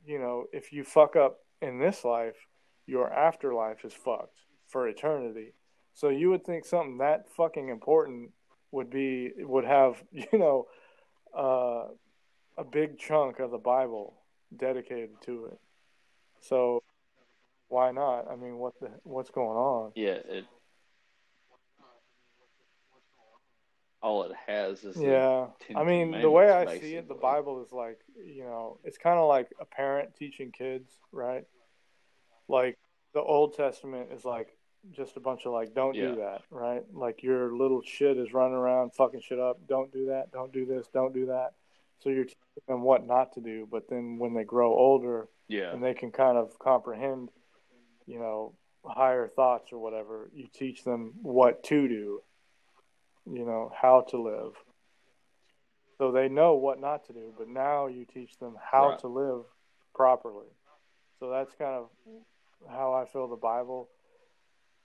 you 0.05 0.19
know, 0.19 0.47
if 0.53 0.73
you 0.73 0.83
fuck 0.83 1.15
up 1.15 1.39
in 1.61 1.79
this 1.79 2.05
life, 2.05 2.49
your 2.87 3.09
afterlife 3.13 3.85
is 3.85 3.93
fucked 3.93 4.41
for 4.73 4.89
eternity. 4.89 5.53
So 5.94 6.09
you 6.09 6.31
would 6.31 6.44
think 6.44 6.65
something 6.65 6.99
that 6.99 7.31
fucking 7.36 7.69
important 7.69 8.31
would 8.73 8.90
be 8.90 9.31
would 9.39 9.65
have 9.65 10.03
you 10.12 10.27
know 10.32 10.66
uh, 11.36 11.85
a 12.59 12.65
big 12.65 12.99
chunk 12.99 13.39
of 13.39 13.51
the 13.51 13.59
Bible 13.59 14.15
dedicated 14.57 15.20
to 15.27 15.47
it. 15.47 15.59
So 16.40 16.82
why 17.69 17.93
not? 17.93 18.31
I 18.31 18.36
mean, 18.36 18.57
what 18.57 18.73
the 18.81 18.90
what's 19.05 19.31
going 19.31 19.57
on? 19.57 19.93
Yeah. 19.94 20.19
It. 20.28 20.44
All 24.03 24.24
it 24.24 24.32
has 24.49 24.82
is 24.82 24.97
Yeah, 24.97 25.47
I 25.77 25.85
mean, 25.85 26.11
the 26.20 26.28
way 26.28 26.51
I 26.51 26.65
Commandments, 26.65 26.85
see 26.85 26.97
it, 26.97 27.07
the. 27.07 27.15
Bible 27.15 27.62
is 27.62 27.70
like 27.70 28.01
you 28.16 28.43
know, 28.43 28.78
it's 28.82 28.99
kind 28.99 29.16
of 29.16 29.28
like 29.28 29.49
a 29.61 29.65
parent 29.65 30.16
teaching 30.16 30.51
kids, 30.51 30.90
right? 31.12 31.44
Like 32.49 32.78
the 33.15 33.20
Old 33.20 33.55
Testament 33.55 34.09
is 34.12 34.24
like 34.24 34.49
just 34.91 35.17
a 35.17 35.21
bunch 35.21 35.47
of 35.47 35.53
like, 35.53 35.75
don't 35.75 35.95
Yeah. 35.95 36.09
do 36.11 36.17
that, 36.17 36.43
right? 36.51 36.85
Like 36.93 37.23
your 37.23 37.55
little 37.57 37.83
shit 37.83 38.19
is 38.19 38.33
running 38.33 38.57
around 38.57 38.95
fucking 38.95 39.21
shit 39.21 39.39
up. 39.39 39.67
Don't 39.67 39.93
do 39.93 40.07
that. 40.07 40.33
Don't 40.33 40.53
do 40.53 40.67
this. 40.67 40.89
Don't 40.89 41.13
do 41.15 41.27
that. 41.27 41.55
So 42.01 42.11
you're 42.11 42.25
teaching 42.25 42.37
them 42.67 42.83
what 42.83 43.07
not 43.07 43.33
to 43.35 43.41
do. 43.41 43.67
But 43.71 43.89
then 43.89 44.19
when 44.19 44.35
they 44.35 44.45
grow 44.45 44.75
older 44.75 45.29
Yeah. 45.49 45.73
and 45.73 45.83
they 45.83 45.95
can 45.95 46.11
kind 46.11 46.37
of 46.37 46.59
comprehend, 46.59 47.31
you 48.07 48.19
know, 48.19 48.55
higher 48.85 49.29
thoughts 49.29 49.73
or 49.73 49.79
whatever, 49.79 50.29
you 50.33 50.49
teach 50.49 50.83
them 50.83 51.13
what 51.23 51.63
to 51.65 51.87
do, 51.87 52.23
you 53.27 53.45
know, 53.45 53.71
how 53.75 54.01
to 54.01 54.21
live. 54.21 54.57
So 55.99 56.11
they 56.11 56.29
know 56.29 56.55
what 56.55 56.81
not 56.81 57.05
to 57.05 57.13
do, 57.13 57.33
but 57.39 57.47
now 57.47 57.87
you 57.87 58.05
teach 58.05 58.37
them 58.39 58.57
how 58.61 58.89
Right. 58.91 58.99
to 59.01 59.07
live 59.09 59.45
properly. 59.95 60.49
So 61.21 61.31
that's 61.31 61.55
kind 61.55 61.75
of 61.75 61.91
how 62.69 62.93
I 62.93 63.05
feel 63.05 63.29
the 63.29 63.37
Bible 63.37 63.89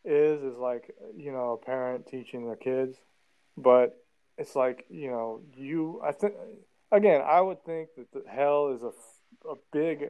is 0.05 0.41
is 0.41 0.57
like, 0.57 0.93
you 1.15 1.31
know, 1.31 1.59
a 1.61 1.65
parent 1.65 2.07
teaching 2.07 2.45
their 2.45 2.55
kids, 2.55 2.97
but 3.57 3.97
it's 4.37 4.55
like, 4.55 4.85
you 4.89 5.09
know, 5.09 5.41
you 5.55 6.01
I 6.03 6.11
think 6.11 6.33
again, 6.91 7.21
I 7.25 7.41
would 7.41 7.63
think 7.65 7.89
that 7.97 8.11
the 8.11 8.23
hell 8.29 8.73
is 8.75 8.83
a 8.83 8.91
a 9.49 9.55
big 9.71 10.09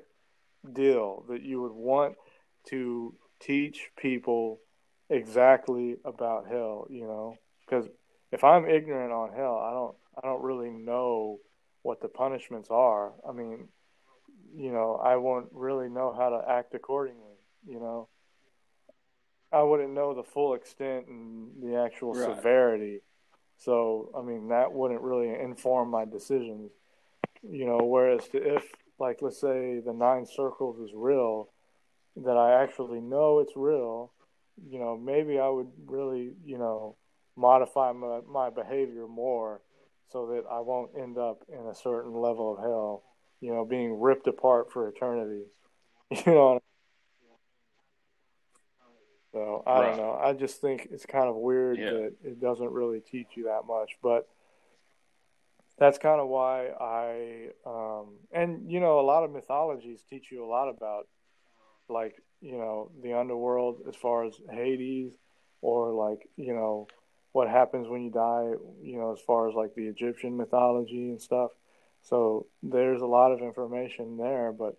deal 0.73 1.25
that 1.29 1.41
you 1.41 1.61
would 1.61 1.71
want 1.71 2.15
to 2.69 3.13
teach 3.39 3.89
people 3.97 4.59
exactly 5.09 5.97
about 6.03 6.47
hell, 6.47 6.87
you 6.89 7.05
know, 7.05 7.37
because 7.65 7.87
if 8.31 8.43
I'm 8.43 8.67
ignorant 8.67 9.11
on 9.11 9.31
hell, 9.33 9.57
I 9.57 9.71
don't 9.71 9.95
I 10.17 10.27
don't 10.27 10.43
really 10.43 10.69
know 10.69 11.39
what 11.83 12.01
the 12.01 12.09
punishments 12.09 12.69
are. 12.69 13.13
I 13.27 13.31
mean, 13.31 13.67
you 14.55 14.71
know, 14.71 14.99
I 15.01 15.15
won't 15.17 15.47
really 15.51 15.89
know 15.89 16.13
how 16.17 16.29
to 16.29 16.41
act 16.49 16.73
accordingly, 16.73 17.37
you 17.65 17.79
know. 17.79 18.09
I 19.51 19.63
wouldn't 19.63 19.93
know 19.93 20.13
the 20.13 20.23
full 20.23 20.53
extent 20.55 21.07
and 21.07 21.61
the 21.63 21.77
actual 21.77 22.13
Right. 22.13 22.35
severity. 22.35 23.01
So, 23.57 24.11
I 24.15 24.21
mean, 24.21 24.49
that 24.49 24.71
wouldn't 24.73 25.01
really 25.01 25.29
inform 25.29 25.89
my 25.89 26.05
decisions, 26.05 26.71
you 27.41 27.65
know, 27.65 27.77
whereas 27.79 28.27
to, 28.29 28.55
if 28.55 28.71
like 28.99 29.21
let's 29.21 29.39
say 29.39 29.79
the 29.79 29.93
nine 29.93 30.25
circles 30.25 30.79
is 30.79 30.93
real, 30.93 31.49
that 32.17 32.37
I 32.37 32.61
actually 32.63 32.99
know 33.01 33.39
it's 33.39 33.55
real, 33.55 34.11
you 34.69 34.79
know, 34.79 34.97
maybe 34.97 35.39
I 35.39 35.47
would 35.49 35.71
really, 35.85 36.33
you 36.45 36.57
know, 36.57 36.97
modify 37.35 37.91
my, 37.93 38.21
my 38.27 38.49
behavior 38.49 39.07
more 39.07 39.61
so 40.11 40.27
that 40.27 40.43
I 40.49 40.59
won't 40.61 40.91
end 40.97 41.17
up 41.17 41.43
in 41.49 41.67
a 41.67 41.75
certain 41.75 42.13
level 42.13 42.53
of 42.55 42.59
hell, 42.59 43.03
you 43.41 43.53
know, 43.53 43.65
being 43.65 43.99
ripped 43.99 44.27
apart 44.27 44.71
for 44.71 44.87
eternity. 44.87 45.43
You 46.25 46.33
know. 46.33 46.59
So 49.37 49.61
I 49.67 49.79
Right. 49.81 49.89
don't 49.89 49.97
know. 49.97 50.19
I 50.19 50.33
just 50.33 50.61
think 50.61 50.87
it's 50.91 51.05
kind 51.05 51.29
of 51.29 51.35
weird 51.35 51.77
Yeah. 51.77 51.89
that 51.91 52.13
it 52.23 52.41
doesn't 52.41 52.71
really 52.71 53.01
teach 53.01 53.27
you 53.35 53.43
that 53.43 53.67
much, 53.67 53.95
but 54.01 54.27
that's 55.77 55.99
kind 55.99 56.19
of 56.19 56.27
why 56.27 56.69
I 56.69 57.49
um 57.63 58.15
and 58.31 58.71
you 58.71 58.79
know 58.79 58.99
a 58.99 59.05
lot 59.05 59.23
of 59.23 59.29
mythologies 59.31 60.01
teach 60.09 60.31
you 60.31 60.43
a 60.43 60.47
lot 60.47 60.69
about 60.69 61.07
like 61.87 62.15
you 62.41 62.57
know 62.57 62.89
the 63.03 63.13
underworld 63.13 63.81
as 63.87 63.95
far 63.95 64.25
as 64.25 64.33
Hades 64.49 65.11
or 65.61 65.91
like 65.91 66.27
you 66.35 66.53
know 66.55 66.87
what 67.31 67.47
happens 67.47 67.87
when 67.87 68.01
you 68.01 68.09
die 68.09 68.53
you 68.81 68.97
know 68.97 69.11
as 69.13 69.21
far 69.21 69.47
as 69.47 69.53
like 69.53 69.75
the 69.75 69.85
Egyptian 69.85 70.35
mythology 70.35 71.09
and 71.09 71.21
stuff 71.21 71.51
so 72.01 72.47
there's 72.63 73.01
a 73.03 73.05
lot 73.05 73.31
of 73.31 73.41
information 73.41 74.17
there 74.17 74.51
but 74.51 74.77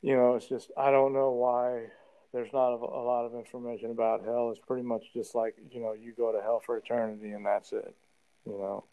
you 0.00 0.16
know 0.16 0.34
it's 0.34 0.48
just 0.48 0.72
I 0.76 0.90
don't 0.90 1.12
know 1.12 1.30
why 1.30 1.86
there's 2.32 2.52
not 2.52 2.72
a, 2.72 2.76
a 2.76 3.04
lot 3.04 3.24
of 3.24 3.34
information 3.34 3.90
about 3.90 4.24
hell 4.24 4.50
it's 4.50 4.60
pretty 4.66 4.82
much 4.82 5.04
just 5.12 5.34
like 5.34 5.56
you 5.70 5.80
know 5.80 5.92
you 5.92 6.12
go 6.16 6.32
to 6.32 6.40
hell 6.40 6.60
for 6.64 6.76
eternity 6.76 7.30
and 7.30 7.44
that's 7.44 7.72
it 7.72 7.94
you 8.46 8.52
know 8.52 8.84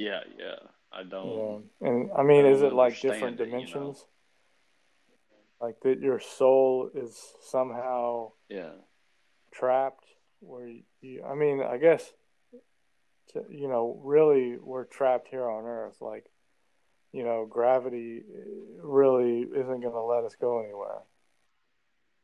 Yeah. 0.00 0.20
Yeah. 0.38 0.56
I 0.90 1.02
don't. 1.02 1.68
Yeah. 1.80 1.88
And 1.88 2.10
I 2.16 2.22
mean, 2.22 2.46
I 2.46 2.48
is 2.48 2.62
it 2.62 2.72
like 2.72 2.98
different 3.00 3.38
it, 3.38 3.44
you 3.44 3.52
know. 3.52 3.60
dimensions? 3.60 4.06
Like 5.60 5.78
that 5.82 6.00
your 6.00 6.18
soul 6.18 6.90
is 6.94 7.34
somehow 7.42 8.32
Yeah. 8.48 8.72
trapped 9.52 10.06
where 10.40 10.66
you, 10.66 10.82
you 11.02 11.22
I 11.22 11.34
mean, 11.34 11.60
I 11.60 11.76
guess 11.76 12.14
to, 13.34 13.44
you 13.50 13.68
know, 13.68 14.00
really 14.02 14.56
we're 14.56 14.84
trapped 14.86 15.28
here 15.28 15.48
on 15.48 15.66
earth 15.66 16.00
like 16.00 16.24
you 17.12 17.24
know, 17.24 17.46
gravity 17.48 18.22
really 18.82 19.40
isn't 19.42 19.80
going 19.80 19.92
to 19.92 20.02
let 20.02 20.24
us 20.24 20.36
go 20.40 20.62
anywhere. 20.62 21.00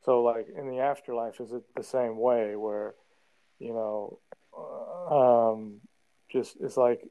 So 0.04 0.22
like 0.22 0.46
in 0.56 0.68
the 0.68 0.78
afterlife 0.78 1.40
is 1.40 1.52
it 1.52 1.62
the 1.74 1.82
same 1.82 2.16
way 2.16 2.54
where 2.54 2.94
you 3.58 3.72
know 3.72 4.20
um 5.10 5.80
just 6.30 6.56
it's 6.60 6.76
like 6.76 7.02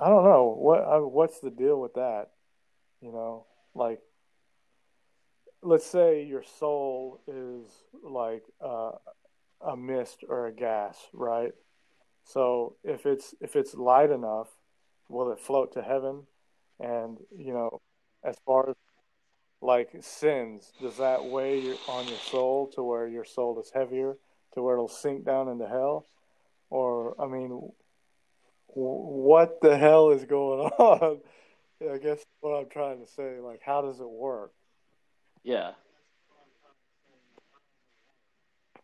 I 0.00 0.08
don't 0.08 0.24
know 0.24 0.56
what 0.58 1.12
what's 1.12 1.40
the 1.40 1.50
deal 1.50 1.80
with 1.80 1.94
that. 1.94 2.28
You 3.00 3.12
know, 3.12 3.46
like 3.74 4.00
let's 5.62 5.86
say 5.86 6.24
your 6.24 6.42
soul 6.58 7.20
is 7.28 7.70
like 8.02 8.42
uh, 8.64 8.92
a 9.60 9.76
mist 9.76 10.24
or 10.28 10.46
a 10.46 10.52
gas, 10.52 10.96
right? 11.12 11.52
So 12.24 12.76
if 12.84 13.06
it's 13.06 13.34
if 13.40 13.54
it's 13.54 13.74
light 13.74 14.10
enough, 14.10 14.48
will 15.12 15.30
it 15.30 15.40
float 15.40 15.72
to 15.74 15.82
heaven? 15.82 16.22
And 16.80 17.18
you 17.36 17.52
know, 17.52 17.80
as 18.24 18.36
far 18.44 18.70
as 18.70 18.76
like 19.60 19.90
sins, 20.00 20.72
does 20.80 20.96
that 20.96 21.24
weigh 21.24 21.60
your, 21.60 21.76
on 21.88 22.08
your 22.08 22.18
soul 22.18 22.66
to 22.74 22.82
where 22.82 23.06
your 23.06 23.24
soul 23.24 23.60
is 23.60 23.70
heavier, 23.72 24.16
to 24.54 24.62
where 24.62 24.74
it'll 24.74 24.88
sink 24.88 25.24
down 25.24 25.48
into 25.48 25.68
hell? 25.68 26.06
Or 26.70 27.14
I 27.20 27.26
mean, 27.26 27.70
what 28.68 29.60
the 29.60 29.76
hell 29.76 30.10
is 30.10 30.24
going 30.24 30.60
on? 30.78 31.20
I 31.92 31.98
guess 31.98 32.24
what 32.40 32.56
I'm 32.56 32.68
trying 32.68 33.04
to 33.04 33.10
say, 33.10 33.38
like, 33.40 33.60
how 33.64 33.82
does 33.82 34.00
it 34.00 34.08
work? 34.08 34.52
Yeah. 35.42 35.72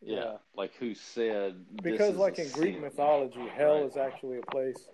Yeah. 0.01 0.37
Like 0.57 0.75
who 0.75 0.95
said? 0.95 1.65
Because, 1.83 2.17
like 2.17 2.39
in 2.39 2.51
Greek 2.53 2.81
mythology, 2.81 3.41
hell 3.57 3.81
Right. 3.81 3.87
is 3.87 3.97
actually 3.97 4.39
a 4.39 4.51
place 4.51 4.89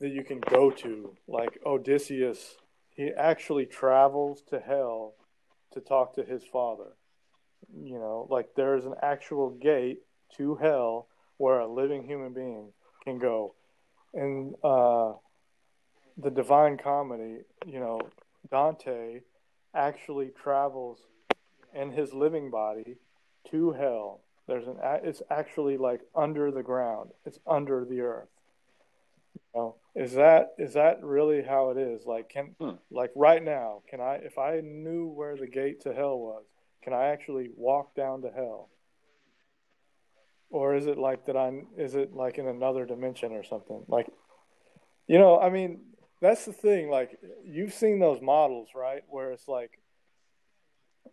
that 0.00 0.08
you 0.10 0.24
can 0.24 0.40
go 0.40 0.70
to. 0.70 1.14
Like 1.28 1.58
Odysseus, 1.64 2.56
he 2.94 3.10
actually 3.16 3.66
travels 3.66 4.42
to 4.50 4.60
hell 4.60 5.14
to 5.72 5.80
talk 5.80 6.14
to 6.14 6.24
his 6.24 6.42
father. 6.44 6.96
You 7.74 7.98
know, 7.98 8.26
like 8.30 8.48
there's 8.56 8.86
an 8.86 8.94
actual 9.02 9.50
gate 9.50 10.00
to 10.36 10.56
hell 10.56 11.06
where 11.36 11.60
a 11.60 11.72
living 11.72 12.04
human 12.04 12.32
being 12.32 12.72
can 13.04 13.18
go. 13.18 13.54
And 14.12 14.54
uh, 14.64 15.12
the 16.16 16.30
Divine 16.30 16.76
Comedy, 16.76 17.42
you 17.66 17.80
know, 17.80 18.00
Dante 18.50 19.20
actually 19.74 20.30
travels 20.42 20.98
in 21.74 21.92
his 21.92 22.12
living 22.12 22.50
body 22.50 22.96
to 23.50 23.72
hell. 23.72 24.22
There's 24.48 24.66
an 24.66 24.78
it's 25.04 25.22
actually 25.30 25.76
like 25.76 26.00
under 26.14 26.50
the 26.50 26.62
ground. 26.62 27.10
It's 27.24 27.38
under 27.46 27.84
the 27.84 28.00
earth. 28.00 28.28
You 29.34 29.40
know, 29.54 29.76
is 29.94 30.14
that 30.14 30.50
is 30.58 30.74
that 30.74 31.02
really 31.02 31.42
how 31.42 31.70
it 31.70 31.78
is? 31.78 32.04
Like 32.06 32.28
can 32.28 32.54
Hmm. 32.60 32.76
like 32.90 33.10
right 33.16 33.42
now, 33.42 33.82
can 33.88 34.00
I 34.00 34.16
if 34.16 34.38
I 34.38 34.60
knew 34.62 35.08
where 35.08 35.36
the 35.36 35.48
gate 35.48 35.82
to 35.82 35.92
hell 35.92 36.18
was, 36.18 36.44
can 36.82 36.92
I 36.92 37.06
actually 37.08 37.50
walk 37.56 37.94
down 37.94 38.22
to 38.22 38.30
hell? 38.30 38.70
Or 40.50 40.74
is 40.74 40.86
it 40.86 40.98
like 40.98 41.26
that 41.26 41.36
I'm 41.36 41.68
is 41.76 41.94
it 41.94 42.12
like 42.12 42.38
in 42.38 42.46
another 42.46 42.86
dimension 42.86 43.32
or 43.32 43.42
something? 43.42 43.84
Like 43.88 44.06
you 45.06 45.18
know, 45.18 45.40
I 45.40 45.50
mean, 45.50 45.80
that's 46.20 46.44
the 46.44 46.52
thing 46.52 46.88
like 46.88 47.18
you've 47.44 47.74
seen 47.74 47.98
those 47.98 48.20
models, 48.22 48.68
right? 48.74 49.02
Where 49.08 49.32
it's 49.32 49.48
like 49.48 49.72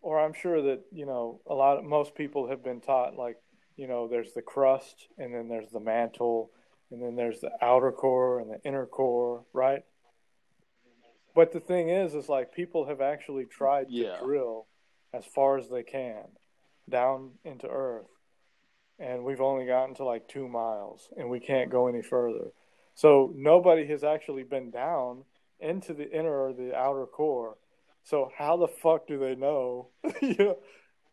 or 0.01 0.19
I'm 0.19 0.33
sure 0.33 0.61
that, 0.61 0.81
you 0.91 1.05
know, 1.05 1.41
a 1.47 1.53
lot 1.53 1.77
of 1.77 1.83
most 1.83 2.15
people 2.15 2.49
have 2.49 2.63
been 2.63 2.81
taught 2.81 3.15
like, 3.15 3.37
you 3.75 3.87
know, 3.87 4.07
there's 4.07 4.33
the 4.33 4.41
crust 4.41 5.07
and 5.17 5.33
then 5.33 5.47
there's 5.49 5.71
the 5.71 5.79
mantle 5.79 6.51
and 6.91 7.01
then 7.01 7.15
there's 7.15 7.41
the 7.41 7.51
outer 7.61 7.91
core 7.91 8.39
and 8.39 8.51
the 8.51 8.59
inner 8.63 8.85
core, 8.85 9.45
right? 9.53 9.83
But 11.35 11.51
the 11.51 11.59
thing 11.59 11.89
is, 11.89 12.15
is 12.15 12.29
like 12.29 12.53
people 12.53 12.85
have 12.87 13.01
actually 13.01 13.45
tried 13.45 13.85
to 13.91 13.93
Yeah. 13.93 14.17
drill 14.19 14.67
as 15.13 15.25
far 15.25 15.57
as 15.57 15.69
they 15.69 15.83
can 15.83 16.23
down 16.89 17.31
into 17.43 17.67
Earth, 17.67 18.07
and 18.99 19.23
we've 19.23 19.41
only 19.41 19.65
gotten 19.65 19.93
to 19.95 20.03
like 20.03 20.27
two 20.27 20.47
miles, 20.47 21.09
and 21.17 21.29
we 21.29 21.39
can't 21.39 21.69
go 21.69 21.87
any 21.87 22.01
further. 22.01 22.51
So 22.95 23.31
nobody 23.35 23.85
has 23.87 24.03
actually 24.03 24.43
been 24.43 24.71
down 24.71 25.25
into 25.59 25.93
the 25.93 26.09
inner 26.09 26.47
or 26.47 26.53
the 26.53 26.75
outer 26.75 27.05
core. 27.05 27.57
So 28.03 28.31
how 28.35 28.57
the 28.57 28.67
fuck 28.67 29.05
do 29.07 29.19
they 29.19 29.35
know, 29.35 29.89
you 30.21 30.35
know, 30.39 30.57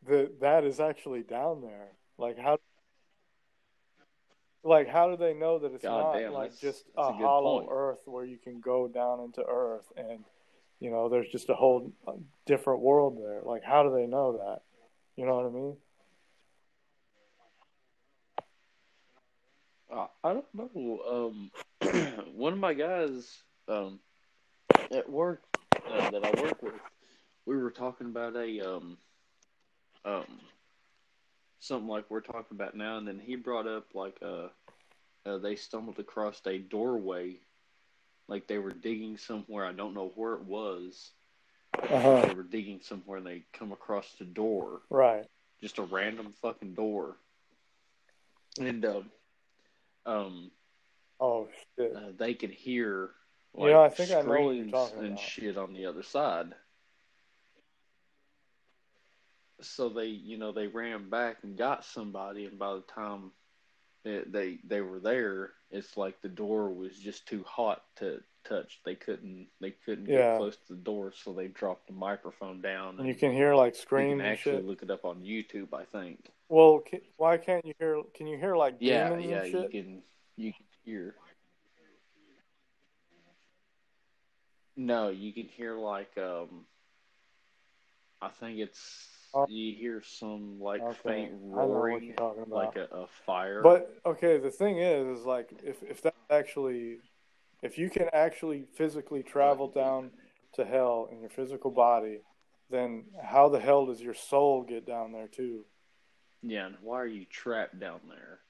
that 0.06 0.40
that 0.40 0.64
is 0.64 0.80
actually 0.80 1.22
down 1.22 1.60
there? 1.60 1.88
Like 2.16 2.38
how? 2.38 2.58
Like 4.64 4.88
how 4.88 5.10
do 5.10 5.16
they 5.18 5.34
know 5.34 5.58
that 5.58 5.74
it's 5.74 5.82
God 5.82 5.98
not 5.98 6.18
damn, 6.18 6.32
like 6.32 6.58
just 6.58 6.84
a 6.96 7.02
a 7.02 7.12
hollow 7.12 7.60
point. 7.60 7.70
Earth 7.70 8.00
where 8.06 8.24
you 8.24 8.38
can 8.38 8.60
go 8.60 8.88
down 8.88 9.20
into 9.20 9.44
Earth 9.46 9.92
and 9.94 10.24
you 10.80 10.90
know 10.90 11.10
there's 11.10 11.28
just 11.28 11.50
a 11.50 11.54
whole 11.54 11.92
uh, 12.08 12.12
different 12.46 12.80
world 12.80 13.18
there. 13.22 13.42
Like 13.44 13.62
how 13.62 13.82
do 13.82 13.94
they 13.94 14.06
know 14.06 14.38
that? 14.38 14.62
You 15.16 15.26
know 15.26 15.36
what 15.36 15.46
I 15.46 15.50
mean? 15.50 15.76
Uh, 19.92 20.06
I 20.24 20.32
don't 20.32 20.54
know. 20.54 21.50
Um, 21.82 22.24
one 22.34 22.54
of 22.54 22.58
my 22.58 22.72
guys 22.72 23.42
um, 23.68 24.00
at 24.90 25.08
work 25.08 25.42
uh, 25.88 26.10
that 26.10 26.24
I 26.24 26.42
work 26.42 26.62
with, 26.62 26.74
we 27.46 27.56
were 27.56 27.70
talking 27.70 28.06
about 28.06 28.34
a 28.34 28.60
um, 28.60 28.98
um, 30.04 30.40
something 31.64 31.88
like 31.88 32.04
we're 32.10 32.20
talking 32.20 32.56
about 32.56 32.76
now, 32.76 32.98
and 32.98 33.08
then 33.08 33.18
he 33.18 33.36
brought 33.36 33.66
up 33.66 33.86
like 33.94 34.16
uh, 34.22 34.48
uh, 35.26 35.38
they 35.38 35.56
stumbled 35.56 35.98
across 35.98 36.40
a 36.46 36.58
doorway, 36.58 37.36
like 38.28 38.46
they 38.46 38.58
were 38.58 38.70
digging 38.72 39.16
somewhere. 39.16 39.64
I 39.64 39.72
don't 39.72 39.94
know 39.94 40.12
where 40.14 40.34
it 40.34 40.44
was. 40.44 41.10
Uh 41.82 42.00
huh. 42.00 42.22
They 42.28 42.34
were 42.34 42.42
digging 42.42 42.80
somewhere, 42.82 43.18
and 43.18 43.26
they 43.26 43.44
come 43.52 43.72
across 43.72 44.06
the 44.18 44.24
door, 44.24 44.82
Right. 44.90 45.24
just 45.60 45.78
a 45.78 45.82
random 45.82 46.32
fucking 46.42 46.74
door, 46.74 47.16
and 48.60 48.84
um, 48.84 49.10
um, 50.06 50.50
Oh 51.20 51.48
shit. 51.78 51.94
uh, 51.96 52.10
they 52.16 52.34
could 52.34 52.50
hear 52.50 53.10
You 53.56 53.64
like 53.64 53.72
know, 53.72 53.82
I 53.84 53.88
think 53.88 54.10
I 54.10 54.20
know 54.22 54.28
what 54.28 54.54
you're 54.56 54.66
talking 54.66 54.98
and 54.98 55.06
about. 55.12 55.20
shit 55.20 55.56
on 55.56 55.72
the 55.72 55.86
other 55.86 56.02
side. 56.02 56.54
So 59.66 59.88
they, 59.88 60.06
you 60.06 60.38
know, 60.38 60.52
they 60.52 60.66
ran 60.66 61.08
back 61.10 61.38
and 61.42 61.56
got 61.56 61.84
somebody, 61.84 62.44
and 62.46 62.58
by 62.58 62.74
the 62.74 62.82
time 62.82 63.32
they 64.04 64.22
they, 64.26 64.58
they 64.64 64.80
were 64.80 65.00
there, 65.00 65.52
it's 65.70 65.96
like 65.96 66.20
the 66.20 66.28
door 66.28 66.70
was 66.70 66.96
just 66.98 67.26
too 67.26 67.44
hot 67.46 67.82
to 67.96 68.20
touch. 68.44 68.80
They 68.84 68.94
couldn't 68.94 69.48
they 69.60 69.70
couldn't 69.70 70.08
Yeah. 70.08 70.28
get 70.28 70.36
close 70.36 70.56
to 70.56 70.74
the 70.74 70.80
door, 70.80 71.12
so 71.12 71.32
they 71.32 71.48
dropped 71.48 71.86
the 71.86 71.94
microphone 71.94 72.60
down. 72.60 72.98
And 72.98 73.08
you 73.08 73.14
can 73.14 73.32
hear 73.32 73.54
like 73.54 73.74
you 73.74 73.80
screams 73.80 74.18
can 74.18 74.20
actually 74.20 74.56
shit. 74.56 74.66
look 74.66 74.82
it 74.82 74.90
up 74.90 75.04
on 75.04 75.22
YouTube, 75.22 75.72
I 75.72 75.84
think. 75.84 76.30
Well, 76.48 76.82
ca 76.88 77.00
why 77.16 77.38
can't 77.38 77.64
you 77.64 77.74
hear? 77.78 78.02
Can 78.14 78.26
you 78.26 78.38
hear 78.38 78.56
like 78.56 78.76
Yeah, 78.80 79.18
yeah, 79.18 79.42
and 79.44 79.54
you 79.54 79.68
can 79.68 80.02
you 80.36 80.52
can 80.52 80.64
hear. 80.84 81.14
No, 84.76 85.08
you 85.08 85.32
can 85.32 85.46
hear 85.46 85.76
like 85.76 86.10
um, 86.18 86.66
I 88.20 88.28
think 88.28 88.58
it's. 88.58 89.08
Oh. 89.36 89.46
you 89.48 89.74
hear 89.74 90.00
some 90.04 90.60
like 90.60 90.80
Okay, 90.80 90.98
faint 91.04 91.32
roaring, 91.42 92.14
like 92.48 92.76
a, 92.76 92.86
a 92.92 93.06
fire. 93.26 93.62
But 93.62 93.92
okay, 94.06 94.38
the 94.38 94.50
thing 94.50 94.78
is, 94.78 95.18
is 95.18 95.26
like 95.26 95.50
if 95.64 95.82
if 95.82 96.02
that 96.02 96.14
actually, 96.30 96.98
if 97.62 97.76
you 97.78 97.90
can 97.90 98.08
actually 98.12 98.66
physically 98.76 99.24
travel 99.24 99.68
down 99.68 100.10
to 100.54 100.64
hell 100.64 101.08
in 101.10 101.20
your 101.20 101.30
physical 101.30 101.72
body, 101.72 102.20
then 102.70 103.06
how 103.22 103.48
the 103.48 103.58
hell 103.58 103.86
does 103.86 104.00
your 104.00 104.14
soul 104.14 104.62
get 104.62 104.86
down 104.86 105.12
there 105.12 105.28
too? 105.28 105.64
yeah, 106.42 106.66
and 106.66 106.76
why 106.82 107.00
are 107.00 107.06
you 107.06 107.24
trapped 107.24 107.80
down 107.80 108.00
there? 108.08 108.40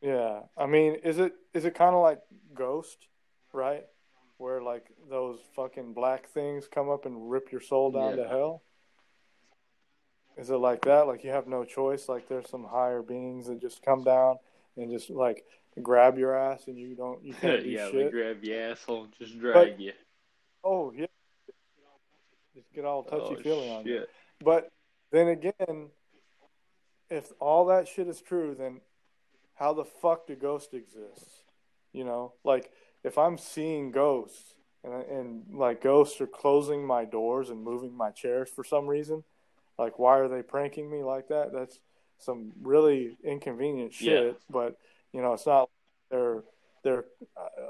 Yeah, 0.00 0.40
I 0.56 0.66
mean, 0.66 0.96
is 1.04 1.18
it 1.18 1.32
is 1.54 1.64
it 1.64 1.74
kind 1.74 1.94
of 1.94 2.02
like 2.02 2.20
Ghost, 2.54 3.06
right? 3.52 3.84
Where 4.38 4.62
like 4.62 4.86
those 5.10 5.38
fucking 5.54 5.94
black 5.94 6.28
things 6.28 6.66
come 6.68 6.88
up 6.88 7.04
and 7.06 7.30
rip 7.30 7.52
your 7.52 7.60
soul 7.60 7.90
down 7.90 8.16
to 8.16 8.28
hell? 8.28 8.62
Is 10.38 10.50
it 10.50 10.56
like 10.56 10.84
that? 10.84 11.08
Like 11.08 11.24
you 11.24 11.30
have 11.30 11.48
no 11.48 11.64
choice? 11.64 12.08
Like 12.08 12.28
there's 12.28 12.48
some 12.48 12.64
higher 12.64 13.02
beings 13.02 13.48
that 13.48 13.60
just 13.60 13.82
come 13.82 14.04
down 14.04 14.36
and 14.76 14.90
just 14.90 15.10
like 15.10 15.44
grab 15.82 16.16
your 16.16 16.36
ass 16.36 16.68
and 16.68 16.78
you 16.78 16.94
don't 16.94 17.22
you 17.24 17.34
can't 17.34 17.62
do 17.64 17.68
yeah, 17.68 17.90
they 17.92 18.08
grab 18.08 18.42
your 18.42 18.60
asshole 18.70 19.04
and 19.04 19.12
just 19.18 19.38
drag 19.38 19.80
you. 19.80 19.92
Oh 20.62 20.92
yeah, 20.94 21.06
just 22.54 22.72
get 22.72 22.84
all 22.84 23.02
touchy 23.02 23.36
oh, 23.38 23.42
feely 23.42 23.70
on 23.70 23.84
you. 23.84 24.04
But 24.42 24.70
then 25.10 25.28
again, 25.28 25.88
if 27.10 27.32
all 27.40 27.66
that 27.66 27.88
shit 27.88 28.06
is 28.06 28.20
true, 28.20 28.54
then 28.56 28.80
how 29.54 29.72
the 29.72 29.84
fuck 29.84 30.28
do 30.28 30.36
ghosts 30.36 30.72
exist? 30.72 31.42
You 31.92 32.04
know, 32.04 32.34
like 32.44 32.70
if 33.02 33.18
I'm 33.18 33.38
seeing 33.38 33.90
ghosts 33.90 34.54
and, 34.84 34.94
and 34.94 35.42
like 35.52 35.82
ghosts 35.82 36.20
are 36.20 36.28
closing 36.28 36.86
my 36.86 37.04
doors 37.04 37.50
and 37.50 37.62
moving 37.62 37.96
my 37.96 38.10
chairs 38.10 38.48
for 38.54 38.62
some 38.62 38.86
reason, 38.86 39.24
like 39.78 39.98
why 39.98 40.18
are 40.18 40.28
they 40.28 40.42
pranking 40.42 40.90
me 40.90 41.02
like 41.02 41.28
that? 41.28 41.52
That's 41.52 41.78
some 42.18 42.52
really 42.60 43.16
inconvenient 43.24 43.94
shit. 43.94 44.24
Yeah. 44.24 44.32
But 44.50 44.76
you 45.12 45.22
know, 45.22 45.34
it's 45.34 45.46
not 45.46 45.70
they're 46.10 46.42
they're. 46.82 47.04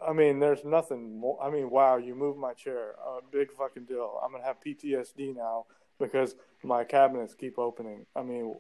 I 0.07 0.13
mean, 0.13 0.39
there's 0.39 0.65
nothing 0.65 1.19
more. 1.19 1.43
I 1.43 1.51
mean, 1.51 1.71
wow, 1.71 1.97
you 1.97 2.15
moved 2.15 2.39
my 2.39 2.55
chair. 2.55 2.95
Uh, 3.07 3.21
big 3.31 3.53
fucking 3.53 3.85
deal. 3.85 4.21
I'm 4.23 4.33
gonna 4.33 4.45
have 4.45 4.57
PTSD 4.65 5.37
now 5.37 5.67
because 5.99 6.35
my 6.63 6.85
cabinets 6.85 7.35
keep 7.35 7.59
opening. 7.59 8.07
I 8.15 8.23
mean, 8.23 8.55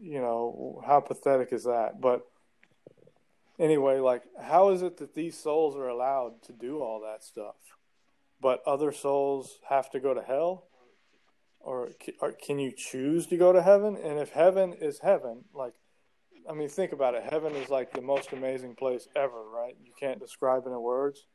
you 0.00 0.20
know, 0.20 0.82
how 0.86 1.00
pathetic 1.00 1.52
is 1.52 1.64
that? 1.64 2.00
But 2.00 2.26
anyway, 3.58 3.98
like, 3.98 4.22
how 4.40 4.70
is 4.70 4.82
it 4.82 4.98
that 4.98 5.14
these 5.14 5.36
souls 5.38 5.76
are 5.76 5.88
allowed 5.88 6.42
to 6.44 6.52
do 6.52 6.80
all 6.80 7.00
that 7.00 7.24
stuff, 7.24 7.56
but 8.40 8.62
other 8.66 8.92
souls 8.92 9.58
have 9.68 9.90
to 9.90 10.00
go 10.00 10.14
to 10.14 10.22
hell? 10.22 10.66
Or, 11.66 11.90
or 12.20 12.30
can 12.30 12.60
you 12.60 12.70
choose 12.70 13.26
to 13.26 13.36
go 13.36 13.52
to 13.52 13.60
heaven? 13.60 13.96
And 13.96 14.20
if 14.20 14.30
heaven 14.30 14.72
is 14.72 15.00
heaven, 15.00 15.46
like, 15.52 15.72
I 16.48 16.52
mean, 16.54 16.68
think 16.68 16.92
about 16.92 17.16
it. 17.16 17.24
Heaven 17.28 17.56
is 17.56 17.68
like 17.70 17.90
the 17.92 18.00
most 18.00 18.32
amazing 18.32 18.76
place 18.76 19.08
ever, 19.16 19.42
right? 19.42 19.76
You 19.84 19.90
can't 19.98 20.20
describe 20.20 20.62
it 20.66 20.70
in 20.70 20.80
words. 20.80 21.26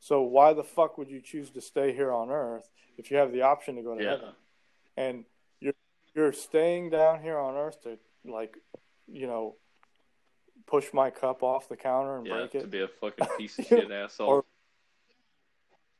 So 0.00 0.22
why 0.22 0.52
the 0.52 0.64
fuck 0.64 0.98
would 0.98 1.08
you 1.08 1.20
choose 1.22 1.50
to 1.50 1.60
stay 1.60 1.92
here 1.92 2.10
on 2.10 2.28
Earth 2.28 2.68
if 2.98 3.12
you 3.12 3.18
have 3.18 3.30
the 3.30 3.42
option 3.42 3.76
to 3.76 3.82
go 3.82 3.94
to 3.96 4.02
Yeah. 4.02 4.10
heaven? 4.10 4.28
And 4.96 5.24
you're 5.60 5.74
you're 6.12 6.32
staying 6.32 6.90
down 6.90 7.22
here 7.22 7.38
on 7.38 7.54
Earth 7.54 7.80
to 7.84 8.00
like, 8.24 8.56
you 9.06 9.28
know, 9.28 9.54
push 10.66 10.92
my 10.92 11.10
cup 11.10 11.44
off 11.44 11.68
the 11.68 11.76
counter 11.76 12.16
and 12.16 12.26
Yeah, 12.26 12.32
break 12.34 12.54
it 12.56 12.60
to 12.62 12.66
be 12.66 12.82
a 12.82 12.88
fucking 12.88 13.28
piece 13.38 13.56
of 13.60 13.66
shit 13.68 13.92
asshole. 13.92 14.28
Or- 14.28 14.44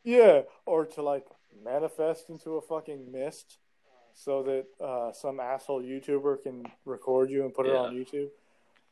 Yeah, 0.02 0.42
or 0.66 0.84
to 0.86 1.02
like 1.02 1.26
manifest 1.64 2.30
into 2.30 2.52
a 2.56 2.62
fucking 2.62 3.10
mist 3.10 3.58
so 4.14 4.42
that 4.42 4.66
uh, 4.84 5.12
some 5.12 5.40
asshole 5.40 5.82
YouTuber 5.82 6.42
can 6.42 6.64
record 6.84 7.30
you 7.30 7.44
and 7.44 7.54
put 7.54 7.66
it 7.66 7.74
on 7.74 7.94
YouTube. 7.94 8.28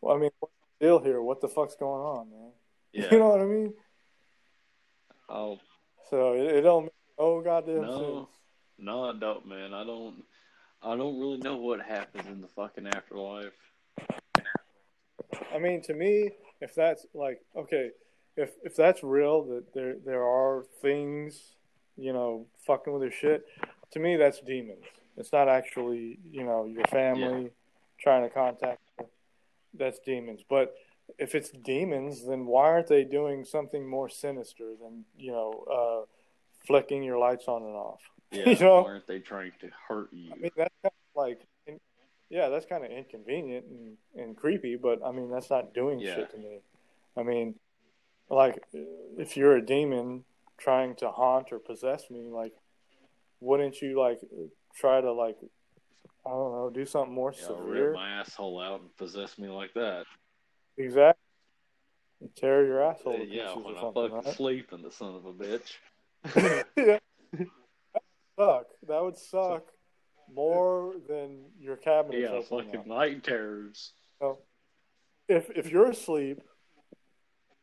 Well, 0.01 0.17
I 0.17 0.19
mean, 0.19 0.31
what's 0.41 0.55
the 0.79 0.87
deal 0.87 0.99
here? 0.99 1.21
What 1.21 1.41
the 1.41 1.49
fuck's 1.49 1.77
going 1.77 2.01
on, 2.01 2.31
man? 2.31 2.53
yeah. 2.93 3.09
You 3.13 3.19
know 3.19 3.29
what 3.29 3.41
I 3.41 3.45
mean? 3.45 3.75
Oh 5.29 5.59
So 6.09 6.33
it, 6.33 6.57
it 6.57 6.61
don't 6.63 6.85
make 6.85 6.93
no 7.19 7.41
goddamn 7.41 7.83
No. 7.83 7.99
sense. 8.27 8.29
no, 8.79 9.05
I 9.11 9.13
don't, 9.13 9.47
man. 9.47 9.73
I 9.75 9.85
don't. 9.85 10.25
I 10.83 10.97
don't 10.97 11.21
really 11.21 11.37
know 11.37 11.57
what 11.57 11.83
happens 11.83 12.27
in 12.27 12.41
the 12.41 12.49
fucking 12.49 12.87
afterlife. 12.87 13.53
I 15.55 15.59
mean, 15.59 15.83
to 15.83 15.95
me, 15.95 16.31
if 16.61 16.75
that's 16.75 17.07
like 17.15 17.41
okay, 17.55 17.91
if 18.37 18.53
if 18.65 18.75
that's 18.75 19.03
real, 19.05 19.43
that 19.45 19.75
there 19.75 19.97
there 20.05 20.25
are 20.25 20.65
things, 20.81 21.57
you 22.01 22.13
know, 22.13 22.47
fucking 22.67 22.93
with 22.93 23.03
your 23.03 23.13
shit. 23.13 23.45
To 23.93 23.99
me, 23.99 24.17
that's 24.17 24.41
demons. 24.41 24.85
It's 25.17 25.33
not 25.33 25.49
actually, 25.49 26.19
you 26.25 26.45
know, 26.45 26.65
your 26.65 26.85
family 26.87 27.51
trying 28.01 28.23
to 28.23 28.31
contact 28.31 28.81
you, 28.99 29.07
that's 29.75 29.99
demons. 30.01 30.41
But 30.49 30.75
if 31.19 31.35
it's 31.35 31.51
demons, 31.51 32.27
then 32.27 32.47
why 32.47 32.69
aren't 32.71 32.87
they 32.87 33.05
doing 33.05 33.45
something 33.45 33.89
more 33.89 34.09
sinister 34.09 34.73
than 34.81 35.05
you 35.19 35.33
know 35.33 35.65
uh, 35.71 36.07
flicking 36.67 37.03
your 37.03 37.19
lights 37.19 37.47
on 37.47 37.63
and 37.63 37.77
off? 37.77 38.01
Yeah, 38.33 38.49
you 38.51 38.61
know? 38.61 38.83
why 38.83 38.91
aren't 38.91 39.09
they 39.09 39.19
trying 39.19 39.51
to 39.61 39.69
hurt 39.89 40.13
you? 40.13 40.31
I 40.33 40.37
mean, 40.37 40.53
that's 40.57 40.73
kind 40.85 40.93
of 40.93 41.17
like, 41.17 41.41
yeah, 42.29 42.49
that's 42.49 42.65
kind 42.65 42.85
of 42.85 42.91
inconvenient 42.93 43.67
and, 43.67 43.97
and 44.15 44.37
creepy, 44.37 44.77
but 44.77 45.05
I 45.05 45.11
mean, 45.11 45.33
that's 45.33 45.51
not 45.51 45.75
doing 45.75 45.99
Yeah. 45.99 46.15
shit 46.15 46.31
to 46.31 46.39
me. 46.39 46.61
I 47.17 47.25
mean, 47.25 47.57
like, 48.29 48.63
if 48.73 49.37
you're 49.37 49.57
a 49.57 49.67
demon 49.67 50.23
trying 50.61 50.95
to 50.97 51.11
haunt 51.11 51.49
or 51.53 51.59
possess 51.59 52.11
me, 52.11 52.29
like, 52.31 52.53
wouldn't 53.41 53.81
you, 53.81 53.99
like, 53.99 54.21
try 54.77 55.01
to, 55.01 55.13
like, 55.13 55.37
I 56.27 56.31
don't 56.31 56.53
know, 56.53 56.71
do 56.73 56.85
something 56.85 57.15
more 57.15 57.33
Yeah, 57.37 57.47
severe? 57.47 57.87
rip 57.89 57.95
my 57.95 58.11
asshole 58.11 58.61
out 58.61 58.81
and 58.81 58.95
possess 58.97 59.39
me 59.39 59.49
like 59.49 59.73
that. 59.75 60.05
Exactly. 60.77 61.21
Tear 62.37 62.67
your 62.67 62.83
asshole 62.85 63.17
to 63.17 63.25
yeah, 63.25 63.55
when 63.55 63.75
or 63.75 63.79
I 63.79 63.93
fucking 63.95 64.13
right? 64.27 64.37
sleep 64.37 64.73
in 64.73 64.83
the 64.83 64.91
son 64.91 65.15
of 65.15 65.25
a 65.25 65.33
bitch. 65.33 66.65
yeah. 66.77 66.99
Suck. 68.39 68.67
That 68.87 69.03
would 69.03 69.17
suck 69.17 69.65
more 70.33 70.97
than 71.09 71.47
your 71.59 71.77
cabinet. 71.77 72.21
yeah, 72.21 72.41
fucking 72.43 72.81
up. 72.81 72.87
night 72.87 73.25
terrors. 73.25 73.93
So, 74.21 74.39
if 75.29 75.51
if 75.57 75.71
you're 75.71 75.91
asleep, 75.91 76.43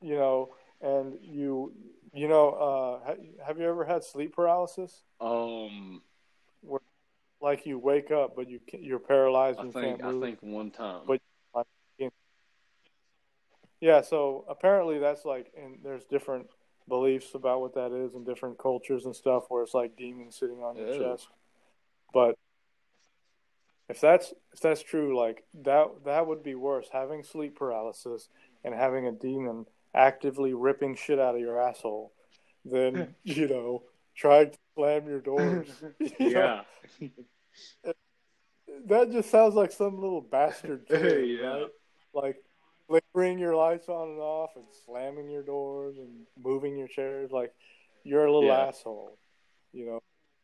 you 0.02 0.16
know, 0.16 0.50
and 0.82 1.18
you 1.22 1.74
you 2.14 2.28
know, 2.28 2.50
uh, 3.06 3.16
have 3.46 3.60
you 3.60 3.68
ever 3.68 3.86
had 3.86 4.04
sleep 4.04 4.36
paralysis? 4.36 5.04
Um, 5.20 6.02
Like 7.40 7.68
you 7.68 7.78
wake 7.78 8.10
up, 8.10 8.36
but 8.36 8.50
you 8.50 8.60
you're 8.74 8.98
paralyzed 9.00 9.60
I 9.60 9.64
and 9.64 9.74
think 9.74 10.00
can't 10.00 10.04
I 10.04 10.12
move. 10.12 10.22
think 10.24 10.40
one 10.42 10.72
time. 10.72 11.02
But- 11.06 11.22
Yeah, 13.80 14.02
so 14.02 14.44
apparently 14.50 14.98
that's 14.98 15.24
like, 15.24 15.52
and 15.56 15.78
there's 15.84 16.04
different 16.06 16.48
beliefs 16.88 17.36
about 17.36 17.62
what 17.62 17.76
that 17.76 17.92
is 17.92 18.16
in 18.16 18.24
different 18.24 18.58
cultures 18.58 19.06
and 19.06 19.16
stuff, 19.16 19.44
where 19.50 19.62
it's 19.62 19.76
like 19.76 19.96
demons 19.96 20.36
sitting 20.36 20.64
on 20.64 20.76
your 20.78 20.88
Ew. 20.94 21.00
chest. 21.00 21.28
But 22.12 22.40
if 23.88 24.02
that's 24.02 24.34
if 24.52 24.60
that's 24.62 24.82
true, 24.82 25.16
like 25.16 25.44
that 25.64 25.90
that 26.06 26.26
would 26.26 26.42
be 26.42 26.56
worse. 26.56 26.88
Having 26.92 27.22
sleep 27.24 27.56
paralysis 27.56 28.30
and 28.64 28.74
having 28.74 29.06
a 29.06 29.12
demon 29.12 29.68
actively 29.94 30.54
ripping 30.54 30.96
shit 30.96 31.20
out 31.20 31.36
of 31.36 31.42
your 31.42 31.62
asshole 31.62 32.14
than 32.66 33.16
you 33.24 33.48
know 33.48 33.84
trying 34.16 34.52
to 34.52 34.58
slam 34.76 35.08
your 35.08 35.22
doors. 35.22 35.68
You 36.20 36.34
know? 36.34 36.62
yeah, 37.04 37.10
that 38.88 39.12
just 39.12 39.30
sounds 39.30 39.56
like 39.56 39.72
some 39.72 40.00
little 40.00 40.22
bastard 40.22 40.86
kid, 40.88 41.40
Yeah. 41.42 41.48
right? 41.48 41.68
Like 42.14 42.38
flickering 42.88 43.40
your 43.40 43.56
lights 43.56 43.90
on 43.90 44.10
and 44.10 44.20
off 44.20 44.52
and 44.56 44.66
slamming 44.86 45.30
your 45.30 45.44
doors 45.44 45.98
and 45.98 46.26
moving 46.42 46.78
your 46.78 46.88
chairs. 46.88 47.32
Like 47.32 47.54
you're 48.04 48.26
a 48.26 48.32
little 48.34 48.50
Yeah. 48.50 48.68
asshole, 48.68 49.18
you 49.74 49.86
know. 49.86 50.00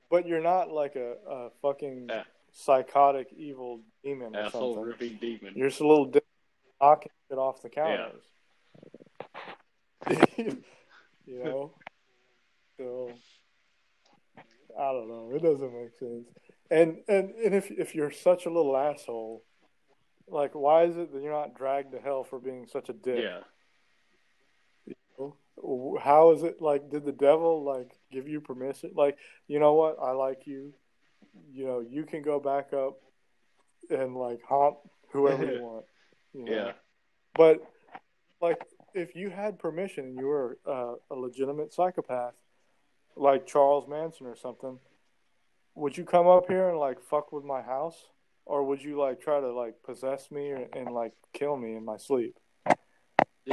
But 0.09 0.27
you're 0.27 0.41
not 0.41 0.71
like 0.71 0.95
a, 0.95 1.15
a 1.27 1.49
fucking 1.61 2.07
Yeah. 2.09 2.23
psychotic 2.51 3.31
evil 3.35 3.81
demon 4.03 4.35
or 4.35 4.39
asshole 4.41 4.75
something. 4.75 4.89
ripping 4.89 5.17
demon. 5.17 5.53
You're 5.55 5.69
just 5.69 5.81
a 5.81 5.87
little 5.87 6.05
dick 6.05 6.25
knocking 6.81 7.11
shit 7.29 7.37
off 7.37 7.61
the 7.61 7.69
counters. 7.69 8.23
you 10.37 11.43
know? 11.43 11.71
So 12.77 13.11
I 14.79 14.91
don't 14.91 15.07
know. 15.07 15.31
It 15.33 15.41
doesn't 15.41 15.73
make 15.73 15.95
sense. 15.97 16.27
And 16.71 16.97
and 17.07 17.31
and 17.35 17.53
if 17.53 17.71
if 17.71 17.93
you're 17.95 18.11
such 18.11 18.45
a 18.45 18.49
little 18.49 18.75
asshole, 18.75 19.43
like 20.27 20.53
why 20.53 20.83
is 20.83 20.97
it 20.97 21.13
that 21.13 21.21
you're 21.21 21.31
not 21.31 21.55
dragged 21.55 21.91
to 21.91 21.99
hell 21.99 22.23
for 22.23 22.39
being 22.39 22.65
such 22.67 22.89
a 22.89 22.93
dick? 22.93 23.23
yeah, 23.23 23.41
How 26.01 26.31
is 26.31 26.43
it 26.43 26.61
like 26.61 26.89
did 26.89 27.05
the 27.05 27.11
devil 27.11 27.63
like 27.63 27.91
give 28.11 28.27
you 28.27 28.41
permission? 28.41 28.91
Like, 28.95 29.17
you 29.47 29.59
know 29.59 29.73
what? 29.73 29.97
I 30.01 30.11
like 30.11 30.45
you. 30.45 30.73
You 31.51 31.65
know, 31.65 31.79
you 31.79 32.03
can 32.03 32.21
go 32.21 32.39
back 32.39 32.73
up 32.73 32.99
and 33.89 34.15
like 34.15 34.41
haunt 34.47 34.77
whoever 35.11 35.45
you 35.45 35.61
want. 35.63 35.85
You 36.33 36.45
know? 36.45 36.51
yeah, 36.51 36.71
But 37.35 37.63
like, 38.41 38.61
if 38.93 39.15
you 39.15 39.29
had 39.29 39.59
permission 39.59 40.05
and 40.05 40.17
you 40.17 40.27
were 40.27 40.57
uh, 40.67 40.93
a 41.11 41.15
legitimate 41.15 41.73
psychopath, 41.73 42.33
like 43.15 43.45
Charles 43.45 43.87
Manson 43.87 44.27
or 44.27 44.35
something, 44.35 44.79
would 45.75 45.97
you 45.97 46.03
come 46.03 46.27
up 46.27 46.47
here 46.47 46.69
and 46.69 46.77
like 46.77 47.01
fuck 47.01 47.31
with 47.31 47.43
my 47.43 47.61
house, 47.61 47.97
or 48.45 48.63
would 48.63 48.83
you 48.83 48.99
like 48.99 49.21
try 49.21 49.39
to 49.39 49.51
like 49.51 49.75
possess 49.83 50.29
me 50.31 50.51
or, 50.51 50.67
and 50.73 50.91
like 50.91 51.13
kill 51.33 51.57
me 51.57 51.75
in 51.75 51.85
my 51.85 51.97
sleep? 51.97 52.35
yeah. 52.67 52.75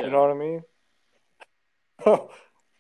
You 0.05 0.11
know 0.11 0.23
what 0.23 0.31
I 0.31 0.35
mean? 0.35 0.63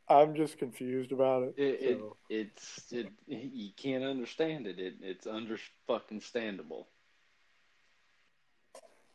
I'm 0.08 0.34
just 0.34 0.58
confused 0.58 1.12
about 1.12 1.44
it. 1.44 1.54
It, 1.56 1.82
it 1.82 2.00
it's 2.28 2.92
it 2.92 3.12
you 3.28 3.70
can't 3.76 4.02
understand 4.02 4.66
it. 4.66 4.78
It 4.80 4.94
it's 5.00 5.26
under 5.26 5.56
fucking 5.86 6.20
standable. 6.20 6.86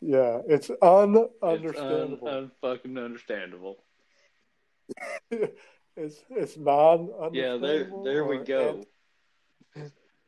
Yeah, 0.08 0.42
it's 0.48 0.70
It's 0.70 0.80
ununderstandable. 0.82 2.28
un, 2.28 2.52
unfucking 2.64 3.04
understandable. 3.04 3.84
it's 5.32 6.24
it's 6.30 6.58
non 6.58 7.10
Yeah, 7.34 7.58
there 7.58 7.90
there 8.04 8.24
we 8.26 8.38
go. 8.38 8.84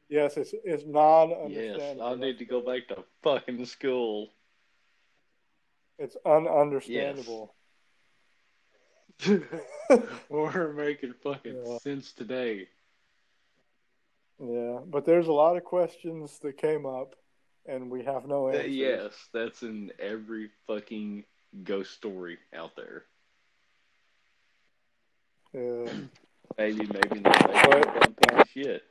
yes, 0.09 0.35
it's 0.37 0.53
it's 0.63 0.83
non 0.87 1.51
Yes. 1.51 1.97
I 2.01 2.15
need 2.15 2.39
to 2.39 2.45
go 2.45 2.61
back 2.61 2.87
to 2.87 3.03
fucking 3.21 3.63
school. 3.65 4.29
It's 5.99 6.17
un- 6.25 6.45
ununderstandable. 6.47 7.49
We're 10.29 10.73
making 10.73 11.13
fucking 11.21 11.61
Yeah. 11.65 11.77
sense 11.79 12.13
today. 12.13 12.67
Yeah, 14.39 14.79
but 14.87 15.05
there's 15.05 15.27
a 15.27 15.33
lot 15.33 15.55
of 15.57 15.63
questions 15.63 16.39
that 16.39 16.57
came 16.57 16.85
up, 16.87 17.15
and 17.68 17.89
we 17.89 18.03
have 18.03 18.26
no 18.26 18.49
answers. 18.49 18.73
yes, 18.76 19.11
that's 19.34 19.61
in 19.64 19.91
every 19.99 20.49
fucking 20.68 21.23
ghost 21.64 21.91
story 21.94 22.38
out 22.56 22.76
there. 22.76 23.03
Yeah. 25.53 25.91
Maybe, 26.57 26.88
maybe 26.88 27.19
not. 27.19 27.48
Maybe 27.48 27.68
But- 27.69 27.98
a 27.98 27.99
dumb 27.99 28.14
piece 28.15 28.41
of 28.41 28.49
shit. 28.49 28.84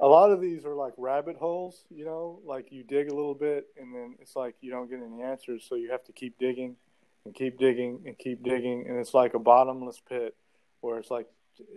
A 0.00 0.08
lot 0.08 0.32
of 0.32 0.40
these 0.40 0.64
are 0.66 0.74
like 0.74 0.92
rabbit 0.98 1.36
holes, 1.36 1.84
you 1.88 2.04
know, 2.04 2.40
like 2.44 2.70
you 2.72 2.82
dig 2.82 3.10
a 3.10 3.14
little 3.14 3.34
bit, 3.34 3.68
and 3.80 3.94
then 3.94 4.16
it's 4.20 4.36
like 4.36 4.54
you 4.60 4.70
don't 4.70 4.90
get 4.90 5.00
any 5.00 5.22
answers, 5.22 5.64
so 5.66 5.76
you 5.76 5.90
have 5.92 6.02
to 6.04 6.12
keep 6.12 6.36
digging 6.38 6.76
and 7.24 7.34
keep 7.34 7.58
digging 7.58 8.02
and 8.04 8.18
keep 8.18 8.42
digging, 8.42 8.86
and 8.86 8.98
it's 8.98 9.14
like 9.14 9.34
a 9.34 9.38
bottomless 9.38 10.02
pit 10.06 10.34
where 10.80 10.98
it's 10.98 11.10
like 11.10 11.26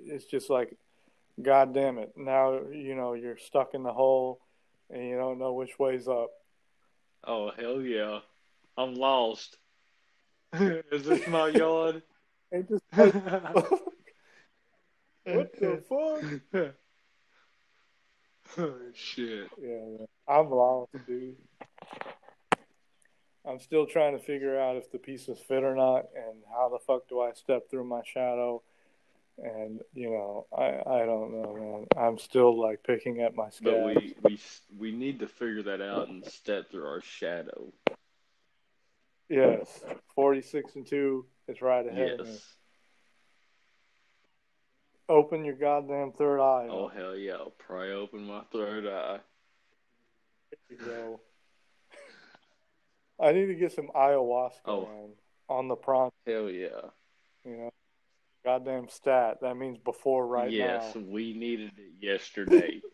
it's 0.03 0.25
just 0.25 0.49
like, 0.49 0.75
God 1.41 1.73
damn 1.73 1.99
it! 1.99 2.13
Now 2.17 2.59
you 2.71 2.95
know 2.95 3.13
you're 3.13 3.37
stuck 3.37 3.75
in 3.75 3.83
the 3.83 3.93
hole, 3.93 4.41
and 4.89 5.07
you 5.07 5.17
don't 5.17 5.39
know 5.39 5.53
which 5.53 5.77
way's 5.79 6.07
up. 6.07 6.29
Oh 7.23 7.51
hell 7.57 7.81
yeah, 7.81 8.19
I'm 8.77 8.95
lost. 8.95 9.57
Is 10.53 11.05
this 11.05 11.27
my 11.27 11.49
yard? 11.49 12.01
And 12.51 12.67
just 12.67 12.83
like, 12.95 13.13
what 15.25 15.51
the 15.59 15.83
fuck? 15.89 16.73
oh 18.57 18.79
shit. 18.93 19.49
Yeah, 19.61 19.67
man. 19.67 20.07
I'm 20.27 20.49
lost, 20.49 20.91
dude. 21.05 21.35
I'm 23.45 23.59
still 23.59 23.85
trying 23.85 24.17
to 24.17 24.23
figure 24.23 24.59
out 24.59 24.75
if 24.75 24.91
the 24.91 24.97
pieces 24.97 25.39
fit 25.47 25.63
or 25.63 25.75
not, 25.75 26.05
and 26.15 26.43
how 26.49 26.69
the 26.69 26.79
fuck 26.79 27.07
do 27.07 27.21
I 27.21 27.31
step 27.33 27.69
through 27.69 27.85
my 27.85 28.01
shadow? 28.05 28.61
And 29.39 29.81
you 29.93 30.09
know, 30.09 30.47
I 30.57 30.65
I 30.65 31.05
don't 31.05 31.31
know, 31.31 31.55
man. 31.59 31.87
I'm 31.95 32.17
still 32.17 32.59
like 32.59 32.83
picking 32.83 33.21
at 33.21 33.35
my 33.35 33.49
But 33.61 33.83
we 33.83 34.15
we 34.23 34.39
we 34.77 34.91
need 34.91 35.19
to 35.19 35.27
figure 35.27 35.63
that 35.63 35.81
out 35.81 36.07
and 36.07 36.25
step 36.25 36.71
through 36.71 36.85
our 36.87 37.01
shadow. 37.01 37.71
Yes, 39.29 39.83
forty 40.15 40.41
six 40.41 40.75
and 40.75 40.87
two 40.87 41.27
is 41.47 41.61
right 41.61 41.85
ahead 41.85 42.19
of 42.19 42.25
me. 42.25 42.33
Yes. 42.33 42.55
Open 45.09 45.45
your 45.45 45.55
goddamn 45.55 46.13
third 46.13 46.41
eye. 46.41 46.67
Oh 46.69 46.87
hell 46.87 47.15
yeah! 47.15 47.33
I'll 47.33 47.51
pry 47.51 47.91
open 47.91 48.25
my 48.25 48.41
third 48.51 48.87
eye. 48.87 49.19
There 50.69 50.77
you 50.79 50.85
go. 50.85 51.19
I 53.19 53.31
need 53.33 53.47
to 53.47 53.55
get 53.55 53.71
some 53.71 53.89
ayahuasca 53.95 54.51
Oh. 54.65 54.81
man, 54.81 55.09
on 55.49 55.67
the 55.67 55.75
prompt. 55.75 56.15
Hell 56.25 56.49
yeah! 56.49 56.89
You 57.45 57.57
know, 57.57 57.69
goddamn 58.47 58.87
stat. 58.87 59.39
That 59.41 59.57
means 59.57 59.77
before 59.77 60.25
right 60.25 60.49
yes, 60.49 60.95
now. 60.95 61.01
Yes, 61.01 61.07
we 61.09 61.33
needed 61.33 61.71
it 61.77 62.05
yesterday. 62.05 62.81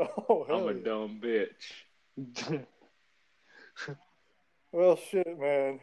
Oh, 0.00 0.46
I'm 0.48 0.68
a 0.68 0.78
yeah. 0.78 0.84
dumb 0.84 1.20
bitch. 1.20 2.64
Well, 4.70 4.96
shit, 4.96 5.36
man. 5.40 5.80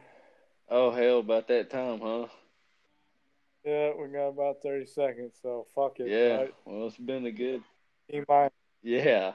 oh 0.70 0.90
hell, 0.90 1.18
about 1.18 1.48
that 1.48 1.68
time, 1.68 2.00
huh? 2.00 2.26
Yeah, 3.62 3.90
we 4.00 4.08
got 4.08 4.28
about 4.28 4.62
30 4.62 4.86
seconds, 4.86 5.34
so 5.42 5.66
fuck 5.74 6.00
it. 6.00 6.08
Yeah. 6.08 6.36
Right? 6.36 6.54
Well, 6.64 6.86
it's 6.86 6.96
been 6.96 7.26
a 7.26 7.32
good. 7.32 7.62
E 8.10 8.22
minus. 8.26 8.52
Yeah. 8.82 9.32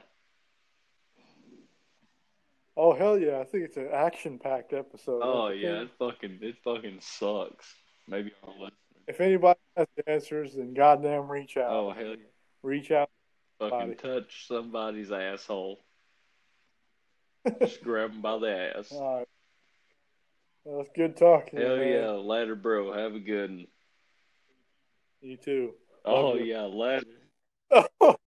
Oh 2.76 2.94
hell 2.94 3.18
yeah! 3.18 3.38
I 3.38 3.44
think 3.44 3.64
it's 3.64 3.76
an 3.76 3.90
action-packed 3.92 4.72
episode. 4.72 5.20
Oh 5.22 5.50
yeah, 5.50 5.82
it 5.82 5.90
fucking 5.98 6.38
it 6.40 6.56
fucking 6.64 6.98
sucks. 7.00 7.72
Maybe 8.08 8.32
I'll 8.42 8.54
listen. 8.58 8.81
If 9.08 9.20
anybody 9.20 9.58
has 9.76 9.86
the 9.96 10.08
answers, 10.08 10.54
then 10.54 10.74
goddamn 10.74 11.28
reach 11.30 11.56
out. 11.56 11.70
Oh 11.70 11.90
hell 11.92 12.10
yeah. 12.10 12.16
Reach 12.62 12.90
out. 12.90 13.10
Fucking 13.58 13.78
Somebody. 13.78 14.20
touch 14.20 14.46
somebody's 14.48 15.12
asshole. 15.12 15.78
Just 17.60 17.82
grab 17.82 18.12
him 18.12 18.22
by 18.22 18.38
the 18.38 18.76
ass. 18.78 18.92
All 18.92 19.18
right. 19.18 19.28
Well, 20.64 20.80
it's 20.82 20.90
good 20.94 21.16
talking. 21.16 21.60
Hell 21.60 21.76
man. 21.76 21.88
yeah, 21.88 22.10
later, 22.10 22.54
bro. 22.54 22.92
Have 22.92 23.14
a 23.14 23.20
good 23.20 23.50
one. 23.50 23.66
You 25.20 25.36
too. 25.36 25.72
Oh 26.04 26.30
Love 26.30 26.40
you. 26.40 26.44
yeah, 26.44 26.62
later. 26.62 27.06
Oh 28.00 28.16